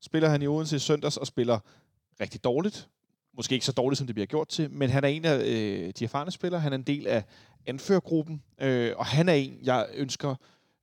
Spiller 0.00 0.28
han 0.28 0.42
i 0.42 0.46
Odense 0.46 0.76
i 0.76 0.78
søndags 0.78 1.16
og 1.16 1.26
spiller 1.26 1.58
rigtig 2.20 2.44
dårligt. 2.44 2.88
Måske 3.36 3.52
ikke 3.52 3.66
så 3.66 3.72
dårligt, 3.72 3.98
som 3.98 4.06
det 4.06 4.14
bliver 4.14 4.26
gjort 4.26 4.48
til, 4.48 4.70
men 4.70 4.90
han 4.90 5.04
er 5.04 5.08
en 5.08 5.24
af 5.24 5.38
øh, 5.38 5.92
de 5.98 6.04
erfarne 6.04 6.30
spillere. 6.30 6.60
Han 6.60 6.72
er 6.72 6.76
en 6.76 6.82
del 6.82 7.06
af 7.06 7.24
anførergruppen, 7.66 8.42
øh, 8.60 8.92
og 8.96 9.06
han 9.06 9.28
er 9.28 9.32
en, 9.32 9.58
jeg 9.62 9.86
ønsker, 9.94 10.34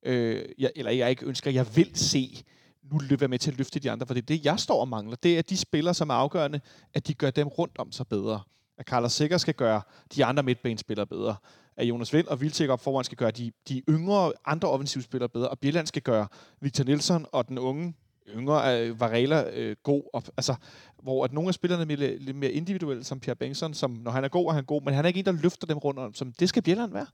øh, 0.03 0.45
jeg, 0.57 0.71
eller 0.75 0.91
jeg 0.91 1.09
ikke 1.09 1.25
ønsker, 1.25 1.51
jeg 1.51 1.75
vil 1.75 1.91
se 1.95 2.43
nu 2.91 3.15
være 3.19 3.27
med 3.27 3.39
til 3.39 3.51
at 3.51 3.57
løfte 3.57 3.79
de 3.79 3.91
andre, 3.91 4.07
for 4.07 4.13
det 4.13 4.21
er 4.21 4.25
det, 4.25 4.45
jeg 4.45 4.59
står 4.59 4.81
og 4.81 4.87
mangler. 4.87 5.15
Det 5.15 5.37
er 5.37 5.41
de 5.41 5.57
spillere, 5.57 5.93
som 5.93 6.09
er 6.09 6.13
afgørende, 6.13 6.61
at 6.93 7.07
de 7.07 7.13
gør 7.13 7.29
dem 7.29 7.47
rundt 7.47 7.77
om 7.77 7.91
sig 7.91 8.07
bedre. 8.07 8.41
At 8.77 8.85
Carlos 8.85 9.13
Sikker 9.13 9.37
skal 9.37 9.53
gøre 9.53 9.81
de 10.15 10.25
andre 10.25 10.43
midtbanespillere 10.43 11.07
bedre. 11.07 11.35
At 11.77 11.85
Jonas 11.85 12.13
Vind 12.13 12.27
og 12.27 12.41
Vildtæk 12.41 12.69
op 12.69 12.83
foran 12.83 13.03
skal 13.03 13.17
gøre 13.17 13.31
de, 13.31 13.51
de 13.69 13.83
yngre 13.89 14.33
andre 14.45 14.69
offensivspillere 14.69 15.29
bedre. 15.29 15.49
Og 15.49 15.59
Bjelland 15.59 15.87
skal 15.87 16.01
gøre 16.01 16.27
Victor 16.61 16.83
Nielsen 16.83 17.25
og 17.31 17.47
den 17.47 17.57
unge 17.57 17.93
yngre 18.29 18.81
øh, 18.81 18.99
Varela 18.99 19.43
øh, 19.53 19.75
god. 19.83 20.03
Og, 20.13 20.23
altså, 20.37 20.55
hvor 21.03 21.25
at 21.25 21.33
nogle 21.33 21.47
af 21.47 21.53
spillerne 21.53 21.93
er 21.93 21.97
lidt, 21.97 22.23
lidt 22.23 22.37
mere 22.37 22.51
individuelle, 22.51 23.03
som 23.03 23.19
Pierre 23.19 23.35
Bengtsson, 23.35 23.73
som 23.73 23.91
når 23.91 24.11
han 24.11 24.23
er 24.23 24.27
god, 24.27 24.47
er 24.47 24.53
han 24.53 24.63
god, 24.63 24.81
men 24.81 24.93
han 24.93 25.05
er 25.05 25.07
ikke 25.07 25.19
en, 25.19 25.25
der 25.25 25.31
løfter 25.31 25.67
dem 25.67 25.77
rundt 25.77 25.99
om. 25.99 26.13
Som, 26.13 26.31
det 26.39 26.49
skal 26.49 26.63
Bjelland 26.63 26.93
være. 26.93 27.05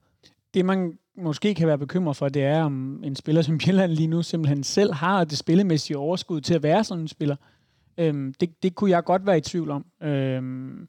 Det, 0.54 0.66
man 0.66 0.98
måske 1.18 1.56
kan 1.56 1.68
være 1.68 1.78
bekymret 1.78 2.16
for, 2.16 2.30
det 2.30 2.44
er, 2.44 2.64
om 2.64 3.04
en 3.04 3.16
spiller 3.16 3.42
som 3.42 3.58
Bjelland 3.58 3.92
lige 3.92 4.08
nu 4.08 4.22
simpelthen 4.22 4.64
selv 4.64 4.94
har 4.94 5.24
det 5.24 5.38
spillemæssige 5.38 5.98
overskud 5.98 6.42
til 6.42 6.54
at 6.54 6.64
være 6.64 6.84
sådan 6.84 7.02
en 7.02 7.08
spiller. 7.08 7.36
Øhm, 7.98 8.34
det, 8.34 8.64
det 8.64 8.76
kunne 8.76 8.92
jeg 8.92 9.04
godt 9.04 9.26
være 9.26 9.38
i 9.38 9.42
tvivl 9.42 9.72
om. 9.72 9.86
Øhm, 10.02 10.88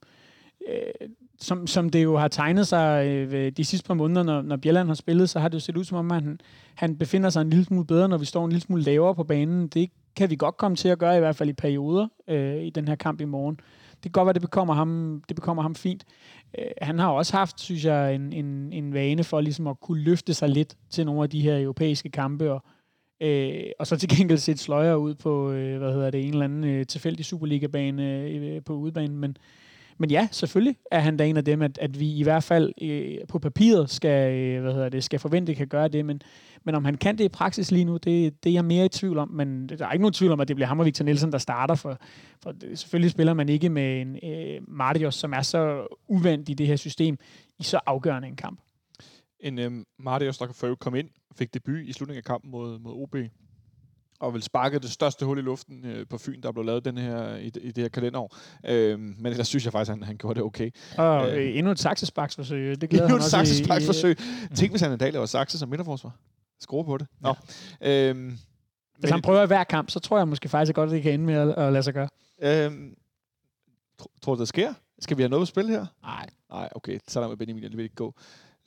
øh, 0.68 1.08
som, 1.40 1.66
som 1.66 1.90
det 1.90 2.02
jo 2.02 2.16
har 2.16 2.28
tegnet 2.28 2.66
sig 2.66 3.06
øh, 3.06 3.52
de 3.52 3.64
sidste 3.64 3.86
par 3.86 3.94
måneder, 3.94 4.22
når, 4.22 4.42
når 4.42 4.56
Bjelland 4.56 4.88
har 4.88 4.94
spillet, 4.94 5.30
så 5.30 5.40
har 5.40 5.48
det 5.48 5.54
jo 5.54 5.60
set 5.60 5.76
ud 5.76 5.84
som 5.84 5.98
om, 5.98 6.10
at 6.10 6.22
han, 6.22 6.40
han 6.74 6.96
befinder 6.98 7.30
sig 7.30 7.40
en 7.40 7.50
lille 7.50 7.64
smule 7.64 7.86
bedre, 7.86 8.08
når 8.08 8.18
vi 8.18 8.24
står 8.24 8.44
en 8.44 8.50
lille 8.50 8.62
smule 8.62 8.82
lavere 8.82 9.14
på 9.14 9.24
banen. 9.24 9.68
Det 9.68 9.90
kan 10.16 10.30
vi 10.30 10.36
godt 10.36 10.56
komme 10.56 10.76
til 10.76 10.88
at 10.88 10.98
gøre, 10.98 11.16
i 11.16 11.20
hvert 11.20 11.36
fald 11.36 11.48
i 11.48 11.52
perioder, 11.52 12.08
øh, 12.28 12.62
i 12.62 12.70
den 12.70 12.88
her 12.88 12.94
kamp 12.94 13.20
i 13.20 13.24
morgen. 13.24 13.60
Det 13.92 14.02
kan 14.02 14.12
godt 14.12 14.26
være, 14.26 14.32
det 14.32 14.42
bekommer 14.42 14.74
ham, 14.74 15.22
det 15.28 15.36
bekommer 15.36 15.62
ham 15.62 15.74
fint. 15.74 16.04
Øh, 16.58 16.64
han 16.82 16.98
har 16.98 17.08
også 17.08 17.36
haft, 17.36 17.60
synes 17.60 17.84
jeg, 17.84 18.14
en, 18.14 18.32
en, 18.32 18.72
en 18.72 18.94
vane 18.94 19.24
for 19.24 19.40
ligesom 19.40 19.66
at 19.66 19.80
kunne 19.80 20.02
løfte 20.02 20.34
sig 20.34 20.48
lidt 20.48 20.76
til 20.90 21.06
nogle 21.06 21.22
af 21.22 21.30
de 21.30 21.40
her 21.40 21.62
europæiske 21.62 22.08
kampe, 22.08 22.52
og, 22.52 22.62
øh, 23.20 23.64
og 23.78 23.86
så 23.86 23.96
til 23.96 24.08
gengæld 24.16 24.38
sætte 24.38 24.62
sløjer 24.62 24.94
ud 24.94 25.14
på, 25.14 25.50
øh, 25.50 25.78
hvad 25.78 25.92
hedder 25.92 26.10
det, 26.10 26.24
en 26.24 26.32
eller 26.32 26.44
anden 26.44 26.64
øh, 26.64 26.86
tilfældig 26.86 27.24
Superliga-bane 27.24 28.22
øh, 28.22 28.62
på 28.62 28.72
udebanen, 28.72 29.16
Men, 29.16 29.36
men 30.00 30.10
ja, 30.10 30.28
selvfølgelig 30.32 30.76
er 30.90 31.00
han 31.00 31.16
da 31.16 31.26
en 31.26 31.36
af 31.36 31.44
dem, 31.44 31.62
at, 31.62 31.78
at 31.78 32.00
vi 32.00 32.12
i 32.12 32.22
hvert 32.22 32.42
fald 32.42 32.72
øh, 32.82 33.18
på 33.28 33.38
papiret 33.38 33.90
skal, 33.90 34.34
øh, 34.34 34.62
hvad 34.62 34.72
hedder 34.72 34.88
det, 34.88 35.04
skal 35.04 35.18
forvente, 35.18 35.54
kan 35.54 35.68
gøre 35.68 35.88
det, 35.88 36.04
men, 36.04 36.22
men 36.64 36.74
om 36.74 36.84
han 36.84 36.94
kan 36.94 37.18
det 37.18 37.24
i 37.24 37.28
praksis 37.28 37.70
lige 37.70 37.84
nu, 37.84 37.96
det, 37.96 38.44
det 38.44 38.50
er 38.50 38.54
jeg 38.54 38.64
mere 38.64 38.84
i 38.84 38.88
tvivl 38.88 39.18
om, 39.18 39.30
men 39.30 39.68
der 39.68 39.86
er 39.86 39.92
ikke 39.92 40.02
nogen 40.02 40.12
tvivl 40.12 40.32
om, 40.32 40.40
at 40.40 40.48
det 40.48 40.56
bliver 40.56 40.68
ham 40.68 40.80
og 40.80 40.86
Victor 40.86 41.04
Nielsen, 41.04 41.32
der 41.32 41.38
starter, 41.38 41.74
for, 41.74 41.98
for 42.42 42.54
selvfølgelig 42.74 43.10
spiller 43.10 43.34
man 43.34 43.48
ikke 43.48 43.68
med 43.68 44.00
en 44.00 44.18
øh, 44.22 44.60
Martius, 44.68 45.14
som 45.14 45.32
er 45.32 45.42
så 45.42 45.86
uvandt 46.08 46.48
i 46.48 46.54
det 46.54 46.66
her 46.66 46.76
system, 46.76 47.18
i 47.58 47.62
så 47.62 47.80
afgørende 47.86 48.28
en 48.28 48.36
kamp. 48.36 48.60
En 49.40 49.58
øh, 49.58 49.72
Marius, 49.98 50.38
der 50.38 50.46
kan 50.46 50.54
komme 50.54 50.76
kom 50.76 50.94
ind, 50.94 51.08
fik 51.36 51.54
debut 51.54 51.80
i 51.84 51.92
slutningen 51.92 52.18
af 52.18 52.24
kampen 52.24 52.50
mod, 52.50 52.78
mod 52.78 52.92
OB, 52.92 53.16
og 54.20 54.34
vil 54.34 54.42
sparke 54.42 54.78
det 54.78 54.90
største 54.90 55.24
hul 55.26 55.38
i 55.38 55.40
luften 55.40 55.84
øh, 55.86 56.06
på 56.06 56.18
Fyn, 56.18 56.40
der 56.42 56.52
blev 56.52 56.64
lavet 56.64 56.84
den 56.84 56.98
her, 56.98 57.36
i, 57.36 57.46
i 57.46 57.50
det 57.72 57.78
her 57.84 57.88
kalenderår. 57.88 58.36
Øh, 58.66 58.98
men 59.00 59.26
ellers 59.26 59.48
synes 59.48 59.64
jeg 59.64 59.72
faktisk, 59.72 59.90
at 59.90 59.96
han, 59.98 60.02
han 60.06 60.16
gjorde 60.16 60.34
det 60.34 60.42
okay. 60.44 60.70
Og 60.98 61.28
Øh. 61.30 61.36
øh, 61.48 61.56
endnu 61.56 61.72
et 61.72 61.78
saksesparksforsøg, 61.78 62.80
det 62.80 62.90
glæder 62.90 63.04
Endnu 63.04 63.16
et 63.16 63.22
også 63.22 63.36
i- 63.36 63.42
i- 63.42 63.46
saksesparksforsøg. 63.46 64.16
Tænk, 64.54 64.72
hvis 64.72 64.80
han 64.80 64.92
en 64.92 64.98
dag 64.98 65.12
laver 65.12 65.26
sakse 65.26 65.58
som 65.58 65.68
midterforsvar. 65.68 66.16
skrue 66.60 66.84
på 66.84 66.98
det. 66.98 67.06
Nå. 67.20 67.34
Ja. 67.80 68.08
Øhm, 68.10 68.38
Hvis 68.98 69.10
han 69.10 69.22
prøver 69.22 69.46
hver 69.46 69.64
kamp, 69.64 69.90
så 69.90 70.00
tror 70.00 70.18
jeg 70.18 70.28
måske 70.28 70.48
faktisk 70.48 70.74
godt, 70.74 70.90
at 70.90 70.94
det 70.94 71.02
kan 71.02 71.12
ende 71.12 71.24
med 71.24 71.34
at, 71.34 71.48
at 71.48 71.72
lade 71.72 71.82
sig 71.82 71.94
gøre. 71.94 72.08
Øhm, 72.42 72.94
tro, 73.98 74.10
tror 74.22 74.34
du, 74.34 74.40
det 74.40 74.48
sker? 74.48 74.74
Skal 74.98 75.16
vi 75.16 75.22
have 75.22 75.28
noget 75.28 75.42
på 75.42 75.46
spil 75.46 75.68
her? 75.68 75.86
Nej. 76.02 76.26
Nej, 76.50 76.68
okay. 76.74 76.98
Så 77.08 77.20
der 77.20 77.28
med 77.28 77.36
Benjamin 77.36 77.64
alligevel 77.64 77.84
ikke 77.84 77.94
gå. 77.94 78.14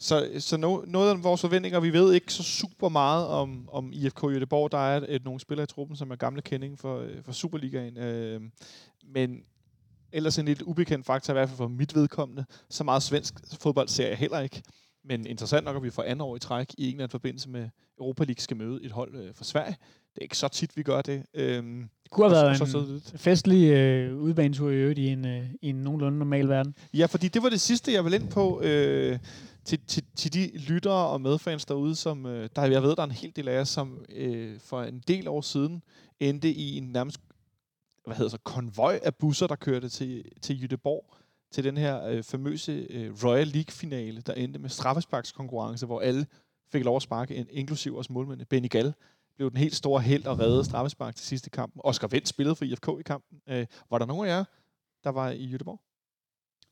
Så, 0.03 0.29
så 0.39 0.57
no, 0.57 0.81
noget 0.87 1.09
af 1.09 1.23
vores 1.23 1.41
forventninger, 1.41 1.79
vi 1.79 1.93
ved 1.93 2.13
ikke 2.13 2.33
så 2.33 2.43
super 2.43 2.89
meget 2.89 3.27
om, 3.27 3.69
om 3.71 3.89
IFK 3.93 4.23
Göteborg. 4.23 4.71
Der 4.71 4.77
er 4.77 5.01
et, 5.09 5.23
nogle 5.25 5.39
spillere 5.39 5.63
i 5.63 5.67
truppen, 5.67 5.95
som 5.97 6.11
er 6.11 6.15
gamle 6.15 6.41
kending 6.41 6.79
for, 6.79 6.99
øh, 6.99 7.23
for 7.25 7.31
Superligaen. 7.31 7.97
Øh, 7.97 8.41
men 9.13 9.37
ellers 10.11 10.37
en 10.37 10.45
lidt 10.45 10.61
ubekendt 10.61 11.05
faktor, 11.05 11.33
i 11.33 11.35
hvert 11.35 11.49
fald 11.49 11.57
for 11.57 11.67
mit 11.67 11.95
vedkommende. 11.95 12.45
Så 12.69 12.83
meget 12.83 13.03
svensk 13.03 13.33
fodbold 13.59 13.87
ser 13.87 14.07
jeg 14.07 14.17
heller 14.17 14.39
ikke. 14.39 14.61
Men 15.05 15.27
interessant 15.27 15.65
nok, 15.65 15.75
at 15.75 15.83
vi 15.83 15.89
for 15.89 16.01
anden 16.03 16.21
år 16.21 16.35
i 16.35 16.39
træk 16.39 16.67
i 16.77 16.83
en 16.83 16.87
eller 16.87 17.03
anden 17.03 17.09
forbindelse 17.11 17.49
med 17.49 17.69
Europa 17.99 18.23
League 18.23 18.41
skal 18.41 18.57
møde 18.57 18.83
et 18.83 18.91
hold 18.91 19.15
øh, 19.15 19.35
fra 19.35 19.43
Sverige. 19.43 19.75
Det 20.13 20.17
er 20.17 20.21
ikke 20.21 20.37
så 20.37 20.47
tit, 20.47 20.77
vi 20.77 20.83
gør 20.83 21.01
det. 21.01 21.23
Øhm, 21.33 21.89
Det 22.03 22.11
kunne 22.11 22.29
have 22.29 22.45
været 22.45 22.57
så- 22.57 22.63
en 22.77 23.01
så- 23.05 23.17
festlig 23.17 23.71
øh, 23.71 24.17
udbanetur 24.17 24.69
i 24.69 24.73
øvrigt 24.75 24.99
i 24.99 25.07
en, 25.07 25.25
øh, 25.27 25.45
i 25.61 25.69
en 25.69 25.75
nogenlunde 25.75 26.17
normal 26.19 26.49
verden. 26.49 26.75
Ja, 26.93 27.05
fordi 27.05 27.27
det 27.27 27.43
var 27.43 27.49
det 27.49 27.61
sidste, 27.61 27.93
jeg 27.93 28.05
vil 28.05 28.13
ind 28.13 28.27
på 28.29 28.61
øh, 28.61 29.19
til, 29.65 29.79
til, 29.87 30.03
til 30.15 30.33
de 30.33 30.57
lyttere 30.57 31.07
og 31.07 31.21
medfans 31.21 31.65
derude, 31.65 31.95
som 31.95 32.25
øh, 32.25 32.49
der, 32.55 32.65
jeg 32.65 32.83
ved, 32.83 32.95
der 32.95 33.01
er 33.01 33.07
en 33.07 33.11
hel 33.11 33.35
del 33.35 33.47
af 33.47 33.53
jer, 33.53 33.63
som 33.63 34.05
øh, 34.09 34.59
for 34.59 34.83
en 34.83 34.99
del 34.99 35.27
år 35.27 35.41
siden 35.41 35.83
endte 36.19 36.53
i 36.53 36.77
en 36.77 36.83
nærmest 36.83 37.19
hvad 38.05 38.15
hedder 38.15 38.29
så, 38.29 38.37
konvoj 38.37 38.99
af 39.03 39.15
busser, 39.15 39.47
der 39.47 39.55
kørte 39.55 39.89
til, 39.89 40.31
til 40.41 40.61
Jødeborg 40.61 41.15
til 41.51 41.63
den 41.63 41.77
her 41.77 42.03
øh, 42.03 42.23
famøse 42.23 42.87
øh, 42.89 43.13
Royal 43.23 43.47
League-finale, 43.47 44.21
der 44.21 44.33
endte 44.33 44.59
med 44.59 44.69
straffesparkskonkurrence, 44.69 45.85
hvor 45.85 46.01
alle 46.01 46.25
fik 46.71 46.83
lov 46.83 46.95
at 46.95 47.01
sparke, 47.01 47.35
en, 47.35 47.47
inklusiv 47.49 47.95
også 47.95 48.13
målmændene. 48.13 48.45
Benny 48.45 48.69
Gall 48.69 48.93
blev 49.35 49.49
den 49.49 49.57
helt 49.57 49.75
store 49.75 50.01
held 50.01 50.25
og 50.25 50.39
redde 50.39 50.63
straffespark 50.63 51.15
til 51.15 51.25
sidste 51.25 51.49
kampen. 51.49 51.81
Oscar 51.83 52.07
Wendt 52.07 52.27
spillede 52.27 52.55
for 52.55 52.65
IFK 52.65 52.87
i 52.99 53.03
kampen. 53.03 53.41
Øh, 53.47 53.65
var 53.89 53.97
der 53.97 54.05
nogen 54.05 54.27
af 54.27 54.37
jer, 54.37 54.43
der 55.03 55.09
var 55.09 55.29
i 55.29 55.45
Jødeborg? 55.45 55.81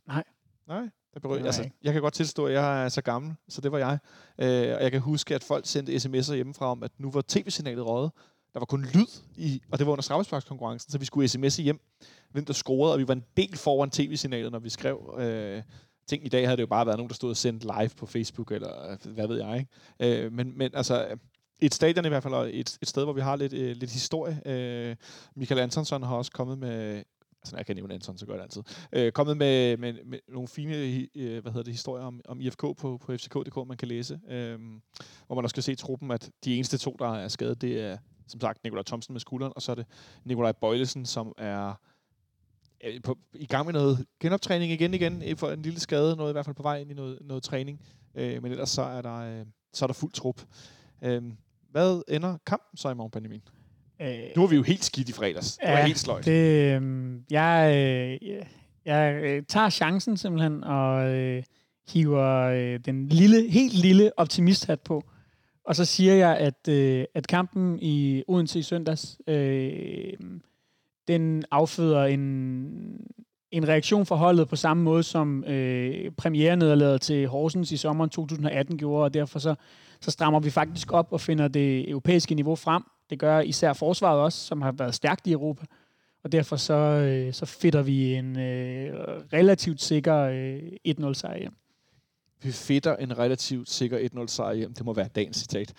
Nej. 0.08 0.24
Nej, 0.68 0.90
der 1.14 1.20
berører, 1.20 1.46
altså, 1.46 1.70
jeg 1.84 1.94
kan 1.94 2.02
godt 2.02 2.14
tilstå, 2.14 2.46
at 2.46 2.54
jeg 2.54 2.86
er 2.86 2.90
så 2.90 3.02
gammel, 3.02 3.36
så 3.50 3.62
det 3.62 3.72
var 3.72 3.78
jeg. 3.78 3.98
Øh, 4.40 4.76
og 4.76 4.84
jeg 4.84 4.92
kan 4.92 5.02
huske, 5.02 5.36
at 5.36 5.44
folk 5.44 5.66
sendte 5.66 5.96
sms'er 5.96 6.34
hjemmefra 6.34 6.72
om, 6.72 6.84
at 6.84 6.92
nu 6.98 7.12
var 7.12 7.24
tv-signalet 7.28 7.86
røget. 7.86 8.12
Der 8.54 8.60
var 8.60 8.66
kun 8.66 8.82
lyd, 8.94 9.08
i, 9.38 9.62
og 9.72 9.80
det 9.80 9.88
var 9.88 9.92
under 9.92 10.04
straffesparkskonkurrencen, 10.04 10.92
så 10.92 10.98
vi 10.98 11.06
skulle 11.06 11.30
sms'e 11.30 11.62
hjem, 11.62 11.80
hvem 12.32 12.46
der 12.46 12.54
scorede, 12.54 12.94
og 12.94 13.00
vi 13.00 13.08
var 13.08 13.14
en 13.14 13.24
del 13.38 13.58
foran 13.58 13.90
tv-signalet, 13.90 14.52
når 14.52 14.60
vi 14.60 14.70
skrev 14.70 15.16
øh, 15.20 15.64
ting. 16.08 16.26
I 16.26 16.30
dag 16.30 16.48
havde 16.48 16.58
det 16.58 16.62
jo 16.62 16.68
bare 16.68 16.86
været 16.86 16.98
nogen, 16.98 17.10
der 17.10 17.16
stod 17.16 17.30
og 17.30 17.38
sendte 17.38 17.68
live 17.78 17.90
på 17.98 18.06
Facebook, 18.06 18.52
eller 18.52 18.92
øh, 18.92 19.14
hvad 19.14 19.28
ved 19.28 19.38
jeg, 19.38 19.68
ikke? 20.00 20.24
Øh, 20.24 20.32
men, 20.32 20.58
men 20.58 20.72
altså, 20.74 21.08
et 21.62 21.74
stadion 21.74 22.06
i 22.06 22.08
hvert 22.08 22.24
fald, 22.24 22.34
og 22.34 22.50
et, 22.54 22.78
et 22.82 22.88
sted, 22.88 23.04
hvor 23.04 23.14
vi 23.14 23.22
har 23.22 23.36
lidt, 23.36 23.54
øh, 23.54 23.76
lidt 23.76 23.92
historie. 23.92 24.42
Øh, 24.46 24.96
Michael 25.36 25.62
Antonsson 25.62 26.04
har 26.04 26.16
også 26.16 26.32
kommet 26.32 26.58
med, 26.58 27.04
altså 27.42 27.58
jeg 27.58 27.66
kan 27.66 27.76
nævne 27.76 27.94
Anton, 27.94 28.18
så 28.18 28.26
gør 28.26 28.34
det 28.34 28.42
altid, 28.42 28.64
øh, 28.94 29.12
kommet 29.12 29.38
med, 29.38 29.78
med, 29.78 29.94
med 30.06 30.20
nogle 30.28 30.48
fine 30.48 30.76
øh, 31.16 31.42
hvad 31.42 31.52
hedder 31.52 31.64
det, 31.64 31.74
historier 31.74 32.06
om, 32.06 32.22
om 32.26 32.42
IFK 32.42 32.62
på, 32.62 32.76
på 32.76 32.98
fck.dk, 33.18 33.68
man 33.68 33.78
kan 33.78 33.88
læse. 33.88 34.20
Øh, 34.30 34.60
hvor 35.28 35.36
man 35.36 35.44
også 35.44 35.54
kan 35.54 35.64
se 35.64 35.72
i 35.72 35.76
truppen, 35.76 36.12
at 36.12 36.30
de 36.46 36.56
eneste 36.56 36.78
to, 36.78 36.96
der 37.00 37.16
er 37.16 37.28
skadet, 37.28 37.62
det 37.62 37.82
er 37.82 37.98
som 38.28 38.42
sagt 38.42 38.64
Nikolaj 38.64 38.84
Thomsen 38.84 39.14
med 39.14 39.20
skulderen, 39.20 39.54
og 39.56 39.62
så 39.62 39.72
er 39.72 39.76
det 39.76 39.86
Nikolaj 40.26 40.52
Bøjlesen, 40.52 41.06
som 41.06 41.34
er 41.38 41.74
øh, 42.84 43.02
på, 43.02 43.18
i 43.34 43.46
gang 43.46 43.66
med 43.66 43.74
noget 43.74 44.06
genoptræning 44.20 44.72
igen 44.72 44.94
igen, 44.94 45.24
øh, 45.28 45.38
for 45.38 45.52
en 45.52 45.62
lille 45.62 45.80
skade, 45.80 46.16
noget 46.16 46.32
i 46.32 46.34
hvert 46.34 46.46
fald 46.46 46.56
på 46.56 46.64
vej 46.64 46.78
ind 46.78 46.92
i 46.92 46.94
noget, 46.94 47.20
noget 47.22 47.44
træning. 47.44 47.82
Øh, 48.16 48.44
men 48.44 48.52
ellers 48.52 48.70
så 48.70 48.82
er 48.82 49.02
der, 49.02 49.16
øh, 49.16 49.46
så 49.74 49.86
er 49.86 49.88
der 49.88 49.94
fuld 49.94 50.12
trup. 50.12 50.42
Øh, 51.02 51.24
hvad 51.72 52.02
ender 52.08 52.38
kampen 52.46 52.78
så 52.78 52.90
i 52.90 52.94
morgen, 52.94 53.12
Benjamin? 53.12 53.42
Øh, 54.02 54.08
Nu 54.36 54.44
er 54.44 54.48
vi 54.48 54.56
jo 54.56 54.64
helt 54.64 54.84
skidt 54.84 55.10
i 55.10 55.14
fredags. 55.14 55.58
Det 55.58 55.70
var 55.72 55.78
Ja, 55.78 55.86
helt 55.86 56.00
sløjt. 56.00 56.26
Det, 56.26 56.82
øh, 56.82 57.14
jeg 57.32 57.72
øh, 57.76 58.28
jeg- 58.30 58.48
jeg 58.86 59.16
øh, 59.24 59.44
tager 59.48 59.70
chancen 59.70 60.18
simpelthen 60.18 60.64
og 60.64 61.16
øh, 61.16 61.44
hiver 61.94 62.42
øh, 62.42 62.80
den 62.86 63.08
lille, 63.10 63.50
helt 63.52 63.74
lille 63.74 64.12
optimisthat 64.18 64.80
på. 64.82 65.04
Og 65.66 65.76
så 65.76 65.86
siger 65.86 66.14
jeg, 66.14 66.38
at, 66.38 66.68
øh, 66.70 67.06
at 67.16 67.28
kampen 67.28 67.80
i 67.82 68.24
Odense 68.28 68.60
i 68.60 68.62
søndags, 68.62 69.18
øh, 69.28 70.14
den 71.08 71.44
afføder 71.52 72.04
en, 72.06 72.20
en 73.52 73.68
reaktion 73.68 74.06
fra 74.06 74.16
holdet 74.16 74.50
på 74.50 74.56
samme 74.56 74.84
måde, 74.84 75.04
som 75.04 75.44
øh, 75.44 76.12
premierenederlaget 76.12 77.02
til 77.02 77.28
Horsens 77.28 77.72
i 77.72 77.78
sommeren 77.78 78.10
2018 78.10 78.78
gjorde, 78.78 79.04
og 79.04 79.14
derfor 79.14 79.40
så, 79.40 79.56
så 80.02 80.12
strammer 80.12 80.40
vi 80.40 80.50
faktisk 80.50 80.92
op 80.94 81.08
og 81.12 81.22
finder 81.22 81.48
det 81.48 81.90
europæiske 81.90 82.36
niveau 82.36 82.56
frem. 82.56 82.84
Det 83.12 83.20
gør 83.20 83.40
især 83.40 83.74
forsvaret 83.74 84.20
også, 84.20 84.38
som 84.46 84.62
har 84.62 84.72
været 84.72 84.96
stærkt 84.96 85.28
i 85.28 85.32
Europa. 85.32 85.66
Og 86.24 86.32
derfor 86.32 86.56
så, 86.56 86.74
øh, 86.74 87.34
så 87.34 87.46
fitter 87.46 87.82
vi 87.82 88.14
en 88.14 88.40
øh, 88.40 88.94
relativt 89.34 89.82
sikker 89.82 90.18
øh, 90.18 90.60
1-0 91.10 91.14
sejr 91.14 91.38
hjem. 91.38 91.54
Vi 92.44 92.52
fitter 92.52 92.96
en 92.96 93.18
relativt 93.18 93.70
sikker 93.70 94.00
1-0 94.24 94.28
sejr 94.28 94.54
hjem. 94.54 94.74
Det 94.74 94.86
må 94.86 94.94
være 94.94 95.08
dagens 95.16 95.38
citat. 95.38 95.74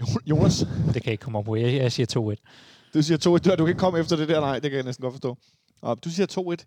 Jo- 0.00 0.20
Jonas, 0.26 0.66
Det 0.94 1.02
kan 1.02 1.12
ikke 1.12 1.22
komme 1.22 1.38
op 1.38 1.44
på. 1.44 1.56
Jeg, 1.56 1.74
jeg 1.74 1.92
siger 1.92 2.34
2-1. 2.36 2.90
du 2.94 3.02
siger 3.02 3.18
2-1. 3.18 3.22
Du, 3.22 3.36
du 3.50 3.56
kan 3.56 3.68
ikke 3.68 3.78
komme 3.78 3.98
efter 4.00 4.16
det 4.16 4.28
der, 4.28 4.40
nej. 4.40 4.58
Det 4.58 4.70
kan 4.70 4.76
jeg 4.76 4.84
næsten 4.84 5.02
godt 5.02 5.14
forstå. 5.14 5.38
Og 5.84 6.04
du 6.04 6.10
siger 6.10 6.56
2-1. 6.60 6.64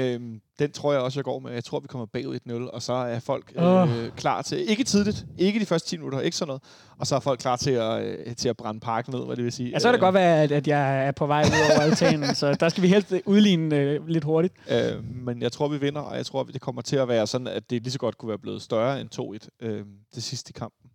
Øhm, 0.00 0.40
den 0.58 0.72
tror 0.72 0.92
jeg 0.92 1.02
også, 1.02 1.18
jeg 1.18 1.24
går 1.24 1.38
med. 1.38 1.52
Jeg 1.52 1.64
tror, 1.64 1.80
vi 1.80 1.86
kommer 1.86 2.06
bagud 2.06 2.38
1-0, 2.48 2.52
og 2.70 2.82
så 2.82 2.92
er 2.92 3.20
folk 3.20 3.52
øh, 3.56 3.64
Åh. 3.64 3.88
klar 4.16 4.42
til... 4.42 4.70
Ikke 4.70 4.84
tidligt. 4.84 5.26
Ikke 5.38 5.60
de 5.60 5.66
første 5.66 5.88
10 5.88 5.96
minutter. 5.96 6.20
Ikke 6.20 6.36
sådan 6.36 6.48
noget. 6.48 6.62
Og 6.98 7.06
så 7.06 7.16
er 7.16 7.20
folk 7.20 7.38
klar 7.40 7.56
til 7.56 7.70
at, 7.70 8.04
øh, 8.04 8.36
til 8.36 8.48
at 8.48 8.56
brænde 8.56 8.80
parken 8.80 9.14
ned, 9.14 9.26
hvad 9.26 9.36
det 9.36 9.44
vil 9.44 9.52
sige. 9.52 9.70
Ja, 9.70 9.78
så 9.78 9.88
kan 9.88 9.92
det 9.92 10.00
godt 10.00 10.14
være, 10.14 10.42
at, 10.42 10.52
at 10.52 10.68
jeg 10.68 11.06
er 11.06 11.12
på 11.12 11.26
vej 11.26 11.42
ud 11.42 11.70
over 11.70 11.80
altanen, 11.90 12.34
så 12.34 12.54
der 12.54 12.68
skal 12.68 12.82
vi 12.82 12.88
helst 12.88 13.14
udligne 13.26 13.76
øh, 13.76 14.06
lidt 14.06 14.24
hurtigt. 14.24 14.54
Øh, 14.70 15.04
men 15.04 15.42
jeg 15.42 15.52
tror, 15.52 15.68
vi 15.68 15.78
vinder, 15.78 16.00
og 16.00 16.16
jeg 16.16 16.26
tror, 16.26 16.42
det 16.42 16.60
kommer 16.60 16.82
til 16.82 16.96
at 16.96 17.08
være 17.08 17.26
sådan, 17.26 17.46
at 17.46 17.70
det 17.70 17.82
lige 17.82 17.92
så 17.92 17.98
godt 17.98 18.18
kunne 18.18 18.28
være 18.28 18.38
blevet 18.38 18.62
større 18.62 19.00
end 19.00 19.40
2-1 19.44 19.66
øh, 19.66 19.84
det 20.14 20.22
sidste 20.22 20.50
i 20.50 20.58
kampen. 20.58 20.90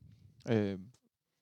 Øh, 0.49 0.77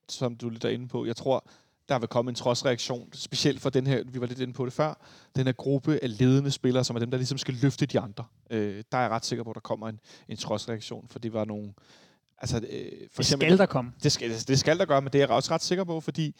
som 0.10 0.36
du 0.36 0.50
lidt 0.50 0.66
er 0.66 0.70
inde 0.70 0.88
på. 0.88 1.06
Jeg 1.06 1.16
tror, 1.16 1.48
der 1.90 2.00
vil 2.00 2.08
komme 2.08 2.30
en 2.30 2.36
trodsreaktion, 2.36 3.10
specielt 3.14 3.62
for 3.62 3.70
den 3.70 3.88
her, 3.88 4.04
vi 4.06 4.22
var 4.22 4.28
lidt 4.28 4.40
inde 4.40 4.54
på 4.54 4.66
det 4.66 4.74
før, 4.74 5.06
den 5.36 5.46
her 5.46 5.54
gruppe 5.54 6.00
af 6.04 6.18
ledende 6.18 6.52
spillere, 6.52 6.84
som 6.84 6.96
er 6.96 7.00
dem, 7.00 7.12
der 7.12 7.18
ligesom 7.18 7.38
skal 7.38 7.54
løfte 7.54 7.86
de 7.86 8.00
andre. 8.00 8.26
Øh, 8.50 8.84
der 8.92 8.98
er 8.98 9.02
jeg 9.02 9.10
ret 9.12 9.26
sikker 9.26 9.44
på, 9.44 9.50
at 9.50 9.56
der 9.56 9.62
kommer 9.62 9.90
en, 9.90 10.00
en 10.30 10.38
trodsreaktion, 10.38 11.08
for 11.12 11.20
det 11.20 11.34
var 11.34 11.46
nogle... 11.46 11.74
Altså, 12.38 12.58
øh, 12.58 12.92
for 13.14 13.24
Det 13.24 13.26
skal 13.26 13.58
der 13.58 13.66
komme. 13.66 13.92
det 14.04 14.12
skal, 14.12 14.30
det 14.48 14.60
skal 14.60 14.78
der 14.80 14.86
gøre, 14.86 15.02
men 15.02 15.14
det 15.14 15.20
er 15.20 15.26
jeg 15.26 15.30
også 15.30 15.52
ret 15.54 15.64
sikker 15.64 15.84
på, 15.84 16.00
fordi 16.02 16.36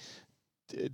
de- 0.72 0.90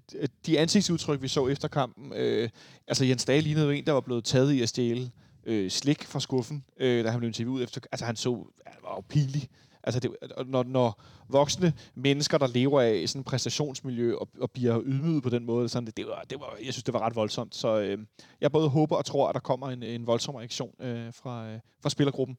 de 0.45 0.59
ansigtsudtryk, 0.59 1.21
vi 1.21 1.27
så 1.27 1.47
efter 1.47 1.67
kampen, 1.67 2.13
øh, 2.15 2.49
altså 2.87 3.05
Jens 3.05 3.25
Dage 3.25 3.41
lignede 3.41 3.75
en, 3.77 3.85
der 3.85 3.91
var 3.91 4.01
blevet 4.01 4.23
taget 4.23 4.51
i 4.53 4.61
at 4.61 4.69
stjæle 4.69 5.11
øh, 5.45 5.69
slik 5.71 6.03
fra 6.03 6.19
skuffen, 6.19 6.63
øh, 6.79 7.03
da 7.03 7.09
han 7.09 7.19
blev 7.19 7.27
interviewet 7.27 7.63
efter. 7.63 7.81
Altså 7.91 8.05
han 8.05 8.15
så, 8.15 8.45
han 8.65 8.77
var 8.83 8.95
jo 8.95 9.01
pinlig. 9.09 9.49
Altså 9.83 9.99
det, 9.99 10.11
når, 10.47 10.63
når 10.63 11.01
voksne 11.29 11.73
mennesker, 11.95 12.37
der 12.37 12.47
lever 12.47 12.81
af 12.81 13.03
sådan 13.09 13.19
et 13.19 13.25
præstationsmiljø 13.25 14.15
og, 14.15 14.27
og 14.41 14.51
bliver 14.51 14.81
ydmyget 14.85 15.23
på 15.23 15.29
den 15.29 15.45
måde, 15.45 15.69
sådan, 15.69 15.85
det, 15.85 15.97
det, 15.97 16.05
var, 16.07 16.21
det 16.29 16.39
var, 16.39 16.55
jeg 16.65 16.73
synes, 16.73 16.83
det 16.83 16.93
var 16.93 16.99
ret 16.99 17.15
voldsomt. 17.15 17.55
Så 17.55 17.79
øh, 17.79 17.97
jeg 18.41 18.51
både 18.51 18.69
håber 18.69 18.95
og 18.95 19.05
tror, 19.05 19.27
at 19.29 19.33
der 19.33 19.39
kommer 19.39 19.69
en, 19.69 19.83
en 19.83 20.07
voldsom 20.07 20.35
reaktion 20.35 20.71
øh, 20.81 21.13
fra, 21.13 21.47
øh, 21.49 21.59
fra 21.81 21.89
spillergruppen. 21.89 22.37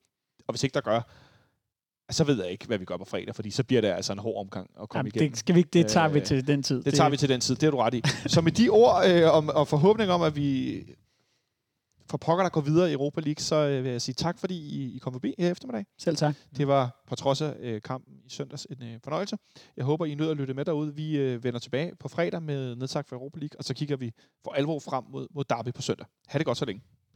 Og 0.48 0.52
hvis 0.52 0.64
ikke 0.64 0.74
der 0.74 0.80
gør, 0.80 1.00
så 2.10 2.24
ved 2.24 2.42
jeg 2.42 2.50
ikke, 2.52 2.66
hvad 2.66 2.78
vi 2.78 2.84
gør 2.84 2.96
på 2.96 3.04
fredag, 3.04 3.34
fordi 3.34 3.50
så 3.50 3.64
bliver 3.64 3.80
det 3.80 3.88
altså 3.88 4.12
en 4.12 4.18
hård 4.18 4.40
omgang 4.40 4.70
at 4.82 4.88
komme 4.88 4.98
Jamen, 4.98 5.06
igennem. 5.14 5.30
det, 5.30 5.38
skal 5.38 5.54
vi, 5.54 5.60
ikke- 5.60 5.70
det 5.72 5.86
tager 5.86 6.08
vi 6.08 6.18
Øh, 6.18 6.24
til 6.24 6.46
den 6.46 6.62
tid. 6.62 6.82
Det 6.82 6.94
tager 6.94 7.10
vi 7.10 7.16
til 7.16 7.28
den 7.28 7.40
tid, 7.40 7.54
det 7.54 7.62
har 7.62 7.70
du 7.70 7.76
ret 7.76 7.94
i. 7.94 8.02
Så 8.26 8.40
med 8.40 8.52
de 8.52 8.68
ord 8.68 9.02
øh, 9.10 9.34
om, 9.34 9.48
og 9.48 9.68
forhåbning 9.68 10.10
om, 10.10 10.22
at 10.22 10.36
vi 10.36 10.76
for 12.10 12.18
pokker, 12.18 12.44
der 12.44 12.50
går 12.50 12.60
videre 12.60 12.90
i 12.90 12.92
Europa 12.92 13.20
League, 13.20 13.42
så 13.42 13.56
øh, 13.56 13.84
vil 13.84 13.92
jeg 13.92 14.02
sige 14.02 14.14
tak, 14.14 14.38
fordi 14.38 14.54
I, 14.54 14.96
I 14.96 14.98
kom 14.98 15.12
forbi 15.12 15.34
her 15.38 15.50
eftermiddag. 15.50 15.86
Selv 15.98 16.16
tak. 16.16 16.34
Det 16.56 16.68
var 16.68 17.04
på 17.08 17.14
trods 17.14 17.40
af 17.40 17.54
øh, 17.60 17.82
kampen 17.82 18.14
i 18.24 18.30
søndags 18.30 18.66
en 18.70 18.82
øh, 18.82 18.98
fornøjelse. 19.04 19.36
Jeg 19.76 19.84
håber, 19.84 20.06
I 20.06 20.14
nød 20.14 20.30
at 20.30 20.36
lytte 20.36 20.54
med 20.54 20.64
derude. 20.64 20.94
Vi 20.94 21.18
øh, 21.18 21.44
vender 21.44 21.60
tilbage 21.60 21.92
på 22.00 22.08
fredag 22.08 22.42
med 22.42 22.76
nedsagt 22.76 23.08
for 23.08 23.16
Europa 23.16 23.38
League, 23.38 23.58
og 23.58 23.64
så 23.64 23.74
kigger 23.74 23.96
vi 23.96 24.12
for 24.44 24.52
alvor 24.52 24.78
frem 24.78 25.04
mod, 25.12 25.26
mod 25.34 25.44
Derby 25.44 25.72
på 25.74 25.82
søndag. 25.82 26.06
Ha' 26.26 26.38
det 26.38 26.46
godt 26.46 26.58
så 26.58 26.64
længe. 26.64 26.82